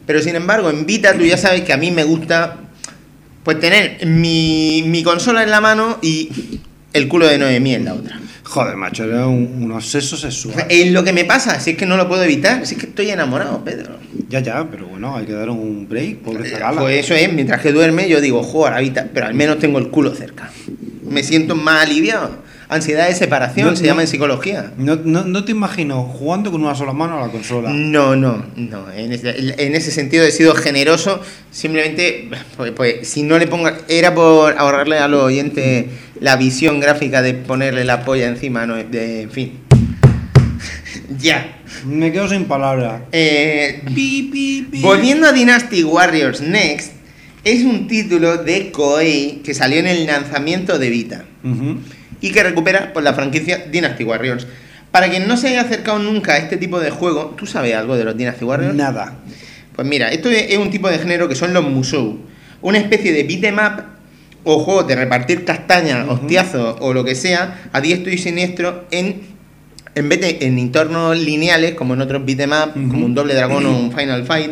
Pero 0.06 0.22
sin 0.22 0.36
embargo, 0.36 0.70
en 0.70 0.86
Vita 0.86 1.14
tú 1.14 1.24
ya 1.24 1.38
sabes 1.38 1.62
que 1.62 1.74
a 1.74 1.78
mí 1.78 1.92
me 1.92 2.04
gusta 2.04 2.58
pues 3.44 3.60
tener 3.60 4.06
mi, 4.06 4.84
mi 4.86 5.04
consola 5.04 5.44
en 5.44 5.52
la 5.52 5.60
mano 5.60 6.00
y 6.02 6.30
el 6.94 7.08
culo 7.08 7.28
de 7.28 7.38
Noemí 7.38 7.76
en 7.76 7.86
la 7.86 7.94
otra. 7.94 8.20
Joder, 8.54 8.76
macho, 8.76 9.04
era 9.06 9.26
un, 9.26 9.64
un 9.64 9.72
obseso 9.72 10.16
sexual. 10.16 10.68
Es 10.70 10.92
lo 10.92 11.04
que 11.04 11.12
me 11.12 11.26
pasa, 11.26 11.60
si 11.60 11.72
es 11.72 11.78
que 11.78 11.88
no 11.88 11.98
lo 11.98 12.08
puedo 12.08 12.22
evitar, 12.22 12.68
si 12.68 12.76
es 12.76 12.80
que 12.82 12.86
estoy 12.86 13.10
enamorado, 13.10 13.64
Pedro. 13.66 13.98
Ya, 14.30 14.42
ya, 14.42 14.70
pero 14.70 14.86
bueno, 14.86 15.16
hay 15.16 15.26
que 15.26 15.34
dar 15.34 15.50
un 15.50 15.88
break, 15.90 16.18
pobre 16.20 16.48
Zagala. 16.48 16.82
Pues 16.82 17.04
eso 17.04 17.16
es, 17.16 17.34
mientras 17.34 17.60
que 17.62 17.72
duerme 17.72 18.08
yo 18.08 18.22
digo, 18.22 18.44
joder, 18.44 18.80
Vita, 18.80 19.08
pero 19.12 19.26
al 19.26 19.34
menos 19.34 19.58
tengo 19.58 19.80
el 19.80 19.90
culo 19.90 20.14
cerca. 20.14 20.52
Me 21.02 21.24
siento 21.24 21.56
más 21.56 21.82
aliviado. 21.88 22.44
Ansiedad 22.74 23.08
de 23.08 23.16
separación, 23.16 23.68
No, 23.70 23.76
se 23.76 23.84
no. 23.84 23.88
llama 23.88 24.02
en 24.02 24.08
psicología. 24.08 24.72
No, 24.78 24.96
no, 24.96 25.24
no 25.26 25.44
te 25.46 25.52
imagino 25.52 26.04
jugando 26.04 26.52
con 26.52 26.64
una 26.64 26.76
sola 26.76 26.94
mano 26.94 27.18
a 27.18 27.28
la 27.28 27.32
consola. 27.32 27.70
No, 27.72 28.16
no, 28.16 28.46
no. 28.56 28.92
En 28.92 29.12
ese, 29.14 29.54
en 29.58 29.76
ese 29.76 29.92
sentido 29.92 30.24
he 30.26 30.32
sido 30.32 30.56
generoso. 30.56 31.22
Simplemente, 31.52 32.30
pues, 32.58 32.72
pues, 32.72 33.08
si 33.08 33.24
no 33.24 33.38
le 33.38 33.48
ponga. 33.48 33.78
Era 33.88 34.14
por 34.16 34.58
ahorrarle 34.58 34.98
a 34.98 35.08
los 35.08 35.24
oyentes 35.24 35.86
la 36.20 36.36
visión 36.36 36.80
gráfica 36.80 37.22
de 37.22 37.34
ponerle 37.34 37.84
la 37.86 38.04
polla 38.06 38.28
encima, 38.28 38.66
¿no? 38.66 38.76
De, 38.76 39.22
en 39.24 39.32
fin. 39.32 39.60
ya. 41.20 41.60
Me 41.86 42.12
quedo 42.12 42.30
sin 42.30 42.46
palabras. 42.46 43.02
Eh, 43.12 43.82
volviendo 44.82 45.28
a 45.28 45.32
Dynasty 45.34 45.84
Warriors 45.84 46.40
Next, 46.42 46.92
es 47.44 47.64
un 47.66 47.88
título 47.88 48.38
de 48.38 48.72
Koei 48.72 49.42
que 49.44 49.54
salió 49.54 49.80
en 49.80 49.88
el 49.88 50.06
lanzamiento 50.06 50.80
de 50.80 50.90
Vita 50.90 51.26
Ujú. 51.44 51.80
Y 52.22 52.32
que 52.32 52.44
recupera 52.44 52.92
pues, 52.94 53.04
la 53.04 53.14
franquicia 53.14 53.66
Dynasty 53.72 54.04
Warriors. 54.04 54.48
Para 54.92 55.10
quien 55.10 55.28
no 55.28 55.38
se 55.38 55.48
haya 55.48 55.62
acercado 55.62 55.98
nunca 56.00 56.34
a 56.34 56.38
este 56.38 56.58
tipo 56.58 56.80
de 56.80 56.92
juego, 56.92 57.34
¿tú 57.38 57.46
sabes 57.48 57.74
algo 57.76 57.98
de 57.98 58.04
los 58.04 58.16
Dynasty 58.16 58.46
Warriors? 58.46 58.76
Nada. 58.76 59.16
Pues 59.76 59.88
mira, 59.88 60.10
esto 60.10 60.30
es 60.30 60.56
un 60.58 60.70
tipo 60.70 60.88
de 60.90 61.00
género 61.00 61.28
que 61.28 61.36
son 61.36 61.52
los 61.54 61.64
Musou. 61.68 62.20
Una 62.62 62.78
especie 62.78 63.12
de 63.12 63.24
beat 63.24 63.44
'em 63.44 63.56
up 63.58 63.84
o 64.44 64.60
juego 64.60 64.84
de 64.84 64.96
repartir 64.96 65.46
castañas, 65.46 66.06
Ujú. 66.06 66.14
hostiazos 66.14 66.78
o 66.80 66.94
lo 66.94 67.04
que 67.04 67.16
sea, 67.16 67.70
a 67.74 67.82
diestro 67.82 68.12
y 68.14 68.18
siniestro 68.20 68.86
en, 68.92 69.22
en 69.96 70.10
vez 70.10 70.22
de 70.22 70.38
en 70.46 70.60
entornos 70.60 71.18
lineales, 71.18 71.74
como 71.74 71.96
en 71.96 72.02
otros 72.02 72.24
beat 72.26 72.42
'em 72.42 72.52
up, 72.52 72.74
como 72.74 73.06
un 73.06 73.16
doble 73.16 73.34
dragón 73.34 73.66
o 73.66 73.76
un 73.78 73.92
Final 73.92 74.26
Fight, 74.26 74.52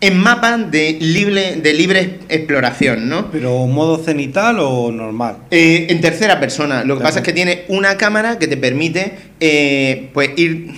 en 0.00 0.18
mapas 0.18 0.70
de 0.70 0.98
libre, 1.00 1.56
de 1.56 1.72
libre 1.74 2.18
exploración, 2.28 3.08
¿no? 3.08 3.30
¿Pero 3.30 3.66
modo 3.66 3.98
cenital 4.02 4.58
o 4.60 4.92
normal? 4.92 5.38
Eh, 5.50 5.86
en 5.88 6.00
tercera 6.00 6.38
persona. 6.38 6.84
Lo 6.84 6.98
que 6.98 7.02
pasa 7.04 7.20
es 7.20 7.24
que 7.24 7.32
tiene 7.32 7.64
una 7.68 7.96
cámara 7.96 8.38
que 8.38 8.46
te 8.46 8.56
permite 8.56 9.14
eh, 9.40 10.10
pues 10.12 10.30
ir 10.36 10.72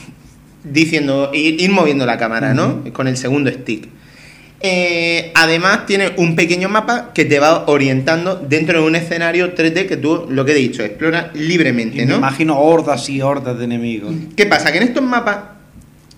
diciendo, 0.63 1.31
ir, 1.35 1.61
ir 1.61 1.71
moviendo 1.71 2.07
la 2.07 2.17
cámara, 2.17 2.55
¿no? 2.55 2.85
Con 2.93 3.09
el 3.09 3.17
segundo 3.17 3.51
stick. 3.51 3.89
Eh, 4.61 5.31
además 5.35 5.87
tiene 5.87 6.13
un 6.17 6.35
pequeño 6.35 6.69
mapa 6.69 7.13
que 7.15 7.25
te 7.25 7.39
va 7.39 7.67
orientando 7.69 8.35
dentro 8.37 8.81
de 8.81 8.87
un 8.87 8.97
escenario 8.97 9.55
3D 9.55 9.87
que 9.87 9.97
tú, 9.97 10.27
lo 10.29 10.45
que 10.45 10.53
he 10.53 10.57
dicho, 10.57 10.83
exploras 10.83 11.29
libremente, 11.35 11.97
Y 11.99 12.01
me 12.01 12.07
¿no? 12.07 12.17
imagino 12.17 12.59
hordas 12.59 13.09
y 13.09 13.23
hordas 13.23 13.57
de 13.59 13.65
enemigos. 13.65 14.15
¿Qué 14.37 14.47
pasa? 14.47 14.73
Que 14.73 14.79
en 14.79 14.85
estos 14.85 15.03
mapas 15.03 15.39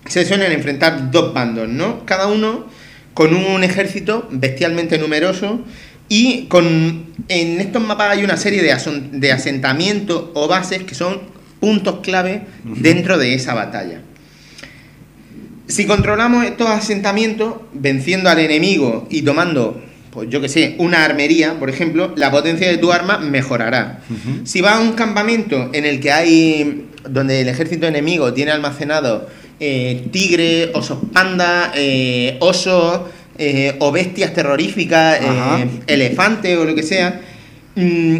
se 0.07 0.25
suelen 0.25 0.51
enfrentar 0.51 1.11
dos 1.11 1.33
bandos, 1.33 1.67
¿no? 1.69 2.03
Cada 2.05 2.27
uno 2.27 2.65
con 3.13 3.33
un 3.35 3.63
ejército 3.63 4.27
bestialmente 4.31 4.97
numeroso 4.97 5.61
y 6.07 6.43
con 6.47 7.05
en 7.27 7.61
estos 7.61 7.81
mapas 7.81 8.17
hay 8.17 8.23
una 8.23 8.37
serie 8.37 8.61
de, 8.61 9.31
asentamientos 9.31 10.25
o 10.33 10.47
bases 10.47 10.83
que 10.83 10.95
son 10.95 11.19
puntos 11.59 11.99
clave 12.01 12.43
dentro 12.63 13.17
de 13.17 13.33
esa 13.33 13.53
batalla. 13.53 14.01
Si 15.67 15.85
controlamos 15.85 16.43
estos 16.45 16.67
asentamientos, 16.67 17.53
venciendo 17.71 18.29
al 18.29 18.39
enemigo 18.39 19.07
y 19.09 19.21
tomando, 19.21 19.81
pues 20.11 20.27
yo 20.29 20.41
que 20.41 20.49
sé, 20.49 20.75
una 20.79 21.05
armería, 21.05 21.57
por 21.59 21.69
ejemplo, 21.69 22.13
la 22.17 22.29
potencia 22.29 22.67
de 22.67 22.77
tu 22.77 22.91
arma 22.91 23.19
mejorará. 23.19 24.01
Si 24.43 24.59
vas 24.59 24.75
a 24.75 24.79
un 24.81 24.93
campamento 24.93 25.69
en 25.71 25.85
el 25.85 26.01
que 26.01 26.11
hay, 26.11 26.87
donde 27.09 27.41
el 27.41 27.47
ejército 27.47 27.87
enemigo 27.87 28.33
tiene 28.33 28.51
almacenado 28.51 29.29
eh, 29.61 30.07
tigre, 30.11 30.71
osos 30.73 30.97
panda, 31.13 31.71
eh, 31.75 32.35
osos 32.39 33.01
eh, 33.37 33.75
o 33.79 33.91
bestias 33.91 34.33
terroríficas, 34.33 35.19
eh, 35.21 35.69
elefantes 35.87 36.57
o 36.57 36.65
lo 36.65 36.73
que 36.73 36.83
sea, 36.83 37.21
mm, 37.75 38.17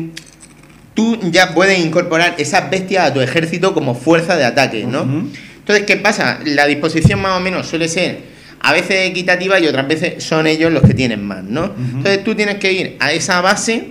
tú 0.94 1.20
ya 1.32 1.54
puedes 1.54 1.80
incorporar 1.80 2.36
esas 2.38 2.70
bestias 2.70 3.10
a 3.10 3.14
tu 3.14 3.22
ejército 3.22 3.74
como 3.74 3.96
fuerza 3.96 4.38
de 4.38 4.46
ataque, 4.46 4.86
¿no? 4.86 5.02
Entonces, 5.02 5.86
¿qué 5.86 5.98
pasa? 5.98 6.40
La 6.46 6.68
disposición 6.68 7.20
más 7.20 7.38
o 7.38 7.40
menos 7.40 7.68
suele 7.68 7.88
ser 7.88 8.20
a 8.62 8.74
veces 8.74 9.10
equitativa 9.10 9.60
y 9.60 9.66
otras 9.66 9.88
veces 9.88 10.24
son 10.24 10.46
ellos 10.46 10.72
los 10.72 10.84
que 10.84 10.94
tienen 10.94 11.26
más, 11.26 11.44
¿no? 11.44 11.74
Entonces 11.96 12.24
tú 12.24 12.36
tienes 12.36 12.58
que 12.58 12.72
ir 12.72 12.98
a 13.00 13.12
esa 13.12 13.42
base 13.42 13.88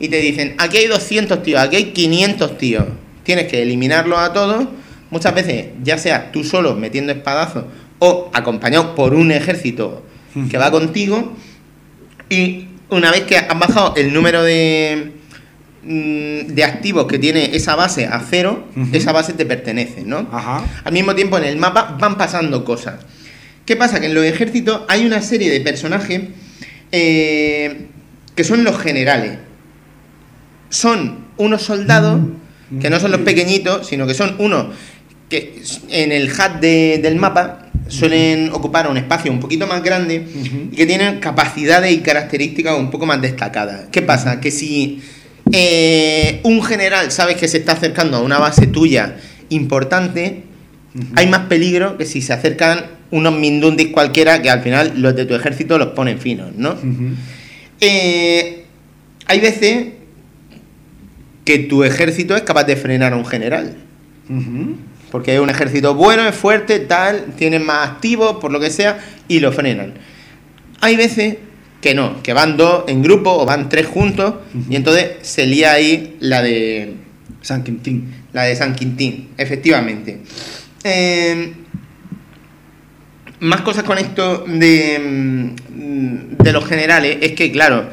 y 0.00 0.08
te 0.08 0.18
dicen, 0.18 0.54
aquí 0.56 0.78
hay 0.78 0.86
200 0.86 1.42
tíos, 1.42 1.60
aquí 1.60 1.76
hay 1.76 1.84
500 1.86 2.58
tíos. 2.58 2.84
Tienes 3.22 3.46
que 3.48 3.60
eliminarlos 3.60 4.18
a 4.18 4.32
todos, 4.32 4.66
muchas 5.10 5.34
veces 5.34 5.66
ya 5.82 5.98
sea 5.98 6.32
tú 6.32 6.44
solo 6.44 6.74
metiendo 6.74 7.12
espadazos 7.12 7.64
o 7.98 8.30
acompañado 8.32 8.94
por 8.94 9.14
un 9.14 9.32
ejército 9.32 10.02
que 10.50 10.58
va 10.58 10.70
contigo 10.70 11.32
y 12.28 12.68
una 12.90 13.10
vez 13.10 13.22
que 13.22 13.38
has 13.38 13.58
bajado 13.58 13.94
el 13.96 14.12
número 14.12 14.42
de, 14.42 15.12
mm, 15.82 16.54
de 16.54 16.64
activos 16.64 17.06
que 17.06 17.18
tiene 17.18 17.56
esa 17.56 17.74
base 17.74 18.06
a 18.06 18.20
cero, 18.20 18.66
esa 18.92 19.12
base 19.12 19.32
te 19.32 19.46
pertenece, 19.46 20.02
¿no? 20.04 20.28
Ajá. 20.30 20.64
Al 20.84 20.92
mismo 20.92 21.14
tiempo 21.14 21.38
en 21.38 21.44
el 21.44 21.56
mapa 21.56 21.96
van 21.98 22.18
pasando 22.18 22.64
cosas. 22.64 23.00
¿Qué 23.64 23.76
pasa? 23.76 23.98
Que 24.00 24.06
en 24.06 24.14
los 24.14 24.24
ejércitos 24.24 24.82
hay 24.88 25.06
una 25.06 25.22
serie 25.22 25.50
de 25.50 25.60
personajes 25.60 26.22
eh, 26.92 27.86
que 28.34 28.44
son 28.44 28.62
los 28.62 28.78
generales. 28.78 29.38
Son 30.68 31.26
unos 31.36 31.62
soldados 31.62 32.20
que 32.80 32.90
no 32.90 32.98
son 32.98 33.12
los 33.12 33.20
pequeñitos, 33.20 33.86
sino 33.86 34.06
que 34.06 34.14
son 34.14 34.36
unos 34.38 34.66
que 35.28 35.60
en 35.90 36.12
el 36.12 36.28
HUD 36.30 36.60
de- 36.60 37.00
del 37.02 37.16
mapa 37.16 37.62
suelen 37.88 38.50
ocupar 38.52 38.88
un 38.90 38.96
espacio 38.96 39.30
un 39.30 39.38
poquito 39.40 39.66
más 39.66 39.82
grande 39.82 40.26
y 40.72 40.76
que 40.76 40.86
tienen 40.86 41.18
capacidades 41.20 41.92
y 41.92 41.98
características 41.98 42.78
un 42.78 42.90
poco 42.90 43.06
más 43.06 43.20
destacadas. 43.22 43.86
¿Qué 43.92 44.02
pasa? 44.02 44.40
Que 44.40 44.50
si 44.50 45.00
eh, 45.52 46.40
un 46.42 46.62
general 46.62 47.12
sabes 47.12 47.36
que 47.36 47.46
se 47.48 47.58
está 47.58 47.72
acercando 47.72 48.16
a 48.16 48.20
una 48.22 48.38
base 48.38 48.66
tuya 48.66 49.16
importante, 49.50 50.42
hay 51.14 51.26
más 51.28 51.40
peligro 51.46 51.96
que 51.98 52.04
si 52.06 52.22
se 52.22 52.32
acercan 52.32 52.86
unos 53.12 53.32
mindundis 53.34 53.88
cualquiera 53.88 54.42
que 54.42 54.50
al 54.50 54.62
final 54.62 54.94
los 54.96 55.14
de 55.14 55.24
tu 55.26 55.34
ejército 55.36 55.78
los 55.78 55.88
ponen 55.88 56.18
finos, 56.18 56.52
¿no? 56.56 56.74
Eh, 57.80 58.64
hay 59.26 59.40
veces 59.40 59.86
que 61.44 61.58
tu 61.60 61.84
ejército 61.84 62.34
es 62.34 62.42
capaz 62.42 62.64
de 62.64 62.74
frenar 62.76 63.12
a 63.12 63.16
un 63.16 63.24
general. 63.26 63.76
Porque 65.10 65.34
es 65.34 65.40
un 65.40 65.50
ejército 65.50 65.94
bueno, 65.94 66.26
es 66.26 66.34
fuerte, 66.34 66.80
tal, 66.80 67.26
tienen 67.36 67.64
más 67.64 67.88
activos, 67.88 68.36
por 68.36 68.50
lo 68.52 68.60
que 68.60 68.70
sea, 68.70 68.98
y 69.28 69.40
lo 69.40 69.52
frenan. 69.52 69.94
Hay 70.80 70.96
veces 70.96 71.36
que 71.80 71.94
no, 71.94 72.22
que 72.22 72.32
van 72.32 72.56
dos 72.56 72.84
en 72.88 73.02
grupo 73.02 73.30
o 73.30 73.46
van 73.46 73.68
tres 73.68 73.86
juntos, 73.86 74.34
y 74.68 74.76
entonces 74.76 75.16
se 75.22 75.46
lía 75.46 75.72
ahí 75.72 76.16
la 76.20 76.42
de 76.42 76.94
San 77.42 77.62
Quintín. 77.62 78.12
la 78.32 78.42
de 78.42 78.56
San 78.56 78.74
Quintín, 78.74 79.28
efectivamente. 79.38 80.20
Eh, 80.84 81.52
más 83.40 83.60
cosas 83.62 83.84
con 83.84 83.98
esto 83.98 84.44
de, 84.46 84.98
mm, 84.98 86.42
de 86.42 86.52
los 86.52 86.66
generales 86.66 87.18
es 87.20 87.32
que, 87.32 87.50
claro, 87.52 87.88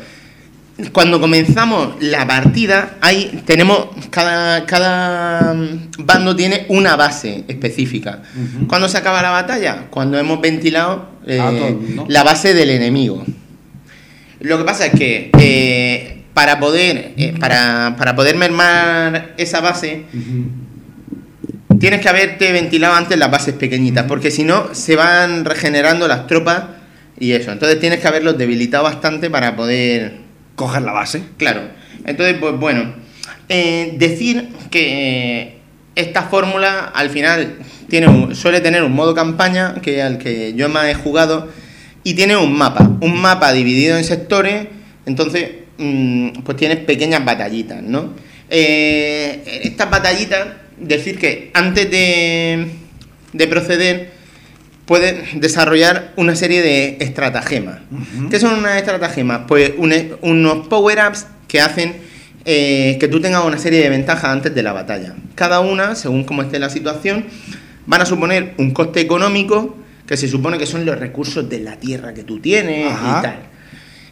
cuando 0.92 1.20
comenzamos 1.20 1.96
la 2.02 2.28
partida, 2.28 2.98
hay, 3.02 3.42
tenemos, 3.46 3.88
cada, 4.10 4.66
cada 4.66 5.54
mm, 5.54 5.90
bando 6.00 6.36
tiene 6.36 6.66
una 6.70 6.96
base 6.96 7.44
específica. 7.48 8.22
Ujú. 8.36 8.68
¿Cuándo 8.68 8.90
se 8.90 8.98
acaba 8.98 9.22
la 9.22 9.32
batalla? 9.32 9.88
Cuando 9.90 10.18
hemos 10.18 10.42
ventilado 10.42 11.08
eh, 11.26 11.78
la 12.08 12.24
base 12.24 12.54
del 12.54 12.70
enemigo. 12.70 13.24
Lo 14.40 14.58
que 14.58 14.64
pasa 14.66 14.88
es 14.88 14.94
que 14.94 15.32
eh, 15.40 16.24
para 16.34 16.60
poder 16.60 17.14
eh, 17.16 17.34
para, 17.40 17.96
para 17.98 18.16
poder 18.16 18.36
mermar 18.36 19.34
esa 19.38 19.62
base 19.62 20.04
tienes 21.80 22.02
que 22.02 22.10
haberte 22.10 22.52
ventilado 22.52 22.96
antes 22.96 23.18
las 23.18 23.30
bases 23.30 23.56
pequeñitas, 23.56 24.06
porque 24.06 24.32
si 24.32 24.44
no 24.44 24.74
se 24.74 24.96
van 24.96 25.46
regenerando 25.46 26.08
las 26.08 26.28
tropas 26.28 26.64
y 27.20 27.34
eso. 27.34 27.52
Entonces 27.52 27.80
tienes 27.80 28.00
que 28.00 28.08
haberlos 28.08 28.38
debilitado 28.38 28.84
bastante 28.84 29.30
para 29.30 29.56
poder 29.56 30.23
Coger 30.56 30.82
la 30.84 30.92
base. 30.92 31.24
Claro. 31.38 31.62
Entonces, 32.06 32.38
pues 32.40 32.58
bueno, 32.60 32.94
eh, 33.50 33.96
decir 33.98 34.50
que 34.72 35.42
eh, 35.42 35.58
esta 35.96 36.24
fórmula 36.24 36.92
al 36.94 37.10
final 37.10 37.56
tiene 37.90 38.08
un- 38.08 38.36
suele 38.36 38.62
tener 38.62 38.84
un 38.84 38.94
modo 38.94 39.14
campaña, 39.14 39.76
que 39.82 40.02
al 40.02 40.18
que 40.18 40.54
yo 40.56 40.70
más 40.70 40.88
he 40.88 40.96
jugado, 40.96 41.50
y 42.04 42.14
tiene 42.16 42.36
un 42.38 42.54
mapa. 42.58 42.90
Un 43.02 43.20
mapa 43.22 43.52
dividido 43.54 43.98
en 43.98 44.04
sectores, 44.04 44.68
entonces, 45.06 45.50
mm, 45.78 46.30
pues 46.44 46.58
tienes 46.58 46.78
pequeñas 46.80 47.24
batallitas, 47.26 47.82
¿no? 47.84 48.14
Eh, 48.50 49.62
estas 49.64 49.90
batallitas, 49.90 50.48
decir 50.78 51.18
que 51.18 51.50
antes 51.54 51.90
de, 51.90 52.68
de 53.34 53.48
proceder, 53.48 54.12
puedes 54.86 55.40
desarrollar 55.40 56.14
una 56.16 56.36
serie 56.36 56.62
de 56.62 56.98
estratagemas. 57.00 57.80
¿Qué 58.30 58.40
son 58.40 58.60
unas 58.60 58.78
estratagemas? 58.78 59.42
Pues 59.48 59.74
unos 59.78 60.68
power-ups 60.68 61.28
que 61.48 61.62
hacen 61.62 61.96
eh, 62.46 62.98
que 63.00 63.08
tú 63.08 63.22
tengas 63.22 63.46
una 63.46 63.58
serie 63.58 63.82
de 63.82 63.90
ventajas 63.90 64.26
antes 64.26 64.54
de 64.54 64.64
la 64.64 64.74
batalla. 64.74 65.16
Cada 65.36 65.62
una, 65.62 65.96
según 65.96 66.26
cómo 66.26 66.42
esté 66.42 66.60
la 66.60 66.70
situación, 66.70 67.26
van 67.86 68.02
a 68.02 68.06
suponer 68.06 68.54
un 68.58 68.72
coste 68.72 69.00
económico 69.00 69.78
que 70.06 70.18
se 70.18 70.28
supone 70.28 70.58
que 70.58 70.66
son 70.66 70.86
los 70.86 71.00
recursos 71.00 71.50
de 71.50 71.60
la 71.60 71.78
tierra 71.78 72.14
que 72.14 72.24
tú 72.24 72.40
tienes 72.40 72.92
Ajá. 72.92 73.20
y 73.20 73.22
tal. 73.22 73.36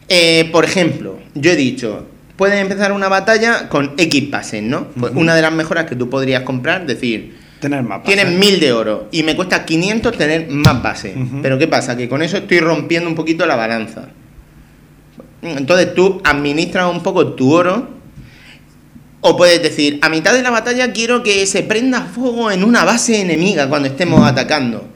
Eh, 0.07 0.49
por 0.52 0.64
ejemplo, 0.64 1.19
yo 1.35 1.52
he 1.52 1.56
dicho, 1.56 2.07
puedes 2.38 2.60
empezar 2.60 2.93
una 2.93 3.10
batalla 3.10 3.68
con 3.68 3.93
X 3.98 4.31
bases, 4.31 4.64
¿no? 4.64 4.88
Pues 4.88 5.11
una 5.15 5.35
de 5.35 5.41
las 5.41 5.52
mejoras 5.52 5.85
que 5.85 5.95
tú 5.95 6.10
podrías 6.10 6.43
comprar, 6.43 6.85
decir, 6.85 7.35
Tener 7.62 7.84
más 7.84 8.04
Tienes 8.04 8.26
bases. 8.26 8.40
1000 8.40 8.60
de 8.60 8.74
oro 8.74 9.08
y 9.12 9.22
me 9.22 9.36
cuesta 9.36 9.64
500 9.64 10.18
tener 10.18 10.50
más 10.50 10.82
base. 10.82 11.16
Ujú. 11.16 11.42
Pero 11.44 11.60
¿qué 11.60 11.68
pasa? 11.68 11.96
Que 11.96 12.10
con 12.10 12.24
eso 12.24 12.38
estoy 12.38 12.60
rompiendo 12.60 13.08
un 13.08 13.16
poquito 13.16 13.46
la 13.46 13.56
balanza. 13.56 14.10
Entonces 15.44 15.94
tú 15.94 16.20
administras 16.24 16.92
un 16.92 17.04
poco 17.04 17.34
tu 17.34 17.54
oro. 17.54 18.02
O 19.24 19.38
puedes 19.38 19.62
decir, 19.62 20.00
a 20.02 20.10
mitad 20.10 20.34
de 20.34 20.42
la 20.42 20.50
batalla 20.50 20.92
quiero 20.92 21.22
que 21.22 21.46
se 21.46 21.62
prenda 21.62 22.02
fuego 22.02 22.50
en 22.50 22.64
una 22.64 22.84
base 22.84 23.22
enemiga 23.22 23.70
cuando 23.70 23.88
estemos 23.88 24.28
atacando. 24.28 24.88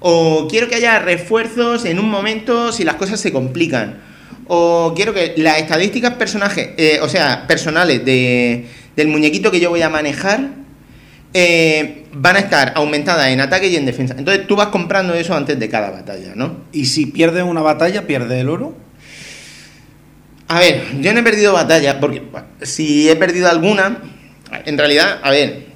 O 0.00 0.48
quiero 0.50 0.68
que 0.68 0.74
haya 0.74 0.98
refuerzos 0.98 1.84
en 1.84 2.00
un 2.00 2.10
momento 2.10 2.72
si 2.72 2.82
las 2.82 2.96
cosas 2.96 3.20
se 3.20 3.32
complican. 3.32 4.00
O 4.48 4.92
quiero 4.96 5.14
que 5.14 5.34
las 5.36 5.58
estadísticas 5.58 6.14
personajes, 6.14 6.70
eh, 6.76 6.98
o 7.00 7.08
sea, 7.08 7.46
personales 7.46 8.04
de, 8.04 8.66
del 8.96 9.06
muñequito 9.06 9.52
que 9.52 9.60
yo 9.60 9.70
voy 9.70 9.82
a 9.82 9.88
manejar 9.88 10.48
eh, 11.34 12.06
van 12.12 12.36
a 12.36 12.38
estar 12.38 12.72
aumentadas 12.74 13.28
en 13.28 13.40
ataque 13.40 13.68
y 13.68 13.76
en 13.76 13.86
defensa. 13.86 14.14
Entonces 14.16 14.46
tú 14.46 14.56
vas 14.56 14.68
comprando 14.68 15.14
eso 15.14 15.34
antes 15.34 15.58
de 15.58 15.68
cada 15.68 15.90
batalla, 15.90 16.32
¿no? 16.34 16.64
Y 16.72 16.86
si 16.86 17.06
pierdes 17.06 17.44
una 17.44 17.60
batalla, 17.60 18.06
pierdes 18.06 18.40
el 18.40 18.48
oro. 18.48 18.76
A 20.48 20.58
ver, 20.60 20.82
yo 21.00 21.12
no 21.12 21.20
he 21.20 21.22
perdido 21.22 21.52
batalla, 21.52 22.00
porque 22.00 22.22
si 22.62 23.10
he 23.10 23.16
perdido 23.16 23.50
alguna, 23.50 23.98
en 24.64 24.78
realidad, 24.78 25.18
a 25.22 25.30
ver, 25.30 25.66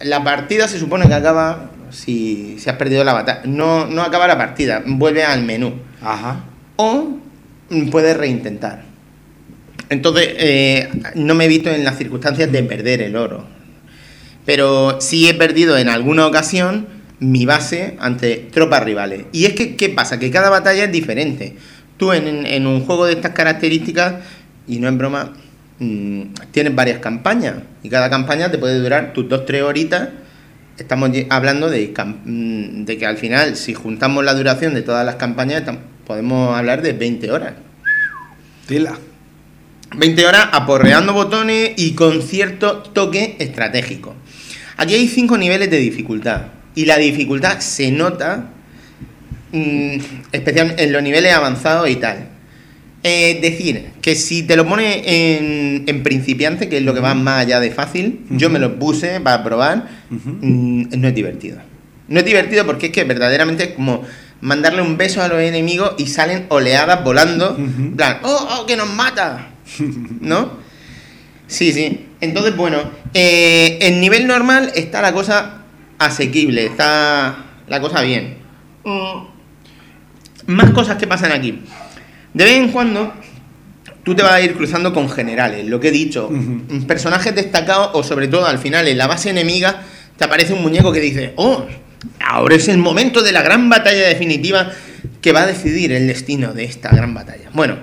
la 0.00 0.24
partida 0.24 0.66
se 0.66 0.78
supone 0.78 1.06
que 1.06 1.14
acaba 1.14 1.70
si, 1.90 2.56
si 2.58 2.68
has 2.68 2.76
perdido 2.76 3.04
la 3.04 3.12
batalla. 3.12 3.42
No, 3.44 3.86
no 3.86 4.02
acaba 4.02 4.26
la 4.26 4.36
partida, 4.36 4.82
vuelve 4.84 5.22
al 5.22 5.44
menú. 5.44 5.74
Ajá. 6.02 6.44
o 6.76 7.18
puedes 7.90 8.16
reintentar. 8.16 8.82
Entonces, 9.88 10.28
eh, 10.36 10.88
no 11.14 11.34
me 11.34 11.44
he 11.44 11.48
visto 11.48 11.70
en 11.70 11.84
las 11.84 11.96
circunstancias 11.96 12.50
de 12.52 12.62
perder 12.62 13.02
el 13.02 13.16
oro. 13.16 13.57
Pero 14.48 14.98
sí 14.98 15.28
he 15.28 15.34
perdido 15.34 15.76
en 15.76 15.90
alguna 15.90 16.26
ocasión 16.26 16.86
mi 17.20 17.44
base 17.44 17.98
ante 18.00 18.48
tropas 18.50 18.82
rivales. 18.82 19.26
Y 19.30 19.44
es 19.44 19.52
que, 19.52 19.76
¿qué 19.76 19.90
pasa? 19.90 20.18
Que 20.18 20.30
cada 20.30 20.48
batalla 20.48 20.84
es 20.84 20.90
diferente. 20.90 21.54
Tú 21.98 22.14
en, 22.14 22.46
en 22.46 22.66
un 22.66 22.80
juego 22.86 23.04
de 23.04 23.12
estas 23.12 23.32
características, 23.32 24.14
y 24.66 24.78
no 24.78 24.88
en 24.88 24.96
broma, 24.96 25.34
mm, 25.80 26.22
tienes 26.50 26.74
varias 26.74 26.98
campañas. 27.00 27.56
Y 27.82 27.90
cada 27.90 28.08
campaña 28.08 28.50
te 28.50 28.56
puede 28.56 28.78
durar 28.78 29.12
tus 29.12 29.26
2-3 29.26 29.64
horitas. 29.64 30.08
Estamos 30.78 31.10
hablando 31.28 31.68
de, 31.68 31.92
mm, 32.24 32.86
de 32.86 32.96
que 32.96 33.04
al 33.04 33.18
final, 33.18 33.54
si 33.54 33.74
juntamos 33.74 34.24
la 34.24 34.32
duración 34.32 34.72
de 34.72 34.80
todas 34.80 35.04
las 35.04 35.16
campañas, 35.16 35.64
podemos 36.06 36.56
hablar 36.56 36.80
de 36.80 36.94
20 36.94 37.30
horas. 37.32 37.52
Tila. 38.66 38.94
20 39.94 40.26
horas 40.26 40.48
aporreando 40.52 41.12
botones 41.12 41.72
y 41.76 41.92
con 41.92 42.22
cierto 42.22 42.78
toque 42.78 43.36
estratégico. 43.40 44.14
Aquí 44.78 44.94
hay 44.94 45.08
5 45.08 45.36
niveles 45.36 45.70
de 45.70 45.78
dificultad. 45.78 46.46
Y 46.74 46.86
la 46.86 46.96
dificultad 46.96 47.58
se 47.58 47.90
nota 47.90 48.52
especialmente 50.32 50.84
en 50.84 50.92
los 50.92 51.02
niveles 51.02 51.32
avanzados 51.32 51.90
y 51.90 51.96
tal. 51.96 52.28
Es 53.02 53.40
decir, 53.40 53.90
que 54.00 54.14
si 54.14 54.44
te 54.44 54.56
lo 54.56 54.66
pones 54.66 55.02
en, 55.04 55.84
en 55.86 56.02
principiante, 56.02 56.68
que 56.68 56.78
es 56.78 56.82
lo 56.82 56.94
que 56.94 57.00
va 57.00 57.14
más 57.14 57.44
allá 57.44 57.60
de 57.60 57.70
fácil, 57.70 58.20
yo 58.30 58.50
me 58.50 58.58
lo 58.58 58.78
puse 58.78 59.20
para 59.20 59.42
probar, 59.42 59.88
mm, 60.10 60.84
no 60.96 61.08
es 61.08 61.14
divertido. 61.14 61.58
No 62.08 62.20
es 62.20 62.24
divertido 62.24 62.64
porque 62.64 62.86
es 62.86 62.92
que 62.92 63.04
verdaderamente 63.04 63.64
es 63.64 63.70
como 63.70 64.02
mandarle 64.40 64.82
un 64.82 64.96
beso 64.96 65.22
a 65.22 65.28
los 65.28 65.40
enemigos 65.40 65.94
y 65.98 66.06
salen 66.06 66.46
oleadas 66.48 67.02
volando, 67.02 67.56
en 67.56 67.96
plan, 67.96 68.18
¡oh, 68.22 68.60
oh, 68.60 68.66
que 68.66 68.76
nos 68.76 68.88
mata! 68.88 69.48
¿No? 70.20 70.67
Sí, 71.48 71.72
sí. 71.72 72.06
Entonces, 72.20 72.54
bueno, 72.56 72.78
eh, 73.14 73.78
en 73.80 74.00
nivel 74.00 74.26
normal 74.26 74.70
está 74.76 75.02
la 75.02 75.12
cosa 75.12 75.62
asequible, 75.98 76.66
está 76.66 77.44
la 77.66 77.80
cosa 77.80 78.02
bien. 78.02 78.36
Mm, 78.84 80.52
Más 80.52 80.70
cosas 80.70 80.96
que 80.96 81.06
pasan 81.06 81.32
aquí. 81.32 81.60
De 82.32 82.44
vez 82.44 82.54
en 82.56 82.68
cuando, 82.68 83.12
tú 84.04 84.14
te 84.14 84.22
vas 84.22 84.32
a 84.32 84.40
ir 84.40 84.54
cruzando 84.54 84.92
con 84.92 85.08
generales, 85.10 85.66
lo 85.66 85.80
que 85.80 85.88
he 85.88 85.92
dicho. 85.92 86.30
Personajes 86.86 87.34
destacados 87.34 87.90
o 87.94 88.02
sobre 88.02 88.28
todo 88.28 88.46
al 88.46 88.58
final 88.58 88.86
en 88.86 88.98
la 88.98 89.06
base 89.06 89.30
enemiga 89.30 89.82
te 90.16 90.24
aparece 90.24 90.52
un 90.52 90.62
muñeco 90.62 90.92
que 90.92 91.00
dice, 91.00 91.32
oh, 91.36 91.66
ahora 92.20 92.54
es 92.54 92.68
el 92.68 92.78
momento 92.78 93.22
de 93.22 93.32
la 93.32 93.42
gran 93.42 93.68
batalla 93.68 94.06
definitiva 94.06 94.70
que 95.20 95.32
va 95.32 95.42
a 95.42 95.46
decidir 95.46 95.92
el 95.92 96.06
destino 96.06 96.52
de 96.52 96.64
esta 96.64 96.90
gran 96.90 97.14
batalla. 97.14 97.50
Bueno, 97.54 97.76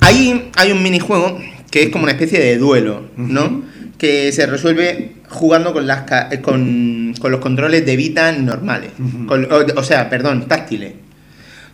Ahí 0.00 0.50
hay 0.56 0.72
un 0.72 0.82
minijuego 0.82 1.40
que 1.70 1.82
es 1.84 1.88
como 1.90 2.04
una 2.04 2.12
especie 2.12 2.38
de 2.40 2.58
duelo, 2.58 3.06
¿no? 3.16 3.62
Que 3.98 4.30
se 4.32 4.46
resuelve 4.46 5.12
jugando 5.28 5.72
con, 5.72 5.86
las, 5.86 6.04
eh, 6.30 6.40
con, 6.40 7.14
con 7.18 7.30
los 7.32 7.40
controles 7.40 7.84
de 7.86 7.96
Vita 7.96 8.32
normales. 8.32 8.90
Con- 9.26 9.46
o, 9.50 9.64
o 9.80 9.82
sea, 9.82 10.08
perdón, 10.10 10.46
táctiles. 10.48 10.92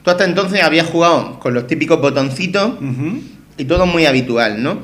Tú 0.05 0.11
hasta 0.11 0.25
entonces 0.25 0.63
habías 0.63 0.87
jugado 0.87 1.39
con 1.39 1.55
los 1.55 1.67
típicos 1.67 2.01
botoncitos 2.01 2.73
y 3.57 3.65
todo 3.67 3.87
muy 3.87 4.07
habitual, 4.07 4.63
¿no? 4.63 4.79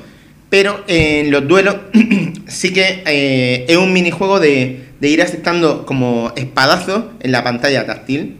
Pero 0.50 0.84
en 0.86 1.30
los 1.30 1.46
duelos 1.48 1.76
sí 2.46 2.72
que 2.72 3.02
eh, 3.06 3.66
es 3.68 3.76
un 3.76 3.92
minijuego 3.92 4.38
de, 4.40 4.84
de 5.00 5.08
ir 5.08 5.20
aceptando 5.22 5.84
como 5.86 6.32
espadazos 6.36 7.04
en 7.20 7.32
la 7.32 7.42
pantalla 7.44 7.84
táctil. 7.86 8.36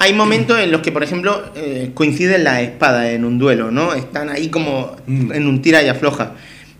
Hay 0.00 0.12
momentos 0.12 0.58
en 0.60 0.70
los 0.70 0.80
que, 0.80 0.92
por 0.92 1.02
ejemplo, 1.02 1.44
eh, 1.56 1.90
coinciden 1.94 2.44
las 2.44 2.60
espadas 2.62 3.06
en 3.08 3.24
un 3.24 3.38
duelo, 3.38 3.70
¿no? 3.70 3.94
Están 3.94 4.28
ahí 4.30 4.48
como 4.48 4.96
Mm. 5.06 5.32
en 5.32 5.46
un 5.46 5.60
tira 5.60 5.82
y 5.82 5.88
afloja. 5.88 6.32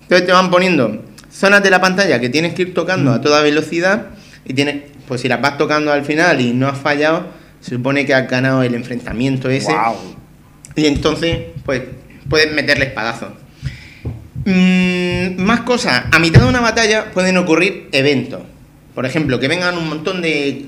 Entonces 0.02 0.26
te 0.26 0.32
van 0.32 0.50
poniendo 0.50 1.04
zonas 1.30 1.62
de 1.62 1.70
la 1.70 1.80
pantalla 1.80 2.20
que 2.20 2.28
tienes 2.28 2.54
que 2.54 2.62
ir 2.62 2.74
tocando 2.74 3.12
a 3.12 3.20
toda 3.20 3.42
velocidad 3.42 4.06
y 4.44 4.54
tienes, 4.54 4.82
pues 5.06 5.20
si 5.20 5.28
las 5.28 5.40
vas 5.40 5.58
tocando 5.58 5.92
al 5.92 6.04
final 6.04 6.40
y 6.40 6.52
no 6.52 6.68
has 6.68 6.78
fallado, 6.78 7.26
se 7.60 7.74
supone 7.74 8.06
que 8.06 8.14
has 8.14 8.28
ganado 8.30 8.62
el 8.62 8.74
enfrentamiento 8.74 9.50
ese. 9.50 9.72
Y 10.76 10.86
entonces, 10.86 11.38
pues, 11.64 11.82
puedes 12.28 12.52
meterle 12.52 12.84
espadazo. 12.86 13.32
Mm, 14.44 15.40
más 15.42 15.60
cosas. 15.62 16.04
A 16.12 16.18
mitad 16.18 16.42
de 16.42 16.48
una 16.48 16.60
batalla 16.60 17.10
pueden 17.12 17.36
ocurrir 17.36 17.88
eventos. 17.92 18.42
Por 18.94 19.04
ejemplo, 19.06 19.38
que 19.40 19.48
vengan 19.48 19.76
un 19.76 19.88
montón 19.88 20.22
de 20.22 20.66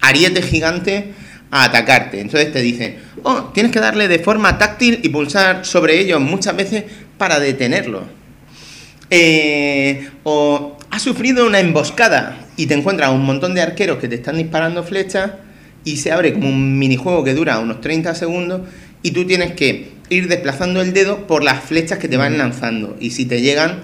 arietes 0.00 0.44
gigantes 0.46 1.04
a 1.52 1.64
atacarte. 1.64 2.18
Entonces 2.18 2.50
te 2.50 2.60
dicen, 2.60 2.96
oh, 3.22 3.50
tienes 3.54 3.70
que 3.70 3.78
darle 3.78 4.08
de 4.08 4.18
forma 4.18 4.58
táctil 4.58 4.98
y 5.02 5.10
pulsar 5.10 5.64
sobre 5.64 6.00
ellos 6.00 6.20
muchas 6.20 6.56
veces 6.56 6.84
para 7.18 7.38
detenerlos. 7.38 8.04
Eh, 9.10 10.08
o 10.24 10.78
has 10.90 11.02
sufrido 11.02 11.46
una 11.46 11.60
emboscada 11.60 12.38
y 12.56 12.66
te 12.66 12.74
encuentras 12.74 13.10
un 13.10 13.24
montón 13.24 13.54
de 13.54 13.60
arqueros 13.60 13.98
que 13.98 14.08
te 14.08 14.14
están 14.14 14.38
disparando 14.38 14.82
flechas 14.82 15.32
y 15.84 15.98
se 15.98 16.10
abre 16.10 16.32
como 16.32 16.48
un 16.48 16.78
minijuego 16.78 17.22
que 17.22 17.34
dura 17.34 17.58
unos 17.58 17.82
30 17.82 18.14
segundos 18.14 18.62
y 19.02 19.10
tú 19.10 19.26
tienes 19.26 19.52
que 19.52 19.92
ir 20.08 20.28
desplazando 20.28 20.80
el 20.80 20.94
dedo 20.94 21.26
por 21.26 21.44
las 21.44 21.62
flechas 21.62 21.98
que 21.98 22.08
te 22.08 22.16
van 22.16 22.38
lanzando 22.38 22.96
y 22.98 23.10
si 23.10 23.26
te 23.26 23.42
llegan 23.42 23.80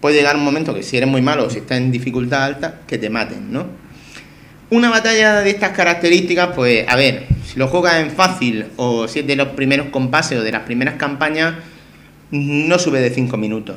puede 0.00 0.16
llegar 0.16 0.34
un 0.34 0.42
momento 0.42 0.74
que 0.74 0.82
si 0.82 0.96
eres 0.96 1.08
muy 1.08 1.22
malo 1.22 1.46
o 1.46 1.50
si 1.50 1.58
estás 1.58 1.78
en 1.78 1.92
dificultad 1.92 2.42
alta 2.42 2.80
que 2.88 2.98
te 2.98 3.08
maten, 3.08 3.52
¿no? 3.52 3.81
Una 4.72 4.88
batalla 4.88 5.42
de 5.42 5.50
estas 5.50 5.72
características, 5.72 6.54
pues 6.54 6.88
a 6.88 6.96
ver, 6.96 7.26
si 7.44 7.58
lo 7.58 7.68
juegas 7.68 7.96
en 7.96 8.10
fácil 8.10 8.68
o 8.76 9.06
si 9.06 9.18
es 9.18 9.26
de 9.26 9.36
los 9.36 9.48
primeros 9.48 9.88
compases 9.88 10.38
o 10.38 10.42
de 10.42 10.50
las 10.50 10.62
primeras 10.62 10.94
campañas, 10.94 11.56
no 12.30 12.78
sube 12.78 13.02
de 13.02 13.10
5 13.10 13.36
minutos. 13.36 13.76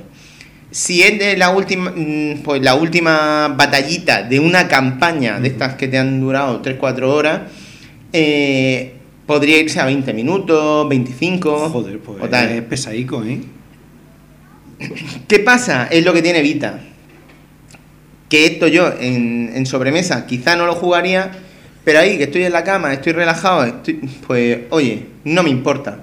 Si 0.72 1.04
es 1.04 1.20
de 1.20 1.36
la 1.36 1.50
última, 1.50 1.92
mm, 1.94 2.44
pues 2.46 2.62
la 2.62 2.76
última 2.76 3.50
batallita 3.50 4.24
de 4.24 4.40
una 4.40 4.70
campaña 4.70 5.38
de 5.42 5.50
estas 5.50 5.74
que 5.74 5.90
te 5.90 5.98
han 5.98 6.22
durado 6.22 6.62
3-4 6.62 7.14
horas, 7.14 7.42
eh, 8.14 8.94
podría 9.26 9.60
irse 9.60 9.82
a 9.82 9.86
20 9.86 10.14
minutos, 10.14 10.88
25. 10.88 11.72
Joder, 11.72 12.00
pues 12.00 12.24
o 12.24 12.30
tal. 12.30 12.52
es 12.52 12.62
pesadico, 12.62 13.22
¿eh? 13.22 13.42
¿Qué 15.28 15.40
pasa? 15.40 15.90
Es 15.92 16.06
lo 16.06 16.14
que 16.14 16.22
tiene 16.22 16.42
Vita. 16.42 16.80
Que 18.30 18.46
esto 18.46 18.68
yo 18.68 18.92
en, 19.00 19.52
en 19.54 19.66
sobremesa 19.66 20.26
quizá 20.26 20.56
no 20.56 20.66
lo 20.66 20.74
jugaría, 20.76 21.32
pero 21.84 22.00
ahí 22.00 22.18
que 22.18 22.24
estoy 22.24 22.44
en 22.44 22.54
la 22.54 22.64
cama, 22.64 22.92
estoy 22.94 23.14
relajado, 23.14 23.64
estoy- 23.66 24.00
pues 24.26 24.60
oye, 24.72 25.06
no 25.24 25.44
me 25.44 25.50
importa. 25.52 26.00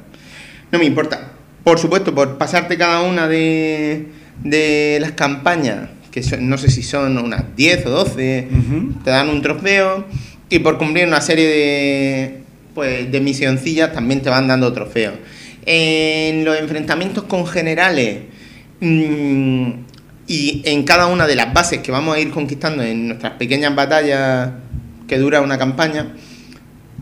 No 0.71 0.79
me 0.79 0.85
importa. 0.85 1.33
Por 1.65 1.79
supuesto, 1.79 2.15
por 2.15 2.39
pasarte 2.39 2.77
cada 2.79 3.03
una 3.03 3.27
de, 3.29 4.07
de 4.45 4.99
las 5.01 5.13
campañas, 5.13 5.89
que 6.11 6.23
son- 6.23 6.49
no 6.49 6.59
sé 6.59 6.71
si 6.71 6.83
son 6.83 7.19
unas 7.19 7.57
10 7.57 7.87
o 7.87 7.91
12, 7.91 8.49
Ujú. 8.51 8.93
te 9.05 9.11
dan 9.11 9.29
un 9.29 9.43
trofeo 9.43 10.05
y 10.49 10.59
por 10.61 10.79
cumplir 10.79 11.07
una 11.09 11.21
serie 11.21 11.47
de 11.49 12.39
pues 12.75 13.11
de 13.13 13.21
misioncillas 13.21 13.93
también 13.93 14.23
te 14.23 14.31
van 14.31 14.47
dando 14.49 14.73
trofeos. 14.73 15.15
En 15.67 16.45
los 16.45 16.59
enfrentamientos 16.59 17.25
con 17.25 17.47
generales 17.47 18.21
mm, 18.81 19.71
y 20.27 20.63
en 20.65 20.85
cada 20.85 21.07
una 21.07 21.27
de 21.27 21.37
las 21.37 21.53
bases 21.53 21.81
que 21.81 21.93
vamos 21.93 22.17
a 22.17 22.21
ir 22.21 22.31
conquistando 22.31 22.83
en 22.83 23.09
nuestras 23.09 23.33
pequeñas 23.35 23.75
batallas 23.75 24.51
que 25.07 25.19
dura 25.19 25.41
una 25.41 25.59
campaña, 25.59 26.15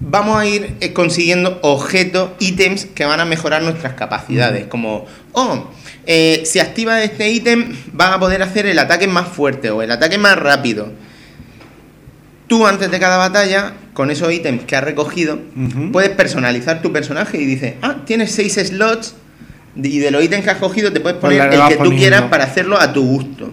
vamos 0.00 0.38
a 0.38 0.46
ir 0.46 0.76
eh, 0.80 0.92
consiguiendo 0.92 1.58
objetos, 1.62 2.30
ítems 2.38 2.86
que 2.86 3.04
van 3.04 3.20
a 3.20 3.24
mejorar 3.24 3.62
nuestras 3.62 3.94
capacidades. 3.94 4.66
Como, 4.66 5.06
oh, 5.32 5.70
eh, 6.06 6.42
si 6.44 6.58
activas 6.58 7.02
este 7.02 7.30
ítem, 7.30 7.76
vas 7.92 8.16
a 8.16 8.18
poder 8.18 8.42
hacer 8.42 8.66
el 8.66 8.78
ataque 8.78 9.06
más 9.06 9.28
fuerte 9.28 9.70
o 9.70 9.82
el 9.82 9.90
ataque 9.90 10.18
más 10.18 10.36
rápido. 10.36 10.90
Tú 12.46 12.66
antes 12.66 12.90
de 12.90 12.98
cada 12.98 13.16
batalla, 13.16 13.74
con 13.92 14.10
esos 14.10 14.32
ítems 14.32 14.64
que 14.64 14.74
has 14.74 14.82
recogido, 14.82 15.38
puedes 15.92 16.10
personalizar 16.10 16.82
tu 16.82 16.92
personaje 16.92 17.40
y 17.40 17.44
dices, 17.44 17.74
ah, 17.80 17.98
tienes 18.04 18.32
seis 18.32 18.54
slots 18.54 19.14
y 19.76 19.98
de 19.98 20.10
los 20.10 20.22
ítems 20.22 20.44
que 20.44 20.50
has 20.50 20.58
cogido 20.58 20.92
te 20.92 21.00
puedes 21.00 21.18
poner 21.18 21.42
el 21.42 21.50
que 21.50 21.56
tú 21.56 21.78
poniendo. 21.78 21.96
quieras 21.96 22.22
para 22.22 22.44
hacerlo 22.44 22.78
a 22.80 22.92
tu 22.92 23.04
gusto. 23.04 23.50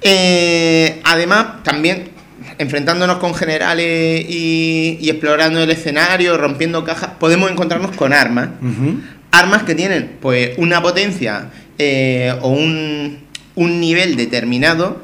Eh, 0.00 1.00
además, 1.04 1.62
también 1.62 2.10
enfrentándonos 2.58 3.18
con 3.18 3.34
generales 3.34 4.24
y, 4.28 4.98
y 5.00 5.10
explorando 5.10 5.60
el 5.60 5.70
escenario, 5.70 6.36
rompiendo 6.36 6.84
cajas, 6.84 7.10
podemos 7.18 7.50
encontrarnos 7.50 7.96
con 7.96 8.12
armas. 8.12 8.50
Armas 9.30 9.62
que 9.64 9.74
tienen 9.74 10.16
pues 10.20 10.50
una 10.58 10.80
potencia 10.82 11.50
eh, 11.78 12.32
o 12.42 12.50
un, 12.50 13.18
un 13.56 13.80
nivel 13.80 14.16
determinado 14.16 15.02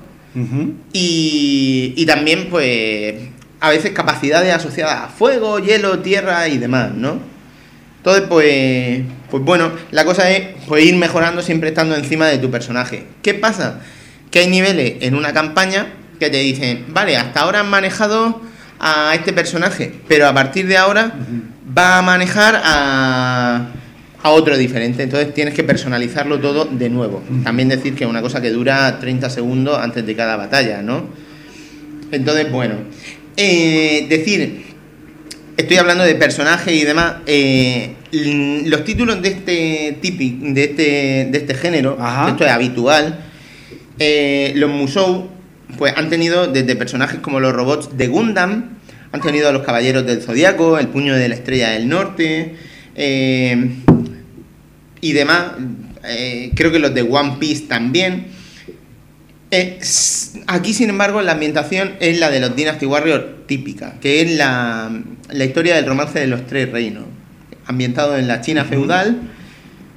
y, 0.92 1.92
y 1.96 2.06
también 2.06 2.48
pues 2.50 3.14
a 3.58 3.70
veces 3.70 3.90
capacidades 3.90 4.54
asociadas 4.54 5.04
a 5.04 5.08
fuego, 5.08 5.58
hielo, 5.58 5.98
tierra 5.98 6.46
y 6.48 6.58
demás, 6.58 6.92
¿no? 6.94 7.18
Entonces 8.00 8.24
pues, 8.28 9.02
pues 9.30 9.42
bueno, 9.44 9.70
la 9.90 10.04
cosa 10.06 10.30
es 10.30 10.48
pues, 10.66 10.84
ir 10.84 10.96
mejorando 10.96 11.42
siempre 11.42 11.68
estando 11.68 11.94
encima 11.94 12.26
de 12.26 12.38
tu 12.38 12.50
personaje. 12.50 13.04
¿Qué 13.22 13.34
pasa? 13.34 13.80
Que 14.30 14.38
hay 14.40 14.46
niveles 14.48 14.94
en 15.02 15.14
una 15.14 15.32
campaña 15.34 15.86
que 16.18 16.30
te 16.30 16.38
dicen, 16.38 16.86
vale, 16.88 17.16
hasta 17.16 17.40
ahora 17.40 17.60
has 17.60 17.66
manejado 17.66 18.40
a 18.78 19.14
este 19.14 19.32
personaje, 19.34 19.92
pero 20.08 20.26
a 20.26 20.32
partir 20.32 20.66
de 20.66 20.78
ahora 20.78 21.12
va 21.76 21.98
a 21.98 22.02
manejar 22.02 22.60
a, 22.64 23.66
a 24.22 24.30
otro 24.30 24.56
diferente. 24.56 25.02
Entonces 25.02 25.34
tienes 25.34 25.52
que 25.52 25.62
personalizarlo 25.64 26.38
todo 26.40 26.64
de 26.64 26.88
nuevo. 26.88 27.22
También 27.44 27.68
decir 27.68 27.94
que 27.94 28.04
es 28.04 28.10
una 28.10 28.22
cosa 28.22 28.40
que 28.40 28.50
dura 28.50 28.98
30 28.98 29.28
segundos 29.28 29.78
antes 29.78 30.06
de 30.06 30.16
cada 30.16 30.36
batalla, 30.36 30.80
¿no? 30.80 31.04
Entonces, 32.12 32.50
bueno. 32.50 32.76
eh, 33.36 34.06
decir, 34.08 34.69
estoy 35.60 35.76
hablando 35.78 36.04
de 36.04 36.14
personajes 36.14 36.72
y 36.74 36.84
demás. 36.84 37.16
eh, 37.26 37.94
los 38.12 38.84
títulos 38.84 39.22
de 39.22 39.28
este 39.28 39.98
típico, 40.00 40.44
de 40.46 40.64
este, 40.64 41.28
de 41.30 41.38
este 41.38 41.54
género, 41.54 41.96
Ajá. 42.00 42.30
esto 42.30 42.44
es 42.44 42.50
habitual, 42.50 43.20
eh, 43.98 44.52
los 44.56 44.70
Musou 44.70 45.28
pues 45.78 45.94
han 45.96 46.10
tenido 46.10 46.48
desde 46.48 46.74
personajes 46.74 47.20
como 47.20 47.38
los 47.38 47.52
robots 47.52 47.96
de 47.96 48.08
Gundam, 48.08 48.78
han 49.12 49.20
tenido 49.20 49.48
a 49.48 49.52
los 49.52 49.62
Caballeros 49.62 50.04
del 50.06 50.20
Zodiaco, 50.22 50.78
el 50.78 50.88
Puño 50.88 51.14
de 51.14 51.28
la 51.28 51.34
Estrella 51.36 51.70
del 51.70 51.88
Norte, 51.88 52.56
eh, 52.96 53.70
y 55.00 55.12
demás. 55.12 55.52
Creo 56.54 56.72
que 56.72 56.78
los 56.78 56.94
de 56.94 57.02
One 57.02 57.36
Piece 57.38 57.66
también. 57.66 58.26
Eh, 59.50 59.80
aquí, 60.46 60.72
sin 60.72 60.90
embargo, 60.90 61.22
la 61.22 61.32
ambientación 61.32 61.94
es 62.00 62.18
la 62.18 62.30
de 62.30 62.40
los 62.40 62.54
Dynasty 62.54 62.86
Warriors 62.86 63.46
típica, 63.46 63.94
que 64.00 64.20
es 64.22 64.30
la, 64.32 64.90
la 65.28 65.44
historia 65.44 65.74
del 65.74 65.86
romance 65.86 66.20
de 66.20 66.28
los 66.28 66.46
tres 66.46 66.70
reinos, 66.70 67.04
ambientado 67.66 68.16
en 68.16 68.28
la 68.28 68.40
China 68.40 68.64
feudal, 68.64 69.20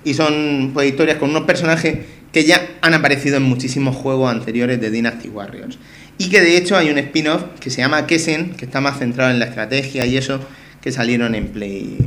y 0.03 0.15
son 0.15 0.71
pues, 0.73 0.89
historias 0.89 1.17
con 1.17 1.29
unos 1.29 1.43
personajes 1.43 1.99
que 2.31 2.45
ya 2.45 2.67
han 2.81 2.95
aparecido 2.95 3.37
en 3.37 3.43
muchísimos 3.43 3.95
juegos 3.95 4.31
anteriores 4.31 4.81
de 4.81 4.89
Dynasty 4.89 5.29
Warriors. 5.29 5.77
Y 6.17 6.29
que 6.29 6.41
de 6.41 6.57
hecho 6.57 6.75
hay 6.75 6.89
un 6.89 6.97
spin-off 6.97 7.43
que 7.59 7.69
se 7.69 7.81
llama 7.81 8.07
Kessen, 8.07 8.51
que 8.55 8.65
está 8.65 8.81
más 8.81 8.97
centrado 8.97 9.29
en 9.29 9.39
la 9.39 9.45
estrategia 9.45 10.05
y 10.05 10.17
eso, 10.17 10.39
que 10.81 10.91
salieron 10.91 11.35
en 11.35 11.47
Play, 11.49 11.97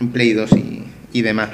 en 0.00 0.08
Play 0.08 0.34
2 0.34 0.50
y, 0.52 0.82
y 1.14 1.22
demás. 1.22 1.48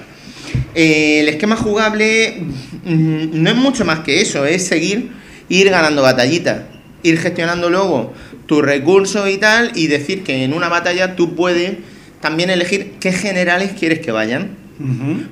Eh, 0.74 1.20
el 1.20 1.28
esquema 1.28 1.56
jugable 1.56 2.43
mm, 2.85 3.43
no 3.43 3.51
es 3.51 3.56
mucho 3.56 3.85
más 3.85 4.01
que 4.01 4.20
eso, 4.20 4.44
es 4.44 4.66
seguir, 4.66 5.10
ir 5.48 5.70
ganando 5.70 6.02
batallitas, 6.02 6.62
ir 7.02 7.18
gestionando 7.18 7.70
luego 7.70 8.12
tus 8.47 8.62
recursos 8.62 9.28
y 9.28 9.39
tal, 9.39 9.73
y 9.74 9.86
decir 9.86 10.23
que 10.23 10.44
en 10.44 10.52
una 10.52 10.68
batalla 10.68 11.16
tú 11.16 11.35
puedes 11.35 11.73
también 12.20 12.51
elegir 12.51 12.94
qué 13.01 13.12
generales 13.12 13.73
quieres 13.78 14.01
que 14.01 14.12
vayan. 14.12 14.56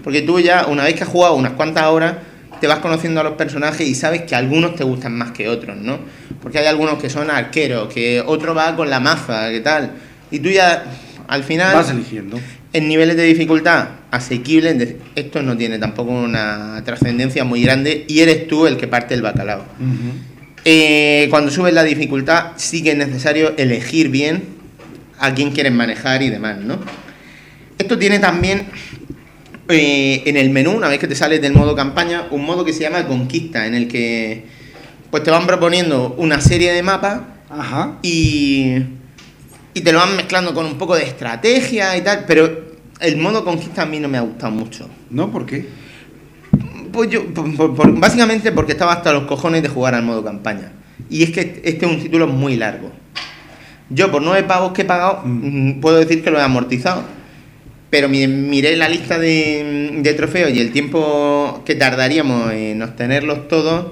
Porque 0.03 0.23
tú 0.23 0.41
ya, 0.41 0.67
una 0.67 0.85
vez 0.85 0.95
que 0.95 1.03
has 1.03 1.09
jugado 1.09 1.35
unas 1.35 1.53
cuantas 1.53 1.85
horas, 1.85 2.15
te 2.61 2.67
vas 2.67 2.79
conociendo 2.79 3.21
a 3.21 3.25
los 3.25 3.35
personajes 3.35 3.87
y 3.87 3.95
sabes 3.95 4.23
que 4.23 4.35
algunos 4.35 4.75
te 4.75 4.85
gustan 4.85 5.17
más 5.17 5.33
que 5.33 5.49
otros, 5.49 5.77
¿no? 5.77 5.99
Porque 6.41 6.59
hay 6.59 6.67
algunos 6.67 6.99
que 6.99 7.11
son 7.11 7.31
arqueros, 7.31 7.93
que 7.93 8.23
otro 8.25 8.55
va 8.55 8.75
con 8.75 8.89
la 8.89 9.01
maza, 9.01 9.51
que 9.51 9.61
tal. 9.61 9.93
Y 10.31 10.39
tú 10.39 10.49
ya, 10.49 10.85
al 11.29 11.45
final, 11.45 11.75
Vas 11.75 11.91
eligiendo. 11.91 12.39
en 12.73 12.89
niveles 12.89 13.17
de 13.17 13.25
dificultad 13.25 13.89
asequibles, 14.11 14.95
esto 15.15 15.43
no 15.43 15.57
tiene 15.57 15.79
tampoco 15.79 16.13
una 16.13 16.83
trascendencia 16.85 17.45
muy 17.45 17.63
grande 17.63 18.05
y 18.09 18.21
eres 18.21 18.47
tú 18.49 18.67
el 18.67 18.77
que 18.77 18.87
parte 18.87 19.15
el 19.15 19.23
bacalao. 19.23 19.65
Eh, 20.65 21.27
cuando 21.31 21.51
subes 21.51 21.75
la 21.75 21.85
dificultad, 21.85 22.53
sí 22.57 22.83
que 22.83 22.93
es 22.93 22.97
necesario 22.97 23.55
elegir 23.57 24.09
bien 24.09 24.45
a 25.19 25.35
quién 25.35 25.51
quieres 25.51 25.73
manejar 25.73 26.23
y 26.23 26.31
demás, 26.31 26.59
¿no? 26.59 26.79
Esto 27.77 27.99
tiene 27.99 28.19
también 28.19 28.67
eh, 29.69 30.23
en 30.27 30.37
el 30.37 30.51
menú, 30.51 30.73
una 30.73 30.89
vez 30.89 30.99
que 30.99 31.07
te 31.09 31.15
sales 31.15 31.41
del 31.41 31.55
modo 31.55 31.75
campaña, 31.75 32.27
un 32.31 32.45
modo 32.45 32.65
que 32.65 32.73
se 32.73 32.81
llama 32.81 33.07
Conquista, 33.07 33.67
en 33.67 33.75
el 33.75 33.89
que 33.89 34.45
pues 35.11 35.23
te 35.23 35.31
van 35.31 35.47
proponiendo 35.47 36.15
una 36.19 36.41
serie 36.41 36.73
de 36.73 36.83
mapas 36.83 37.21
Ajá. 37.49 37.99
y, 38.03 38.77
y 39.75 39.81
te 39.81 39.93
lo 39.93 39.99
van 39.99 40.17
mezclando 40.17 40.55
con 40.55 40.65
un 40.67 40.79
poco 40.79 40.95
de 40.97 41.03
estrategia 41.05 41.97
y 41.97 42.03
tal, 42.03 42.25
pero 42.27 42.65
el 43.01 43.17
modo 43.17 43.45
Conquista 43.45 43.83
a 43.83 43.87
mí 43.87 43.99
no 44.01 44.09
me 44.09 44.19
ha 44.19 44.23
gustado 44.23 44.53
mucho. 44.53 44.89
¿No? 45.11 45.31
¿Por 45.31 45.45
qué? 45.47 45.67
Pues 46.93 47.11
yo, 47.11 47.27
por- 47.35 47.55
por- 47.57 47.75
por- 47.75 47.99
básicamente 47.99 48.53
porque 48.53 48.73
estaba 48.73 48.93
hasta 48.93 49.13
los 49.13 49.25
cojones 49.25 49.63
de 49.63 49.69
jugar 49.69 49.95
al 49.95 50.05
modo 50.05 50.25
campaña. 50.25 50.73
Y 51.11 51.25
es 51.25 51.31
que 51.31 51.61
este 51.65 51.87
es 51.87 51.93
un 51.93 52.01
título 52.01 52.27
muy 52.29 52.57
largo. 52.57 52.91
Yo 53.91 54.11
por 54.11 54.23
nueve 54.23 54.45
pavos 54.45 54.73
que 54.73 54.83
he 54.83 54.85
pagado, 54.85 55.23
Mm. 55.25 55.69
mm, 55.71 55.81
puedo 55.81 55.99
decir 55.99 56.23
que 56.23 56.31
lo 56.31 56.39
he 56.39 56.43
amortizado. 56.43 57.03
Pero 57.91 58.09
mi- 58.09 58.27
miré 58.27 58.77
la 58.77 58.89
lista 58.89 59.19
de, 59.19 59.99
de 60.03 60.15
trofeos 60.15 60.51
y 60.53 60.61
el 60.61 60.73
tiempo 60.73 61.63
que 61.65 61.75
tardaríamos 61.75 62.53
en 62.53 62.81
obtenerlos 62.83 63.47
todos 63.49 63.87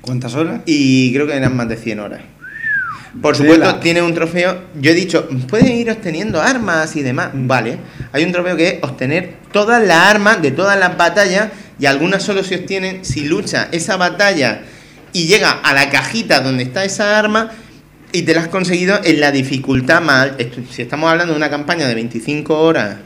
¿Cuántas 0.00 0.34
horas? 0.34 0.60
y 0.66 1.12
creo 1.12 1.26
que 1.26 1.34
eran 1.36 1.56
más 1.56 1.68
de 1.68 1.76
100 1.76 2.00
horas. 2.00 2.20
Por 3.20 3.36
supuesto, 3.36 3.76
tiene 3.76 4.00
un 4.00 4.14
trofeo. 4.14 4.62
Yo 4.80 4.90
he 4.90 4.94
dicho, 4.94 5.28
puedes 5.48 5.68
ir 5.70 5.90
obteniendo 5.90 6.40
armas 6.40 6.96
y 6.96 7.02
demás. 7.02 7.30
Mm. 7.34 7.46
Vale. 7.46 7.78
Hay 8.12 8.24
un 8.24 8.32
trofeo 8.32 8.56
que 8.56 8.68
es 8.68 8.74
obtener 8.82 9.34
todas 9.52 9.86
las 9.86 10.08
armas 10.08 10.40
de 10.40 10.50
todas 10.50 10.78
las 10.78 10.96
batallas 10.96 11.50
y 11.78 11.86
algunas 11.86 12.22
solo 12.22 12.42
se 12.42 12.56
obtienen 12.56 13.04
si 13.04 13.24
lucha 13.24 13.68
esa 13.72 13.96
batalla 13.96 14.62
y 15.12 15.26
llega 15.26 15.50
a 15.50 15.74
la 15.74 15.90
cajita 15.90 16.40
donde 16.40 16.62
está 16.62 16.84
esa 16.84 17.18
arma 17.18 17.50
y 18.12 18.22
te 18.22 18.34
la 18.34 18.42
has 18.42 18.48
conseguido 18.48 19.00
en 19.04 19.20
la 19.20 19.30
dificultad 19.30 20.00
más. 20.00 20.30
Si 20.70 20.82
estamos 20.82 21.10
hablando 21.10 21.34
de 21.34 21.38
una 21.38 21.50
campaña 21.50 21.86
de 21.86 21.94
25 21.94 22.58
horas, 22.58 22.96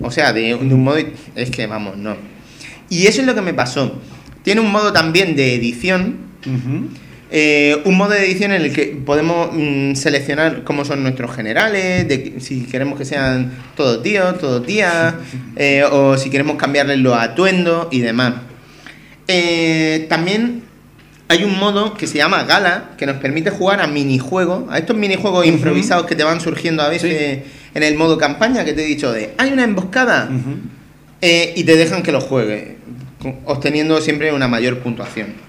o 0.00 0.10
sea, 0.10 0.32
de, 0.32 0.42
de 0.42 0.54
un 0.54 0.82
modo. 0.82 0.98
Es 1.34 1.50
que 1.50 1.66
vamos, 1.66 1.96
no. 1.96 2.16
Y 2.88 3.06
eso 3.06 3.20
es 3.20 3.26
lo 3.26 3.34
que 3.34 3.42
me 3.42 3.54
pasó. 3.54 4.00
Tiene 4.42 4.60
un 4.60 4.72
modo 4.72 4.92
también 4.92 5.36
de 5.36 5.54
edición. 5.54 6.28
Eh, 7.30 7.82
un 7.84 7.96
modo 7.96 8.10
de 8.10 8.24
edición 8.24 8.52
en 8.52 8.62
el 8.62 8.72
que 8.72 8.86
podemos 9.04 9.50
mm, 9.52 9.94
seleccionar 9.94 10.64
cómo 10.64 10.84
son 10.84 11.02
nuestros 11.02 11.34
generales, 11.34 12.08
de 12.08 12.34
si 12.40 12.64
queremos 12.64 12.98
que 12.98 13.04
sean 13.04 13.52
todos 13.76 14.02
tíos, 14.02 14.38
todos 14.38 14.64
tías, 14.64 15.14
eh, 15.56 15.84
o 15.90 16.16
si 16.16 16.30
queremos 16.30 16.56
cambiarles 16.56 16.98
los 16.98 17.14
atuendos 17.14 17.88
y 17.90 18.00
demás. 18.00 18.34
Eh, 19.26 20.06
también 20.08 20.62
hay 21.28 21.44
un 21.44 21.58
modo 21.58 21.92
que 21.92 22.06
se 22.06 22.16
llama 22.16 22.44
Gala, 22.44 22.92
que 22.96 23.04
nos 23.04 23.16
permite 23.16 23.50
jugar 23.50 23.82
a 23.82 23.86
minijuegos, 23.86 24.64
a 24.70 24.78
estos 24.78 24.96
minijuegos 24.96 25.44
Ujú. 25.44 25.54
improvisados 25.54 26.06
que 26.06 26.14
te 26.14 26.24
van 26.24 26.40
surgiendo 26.40 26.82
a 26.82 26.88
veces 26.88 27.40
en 27.74 27.82
el 27.82 27.94
modo 27.96 28.16
campaña, 28.16 28.64
que 28.64 28.72
te 28.72 28.82
he 28.82 28.86
dicho 28.86 29.12
de, 29.12 29.34
hay 29.36 29.52
una 29.52 29.64
emboscada, 29.64 30.30
y 31.20 31.64
te 31.64 31.76
dejan 31.76 32.02
que 32.02 32.12
lo 32.12 32.22
juegues, 32.22 32.76
obteniendo 33.44 34.00
siempre 34.00 34.32
una 34.32 34.48
mayor 34.48 34.78
puntuación. 34.78 35.47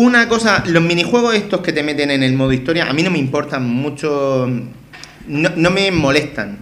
Una 0.00 0.28
cosa, 0.28 0.62
los 0.64 0.80
minijuegos 0.80 1.34
estos 1.34 1.60
que 1.60 1.72
te 1.72 1.82
meten 1.82 2.12
en 2.12 2.22
el 2.22 2.32
modo 2.34 2.52
historia, 2.52 2.88
a 2.88 2.92
mí 2.92 3.02
no 3.02 3.10
me 3.10 3.18
importan 3.18 3.68
mucho, 3.68 4.48
no, 5.26 5.50
no 5.56 5.70
me 5.72 5.90
molestan. 5.90 6.56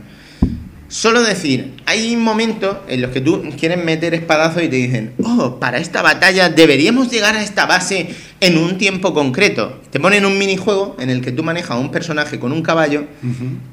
Solo 0.88 1.22
decir, 1.22 1.74
hay 1.84 2.16
momentos 2.16 2.78
en 2.88 3.02
los 3.02 3.10
que 3.10 3.20
tú 3.20 3.44
quieres 3.60 3.76
meter 3.84 4.14
espadazos 4.14 4.62
y 4.62 4.68
te 4.68 4.76
dicen, 4.76 5.12
oh, 5.22 5.60
para 5.60 5.76
esta 5.76 6.00
batalla 6.00 6.48
deberíamos 6.48 7.10
llegar 7.10 7.36
a 7.36 7.42
esta 7.42 7.66
base 7.66 8.08
en 8.40 8.56
un 8.56 8.78
tiempo 8.78 9.12
concreto. 9.12 9.82
Te 9.90 10.00
ponen 10.00 10.24
un 10.24 10.38
minijuego 10.38 10.96
en 10.98 11.10
el 11.10 11.20
que 11.20 11.30
tú 11.30 11.42
manejas 11.42 11.72
a 11.72 11.76
un 11.76 11.90
personaje 11.90 12.38
con 12.38 12.52
un 12.52 12.62
caballo 12.62 13.04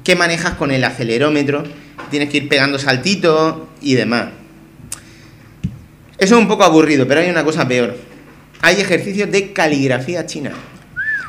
que 0.04 0.14
manejas 0.14 0.56
con 0.56 0.72
el 0.72 0.84
acelerómetro, 0.84 1.64
tienes 2.10 2.28
que 2.28 2.36
ir 2.36 2.48
pegando 2.50 2.78
saltitos 2.78 3.62
y 3.80 3.94
demás. 3.94 4.28
Eso 6.18 6.34
es 6.34 6.40
un 6.42 6.48
poco 6.48 6.64
aburrido, 6.64 7.08
pero 7.08 7.22
hay 7.22 7.30
una 7.30 7.44
cosa 7.44 7.66
peor. 7.66 8.12
Hay 8.64 8.80
ejercicios 8.80 9.30
de 9.30 9.52
caligrafía 9.52 10.24
china, 10.24 10.50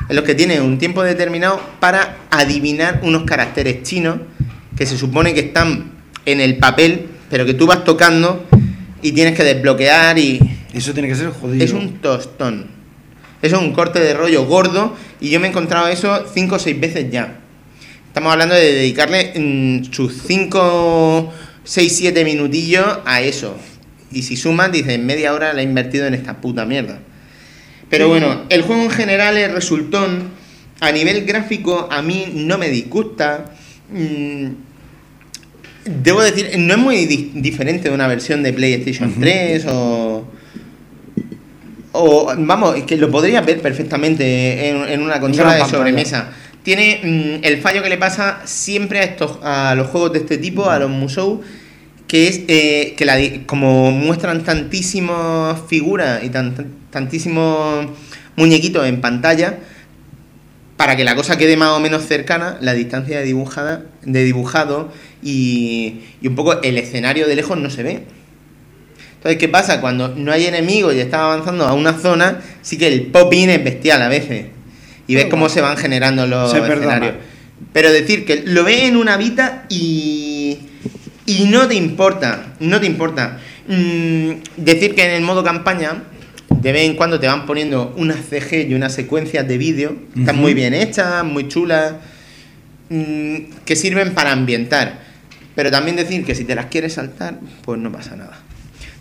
en 0.08 0.16
los 0.16 0.24
que 0.24 0.34
tienes 0.34 0.60
un 0.60 0.78
tiempo 0.78 1.02
determinado 1.02 1.60
para 1.80 2.16
adivinar 2.30 3.00
unos 3.02 3.24
caracteres 3.24 3.82
chinos 3.82 4.20
que 4.74 4.86
se 4.86 4.96
supone 4.96 5.34
que 5.34 5.40
están 5.40 5.90
en 6.24 6.40
el 6.40 6.56
papel, 6.56 7.08
pero 7.28 7.44
que 7.44 7.52
tú 7.52 7.66
vas 7.66 7.84
tocando 7.84 8.42
y 9.02 9.12
tienes 9.12 9.36
que 9.36 9.44
desbloquear 9.44 10.18
y 10.18 10.40
Eso 10.72 10.94
tiene 10.94 11.08
que 11.08 11.14
ser 11.14 11.28
jodido. 11.28 11.62
es 11.62 11.74
un 11.74 11.98
tostón. 11.98 12.68
Eso 13.42 13.56
es 13.56 13.62
un 13.62 13.74
corte 13.74 14.00
de 14.00 14.14
rollo 14.14 14.46
gordo 14.46 14.96
y 15.20 15.28
yo 15.28 15.38
me 15.38 15.48
he 15.48 15.50
encontrado 15.50 15.88
eso 15.88 16.24
5 16.32 16.54
o 16.54 16.58
6 16.58 16.80
veces 16.80 17.10
ya. 17.10 17.36
Estamos 18.06 18.32
hablando 18.32 18.54
de 18.54 18.72
dedicarle 18.72 19.34
mm, 19.36 19.92
sus 19.92 20.22
5, 20.26 21.34
6, 21.64 21.96
7 21.98 22.24
minutillos 22.24 23.00
a 23.04 23.20
eso. 23.20 23.58
Y 24.10 24.22
si 24.22 24.38
sumas, 24.38 24.72
dices, 24.72 24.98
media 24.98 25.34
hora 25.34 25.52
la 25.52 25.60
he 25.60 25.64
invertido 25.64 26.06
en 26.06 26.14
esta 26.14 26.40
puta 26.40 26.64
mierda. 26.64 26.98
Pero 27.90 28.08
bueno, 28.08 28.42
el 28.48 28.62
juego 28.62 28.82
en 28.82 28.90
general 28.90 29.36
es 29.36 29.50
resultón. 29.52 30.30
A 30.80 30.92
nivel 30.92 31.24
gráfico, 31.24 31.88
a 31.90 32.02
mí 32.02 32.26
no 32.34 32.58
me 32.58 32.68
disgusta. 32.68 33.46
Mm, 33.90 34.46
Debo 36.02 36.20
decir, 36.20 36.50
no 36.58 36.74
es 36.74 36.80
muy 36.80 37.06
di- 37.06 37.30
diferente 37.34 37.88
de 37.88 37.94
una 37.94 38.08
versión 38.08 38.42
de 38.42 38.52
PlayStation 38.52 39.14
3 39.20 39.66
o. 39.68 40.26
O, 41.92 42.30
vamos, 42.36 42.76
es 42.76 42.82
que 42.82 42.96
lo 42.96 43.10
podría 43.10 43.40
ver 43.40 43.62
perfectamente 43.62 44.68
en, 44.68 44.76
en 44.88 45.00
una 45.02 45.18
consola 45.20 45.52
de 45.54 45.60
pantalla. 45.60 45.78
sobremesa. 45.78 46.30
Tiene 46.62 47.00
mm, 47.02 47.44
el 47.44 47.58
fallo 47.62 47.82
que 47.82 47.88
le 47.88 47.96
pasa 47.96 48.40
siempre 48.44 48.98
a 48.98 49.04
estos 49.04 49.38
a 49.42 49.74
los 49.76 49.86
juegos 49.86 50.12
de 50.12 50.18
este 50.18 50.36
tipo, 50.38 50.68
a 50.68 50.78
los 50.78 50.90
Musou, 50.90 51.40
que 52.08 52.28
es 52.28 52.40
eh, 52.48 52.94
que 52.96 53.04
la 53.04 53.16
di- 53.16 53.42
como 53.46 53.90
muestran 53.90 54.44
tantísimas 54.44 55.58
figuras 55.68 56.22
y 56.22 56.28
tan- 56.30 56.54
tan- 56.54 56.72
tantísimos 56.90 57.86
muñequitos 58.36 58.86
en 58.86 59.00
pantalla, 59.00 59.58
para 60.76 60.94
que 60.96 61.04
la 61.04 61.14
cosa 61.16 61.38
quede 61.38 61.56
más 61.56 61.70
o 61.70 61.80
menos 61.80 62.04
cercana, 62.04 62.58
la 62.60 62.74
distancia 62.74 63.18
de, 63.18 63.24
dibujada, 63.24 63.84
de 64.02 64.24
dibujado 64.24 64.92
y, 65.22 66.00
y 66.20 66.28
un 66.28 66.34
poco 66.34 66.60
el 66.62 66.76
escenario 66.78 67.26
de 67.26 67.34
lejos 67.34 67.56
no 67.58 67.70
se 67.70 67.82
ve. 67.82 68.02
Entonces, 69.16 69.38
¿qué 69.38 69.48
pasa? 69.48 69.80
Cuando 69.80 70.08
no 70.14 70.30
hay 70.32 70.44
enemigos 70.46 70.94
y 70.94 71.00
estás 71.00 71.20
avanzando 71.20 71.66
a 71.66 71.72
una 71.72 71.94
zona, 71.94 72.40
sí 72.62 72.76
que 72.76 72.86
el 72.88 73.06
pop-in 73.06 73.48
es 73.50 73.64
bestial 73.64 74.02
a 74.02 74.08
veces. 74.08 74.46
Y 75.08 75.14
ves 75.14 75.24
cómo 75.30 75.48
se 75.48 75.60
van 75.62 75.76
generando 75.78 76.26
los 76.26 76.50
escenarios. 76.82 77.14
Pero 77.72 77.90
decir 77.90 78.24
que 78.26 78.42
lo 78.44 78.62
ves 78.62 78.82
en 78.82 78.96
una 78.96 79.16
vita 79.16 79.64
y. 79.70 80.58
y 81.26 81.44
no 81.46 81.66
te 81.68 81.74
importa. 81.74 82.54
No 82.60 82.80
te 82.80 82.86
importa. 82.86 83.38
Mm, 83.68 84.30
decir 84.56 84.94
que 84.94 85.04
en 85.04 85.10
el 85.12 85.22
modo 85.22 85.42
campaña. 85.44 86.04
De 86.48 86.72
vez 86.72 86.88
en 86.88 86.94
cuando 86.96 87.18
te 87.20 87.26
van 87.26 87.44
poniendo 87.46 87.92
unas 87.96 88.18
CG 88.30 88.68
y 88.70 88.74
unas 88.74 88.94
secuencias 88.94 89.46
de 89.46 89.58
vídeo. 89.58 89.96
Están 90.16 90.36
Ujú. 90.36 90.42
muy 90.42 90.54
bien 90.54 90.74
hechas, 90.74 91.24
muy 91.24 91.48
chulas. 91.48 91.94
mm, 92.88 93.36
que 93.64 93.74
sirven 93.74 94.14
para 94.14 94.30
ambientar. 94.30 95.00
Pero 95.56 95.72
también 95.72 95.96
decir 95.96 96.24
que 96.24 96.36
si 96.36 96.44
te 96.44 96.54
las 96.54 96.66
quieres 96.66 96.92
saltar, 96.94 97.40
pues 97.64 97.80
no 97.80 97.90
pasa 97.90 98.14
nada. 98.14 98.38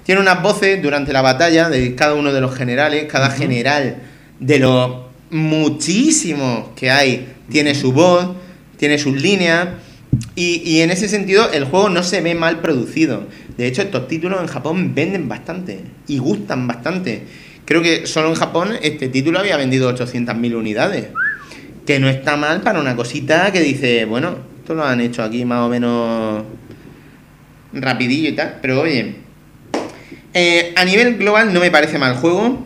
Tiene 0.03 0.21
unas 0.21 0.41
voces 0.41 0.81
durante 0.81 1.13
la 1.13 1.21
batalla 1.21 1.69
de 1.69 1.93
cada 1.93 2.15
uno 2.15 2.33
de 2.33 2.41
los 2.41 2.55
generales. 2.55 3.05
Cada 3.11 3.29
general 3.29 3.97
de 4.39 4.57
los 4.59 4.91
muchísimos 5.29 6.69
que 6.75 6.89
hay 6.89 7.27
tiene 7.51 7.75
su 7.75 7.91
voz, 7.91 8.29
tiene 8.77 8.97
sus 8.97 9.21
líneas. 9.21 9.67
Y, 10.35 10.61
y 10.65 10.81
en 10.81 10.91
ese 10.91 11.07
sentido 11.07 11.49
el 11.51 11.63
juego 11.63 11.89
no 11.89 12.03
se 12.03 12.21
ve 12.21 12.35
mal 12.35 12.59
producido. 12.59 13.27
De 13.57 13.67
hecho, 13.67 13.81
estos 13.81 14.07
títulos 14.07 14.41
en 14.41 14.47
Japón 14.47 14.93
venden 14.93 15.29
bastante 15.29 15.79
y 16.07 16.17
gustan 16.17 16.67
bastante. 16.67 17.23
Creo 17.65 17.81
que 17.81 18.05
solo 18.05 18.29
en 18.29 18.35
Japón 18.35 18.73
este 18.81 19.07
título 19.07 19.39
había 19.39 19.57
vendido 19.57 19.91
800.000 19.93 20.55
unidades. 20.55 21.07
Que 21.85 21.99
no 21.99 22.09
está 22.09 22.35
mal 22.35 22.61
para 22.61 22.79
una 22.79 22.95
cosita 22.95 23.51
que 23.51 23.61
dice, 23.61 24.05
bueno, 24.05 24.37
esto 24.59 24.75
lo 24.75 24.83
han 24.83 25.01
hecho 25.01 25.23
aquí 25.23 25.45
más 25.45 25.61
o 25.61 25.69
menos 25.69 26.43
rapidillo 27.73 28.29
y 28.29 28.33
tal. 28.33 28.59
Pero 28.61 28.81
oye, 28.81 29.15
eh, 30.33 30.73
a 30.75 30.85
nivel 30.85 31.17
global 31.17 31.53
no 31.53 31.59
me 31.59 31.71
parece 31.71 31.97
mal 31.97 32.15
juego. 32.15 32.65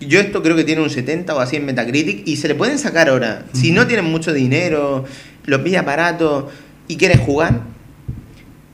Yo 0.00 0.20
esto 0.20 0.42
creo 0.42 0.54
que 0.54 0.64
tiene 0.64 0.82
un 0.82 0.90
70 0.90 1.34
o 1.34 1.40
así 1.40 1.56
en 1.56 1.64
Metacritic 1.64 2.26
y 2.26 2.36
se 2.36 2.48
le 2.48 2.54
pueden 2.54 2.78
sacar 2.78 3.08
ahora. 3.08 3.46
Si 3.52 3.72
no 3.72 3.86
tienes 3.86 4.04
mucho 4.04 4.32
dinero, 4.32 5.04
lo 5.46 5.64
pillas 5.64 5.84
barato 5.84 6.50
y 6.88 6.96
quieres 6.96 7.20
jugar, 7.20 7.60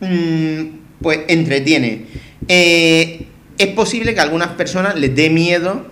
mm, 0.00 0.62
pues 1.00 1.20
entretiene. 1.28 2.06
Eh, 2.48 3.26
es 3.58 3.66
posible 3.68 4.14
que 4.14 4.20
a 4.20 4.24
algunas 4.24 4.48
personas 4.50 4.96
les 4.96 5.14
dé 5.14 5.30
miedo 5.30 5.86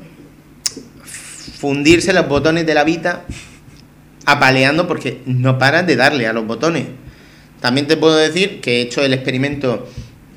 fundirse 1.59 2.13
los 2.13 2.27
botones 2.29 2.67
de 2.67 2.75
la 2.75 2.85
Vita 2.85 3.25
apaleando 4.27 4.87
porque 4.89 5.21
no 5.27 5.59
paran 5.59 5.87
de 5.87 5.97
darle 5.97 6.27
a 6.27 6.33
los 6.33 6.47
botones. 6.47 6.87
También 7.61 7.87
te 7.87 7.97
puedo 7.97 8.17
decir 8.17 8.61
que 8.61 8.79
he 8.79 8.81
hecho 8.83 9.05
el 9.05 9.13
experimento 9.13 9.87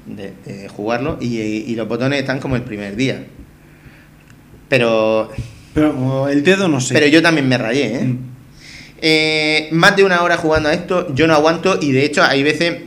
de, 0.06 0.34
de 0.46 0.68
jugarlo 0.68 1.18
y, 1.22 1.38
y 1.40 1.76
los 1.76 1.88
botones 1.88 2.20
están 2.20 2.40
como 2.40 2.56
el 2.56 2.64
primer 2.64 2.96
día. 2.96 3.26
Pero, 4.68 5.32
Pero 5.74 6.28
el 6.28 6.44
dedo 6.44 6.68
no 6.68 6.82
sé. 6.82 6.94
pero 6.94 7.08
yo 7.08 7.22
también 7.22 7.48
me 7.48 7.58
rayé, 7.58 7.96
¿eh? 7.96 8.04
Mm. 8.04 8.33
Eh, 9.06 9.68
más 9.72 9.98
de 9.98 10.06
una 10.06 10.22
hora 10.24 10.38
jugando 10.38 10.70
a 10.70 10.74
esto, 10.74 11.14
yo 11.14 11.28
no 11.28 11.34
aguanto 11.34 11.78
y 11.82 11.92
de 11.92 12.06
hecho 12.06 12.24
hay 12.24 12.42
veces 12.42 12.78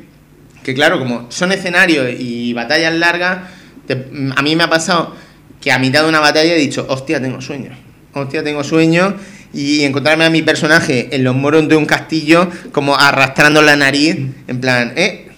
que 0.65 0.73
claro, 0.73 0.99
como 0.99 1.31
son 1.31 1.53
escenarios 1.53 2.09
y 2.19 2.55
batallas 2.55 2.95
largas, 2.95 3.41
te- 3.87 4.07
a 4.35 4.41
mí 4.43 4.57
me 4.57 4.65
ha 4.65 4.71
pasado 4.71 5.15
que 5.61 5.71
a 5.71 5.79
mitad 5.79 6.03
de 6.05 6.09
una 6.09 6.21
batalla 6.21 6.55
he 6.55 6.59
dicho, 6.59 6.87
hostia, 6.89 7.21
tengo 7.21 7.43
sueño, 7.43 7.73
hostia, 8.15 8.43
tengo 8.43 8.65
sueño 8.65 9.15
y 9.53 9.85
encontrarme 9.85 10.25
a 10.25 10.31
mi 10.31 10.41
personaje 10.41 11.09
en 11.15 11.23
los 11.23 11.37
moros 11.37 11.69
de 11.69 11.77
un 11.77 11.85
castillo 11.85 12.49
como 12.73 12.97
arrastrando 12.97 13.61
la 13.61 13.77
nariz, 13.77 14.17
en 14.49 14.59
plan, 14.61 14.95
eh, 14.97 15.29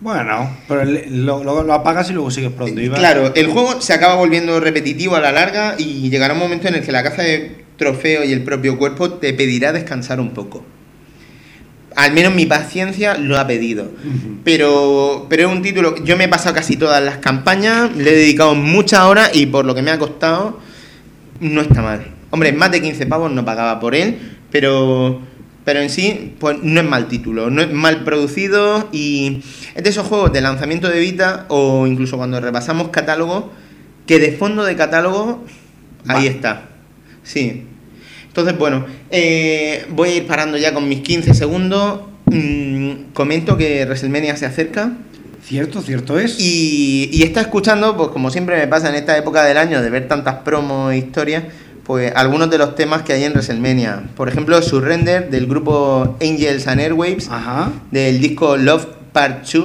Bueno, 0.00 0.50
pero 0.66 0.84
lo, 0.84 1.44
lo- 1.44 1.62
lo 1.62 1.72
apagas 1.74 2.10
y 2.10 2.12
luego 2.12 2.28
sigues 2.32 2.50
pronto. 2.50 2.80
Iván. 2.80 2.98
Claro, 2.98 3.32
el 3.36 3.46
juego 3.46 3.80
se 3.80 3.92
acaba 3.92 4.16
volviendo 4.16 4.58
repetitivo 4.58 5.14
a 5.14 5.20
la 5.20 5.30
larga 5.30 5.76
y 5.78 6.10
llegará 6.10 6.34
un 6.34 6.40
momento 6.40 6.66
en 6.66 6.74
el 6.74 6.82
que 6.82 6.90
la 6.90 7.04
caza 7.04 7.22
de 7.22 7.61
trofeo 7.76 8.24
y 8.24 8.32
el 8.32 8.42
propio 8.42 8.78
cuerpo 8.78 9.10
te 9.14 9.32
pedirá 9.32 9.72
descansar 9.72 10.20
un 10.20 10.30
poco. 10.30 10.64
Al 11.94 12.12
menos 12.12 12.34
mi 12.34 12.46
paciencia 12.46 13.18
lo 13.18 13.38
ha 13.38 13.46
pedido. 13.46 13.90
Pero, 14.44 15.26
pero 15.28 15.48
es 15.48 15.54
un 15.54 15.62
título, 15.62 16.02
yo 16.04 16.16
me 16.16 16.24
he 16.24 16.28
pasado 16.28 16.54
casi 16.54 16.76
todas 16.76 17.02
las 17.02 17.18
campañas, 17.18 17.94
le 17.94 18.10
he 18.10 18.16
dedicado 18.16 18.54
muchas 18.54 19.00
horas 19.00 19.30
y 19.34 19.46
por 19.46 19.64
lo 19.64 19.74
que 19.74 19.82
me 19.82 19.90
ha 19.90 19.98
costado, 19.98 20.58
no 21.40 21.60
está 21.60 21.82
mal. 21.82 22.06
Hombre, 22.30 22.52
más 22.52 22.72
de 22.72 22.80
15 22.80 23.06
pavos 23.06 23.30
no 23.30 23.44
pagaba 23.44 23.78
por 23.78 23.94
él, 23.94 24.18
pero, 24.50 25.20
pero 25.64 25.80
en 25.80 25.90
sí, 25.90 26.34
pues 26.38 26.56
no 26.62 26.80
es 26.80 26.86
mal 26.86 27.08
título, 27.08 27.50
no 27.50 27.60
es 27.60 27.70
mal 27.70 28.04
producido 28.04 28.88
y 28.90 29.42
es 29.74 29.84
de 29.84 29.90
esos 29.90 30.06
juegos 30.06 30.32
de 30.32 30.40
lanzamiento 30.40 30.88
de 30.88 30.98
Vita 30.98 31.44
o 31.48 31.86
incluso 31.86 32.16
cuando 32.16 32.40
repasamos 32.40 32.88
catálogo, 32.88 33.52
que 34.06 34.18
de 34.18 34.32
fondo 34.32 34.64
de 34.64 34.76
catálogo, 34.76 35.44
ahí 36.08 36.26
Va. 36.26 36.30
está. 36.30 36.68
Sí. 37.22 37.64
Entonces, 38.26 38.56
bueno, 38.56 38.86
eh, 39.10 39.84
voy 39.90 40.08
a 40.08 40.14
ir 40.16 40.26
parando 40.26 40.56
ya 40.56 40.72
con 40.72 40.88
mis 40.88 41.00
15 41.00 41.34
segundos. 41.34 42.00
Mm, 42.26 43.12
comento 43.12 43.56
que 43.56 43.84
WrestleMania 43.84 44.36
se 44.36 44.46
acerca. 44.46 44.92
Cierto, 45.44 45.82
cierto 45.82 46.18
es. 46.18 46.38
Y, 46.40 47.10
y 47.12 47.24
está 47.24 47.40
escuchando, 47.42 47.96
pues 47.96 48.08
como 48.08 48.30
siempre 48.30 48.56
me 48.56 48.66
pasa 48.68 48.88
en 48.88 48.94
esta 48.94 49.16
época 49.18 49.44
del 49.44 49.58
año 49.58 49.82
de 49.82 49.90
ver 49.90 50.08
tantas 50.08 50.36
promos 50.36 50.92
e 50.92 50.98
historias, 50.98 51.44
pues 51.84 52.12
algunos 52.14 52.48
de 52.48 52.58
los 52.58 52.74
temas 52.74 53.02
que 53.02 53.12
hay 53.12 53.24
en 53.24 53.32
WrestleMania. 53.32 54.04
Por 54.16 54.28
ejemplo, 54.28 54.62
Surrender 54.62 55.28
del 55.30 55.46
grupo 55.46 56.16
Angels 56.22 56.66
and 56.68 56.80
Airwaves, 56.80 57.28
Ajá. 57.28 57.72
del 57.90 58.20
disco 58.20 58.56
Love 58.56 58.86
Part 59.12 59.44
2. 59.44 59.64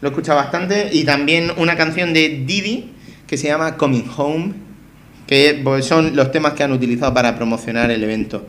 Lo 0.00 0.08
he 0.08 0.10
escuchado 0.10 0.36
bastante. 0.36 0.90
Y 0.92 1.04
también 1.04 1.50
una 1.56 1.76
canción 1.76 2.12
de 2.12 2.42
Didi 2.44 2.90
que 3.26 3.38
se 3.38 3.46
llama 3.46 3.76
Coming 3.76 4.04
Home, 4.16 4.52
que 5.26 5.60
pues, 5.62 5.84
son 5.86 6.16
los 6.16 6.30
temas 6.32 6.52
que 6.52 6.62
han 6.62 6.72
utilizado 6.72 7.14
para 7.14 7.36
promocionar 7.36 7.90
el 7.90 8.02
evento. 8.02 8.46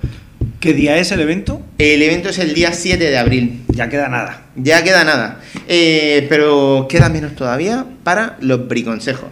¿Qué 0.60 0.74
día 0.74 0.98
es 0.98 1.12
el 1.12 1.20
evento? 1.20 1.62
El 1.78 2.02
evento 2.02 2.30
es 2.30 2.40
el 2.40 2.54
día 2.54 2.74
7 2.74 3.04
de 3.04 3.18
abril. 3.18 3.62
Ya 3.68 3.90
queda 3.90 4.10
nada. 4.10 4.42
Ya 4.56 4.84
queda 4.84 5.04
nada. 5.04 5.40
Eh, 5.68 6.26
pero 6.28 6.88
queda 6.90 7.10
menos 7.10 7.36
todavía 7.36 7.86
para 8.04 8.38
los 8.42 8.68
briconsejos. 8.68 9.30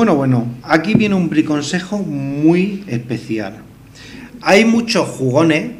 Bueno, 0.00 0.14
bueno, 0.14 0.46
aquí 0.62 0.94
viene 0.94 1.14
un 1.14 1.28
briconsejo 1.28 1.98
muy 1.98 2.84
especial. 2.86 3.58
Hay 4.40 4.64
muchos 4.64 5.06
jugones 5.06 5.72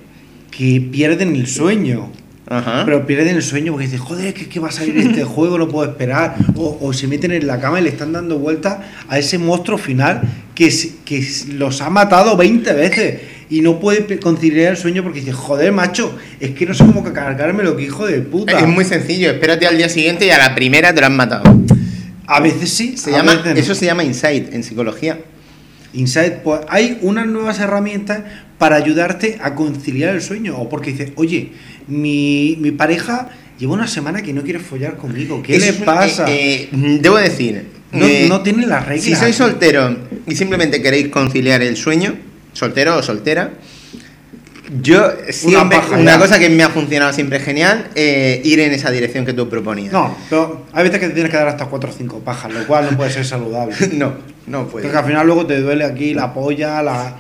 que 0.51 0.87
pierden 0.93 1.35
el 1.37 1.47
sueño. 1.47 2.11
Ajá. 2.47 2.83
Pero 2.85 3.07
pierden 3.07 3.37
el 3.37 3.43
sueño 3.43 3.73
porque 3.73 3.87
dicen, 3.87 4.01
joder, 4.01 4.35
que, 4.35 4.47
que 4.47 4.61
va 4.61 4.69
a 4.69 4.73
salir 4.73 4.99
este 4.99 5.25
juego, 5.25 5.57
no 5.57 5.69
puedo 5.69 5.89
esperar. 5.89 6.37
O, 6.55 6.77
o 6.83 6.93
se 6.93 7.07
meten 7.07 7.33
en 7.33 7.47
la 7.47 7.59
cama 7.63 7.81
y 7.81 7.85
le 7.85 7.89
están 7.89 8.13
dando 8.13 8.39
vueltas 8.39 8.81
a 9.09 9.19
ese 9.19 9.39
monstruo 9.39 9.79
final 9.79 10.21
que, 10.55 10.69
que 11.07 11.27
los 11.55 11.81
ha 11.81 11.89
matado 11.89 12.37
20 12.37 12.75
veces. 12.75 13.21
Y 13.49 13.63
no 13.63 13.81
puede 13.81 14.21
conciliar 14.21 14.73
el 14.73 14.77
sueño 14.77 15.03
porque 15.03 15.21
dice, 15.21 15.33
joder, 15.33 15.73
macho, 15.73 16.15
es 16.41 16.51
que 16.51 16.67
no 16.67 16.75
sé 16.75 16.85
cómo 16.85 17.03
cargarme 17.03 17.63
lo 17.63 17.75
que 17.75 17.85
hijo 17.85 18.07
de 18.07 18.21
puta. 18.21 18.59
Es 18.59 18.69
muy 18.69 18.85
sencillo, 18.85 19.31
espérate 19.31 19.67
al 19.67 19.79
día 19.79 19.89
siguiente 19.89 20.27
y 20.27 20.31
a 20.31 20.37
la 20.37 20.55
primera 20.55 20.93
te 20.93 21.01
lo 21.01 21.07
han 21.07 21.17
matado. 21.17 21.59
A 22.31 22.41
veces 22.41 22.71
sí, 22.71 22.97
Se 22.97 23.11
a 23.15 23.19
llama, 23.19 23.35
veces 23.35 23.55
no. 23.55 23.61
eso 23.61 23.75
se 23.75 23.87
llama 23.87 24.05
insight 24.05 24.53
en 24.55 24.63
psicología. 24.63 25.19
Inside, 25.93 26.41
pues 26.45 26.61
hay 26.69 26.99
unas 27.03 27.27
nuevas 27.27 27.59
herramientas 27.59 28.21
para 28.59 28.77
ayudarte 28.77 29.39
a 29.43 29.55
conciliar 29.57 30.15
el 30.15 30.23
sueño. 30.23 30.57
O 30.57 30.69
porque 30.69 30.93
dices, 30.93 31.11
oye, 31.17 31.53
mi, 31.89 32.57
mi 32.61 32.71
pareja 32.71 33.29
lleva 33.59 33.73
una 33.73 33.89
semana 33.89 34.23
que 34.23 34.33
no 34.33 34.43
quiere 34.43 34.61
follar 34.61 34.97
conmigo. 34.97 35.43
¿Qué 35.43 35.57
Eso 35.57 35.67
le 35.67 35.73
pasa? 35.85 36.27
eh, 36.31 36.69
eh, 36.73 36.99
debo 37.03 37.17
decir, 37.17 37.67
no, 37.91 38.07
eh, 38.07 38.27
no 38.29 38.41
tiene 38.43 38.67
las 38.67 38.87
reglas. 38.87 39.05
si 39.05 39.17
sois 39.17 39.35
soltero 39.35 39.97
y 40.29 40.37
simplemente 40.37 40.81
queréis 40.81 41.09
conciliar 41.09 41.61
el 41.63 41.77
sueño, 41.77 42.15
soltero 42.53 42.97
o 42.97 43.03
soltera, 43.03 43.55
yo 44.83 45.11
siempre, 45.31 45.81
una 45.99 46.17
cosa 46.19 46.39
que 46.39 46.49
me 46.49 46.63
ha 46.63 46.69
funcionado 46.69 47.13
siempre 47.13 47.41
genial, 47.41 47.89
eh, 47.97 48.41
ir 48.45 48.61
en 48.61 48.73
esa 48.73 48.91
dirección 48.91 49.27
que 49.27 49.33
tú 49.33 49.49
proponías. 49.49 49.93
No, 49.93 50.15
pero 50.29 50.67
hay 50.73 50.85
veces 50.85 51.01
que 51.01 51.09
te 51.09 51.15
tienes 51.15 51.33
que 51.33 51.39
dar 51.39 51.49
hasta 51.49 51.67
4 51.67 51.91
o 51.91 51.93
5 51.93 52.21
pajas, 52.21 52.53
lo 52.53 52.65
cual 52.67 52.87
no 52.89 52.97
puede 52.97 53.11
ser 53.11 53.25
saludable. 53.25 53.75
no, 53.95 54.15
no 54.47 54.69
puede. 54.69 54.85
Porque 54.85 54.99
al 54.99 55.05
final 55.05 55.27
luego 55.27 55.47
te 55.47 55.61
duele 55.61 55.85
aquí 55.85 56.15
la 56.15 56.33
polla, 56.33 56.83
la. 56.83 57.17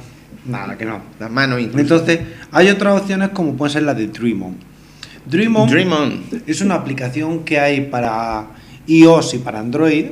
Nada, 0.46 0.78
que 0.78 0.84
no. 0.84 1.00
Las 1.18 1.30
manos 1.30 1.60
incluso. 1.60 1.80
Entonces, 1.80 2.20
hay 2.52 2.68
otras 2.68 3.00
opciones 3.00 3.30
como 3.30 3.56
puede 3.56 3.72
ser 3.72 3.82
la 3.82 3.94
de 3.94 4.06
Dream 4.06 4.42
On. 4.42 4.56
Dream 5.26 5.54
On 5.56 5.68
Dream 5.68 5.92
On. 5.92 6.24
es 6.46 6.60
una 6.60 6.76
aplicación 6.76 7.44
que 7.44 7.58
hay 7.58 7.82
para 7.82 8.46
iOS 8.86 9.34
y 9.34 9.38
para 9.38 9.58
Android. 9.58 10.06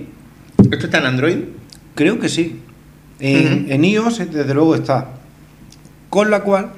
¿Esto 0.71 0.87
está 0.87 0.99
en 0.99 1.07
Android? 1.07 1.39
Creo 1.95 2.19
que 2.19 2.29
sí. 2.29 2.61
En 3.21 3.85
iOS, 3.85 4.19
desde 4.31 4.55
luego, 4.55 4.75
está. 4.75 5.09
Con 6.11 6.31
la 6.31 6.41
cual 6.41 6.73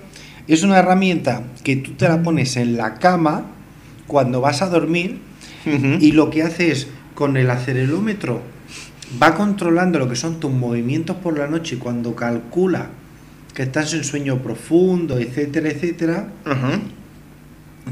es 0.55 0.63
una 0.63 0.79
herramienta 0.79 1.45
que 1.63 1.77
tú 1.77 1.93
te 1.93 2.09
la 2.09 2.23
pones 2.23 2.57
en 2.57 2.77
la 2.77 2.95
cama 2.95 3.47
cuando 4.07 4.41
vas 4.41 4.63
a 4.63 4.69
dormir 4.69 5.21
y 5.65 6.13
lo 6.13 6.31
que 6.31 6.43
hace 6.43 6.73
es, 6.73 6.89
con 7.15 7.37
el 7.37 7.51
acelerómetro, 7.51 8.43
va 9.23 9.35
controlando 9.35 9.99
lo 9.99 10.09
que 10.09 10.17
son 10.17 10.41
tus 10.41 10.51
movimientos 10.51 11.17
por 11.17 11.39
la 11.39 11.47
noche 11.47 11.77
y 11.77 11.79
cuando 11.79 12.17
calcula 12.17 12.89
que 13.55 13.63
estás 13.63 13.93
en 13.95 14.05
sueño 14.05 14.43
profundo, 14.43 15.19
etcétera, 15.19 15.69
etcétera, 15.69 16.29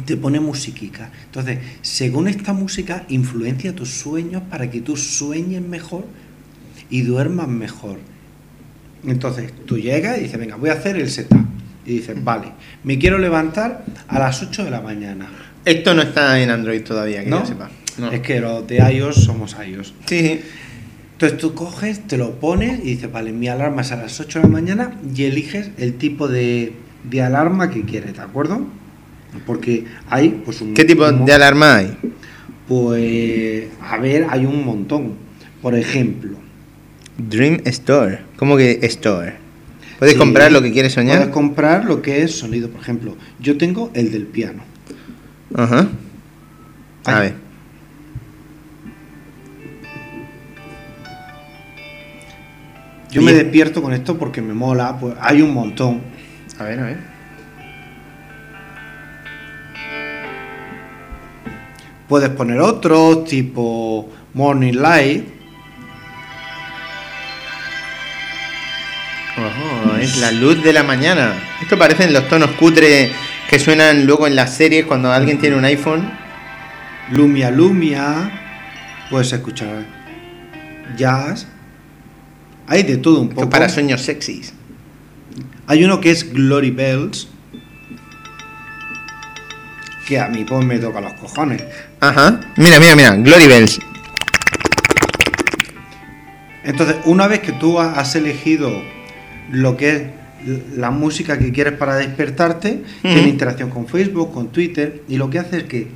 te 0.05 0.17
pone 0.17 0.41
musiquica. 0.41 1.11
Entonces, 1.27 1.59
según 1.83 2.29
esta 2.29 2.53
música, 2.53 3.05
influencia 3.09 3.75
tus 3.75 3.91
sueños 3.91 4.43
para 4.51 4.71
que 4.71 4.81
tú 4.81 4.97
sueñes 4.97 5.63
mejor 5.63 6.07
y 6.91 7.03
duermas 7.03 7.49
mejor. 7.49 7.99
Entonces, 9.07 9.53
tú 9.67 9.79
llegas 9.79 10.19
y 10.19 10.23
dices, 10.23 10.39
venga, 10.39 10.57
voy 10.57 10.71
a 10.71 10.75
hacer 10.75 10.97
el 10.97 11.11
setup. 11.11 11.58
Y 11.89 11.95
dices, 11.95 12.23
vale, 12.23 12.53
me 12.85 12.99
quiero 12.99 13.19
levantar 13.19 13.85
a 14.09 14.19
las 14.19 14.43
8 14.43 14.65
de 14.65 14.71
la 14.71 14.81
mañana. 14.83 15.29
Esto 15.65 15.95
no 15.95 16.03
está 16.03 16.39
en 16.41 16.51
Android 16.51 16.83
todavía, 16.83 17.25
que 17.25 17.31
¿No? 17.31 17.41
yo 17.41 17.47
sepa. 17.47 17.71
No. 17.99 18.13
Es 18.13 18.21
que 18.21 18.41
los 18.41 18.67
de 18.67 18.77
iOS 18.93 19.25
somos 19.25 19.57
iOS. 19.67 19.95
Sí. 20.07 20.41
Entonces 21.13 21.39
tú 21.39 21.55
coges, 21.55 22.07
te 22.07 22.17
lo 22.19 22.39
pones 22.39 22.79
y 22.81 22.91
dices, 22.95 23.11
vale, 23.11 23.33
mi 23.33 23.49
alarma 23.49 23.83
es 23.83 23.91
a 23.91 23.97
las 23.97 24.21
8 24.21 24.39
de 24.39 24.45
la 24.45 24.51
mañana 24.51 24.93
y 25.17 25.25
eliges 25.25 25.71
el 25.79 25.95
tipo 25.95 26.29
de, 26.29 26.75
de 27.11 27.23
alarma 27.23 27.71
que 27.71 27.83
quieres, 27.83 28.15
¿de 28.15 28.23
acuerdo? 28.23 28.67
Porque 29.47 29.85
hay 30.11 30.41
pues 30.45 30.61
un... 30.61 30.75
¿Qué 30.75 30.85
tipo 30.85 31.05
un- 31.09 31.25
de 31.25 31.33
alarma 31.33 31.77
hay? 31.77 31.97
Pues, 32.69 33.65
a 33.83 33.97
ver, 33.97 34.27
hay 34.31 34.45
un 34.47 34.65
montón. 34.65 35.15
Por 35.63 35.75
ejemplo, 35.75 36.37
Dream 37.17 37.63
Store. 37.65 38.21
¿Cómo 38.37 38.57
que 38.57 38.79
Store? 38.83 39.35
¿Puedes 39.99 40.15
Sí. 40.15 40.19
comprar 40.19 40.53
lo 40.53 40.63
que 40.63 40.73
quieres 40.73 40.93
soñar? 40.93 41.17
puedes 41.19 41.33
comprar 41.33 41.85
lo 41.85 42.03
que 42.03 42.23
es 42.23 42.39
sonido. 42.39 42.69
Por 42.71 42.81
ejemplo, 42.81 43.17
yo 43.41 43.57
tengo 43.59 43.91
el 43.95 44.13
del 44.13 44.27
piano. 44.27 44.63
Ajá. 45.55 45.89
A 47.05 47.21
ver. 47.21 47.35
Yo 53.11 53.23
me 53.23 53.33
despierto 53.33 53.83
con 53.83 53.93
esto 53.95 54.19
porque 54.19 54.43
me 54.43 54.53
mola, 54.53 54.99
pues 55.01 55.15
hay 55.21 55.41
un 55.41 55.55
montón. 55.55 56.03
A 56.59 56.65
ver, 56.65 56.81
a 56.81 56.85
ver. 56.85 56.99
Puedes 62.07 62.29
poner 62.31 62.61
otros, 62.61 63.25
tipo 63.25 64.11
Morning 64.35 64.75
Light. 64.75 65.38
Es 70.01 70.19
la 70.19 70.31
luz 70.33 70.63
de 70.63 70.73
la 70.73 70.83
mañana. 70.83 71.35
Esto 71.63 71.79
parecen 71.79 72.13
los 72.13 72.29
tonos 72.29 72.51
cutres 72.53 73.11
que 73.49 73.59
suenan 73.59 74.07
luego 74.07 74.27
en 74.27 74.37
las 74.37 74.55
series 74.55 74.87
cuando 74.87 75.11
alguien 75.13 75.39
tiene 75.39 75.57
un 75.57 75.65
iPhone. 75.65 76.11
Lumia 77.11 77.51
Lumia, 77.51 78.31
puedes 79.11 79.33
escuchar 79.33 79.85
jazz. 80.97 81.47
Hay 82.67 82.83
de 82.83 82.97
todo 82.99 83.21
un 83.21 83.29
Esto 83.29 83.37
poco. 83.37 83.51
para 83.51 83.69
sueños 83.69 84.03
sexys. 84.03 84.53
Hay 85.67 85.85
uno 85.85 86.01
que 86.01 86.11
es 86.11 86.33
Glory 86.33 86.71
Bells, 86.71 87.29
que 90.07 90.19
a 90.21 90.29
mí 90.29 90.45
pues 90.45 90.65
me 90.65 90.79
toca 90.79 91.01
los 91.01 91.15
cojones. 91.15 91.63
Ajá. 92.01 92.41
Mira, 92.57 92.79
mira, 92.81 92.95
mira. 92.97 93.15
Glory 93.17 93.47
Bells. 93.47 93.79
Entonces, 96.65 96.97
una 97.05 97.27
vez 97.27 97.41
que 97.41 97.53
tú 97.53 97.79
ha- 97.81 97.93
has 97.99 98.15
elegido 98.17 98.83
lo 99.53 99.77
que 99.77 99.91
es 99.97 100.03
la 100.77 100.91
música 100.91 101.39
que 101.39 101.53
quieres 101.53 101.75
para 101.75 101.97
despertarte, 101.97 102.83
tiene 103.03 103.21
Ujú. 103.21 103.29
interacción 103.29 103.71
con 103.71 103.87
Facebook, 103.89 104.33
con 104.33 104.49
Twitter, 104.49 105.03
y 105.09 105.17
lo 105.17 105.29
que 105.31 105.39
hace 105.41 105.59
es 105.59 105.65
que 105.65 105.89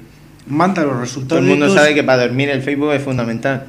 manda 0.49 0.83
los 0.83 0.93
Todo 0.93 1.01
resultados 1.01 1.43
el 1.43 1.49
de 1.49 1.55
mundo 1.57 1.73
sabe 1.74 1.95
que 1.95 2.03
para 2.03 2.23
dormir 2.27 2.51
el 2.51 2.62
Facebook 2.62 2.93
es 2.93 3.03
fundamental. 3.03 3.66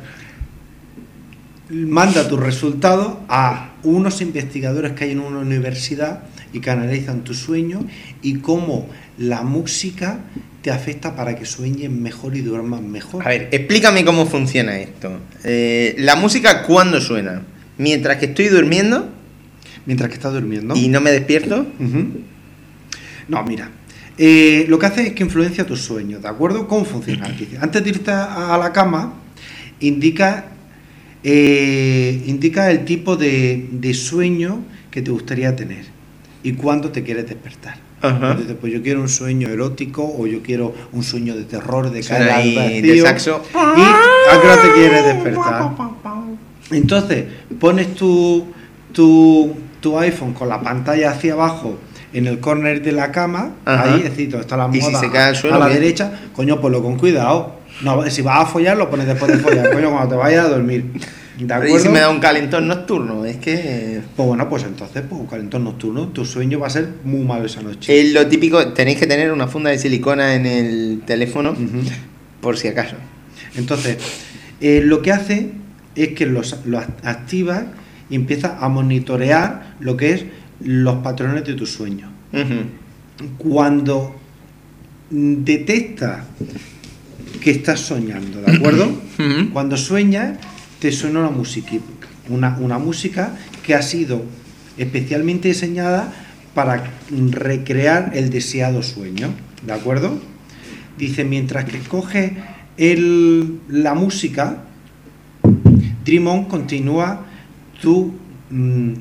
manda 1.69 2.27
tus 2.27 2.39
resultados 2.39 3.18
a 3.30 3.72
unos 3.84 4.22
investigadores 4.22 4.91
que 4.93 5.05
hay 5.05 5.11
en 5.11 5.19
una 5.19 5.39
universidad 5.39 6.23
y 6.51 6.60
que 6.60 6.69
analizan 6.69 7.23
tu 7.23 7.34
sueño 7.34 7.85
y 8.22 8.35
cómo 8.35 8.88
la 9.18 9.41
música 9.43 10.19
te 10.61 10.72
afecta 10.72 11.15
para 11.15 11.35
que 11.35 11.45
sueñes 11.45 11.89
mejor 11.89 12.35
y 12.35 12.41
duermas 12.41 12.81
mejor. 12.81 13.26
A 13.26 13.30
ver, 13.30 13.49
explícame 13.51 14.05
cómo 14.05 14.26
funciona 14.26 14.77
esto. 14.80 15.11
Eh, 15.43 15.95
la 15.99 16.15
música, 16.15 16.64
¿cuándo 16.64 17.01
suena? 17.01 17.41
Mientras 17.77 18.18
que 18.18 18.26
estoy 18.27 18.47
durmiendo 18.49 19.10
Mientras 19.85 20.10
que 20.10 20.15
estás 20.15 20.34
durmiendo. 20.34 20.76
y 20.76 20.88
no 20.88 21.01
me 21.01 21.11
despierto. 21.11 21.65
No, 23.27 23.43
mira. 23.43 23.69
eh, 24.18 24.65
lo 24.69 24.77
que 24.80 24.85
hace 24.85 25.07
es 25.07 25.14
que 25.14 25.23
influencia 25.23 25.65
tus 25.65 25.81
sueños, 25.81 26.22
¿de 26.22 26.27
acuerdo? 26.27 26.68
¿Cómo 26.68 26.85
funciona? 26.85 27.27
Antes 27.61 27.84
de 27.84 27.89
irte 27.89 28.11
a 28.11 28.57
la 28.60 28.72
cama, 28.72 29.14
indica, 29.80 30.45
eh, 31.23 32.22
indica 32.26 32.69
el 32.72 32.85
tipo 32.85 33.15
de, 33.15 33.68
de 33.72 33.93
sueño 33.93 34.60
que 34.91 35.01
te 35.01 35.11
gustaría 35.11 35.55
tener 35.55 35.85
y 36.43 36.53
cuándo 36.53 36.89
te 36.91 37.03
quieres 37.03 37.27
despertar. 37.27 37.77
Ajá. 38.01 38.31
Entonces, 38.31 38.57
pues 38.60 38.73
yo 38.73 38.81
quiero 38.84 38.99
un 39.01 39.07
sueño 39.10 39.47
erótico 39.47 40.03
o 40.18 40.27
yo 40.27 40.41
quiero 40.43 40.76
un 40.91 41.03
sueño 41.03 41.35
de 41.38 41.45
terror, 41.45 41.89
de 41.89 42.03
caer 42.03 42.30
al 42.30 42.55
vacío. 42.55 42.81
de 42.93 43.01
saxo. 43.01 43.41
¿Y 43.53 43.57
a 43.57 44.41
qué 44.41 44.47
hora 44.47 44.61
te 44.61 44.72
quieres 44.73 45.05
despertar? 45.05 45.72
Entonces, 46.72 47.26
pones 47.60 47.95
tu, 47.95 48.45
tu, 48.94 49.53
tu 49.82 49.99
iPhone 49.99 50.34
con 50.34 50.48
la 50.49 50.61
pantalla 50.61 51.11
hacia 51.11 51.34
abajo 51.34 51.78
en 52.14 52.28
el 52.28 52.40
corner 52.40 52.82
de 52.82 52.91
la 52.91 53.11
cama, 53.11 53.56
Ajá. 53.65 53.94
ahí, 53.95 54.02
es 54.03 54.11
decir, 54.11 54.34
está 54.36 54.56
la 54.56 54.70
¿Y 54.72 54.80
si 54.80 54.86
almohada 54.86 54.99
se 55.07 55.11
cae 55.11 55.24
al 55.30 55.36
suelo, 55.36 55.56
a 55.56 55.60
la 55.60 55.68
qué? 55.68 55.74
derecha, 55.74 56.11
coño, 56.36 56.61
ponlo 56.61 56.82
con 56.84 56.98
cuidado. 56.98 57.56
No, 57.82 58.07
si 58.10 58.22
vas 58.22 58.41
a 58.44 58.45
follar, 58.45 58.78
lo 58.78 58.90
pones 58.90 59.07
después 59.07 59.32
de 59.32 59.40
follar, 59.40 59.72
coño, 59.72 59.90
cuando 59.90 60.10
te 60.10 60.15
vayas 60.15 60.45
a 60.45 60.49
dormir. 60.49 60.86
¿De 60.94 61.45
Pero 61.48 61.61
¿Y 61.64 61.65
acuerdo? 61.70 61.80
si 61.80 61.90
me 61.90 61.99
da 61.99 62.10
un 62.10 62.20
calentón 62.20 62.68
nocturno? 62.68 63.26
Es 63.26 63.38
que... 63.38 64.02
Pues 64.15 64.28
bueno, 64.28 64.48
pues 64.48 64.64
entonces, 64.64 65.02
pues 65.10 65.20
un 65.20 65.26
calentón 65.26 65.64
nocturno, 65.64 66.10
tu 66.10 66.24
sueño 66.24 66.60
va 66.60 66.68
a 66.68 66.70
ser 66.70 66.88
muy 67.03 67.22
malo 67.26 67.45
esa 67.48 67.64
noche. 67.64 67.99
Es 67.99 68.14
lo 68.14 68.28
típico, 68.28 68.74
tenéis 68.74 68.99
que 68.99 69.07
tener 69.07 69.32
una 69.32 69.48
funda 69.48 69.72
de 69.72 69.80
silicona 69.80 70.36
en 70.36 70.45
el 70.45 71.02
teléfono 71.07 71.56
por 72.41 72.57
si 72.60 72.68
acaso. 72.68 72.95
Entonces, 73.56 73.98
eh, 74.61 74.82
lo 74.86 75.02
que 75.02 75.11
hace 75.11 75.49
es 75.95 76.10
que 76.10 76.28
los, 76.28 76.57
los 76.65 76.84
activa 77.03 77.65
y 78.09 78.15
empieza 78.15 78.57
a 78.59 78.69
monitorear 78.69 79.75
lo 79.80 79.97
que 79.97 80.13
es 80.13 80.25
los 80.63 80.97
patrones 80.97 81.45
de 81.45 81.53
tu 81.53 81.65
sueño. 81.65 82.09
Ujú. 82.31 83.30
Cuando 83.38 84.15
detecta 85.09 86.25
que 87.41 87.51
estás 87.51 87.80
soñando, 87.81 88.41
¿de 88.41 88.55
acuerdo? 88.55 88.91
Cuando 89.51 89.77
sueñas, 89.77 90.38
te 90.80 90.91
suena 90.91 91.19
una 91.19 91.30
musiquita, 91.30 91.85
una, 92.30 92.57
una 92.59 92.80
música 92.80 93.35
que 93.65 93.75
ha 93.75 93.81
sido 93.81 94.23
especialmente 94.77 95.49
diseñada 95.49 96.13
para 96.53 96.91
recrear 97.31 98.11
el 98.15 98.30
deseado 98.30 98.84
sueño, 98.84 99.30
¿de 99.65 99.73
acuerdo? 99.73 100.19
Dice, 100.97 101.23
mientras 101.23 101.65
que 101.65 101.80
coge 101.80 102.38
el, 102.77 103.59
la 103.67 103.93
música, 103.93 104.63
Dream 106.05 106.27
On 106.27 106.45
continúa 106.45 107.25
tu 107.84 108.14
mm, 108.49 108.93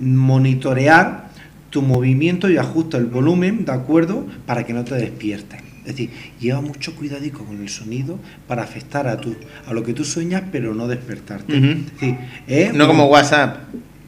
monitorear 0.00 1.26
tu 1.70 1.82
movimiento 1.82 2.48
y 2.48 2.56
ajusta 2.58 2.96
el 2.96 3.06
volumen, 3.06 3.64
¿de 3.64 3.72
acuerdo? 3.72 4.26
Para 4.46 4.64
que 4.64 4.72
no 4.72 4.84
te 4.84 4.94
despiertes. 4.94 5.60
Es 5.80 5.92
decir, 5.92 6.10
lleva 6.40 6.60
mucho 6.60 6.94
cuidadico 6.96 7.44
con 7.44 7.60
el 7.60 7.68
sonido 7.68 8.18
para 8.48 8.62
afectar 8.62 9.06
a, 9.08 9.16
tu, 9.20 9.34
a 9.68 9.72
lo 9.72 9.82
que 9.82 9.92
tú 9.92 10.04
sueñas, 10.04 10.42
pero 10.52 10.74
no 10.74 10.86
despertarte. 10.88 11.56
Ujú. 11.58 11.66
Es 11.66 11.92
decir, 11.92 12.16
es, 12.46 12.74
No 12.74 12.86
como 12.86 13.06
WhatsApp. 13.06 13.56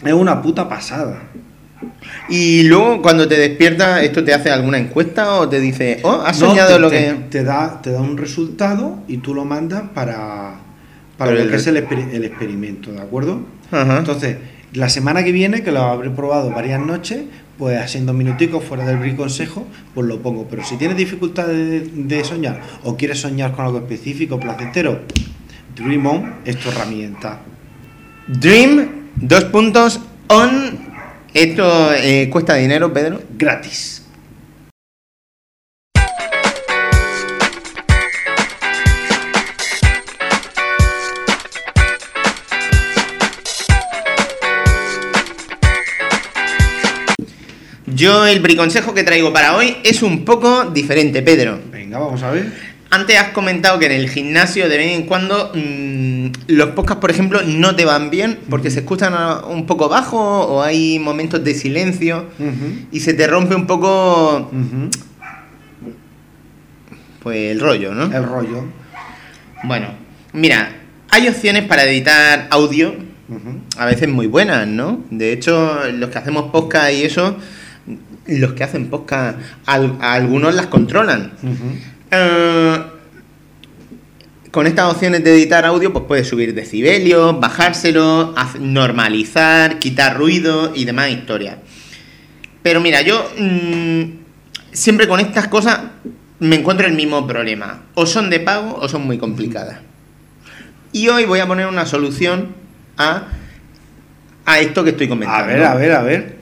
es 0.04 0.12
una 0.12 0.40
puta 0.42 0.68
pasada. 0.68 1.22
Y 2.28 2.64
luego 2.64 3.00
cuando 3.02 3.28
te 3.28 3.36
despiertas, 3.38 4.02
¿esto 4.02 4.24
te 4.24 4.34
hace 4.34 4.50
alguna 4.50 4.78
encuesta 4.78 5.34
o 5.34 5.48
te 5.48 5.60
dice, 5.60 6.00
oh, 6.02 6.20
has 6.24 6.40
No, 6.40 6.48
soñado 6.48 6.74
te, 6.74 6.78
lo 6.80 6.90
te- 6.90 6.96
que... 6.98 7.12
te 7.30 7.44
da, 7.44 7.80
te 7.82 7.92
da 7.92 8.00
un 8.00 8.16
resultado 8.16 8.98
y 9.08 9.18
tú 9.18 9.34
lo 9.34 9.44
mandas 9.44 9.82
para, 9.94 10.56
para 11.18 11.32
Pero 11.32 11.40
lo 11.40 11.44
el- 11.46 11.50
que 11.50 11.56
es 11.56 11.66
el, 11.66 11.76
exper- 11.76 12.10
el 12.14 12.24
experimento, 12.24 12.90
¿de 12.92 13.00
acuerdo? 13.00 13.42
Ajá. 13.70 13.98
Entonces, 13.98 14.36
la 14.72 14.88
semana 14.88 15.22
que 15.24 15.32
viene, 15.32 15.62
que 15.62 15.72
lo 15.72 15.80
habré 15.82 16.08
probado 16.10 16.50
varias 16.50 16.80
noches, 16.80 17.22
pues 17.58 17.78
haciendo 17.78 18.12
minuticos 18.12 18.62
fuera 18.64 18.86
del 18.86 18.98
brief 18.98 19.16
consejo, 19.16 19.66
pues 19.94 20.06
lo 20.06 20.20
pongo. 20.22 20.46
Pero 20.48 20.64
si 20.64 20.76
tienes 20.76 20.96
dificultad 20.96 21.46
de, 21.48 21.80
de 21.80 22.24
soñar 22.24 22.60
o 22.84 22.96
quieres 22.96 23.20
soñar 23.20 23.52
con 23.52 23.64
algo 23.66 23.78
específico, 23.78 24.38
placentero, 24.38 25.00
Dream 25.76 26.06
On 26.06 26.34
es 26.44 26.56
tu 26.56 26.68
herramienta. 26.70 27.40
Dream, 28.26 28.88
dos 29.16 29.44
puntos, 29.44 30.00
on... 30.28 30.86
¿Esto 31.34 31.92
eh, 31.94 32.28
cuesta 32.30 32.54
dinero, 32.54 32.92
Pedro? 32.92 33.20
Gratis. 33.36 34.02
Yo 47.98 48.26
el 48.26 48.38
briconsejo 48.40 48.94
que 48.94 49.02
traigo 49.02 49.32
para 49.32 49.56
hoy 49.56 49.76
es 49.82 50.02
un 50.02 50.24
poco 50.24 50.66
diferente, 50.66 51.20
Pedro. 51.22 51.58
Venga, 51.72 51.98
vamos 51.98 52.22
a 52.22 52.30
ver. 52.30 52.52
antes 52.90 53.18
has 53.18 53.30
comentado 53.30 53.78
que 53.80 53.86
en 53.86 53.92
el 53.92 54.08
gimnasio 54.08 54.68
de 54.68 54.76
vez 54.78 54.92
en 54.96 55.02
cuando 55.06 55.50
mm, 55.54 56.26
los 56.46 56.68
podcasts, 56.70 57.00
por 57.00 57.10
ejemplo, 57.10 57.40
no 57.44 57.74
te 57.74 57.84
van 57.84 58.08
bien 58.08 58.38
porque 58.48 58.70
se 58.70 58.78
escuchan 58.80 59.14
a- 59.14 59.40
un 59.46 59.66
poco 59.66 59.88
bajo 59.88 60.16
o 60.18 60.62
hay 60.62 60.98
momentos 61.00 61.42
de 61.42 61.54
silencio 61.54 62.26
y 62.92 63.00
se 63.00 63.14
te 63.14 63.26
rompe 63.26 63.54
un 63.56 63.66
poco 63.66 64.48
pues 67.22 67.50
el 67.52 67.60
rollo, 67.60 67.94
¿no? 67.94 68.04
El 68.16 68.24
rollo. 68.24 68.64
Bueno, 69.64 69.88
mira, 70.32 70.70
hay 71.10 71.26
opciones 71.28 71.64
para 71.64 71.84
editar 71.84 72.46
audio 72.50 72.94
a 73.76 73.84
veces 73.86 74.08
muy 74.08 74.26
buenas, 74.26 74.66
¿no? 74.66 75.04
De 75.10 75.32
hecho, 75.32 75.80
los 75.92 76.08
que 76.10 76.18
hacemos 76.18 76.50
podcast 76.50 76.92
y 76.94 77.02
eso, 77.02 77.36
los 78.28 78.52
que 78.52 78.64
hacen 78.64 78.88
podcast, 78.88 79.38
al- 79.66 79.96
a 80.00 80.12
algunos 80.14 80.54
las 80.54 80.66
controlan. 80.66 81.32
Eh, 82.10 82.82
con 84.50 84.66
estas 84.66 84.92
opciones 84.92 85.22
de 85.24 85.34
editar 85.34 85.64
audio, 85.66 85.92
pues 85.92 86.04
puedes 86.08 86.26
subir 86.28 86.54
decibelios, 86.54 87.38
bajárselo, 87.38 88.34
normalizar, 88.60 89.78
quitar 89.78 90.16
ruido 90.16 90.72
y 90.74 90.84
demás 90.84 91.10
historias. 91.10 91.56
Pero 92.62 92.80
mira, 92.80 93.02
yo 93.02 93.30
mm, 93.38 94.02
siempre 94.72 95.06
con 95.06 95.20
estas 95.20 95.48
cosas 95.48 95.80
me 96.40 96.56
encuentro 96.56 96.86
el 96.86 96.94
mismo 96.94 97.26
problema. 97.26 97.82
O 97.94 98.06
son 98.06 98.30
de 98.30 98.40
pago 98.40 98.74
o 98.80 98.88
son 98.88 99.06
muy 99.06 99.18
complicadas. 99.18 99.78
Y 100.92 101.08
hoy 101.08 101.24
voy 101.26 101.40
a 101.40 101.46
poner 101.46 101.66
una 101.66 101.84
solución 101.84 102.48
a, 102.96 103.24
a 104.46 104.58
esto 104.60 104.82
que 104.82 104.90
estoy 104.90 105.08
comentando. 105.08 105.44
A 105.44 105.46
ver, 105.46 105.62
a 105.64 105.74
ver, 105.74 105.92
a 105.92 106.02
ver. 106.02 106.37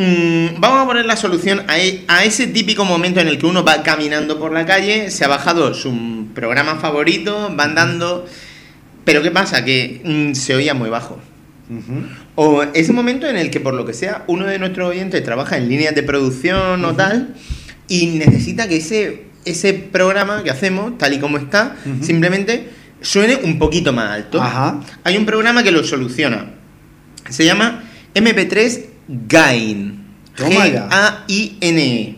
Mm, 0.00 0.58
vamos 0.60 0.80
a 0.80 0.86
poner 0.86 1.04
la 1.04 1.14
solución 1.14 1.62
a, 1.68 1.78
e- 1.78 2.04
a 2.08 2.24
ese 2.24 2.46
típico 2.46 2.86
momento 2.86 3.20
en 3.20 3.28
el 3.28 3.36
que 3.36 3.44
uno 3.44 3.62
va 3.62 3.82
caminando 3.82 4.38
por 4.38 4.50
la 4.50 4.64
calle, 4.64 5.10
se 5.10 5.26
ha 5.26 5.28
bajado 5.28 5.74
su 5.74 6.26
programa 6.34 6.76
favorito, 6.76 7.54
va 7.54 7.64
andando, 7.64 8.24
pero 9.04 9.20
¿qué 9.20 9.30
pasa? 9.30 9.62
Que 9.62 10.00
mm, 10.02 10.34
se 10.34 10.54
oía 10.54 10.72
muy 10.72 10.88
bajo. 10.88 11.20
O 12.34 12.62
ese 12.62 12.94
momento 12.94 13.26
en 13.28 13.36
el 13.36 13.50
que, 13.50 13.60
por 13.60 13.74
lo 13.74 13.84
que 13.84 13.92
sea, 13.92 14.24
uno 14.26 14.46
de 14.46 14.58
nuestros 14.58 14.88
oyentes 14.88 15.22
trabaja 15.22 15.58
en 15.58 15.68
líneas 15.68 15.94
de 15.94 16.02
producción 16.02 16.82
o 16.82 16.96
tal, 16.96 17.34
y 17.86 18.06
necesita 18.06 18.68
que 18.68 18.76
ese, 18.78 19.24
ese 19.44 19.74
programa 19.74 20.42
que 20.42 20.50
hacemos, 20.50 20.96
tal 20.96 21.12
y 21.12 21.18
como 21.18 21.36
está, 21.36 21.76
simplemente 22.00 22.70
suene 23.02 23.36
un 23.44 23.58
poquito 23.58 23.92
más 23.92 24.12
alto. 24.12 24.40
Ajá. 24.40 24.80
Hay 25.04 25.18
un 25.18 25.26
programa 25.26 25.62
que 25.62 25.72
lo 25.72 25.84
soluciona. 25.84 26.54
Se 27.28 27.44
llama 27.44 27.84
MP3 28.14 28.86
Gain. 29.28 30.06
G-A-I-N-E. 30.36 32.14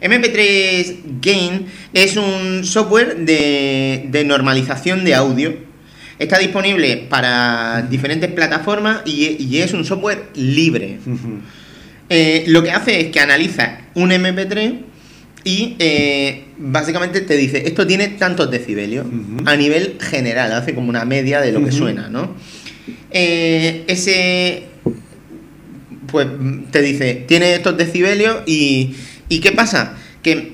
MP3 0.00 0.96
Gain 1.20 1.66
es 1.92 2.16
un 2.16 2.64
software 2.64 3.16
de, 3.18 4.06
de 4.08 4.24
normalización 4.24 5.04
de 5.04 5.14
audio. 5.14 5.54
Está 6.18 6.38
disponible 6.38 7.06
para 7.08 7.86
diferentes 7.90 8.30
plataformas 8.30 9.02
y, 9.04 9.42
y 9.42 9.58
es 9.58 9.72
un 9.72 9.84
software 9.84 10.28
libre. 10.34 10.98
Eh, 12.08 12.44
lo 12.48 12.62
que 12.62 12.70
hace 12.72 13.00
es 13.00 13.06
que 13.08 13.20
analiza 13.20 13.82
un 13.94 14.10
MP3 14.10 14.80
y 15.44 15.76
eh, 15.78 16.44
básicamente 16.58 17.20
te 17.20 17.36
dice, 17.36 17.62
esto 17.66 17.86
tiene 17.86 18.08
tantos 18.08 18.50
decibelios 18.50 19.06
a 19.46 19.56
nivel 19.56 19.96
general, 20.00 20.52
hace 20.52 20.74
como 20.74 20.88
una 20.88 21.04
media 21.04 21.40
de 21.40 21.52
lo 21.52 21.64
que 21.64 21.72
suena, 21.72 22.08
¿no? 22.08 22.34
Eh, 23.10 23.84
ese, 23.86 24.64
pues 26.10 26.26
te 26.70 26.82
dice, 26.82 27.24
tiene 27.26 27.54
estos 27.54 27.76
decibelios 27.76 28.38
y, 28.46 28.94
y 29.28 29.40
¿qué 29.40 29.52
pasa? 29.52 29.96
Que 30.22 30.52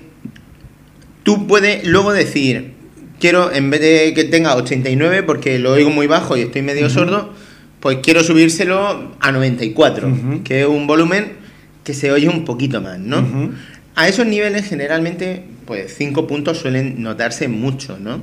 tú 1.22 1.46
puedes 1.46 1.84
luego 1.86 2.12
decir, 2.12 2.72
quiero, 3.20 3.52
en 3.52 3.70
vez 3.70 3.80
de 3.80 4.14
que 4.14 4.24
tenga 4.24 4.54
89 4.56 5.22
porque 5.22 5.58
lo 5.58 5.72
oigo 5.72 5.90
muy 5.90 6.06
bajo 6.06 6.36
y 6.36 6.42
estoy 6.42 6.62
medio 6.62 6.88
sordo, 6.90 7.32
pues 7.80 7.98
quiero 8.02 8.22
subírselo 8.22 9.12
a 9.20 9.32
94, 9.32 10.08
Ujú. 10.08 10.42
que 10.44 10.62
es 10.62 10.66
un 10.66 10.86
volumen 10.86 11.32
que 11.84 11.94
se 11.94 12.10
oye 12.10 12.28
un 12.28 12.44
poquito 12.44 12.80
más, 12.80 12.98
¿no? 12.98 13.52
A 13.94 14.08
esos 14.08 14.26
niveles 14.26 14.66
generalmente, 14.68 15.44
pues 15.66 15.94
5 15.96 16.26
puntos 16.26 16.58
suelen 16.58 17.02
notarse 17.02 17.48
mucho, 17.48 17.98
¿no? 17.98 18.22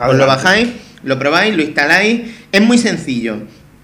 os 0.08 0.16
lo 0.16 0.26
bajáis, 0.26 0.68
lo 1.02 1.18
probáis, 1.18 1.56
lo 1.56 1.62
instaláis. 1.62 2.22
Es 2.52 2.60
muy 2.60 2.78
sencillo. 2.78 3.38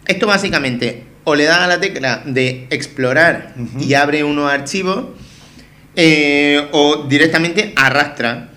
Esto 0.07 0.27
básicamente 0.27 1.05
o 1.25 1.35
le 1.35 1.45
das 1.45 1.59
a 1.59 1.67
la 1.67 1.81
tecla 1.81 2.23
de 2.25 2.69
explorar 2.71 3.55
y 3.81 3.95
abre 3.95 4.23
unos 4.23 4.51
archivos 4.51 5.07
eh, 5.97 6.69
o 6.71 7.07
directamente 7.09 7.73
arrastra. 7.75 8.51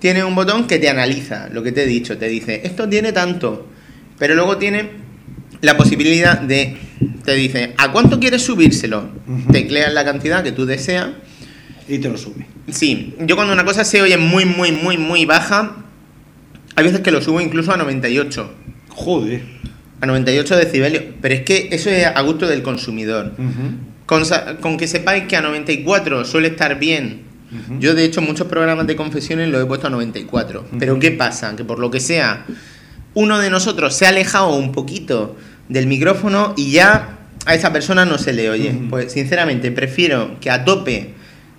Tiene 0.00 0.24
un 0.24 0.34
botón 0.34 0.66
que 0.66 0.78
te 0.78 0.88
analiza 0.88 1.48
lo 1.52 1.62
que 1.62 1.70
te 1.70 1.84
he 1.84 1.86
dicho. 1.86 2.18
Te 2.18 2.28
dice, 2.28 2.62
esto 2.64 2.88
tiene 2.88 3.12
tanto. 3.12 3.68
Pero 4.18 4.34
luego 4.34 4.56
tiene 4.56 4.90
la 5.60 5.76
posibilidad 5.76 6.40
de... 6.40 6.76
Te 7.24 7.34
dice, 7.34 7.74
¿a 7.76 7.92
cuánto 7.92 8.18
quieres 8.18 8.42
subírselo? 8.42 9.08
Tecleas 9.52 9.92
la 9.92 10.04
cantidad 10.04 10.42
que 10.42 10.52
tú 10.52 10.66
deseas. 10.66 11.10
Y 11.88 11.98
te 11.98 12.08
lo 12.08 12.18
sube. 12.18 12.46
Sí, 12.72 13.14
yo 13.20 13.36
cuando 13.36 13.52
una 13.52 13.64
cosa 13.64 13.84
se 13.84 14.02
oye 14.02 14.16
muy, 14.16 14.44
muy, 14.44 14.72
muy, 14.72 14.98
muy 14.98 15.24
baja, 15.24 15.85
hay 16.76 16.84
veces 16.84 17.00
que 17.00 17.10
lo 17.10 17.22
subo 17.22 17.40
incluso 17.40 17.72
a 17.72 17.76
98. 17.78 18.50
Joder. 18.90 19.42
A 20.00 20.06
98 20.06 20.56
decibelios. 20.56 21.04
Pero 21.20 21.34
es 21.34 21.40
que 21.42 21.68
eso 21.72 21.90
es 21.90 22.06
a 22.06 22.20
gusto 22.20 22.46
del 22.46 22.62
consumidor. 22.62 23.32
Con, 24.04 24.76
que 24.76 24.86
sepáis 24.86 25.24
que 25.24 25.36
a 25.36 25.40
94 25.40 26.24
suele 26.24 26.48
estar 26.48 26.78
bien. 26.78 27.24
Yo, 27.80 27.94
de 27.94 28.04
hecho, 28.04 28.20
muchos 28.20 28.46
programas 28.48 28.86
de 28.86 28.96
confesiones 28.96 29.48
los 29.48 29.62
he 29.62 29.66
puesto 29.66 29.86
a 29.86 29.90
94. 29.90 30.66
Pero 30.78 30.98
¿qué 30.98 31.12
pasa? 31.12 31.56
Que 31.56 31.64
por 31.64 31.78
lo 31.78 31.90
que 31.90 32.00
sea, 32.00 32.44
uno 33.14 33.38
de 33.38 33.48
nosotros 33.48 33.94
se 33.94 34.04
ha 34.04 34.10
alejado 34.10 34.54
un 34.54 34.72
poquito 34.72 35.36
del 35.68 35.86
micrófono 35.86 36.52
y 36.56 36.72
ya 36.72 37.18
a 37.46 37.54
esa 37.54 37.72
persona 37.72 38.04
no 38.04 38.18
se 38.18 38.34
le 38.34 38.50
oye. 38.50 38.78
Pues 38.90 39.12
sinceramente 39.12 39.70
prefiero 39.70 40.38
que 40.40 40.50
a 40.50 40.64
tope 40.64 41.14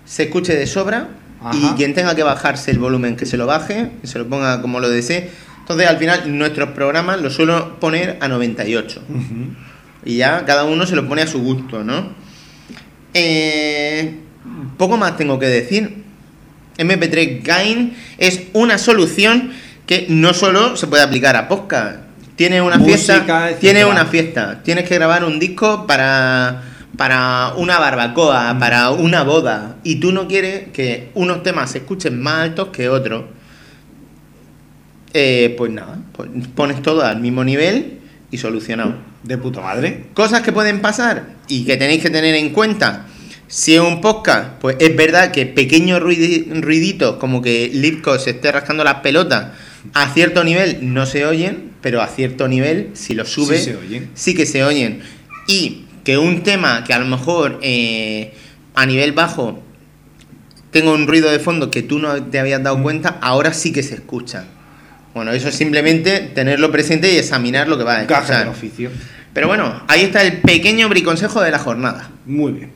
se 0.06 0.24
escuche 0.24 0.56
de 0.56 0.68
sobra 0.68 1.10
y 1.54 1.76
quien 1.76 1.94
tenga 1.94 2.16
que 2.16 2.24
bajarse 2.24 2.72
el 2.72 2.80
volumen 2.80 3.16
que 3.16 3.26
se 3.26 3.38
lo 3.38 3.46
baje, 3.46 3.92
que 4.02 4.08
se 4.08 4.20
lo 4.20 4.28
ponga 4.28 4.62
como 4.62 4.80
lo 4.80 4.90
desee. 4.90 5.30
Entonces 5.60 5.88
al 5.88 5.98
final 5.98 6.38
nuestros 6.38 6.70
programas 6.70 7.22
los 7.22 7.34
suelo 7.34 7.80
poner 7.80 8.18
a 8.22 8.28
98. 8.28 9.04
Ujú. 9.08 9.22
Y 10.06 10.18
ya 10.18 10.46
cada 10.46 10.64
uno 10.64 10.86
se 10.86 10.96
lo 10.96 11.08
pone 11.08 11.22
a 11.22 11.28
su 11.28 11.42
gusto, 11.42 11.84
¿no? 11.84 12.10
Eh, 13.14 14.16
poco 14.78 14.98
más 14.98 15.18
tengo 15.18 15.40
que 15.40 15.48
decir. 15.48 16.04
MP3 16.78 17.44
Gain 17.44 17.98
es 18.18 18.44
una 18.54 18.78
solución 18.78 19.52
que 19.86 20.06
no 20.10 20.34
solo 20.34 20.78
se 20.78 20.88
puede 20.88 21.04
aplicar 21.04 21.36
a 21.36 21.48
podcast. 21.48 22.00
Tiene 22.36 22.62
una 22.62 22.78
Música, 22.78 23.24
fiesta, 23.24 23.50
tiene 23.60 23.84
una 23.84 24.06
fiesta. 24.06 24.62
Tienes 24.64 24.88
que 24.88 24.96
grabar 24.96 25.24
un 25.24 25.40
disco 25.40 25.88
para 25.88 26.62
para 26.98 27.54
una 27.58 27.80
barbacoa, 27.80 28.58
para 28.60 28.90
una 28.92 29.24
boda 29.24 29.78
y 29.84 29.98
tú 29.98 30.12
no 30.12 30.28
quieres 30.28 30.70
que 30.74 31.10
unos 31.14 31.44
temas 31.44 31.72
se 31.72 31.78
escuchen 31.80 32.20
más 32.22 32.40
altos 32.44 32.70
que 32.70 32.90
otros. 32.90 33.26
Eh, 35.14 35.56
pues 35.58 35.72
nada, 35.72 36.00
pues 36.14 36.30
pones 36.56 36.82
todo 36.82 37.04
al 37.06 37.20
mismo 37.22 37.44
nivel 37.44 38.00
y 38.32 38.38
solucionado. 38.38 38.96
De 39.24 39.38
puta 39.38 39.62
madre. 39.62 40.06
Cosas 40.14 40.42
que 40.42 40.52
pueden 40.54 40.80
pasar 40.82 41.36
y 41.48 41.66
que 41.66 41.76
tenéis 41.76 42.02
que 42.02 42.10
tener 42.10 42.36
en 42.36 42.50
cuenta. 42.52 43.06
Si 43.48 43.76
es 43.76 43.82
un 43.82 44.00
podcast, 44.02 44.52
pues 44.60 44.78
es 44.80 44.96
verdad 44.96 45.32
que 45.32 45.46
pequeños 45.46 46.02
ruidi- 46.02 46.48
ruiditos, 46.62 47.16
como 47.18 47.42
que 47.42 47.70
Lipco 47.74 48.18
se 48.20 48.32
esté 48.32 48.52
rascando 48.52 48.84
las 48.84 48.96
pelotas, 48.96 49.54
a 49.94 50.14
cierto 50.14 50.44
nivel 50.44 50.80
no 50.94 51.06
se 51.06 51.26
oyen, 51.26 51.72
pero 51.82 52.02
a 52.02 52.08
cierto 52.08 52.48
nivel, 52.48 52.90
si 52.94 53.14
lo 53.16 53.26
sube, 53.26 53.58
Sí 53.58 53.66
se 53.66 53.76
oyen. 53.78 54.10
sí 54.14 54.34
que 54.36 54.46
se 54.46 54.64
oyen. 54.64 55.02
Y 55.48 55.86
que 56.08 56.18
un 56.18 56.42
tema 56.42 56.86
que 56.86 56.94
a 56.94 57.00
lo 57.00 57.06
mejor 57.06 57.60
eh, 57.62 58.34
a 58.76 58.86
nivel 58.86 59.12
bajo 59.12 59.62
tengo 60.72 60.94
un 60.94 61.06
ruido 61.06 61.30
de 61.30 61.38
fondo 61.38 61.70
que 61.70 61.82
tú 61.84 62.00
no 62.00 62.24
te 62.24 62.40
habías 62.40 62.62
Mm. 62.62 62.64
dado 62.64 62.82
cuenta, 62.82 63.18
ahora 63.20 63.52
sí 63.54 63.74
que 63.74 63.84
se 63.84 63.96
escucha. 63.96 64.46
Bueno, 65.14 65.34
eso 65.34 65.50
es 65.50 65.56
simplemente 65.56 66.20
tenerlo 66.34 66.72
presente 66.72 67.12
y 67.12 67.18
examinar 67.18 67.68
lo 67.68 67.78
que 67.78 67.84
va 67.84 68.00
a 68.00 68.08
Caja 68.08 68.22
escuchar. 68.22 68.40
del 68.40 68.48
oficio. 68.48 68.90
Pero 69.34 69.50
bueno, 69.50 69.84
ahí 69.90 70.04
está 70.04 70.22
el 70.22 70.38
pequeño 70.38 70.88
briconsejo 70.88 71.42
de 71.42 71.52
la 71.52 71.60
jornada. 71.60 72.10
Muy 72.26 72.54
bien. 72.54 72.72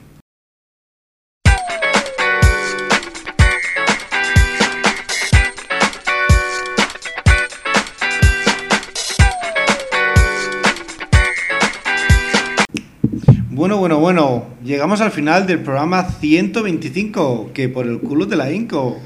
Bueno, 13.71 13.79
bueno, 13.79 13.99
bueno. 13.99 14.45
Llegamos 14.65 14.99
al 14.99 15.11
final 15.11 15.47
del 15.47 15.59
programa 15.59 16.03
125, 16.03 17.51
que 17.53 17.69
por 17.69 17.87
el 17.87 18.01
culo 18.01 18.27
te 18.27 18.35
la 18.35 18.51
hinco. 18.51 18.99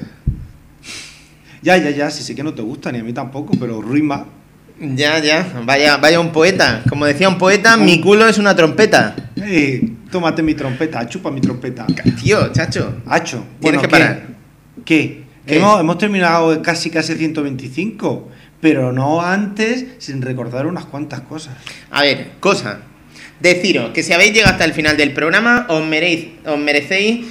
Ya, 1.62 1.76
ya, 1.76 1.90
ya, 1.90 2.10
sí 2.10 2.24
sé 2.24 2.34
que 2.34 2.42
no 2.42 2.52
te 2.52 2.62
gusta, 2.62 2.90
ni 2.90 2.98
a 2.98 3.04
mí 3.04 3.12
tampoco, 3.12 3.52
pero 3.60 3.80
rima. 3.80 4.26
Ya, 4.80 5.20
ya, 5.20 5.62
vaya, 5.64 5.98
vaya 5.98 6.18
un 6.18 6.32
poeta. 6.32 6.82
Como 6.88 7.06
decía 7.06 7.28
un 7.28 7.38
poeta, 7.38 7.76
mi 7.76 8.00
culo 8.00 8.26
es 8.26 8.38
una 8.38 8.56
trompeta. 8.56 9.14
Eh, 9.36 9.88
tómate 10.10 10.42
mi 10.42 10.54
trompeta, 10.54 11.08
chupa 11.08 11.30
mi 11.30 11.40
trompeta. 11.40 11.86
Tío, 12.20 12.52
chacho. 12.52 13.02
Hacho. 13.06 13.44
Tienes 13.60 13.80
que 13.80 13.86
¿qué? 13.86 13.90
parar. 13.92 14.26
¿Qué? 14.84 15.22
¿Qué? 15.46 15.58
Hemos, 15.58 15.78
hemos 15.78 15.96
terminado 15.96 16.60
casi 16.60 16.90
casi 16.90 17.14
125, 17.14 18.28
pero 18.60 18.92
no 18.92 19.22
antes 19.22 19.86
sin 19.98 20.22
recordar 20.22 20.66
unas 20.66 20.86
cuantas 20.86 21.20
cosas. 21.20 21.54
A 21.92 22.02
ver, 22.02 22.32
cosa. 22.40 22.80
Deciros 23.40 23.90
que 23.90 24.02
si 24.02 24.12
habéis 24.12 24.32
llegado 24.32 24.52
hasta 24.52 24.64
el 24.64 24.72
final 24.72 24.96
del 24.96 25.12
programa, 25.12 25.66
os, 25.68 25.84
meréis, 25.84 26.28
os 26.46 26.58
merecéis 26.58 27.26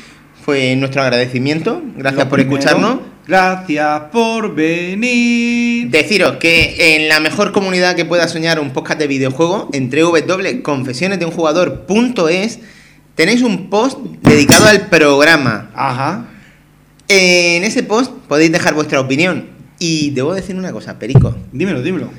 pues, 0.45 0.77
nuestro 0.77 1.01
agradecimiento. 1.01 1.81
Gracias 1.95 2.25
Lo 2.25 2.29
por 2.29 2.39
primero, 2.39 2.59
escucharnos. 2.59 2.99
Gracias 3.27 4.01
por 4.11 4.53
venir. 4.53 5.89
Deciros 5.89 6.37
que 6.37 6.95
en 6.95 7.09
la 7.09 7.19
mejor 7.19 7.51
comunidad 7.51 7.95
que 7.95 8.05
pueda 8.05 8.27
soñar 8.27 8.59
un 8.59 8.69
podcast 8.71 8.99
de 8.99 9.07
videojuego, 9.07 9.71
entre 9.73 10.03
www.confesionesdeunjugador.es, 10.03 12.59
tenéis 13.15 13.41
un 13.41 13.71
post 13.71 13.97
dedicado 14.21 14.67
al 14.67 14.89
programa. 14.89 15.71
Ajá. 15.73 16.27
En 17.07 17.63
ese 17.63 17.81
post 17.81 18.11
podéis 18.27 18.51
dejar 18.51 18.75
vuestra 18.75 18.99
opinión. 18.99 19.47
Y 19.79 20.11
debo 20.11 20.35
decir 20.35 20.55
una 20.55 20.71
cosa, 20.71 20.99
Perico. 20.99 21.35
Dímelo, 21.51 21.81
dímelo. 21.81 22.11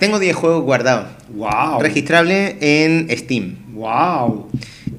Tengo 0.00 0.18
10 0.18 0.34
juegos 0.34 0.64
guardados, 0.64 1.06
Wow. 1.28 1.80
registrables 1.80 2.56
en 2.60 3.06
Steam. 3.16 3.54
Wow. 3.74 4.48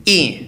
Y 0.06 0.48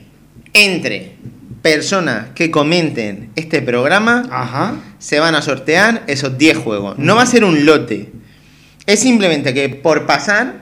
entre 0.53 1.15
personas 1.61 2.27
que 2.35 2.51
comenten 2.51 3.31
este 3.35 3.61
programa, 3.61 4.27
Ajá. 4.31 4.75
se 4.99 5.19
van 5.19 5.33
a 5.35 5.41
sortear 5.41 6.03
esos 6.07 6.37
10 6.37 6.57
juegos. 6.59 6.97
No 6.99 7.15
va 7.15 7.23
a 7.23 7.25
ser 7.25 7.43
un 7.43 7.65
lote. 7.65 8.11
Es 8.85 8.99
simplemente 8.99 9.53
que 9.53 9.69
por 9.69 10.05
pasar 10.05 10.61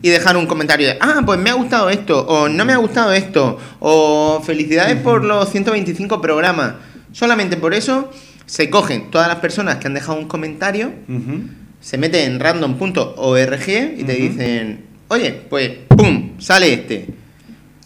y 0.00 0.08
dejar 0.08 0.36
un 0.36 0.46
comentario 0.46 0.86
de, 0.88 0.96
ah, 1.00 1.22
pues 1.26 1.38
me 1.38 1.50
ha 1.50 1.54
gustado 1.54 1.90
esto, 1.90 2.26
o 2.26 2.48
no 2.48 2.64
me 2.64 2.72
ha 2.72 2.76
gustado 2.78 3.12
esto, 3.12 3.58
o 3.80 4.40
felicidades 4.44 4.96
por 5.02 5.24
los 5.24 5.50
125 5.50 6.20
programas. 6.20 6.74
Solamente 7.12 7.56
por 7.56 7.74
eso 7.74 8.10
se 8.46 8.70
cogen 8.70 9.10
todas 9.10 9.28
las 9.28 9.38
personas 9.38 9.76
que 9.76 9.86
han 9.86 9.94
dejado 9.94 10.18
un 10.18 10.28
comentario, 10.28 10.92
Ujú. 11.08 11.40
Se 11.80 11.98
meten 11.98 12.32
en 12.32 12.40
random.org 12.40 13.68
y 13.68 14.04
te 14.04 14.14
dicen, 14.14 14.84
oye, 15.08 15.32
pues, 15.48 15.70
¡pum! 15.88 16.38
Sale 16.38 16.72
este. 16.72 17.06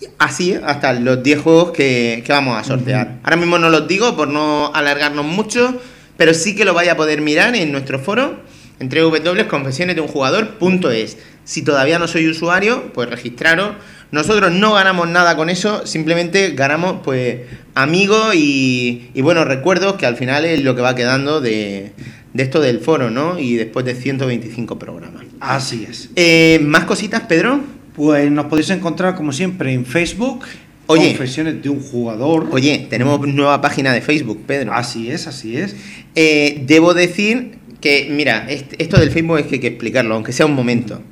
Y 0.01 0.07
Así 0.19 0.55
hasta 0.55 0.93
los 0.95 1.23
10 1.23 1.41
juegos 1.41 1.71
que, 1.73 2.23
que 2.25 2.33
vamos 2.33 2.59
a 2.59 2.65
sortear. 2.65 3.19
Ahora 3.23 3.37
mismo 3.37 3.59
no 3.59 3.69
los 3.71 3.87
digo 3.87 4.17
por 4.17 4.29
no 4.29 4.73
alargarnos 4.75 5.25
mucho, 5.25 5.79
pero 6.17 6.35
sí 6.35 6.57
que 6.57 6.65
lo 6.65 6.75
vaya 6.75 6.93
a 6.93 6.97
poder 6.97 7.21
mirar 7.21 7.55
en 7.55 7.71
nuestro 7.71 7.99
foro 7.99 8.41
entre 8.81 9.03
www.confesionesdeunjugador.es. 9.03 11.19
Si 11.45 11.63
todavía 11.63 11.99
no 11.99 12.09
soy 12.09 12.29
usuario, 12.29 12.93
pues 12.93 13.09
registraros. 13.09 13.77
Nosotros 14.11 14.53
no 14.53 14.75
ganamos 14.75 15.09
nada 15.09 15.37
con 15.37 15.49
eso, 15.49 15.87
simplemente 15.87 16.51
ganamos 16.51 16.97
pues 17.03 17.41
amigos 17.75 18.35
y, 18.35 19.11
y 19.15 19.23
buenos 19.23 19.47
recuerdos 19.47 19.95
que 19.95 20.05
al 20.05 20.17
final 20.17 20.45
es 20.45 20.63
lo 20.63 20.77
que 20.77 20.83
va 20.83 20.95
quedando 20.95 21.41
de, 21.41 21.93
de 22.33 22.43
esto 22.43 22.61
del 22.61 22.81
foro, 22.81 23.11
¿no? 23.11 23.39
Y 23.39 23.55
después 23.57 23.85
de 23.85 23.95
125 23.95 24.79
programas. 24.79 25.23
Así 25.41 25.87
es. 25.89 26.11
Eh, 26.17 26.61
¿Más 26.63 26.85
cositas, 26.85 27.23
Pedro? 27.23 27.61
Pues 27.95 28.31
nos 28.31 28.47
podéis 28.47 28.71
encontrar 28.71 29.15
como 29.15 29.33
siempre 29.33 29.73
en 29.73 29.85
Facebook. 29.85 30.45
Oye. 30.87 31.09
Confesiones 31.09 31.63
de 31.63 31.69
un 31.69 31.81
jugador. 31.81 32.49
Oye, 32.53 32.87
tenemos 32.91 33.21
nueva 33.27 33.61
página 33.61 33.93
de 33.93 34.01
Facebook, 34.01 34.43
Pedro. 34.47 34.73
Así 34.73 35.11
es, 35.11 35.27
así 35.27 35.57
es. 35.57 35.77
Eh, 36.15 36.63
debo 36.67 36.95
decir 36.95 37.59
que, 37.81 38.09
mira, 38.11 38.47
est- 38.51 38.75
esto 38.79 38.99
del 38.99 39.11
Facebook 39.11 39.39
es 39.39 39.47
que 39.47 39.55
hay 39.57 39.61
que 39.61 39.67
explicarlo, 39.69 40.15
aunque 40.15 40.33
sea 40.33 40.47
un 40.47 40.55
momento. 40.55 41.03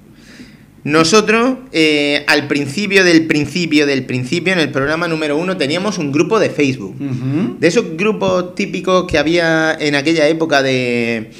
Nosotros, 0.82 1.58
eh, 1.72 2.24
al 2.26 2.48
principio 2.48 3.04
del 3.04 3.26
principio 3.26 3.86
del 3.86 4.06
principio, 4.06 4.52
en 4.54 4.60
el 4.60 4.70
programa 4.70 5.08
número 5.08 5.36
uno, 5.36 5.56
teníamos 5.56 5.98
un 5.98 6.10
grupo 6.10 6.38
de 6.40 6.48
Facebook. 6.50 6.96
De 7.58 7.68
esos 7.68 7.96
grupos 7.96 8.54
típicos 8.54 9.04
que 9.06 9.18
había 9.18 9.76
en 9.78 9.94
aquella 9.94 10.26
época 10.28 10.62
de. 10.62 11.30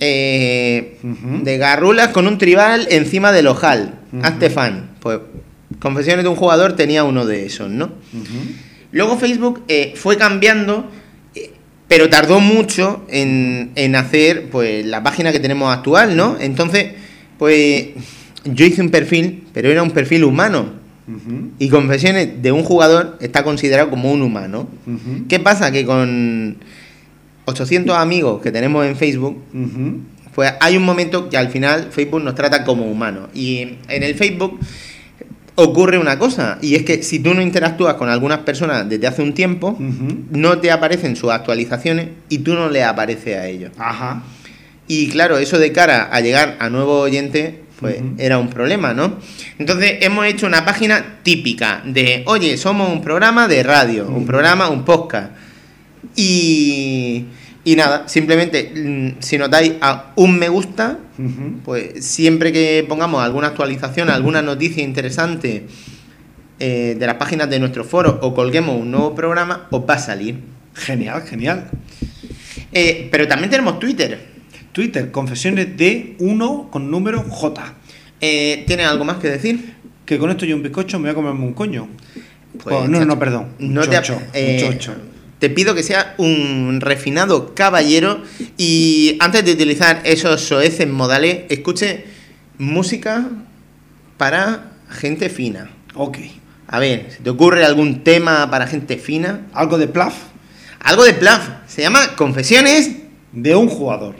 eh, 0.00 0.98
de 1.02 1.58
garrulas 1.58 2.08
con 2.08 2.26
un 2.26 2.38
tribal 2.38 2.86
encima 2.90 3.30
del 3.30 3.46
ojal. 3.46 4.00
Hazte 4.22 4.50
fan. 4.50 4.90
Pues, 5.00 5.20
Confesiones 5.78 6.22
de 6.24 6.28
un 6.28 6.36
jugador 6.36 6.74
tenía 6.76 7.02
uno 7.04 7.26
de 7.26 7.46
esos, 7.46 7.68
¿no? 7.68 7.90
Luego 8.92 9.18
Facebook 9.18 9.62
eh, 9.68 9.94
fue 9.96 10.16
cambiando, 10.16 10.88
eh, 11.34 11.50
pero 11.88 12.08
tardó 12.08 12.40
mucho 12.40 13.04
en, 13.08 13.72
en 13.74 13.96
hacer 13.96 14.48
pues 14.50 14.84
la 14.86 15.02
página 15.02 15.32
que 15.32 15.40
tenemos 15.40 15.74
actual, 15.74 16.14
¿no? 16.16 16.36
Entonces, 16.40 16.92
pues 17.38 17.88
yo 18.44 18.64
hice 18.64 18.82
un 18.82 18.90
perfil, 18.90 19.44
pero 19.52 19.70
era 19.70 19.82
un 19.82 19.90
perfil 19.90 20.24
humano. 20.24 20.80
Y 21.58 21.68
Confesiones 21.68 22.42
de 22.42 22.52
un 22.52 22.62
jugador 22.62 23.18
está 23.20 23.42
considerado 23.42 23.90
como 23.90 24.12
un 24.12 24.22
humano. 24.22 24.68
¿Qué 25.28 25.40
pasa? 25.40 25.70
Que 25.70 25.84
con 25.84 26.58
800 27.46 27.96
amigos 27.96 28.40
que 28.40 28.52
tenemos 28.52 28.86
en 28.86 28.96
Facebook, 28.96 29.42
pues 30.34 30.54
hay 30.60 30.76
un 30.76 30.84
momento 30.84 31.28
que 31.28 31.36
al 31.36 31.48
final 31.48 31.88
Facebook 31.90 32.22
nos 32.22 32.34
trata 32.34 32.64
como 32.64 32.84
humanos. 32.90 33.28
Y 33.34 33.78
en 33.88 34.02
el 34.02 34.14
Facebook 34.14 34.58
ocurre 35.54 35.98
una 35.98 36.18
cosa, 36.18 36.58
y 36.62 36.76
es 36.76 36.84
que 36.84 37.02
si 37.02 37.18
tú 37.18 37.34
no 37.34 37.42
interactúas 37.42 37.94
con 37.94 38.08
algunas 38.08 38.38
personas 38.38 38.88
desde 38.88 39.06
hace 39.06 39.22
un 39.22 39.34
tiempo, 39.34 39.76
no 40.30 40.58
te 40.58 40.70
aparecen 40.70 41.16
sus 41.16 41.30
actualizaciones 41.30 42.08
y 42.28 42.38
tú 42.38 42.54
no 42.54 42.70
le 42.70 42.84
aparece 42.84 43.36
a 43.36 43.46
ellos. 43.46 43.72
Ajá. 43.76 44.22
Y 44.88 45.08
claro, 45.08 45.38
eso 45.38 45.58
de 45.58 45.72
cara 45.72 46.08
a 46.10 46.20
llegar 46.20 46.56
a 46.58 46.70
nuevos 46.70 47.02
oyentes, 47.02 47.54
pues 47.82 48.00
era 48.16 48.38
un 48.38 48.48
problema, 48.48 48.94
¿no? 48.94 49.18
Entonces 49.58 49.98
hemos 50.00 50.24
hecho 50.24 50.46
una 50.46 50.64
página 50.64 51.18
típica 51.22 51.82
de, 51.84 52.22
oye, 52.26 52.56
somos 52.56 52.90
un 52.90 53.02
programa 53.02 53.48
de 53.48 53.62
radio, 53.62 54.08
un 54.08 54.24
programa, 54.24 54.70
un 54.70 54.84
podcast. 54.84 55.32
Y, 56.16 57.26
y 57.64 57.76
nada, 57.76 58.08
simplemente 58.08 58.72
mm, 58.74 59.20
si 59.20 59.36
nos 59.36 59.50
dais 59.50 59.74
a 59.80 60.12
un 60.16 60.38
me 60.38 60.48
gusta, 60.48 60.98
pues 61.64 62.04
siempre 62.04 62.52
que 62.52 62.84
pongamos 62.88 63.22
alguna 63.22 63.48
actualización, 63.48 64.08
alguna 64.08 64.40
noticia 64.42 64.82
interesante 64.82 65.66
eh, 66.58 66.96
de 66.98 67.06
las 67.06 67.16
páginas 67.16 67.50
de 67.50 67.58
nuestro 67.58 67.84
foro 67.84 68.18
o 68.22 68.34
colguemos 68.34 68.80
un 68.80 68.90
nuevo 68.90 69.14
programa, 69.14 69.66
os 69.70 69.82
va 69.82 69.94
a 69.94 69.98
salir. 69.98 70.38
Genial, 70.74 71.22
genial. 71.22 71.70
Eh, 72.72 73.08
pero 73.10 73.28
también 73.28 73.50
tenemos 73.50 73.78
Twitter. 73.78 74.31
Twitter, 74.72 75.10
confesiones 75.10 75.76
de 75.76 76.16
1 76.18 76.68
con 76.70 76.90
número 76.90 77.22
J. 77.22 77.74
Eh, 78.20 78.64
¿Tienes 78.66 78.86
algo 78.86 79.04
más 79.04 79.18
que 79.18 79.28
decir? 79.28 79.74
Que 80.06 80.18
con 80.18 80.30
esto 80.30 80.44
yo 80.46 80.56
un 80.56 80.62
bizcocho 80.62 80.98
me 80.98 81.04
voy 81.04 81.10
a 81.12 81.14
comerme 81.14 81.44
un 81.44 81.52
coño. 81.52 81.88
Pues, 82.62 82.76
Oh, 82.76 82.86
no, 82.88 82.98
chacho, 82.98 83.06
no, 83.06 83.18
perdón. 83.18 83.48
Un 83.60 83.74
No 83.74 83.82
te, 83.82 83.96
chocho, 83.96 84.16
un 84.16 84.22
eh, 84.34 84.58
chocho. 84.60 84.94
te 85.38 85.48
pido 85.50 85.74
que 85.74 85.82
sea 85.82 86.14
un 86.18 86.80
refinado 86.80 87.54
caballero 87.54 88.22
y 88.58 89.16
antes 89.20 89.44
de 89.44 89.52
utilizar 89.52 90.00
esos 90.04 90.40
soeces 90.42 90.88
modales, 90.88 91.42
escuche 91.48 92.04
música 92.58 93.28
para 94.16 94.72
gente 94.90 95.28
fina. 95.28 95.70
Ok. 95.94 96.18
A 96.68 96.78
ver, 96.78 97.10
¿se 97.10 97.22
te 97.22 97.30
ocurre 97.30 97.64
algún 97.64 98.02
tema 98.04 98.50
para 98.50 98.66
gente 98.66 98.96
fina? 98.96 99.46
Algo 99.52 99.76
de 99.78 99.88
plaf 99.88 100.14
Algo 100.80 101.04
de 101.04 101.12
Plaf. 101.14 101.48
Se 101.66 101.82
llama 101.82 102.16
Confesiones. 102.16 102.90
de 103.32 103.54
un 103.56 103.68
jugador. 103.68 104.14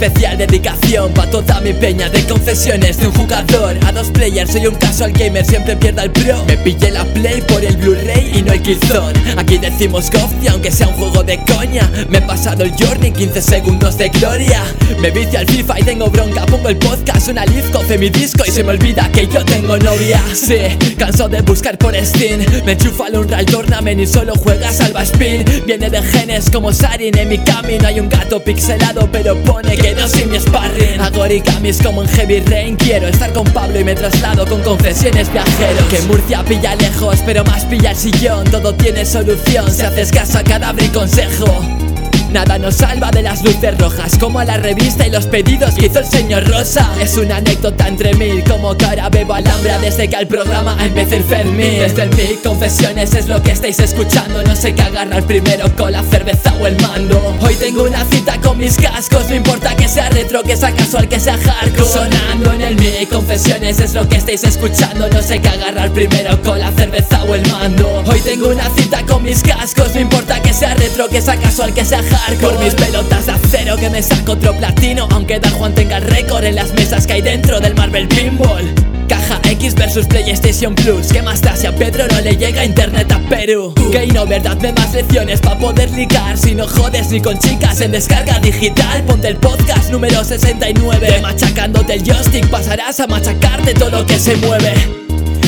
Especial 0.00 0.38
dedicación 0.38 1.12
pa' 1.12 1.26
toda 1.26 1.60
mi 1.60 1.72
peña 1.72 2.08
de 2.08 2.22
confesiones 2.24 2.98
de 2.98 3.08
un 3.08 3.12
jugador 3.14 3.76
a 3.84 3.90
dos 3.90 4.08
players. 4.10 4.52
Soy 4.52 4.66
un 4.68 4.76
casual 4.76 5.12
gamer, 5.12 5.44
siempre 5.44 5.74
pierda 5.76 6.04
el 6.04 6.12
pro. 6.12 6.44
Me 6.46 6.56
pillé 6.56 6.92
la 6.92 7.04
play 7.04 7.40
por 7.42 7.64
el 7.64 7.76
Blu-ray 7.76 8.38
y 8.38 8.42
no 8.42 8.52
el 8.52 8.62
Killzone. 8.62 9.18
Aquí 9.36 9.58
decimos 9.58 10.08
Gofty, 10.12 10.46
aunque 10.48 10.70
sea 10.70 10.86
un 10.86 10.94
juego 10.94 11.24
de 11.24 11.42
coña. 11.44 11.90
Me 12.08 12.18
he 12.18 12.22
pasado 12.22 12.62
el 12.62 12.72
journey, 12.78 13.10
15 13.10 13.42
segundos 13.42 13.98
de 13.98 14.08
gloria. 14.10 14.62
Me 15.00 15.10
vicio 15.10 15.40
al 15.40 15.46
FIFA 15.46 15.80
y 15.80 15.82
tengo 15.82 16.08
bronca. 16.10 16.46
Pongo 16.46 16.68
el 16.68 16.76
podcast, 16.76 17.28
una 17.28 17.44
leaf, 17.46 17.68
cofe 17.72 17.98
mi 17.98 18.08
disco 18.08 18.44
y 18.46 18.52
se 18.52 18.62
me 18.62 18.70
olvida 18.70 19.10
que 19.12 19.26
yo 19.26 19.44
tengo 19.44 19.76
novia. 19.78 20.22
Sí, 20.32 20.94
canso 20.96 21.28
de 21.28 21.42
buscar 21.42 21.76
por 21.76 21.96
Steam. 21.96 22.44
Me 22.64 22.72
enchufa 22.72 23.06
al 23.06 23.16
Unreal 23.16 23.46
Tournament 23.46 24.00
y 24.00 24.06
solo 24.06 24.34
juega 24.36 24.70
Salva 24.70 25.02
Spin. 25.02 25.44
Viene 25.66 25.90
de 25.90 26.00
genes 26.02 26.48
como 26.50 26.72
Sarin. 26.72 27.18
En 27.18 27.28
mi 27.28 27.38
camino 27.38 27.88
hay 27.88 27.98
un 27.98 28.08
gato 28.08 28.40
pixelado, 28.40 29.08
pero 29.10 29.36
pone 29.42 29.76
que 29.76 29.87
no 29.94 30.08
soy 30.08 30.26
mi 30.26 30.38
sparring. 30.38 31.00
Hago 31.00 31.22
origamis 31.22 31.80
como 31.82 32.02
en 32.02 32.08
Heavy 32.08 32.40
Rain. 32.40 32.76
Quiero 32.76 33.08
estar 33.08 33.32
con 33.32 33.44
Pablo 33.44 33.80
y 33.80 33.84
me 33.84 33.94
traslado 33.94 34.46
con 34.46 34.62
confesiones 34.62 35.32
viajeros. 35.32 35.84
Que 35.90 36.00
Murcia 36.02 36.42
pilla 36.44 36.74
lejos, 36.74 37.18
pero 37.24 37.44
más 37.44 37.64
pilla 37.64 37.90
el 37.90 37.96
sillón. 37.96 38.44
Todo 38.50 38.74
tiene 38.74 39.04
solución 39.04 39.70
si 39.70 39.82
haces 39.82 40.10
caso 40.10 40.38
a 40.38 40.42
cadáver 40.42 40.84
y 40.84 40.88
consejo. 40.88 41.87
Nada 42.30 42.58
nos 42.58 42.74
salva 42.76 43.10
de 43.10 43.22
las 43.22 43.42
luces 43.42 43.78
rojas 43.78 44.18
Como 44.18 44.42
la 44.42 44.58
revista 44.58 45.06
y 45.06 45.10
los 45.10 45.26
pedidos 45.26 45.74
que 45.74 45.86
hizo 45.86 46.00
el 46.00 46.04
señor 46.04 46.46
Rosa. 46.46 46.90
Es 47.00 47.16
una 47.16 47.36
anécdota 47.36 47.88
entre 47.88 48.12
mil 48.14 48.44
Como 48.44 48.76
que 48.76 48.84
ahora 48.84 49.08
bebo 49.08 49.32
alhambra 49.32 49.78
desde 49.78 50.08
que 50.08 50.16
al 50.16 50.26
programa 50.26 50.76
empecé 50.78 51.16
el 51.16 51.24
Fermín 51.24 51.78
Desde 51.78 52.02
el 52.02 52.10
mic, 52.10 52.42
confesiones 52.42 53.14
es 53.14 53.28
lo 53.28 53.42
que 53.42 53.52
estáis 53.52 53.78
escuchando. 53.78 54.42
No 54.42 54.54
sé 54.54 54.74
qué 54.74 54.82
agarrar 54.82 55.22
primero 55.24 55.74
con 55.74 55.92
la 55.92 56.02
cerveza 56.02 56.52
o 56.60 56.66
el 56.66 56.78
mando. 56.82 57.18
Hoy 57.40 57.54
tengo 57.54 57.84
una 57.84 58.04
cita 58.04 58.38
con 58.40 58.58
mis 58.58 58.76
cascos 58.76 59.28
No 59.30 59.34
importa 59.34 59.74
que 59.74 59.88
sea 59.88 60.10
retro, 60.10 60.42
que 60.42 60.56
sea 60.56 60.72
casual, 60.72 61.08
que 61.08 61.18
sea 61.18 61.38
hardcore. 61.38 61.88
Sonando 61.88 62.52
en 62.52 62.60
el 62.60 62.76
mic, 62.76 63.08
confesiones 63.08 63.80
es 63.80 63.94
lo 63.94 64.06
que 64.06 64.16
estáis 64.16 64.44
escuchando. 64.44 65.08
No 65.08 65.22
sé 65.22 65.40
qué 65.40 65.48
agarrar 65.48 65.90
primero 65.92 66.40
con 66.42 66.58
la 66.58 66.70
cerveza 66.72 67.24
o 67.24 67.34
el 67.34 67.46
mando. 67.50 68.02
Hoy 68.06 68.20
tengo 68.20 68.48
una 68.48 68.68
cita 68.76 69.02
con 69.06 69.22
mis 69.22 69.42
cascos 69.42 69.94
No 69.94 70.00
importa 70.00 70.42
que 70.42 70.52
sea 70.52 70.74
retro, 70.74 71.08
que 71.08 71.22
sea 71.22 71.36
casual, 71.36 71.72
que 71.72 71.84
sea 71.86 71.98
hardcore 72.02 72.17
Por 72.40 72.58
mis 72.60 72.74
pelotas 72.74 73.26
de 73.26 73.32
acero 73.32 73.76
que 73.76 73.90
me 73.90 74.02
saco 74.02 74.32
otro 74.32 74.54
platino. 74.56 75.08
Aunque 75.10 75.40
Dan 75.40 75.52
Juan 75.52 75.74
tenga 75.74 75.96
el 75.96 76.04
récord 76.04 76.44
en 76.44 76.54
las 76.54 76.72
mesas 76.74 77.06
que 77.06 77.14
hay 77.14 77.22
dentro 77.22 77.58
del 77.60 77.74
Marvel 77.74 78.06
Pinball. 78.08 78.72
Caja 79.08 79.40
X 79.50 79.74
versus 79.74 80.06
PlayStation 80.06 80.74
Plus. 80.74 81.08
¿Qué 81.08 81.22
más 81.22 81.40
da 81.40 81.56
si 81.56 81.66
a 81.66 81.74
Pedro 81.74 82.06
no 82.08 82.20
le 82.20 82.36
llega 82.36 82.64
internet 82.64 83.10
a 83.10 83.18
Perú? 83.28 83.74
Que 83.90 84.06
no 84.08 84.26
verdad 84.26 84.56
de 84.56 84.72
más 84.74 84.92
lecciones 84.92 85.40
pa' 85.40 85.58
poder 85.58 85.90
ligar. 85.92 86.36
Si 86.36 86.54
no 86.54 86.68
jodes 86.68 87.10
ni 87.10 87.20
con 87.20 87.38
chicas 87.38 87.80
en 87.80 87.92
descarga 87.92 88.38
digital 88.38 89.02
Ponte 89.04 89.28
el 89.28 89.36
podcast 89.36 89.90
número 89.90 90.22
69 90.22 91.20
Machacándote 91.22 91.94
el 91.94 92.02
joystick 92.04 92.48
pasarás 92.48 93.00
a 93.00 93.06
machacarte 93.06 93.74
todo 93.74 93.90
lo 93.90 94.06
que 94.06 94.18
se 94.18 94.36
mueve 94.36 94.74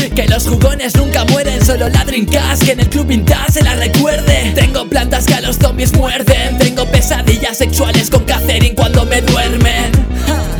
que 0.08 0.26
los 0.28 0.48
jugones 0.48 0.96
nunca 0.96 1.24
mueren, 1.26 1.64
solo 1.64 1.88
la 1.88 2.04
Dreamcast 2.04 2.64
Que 2.64 2.72
en 2.72 2.80
el 2.80 2.88
club 2.88 3.06
vintage 3.06 3.52
se 3.52 3.62
la 3.62 3.74
recuerde 3.74 4.52
Tengo 4.54 4.88
plantas 4.88 5.26
que 5.26 5.34
a 5.34 5.40
los 5.42 5.56
zombies 5.56 5.92
muerden 5.92 6.56
Tengo 6.58 6.86
pesadillas 6.86 7.58
sexuales 7.58 8.08
con 8.08 8.24
Catherine 8.24 8.74
cuando 8.74 9.04
me 9.04 9.20
duermen. 9.20 10.59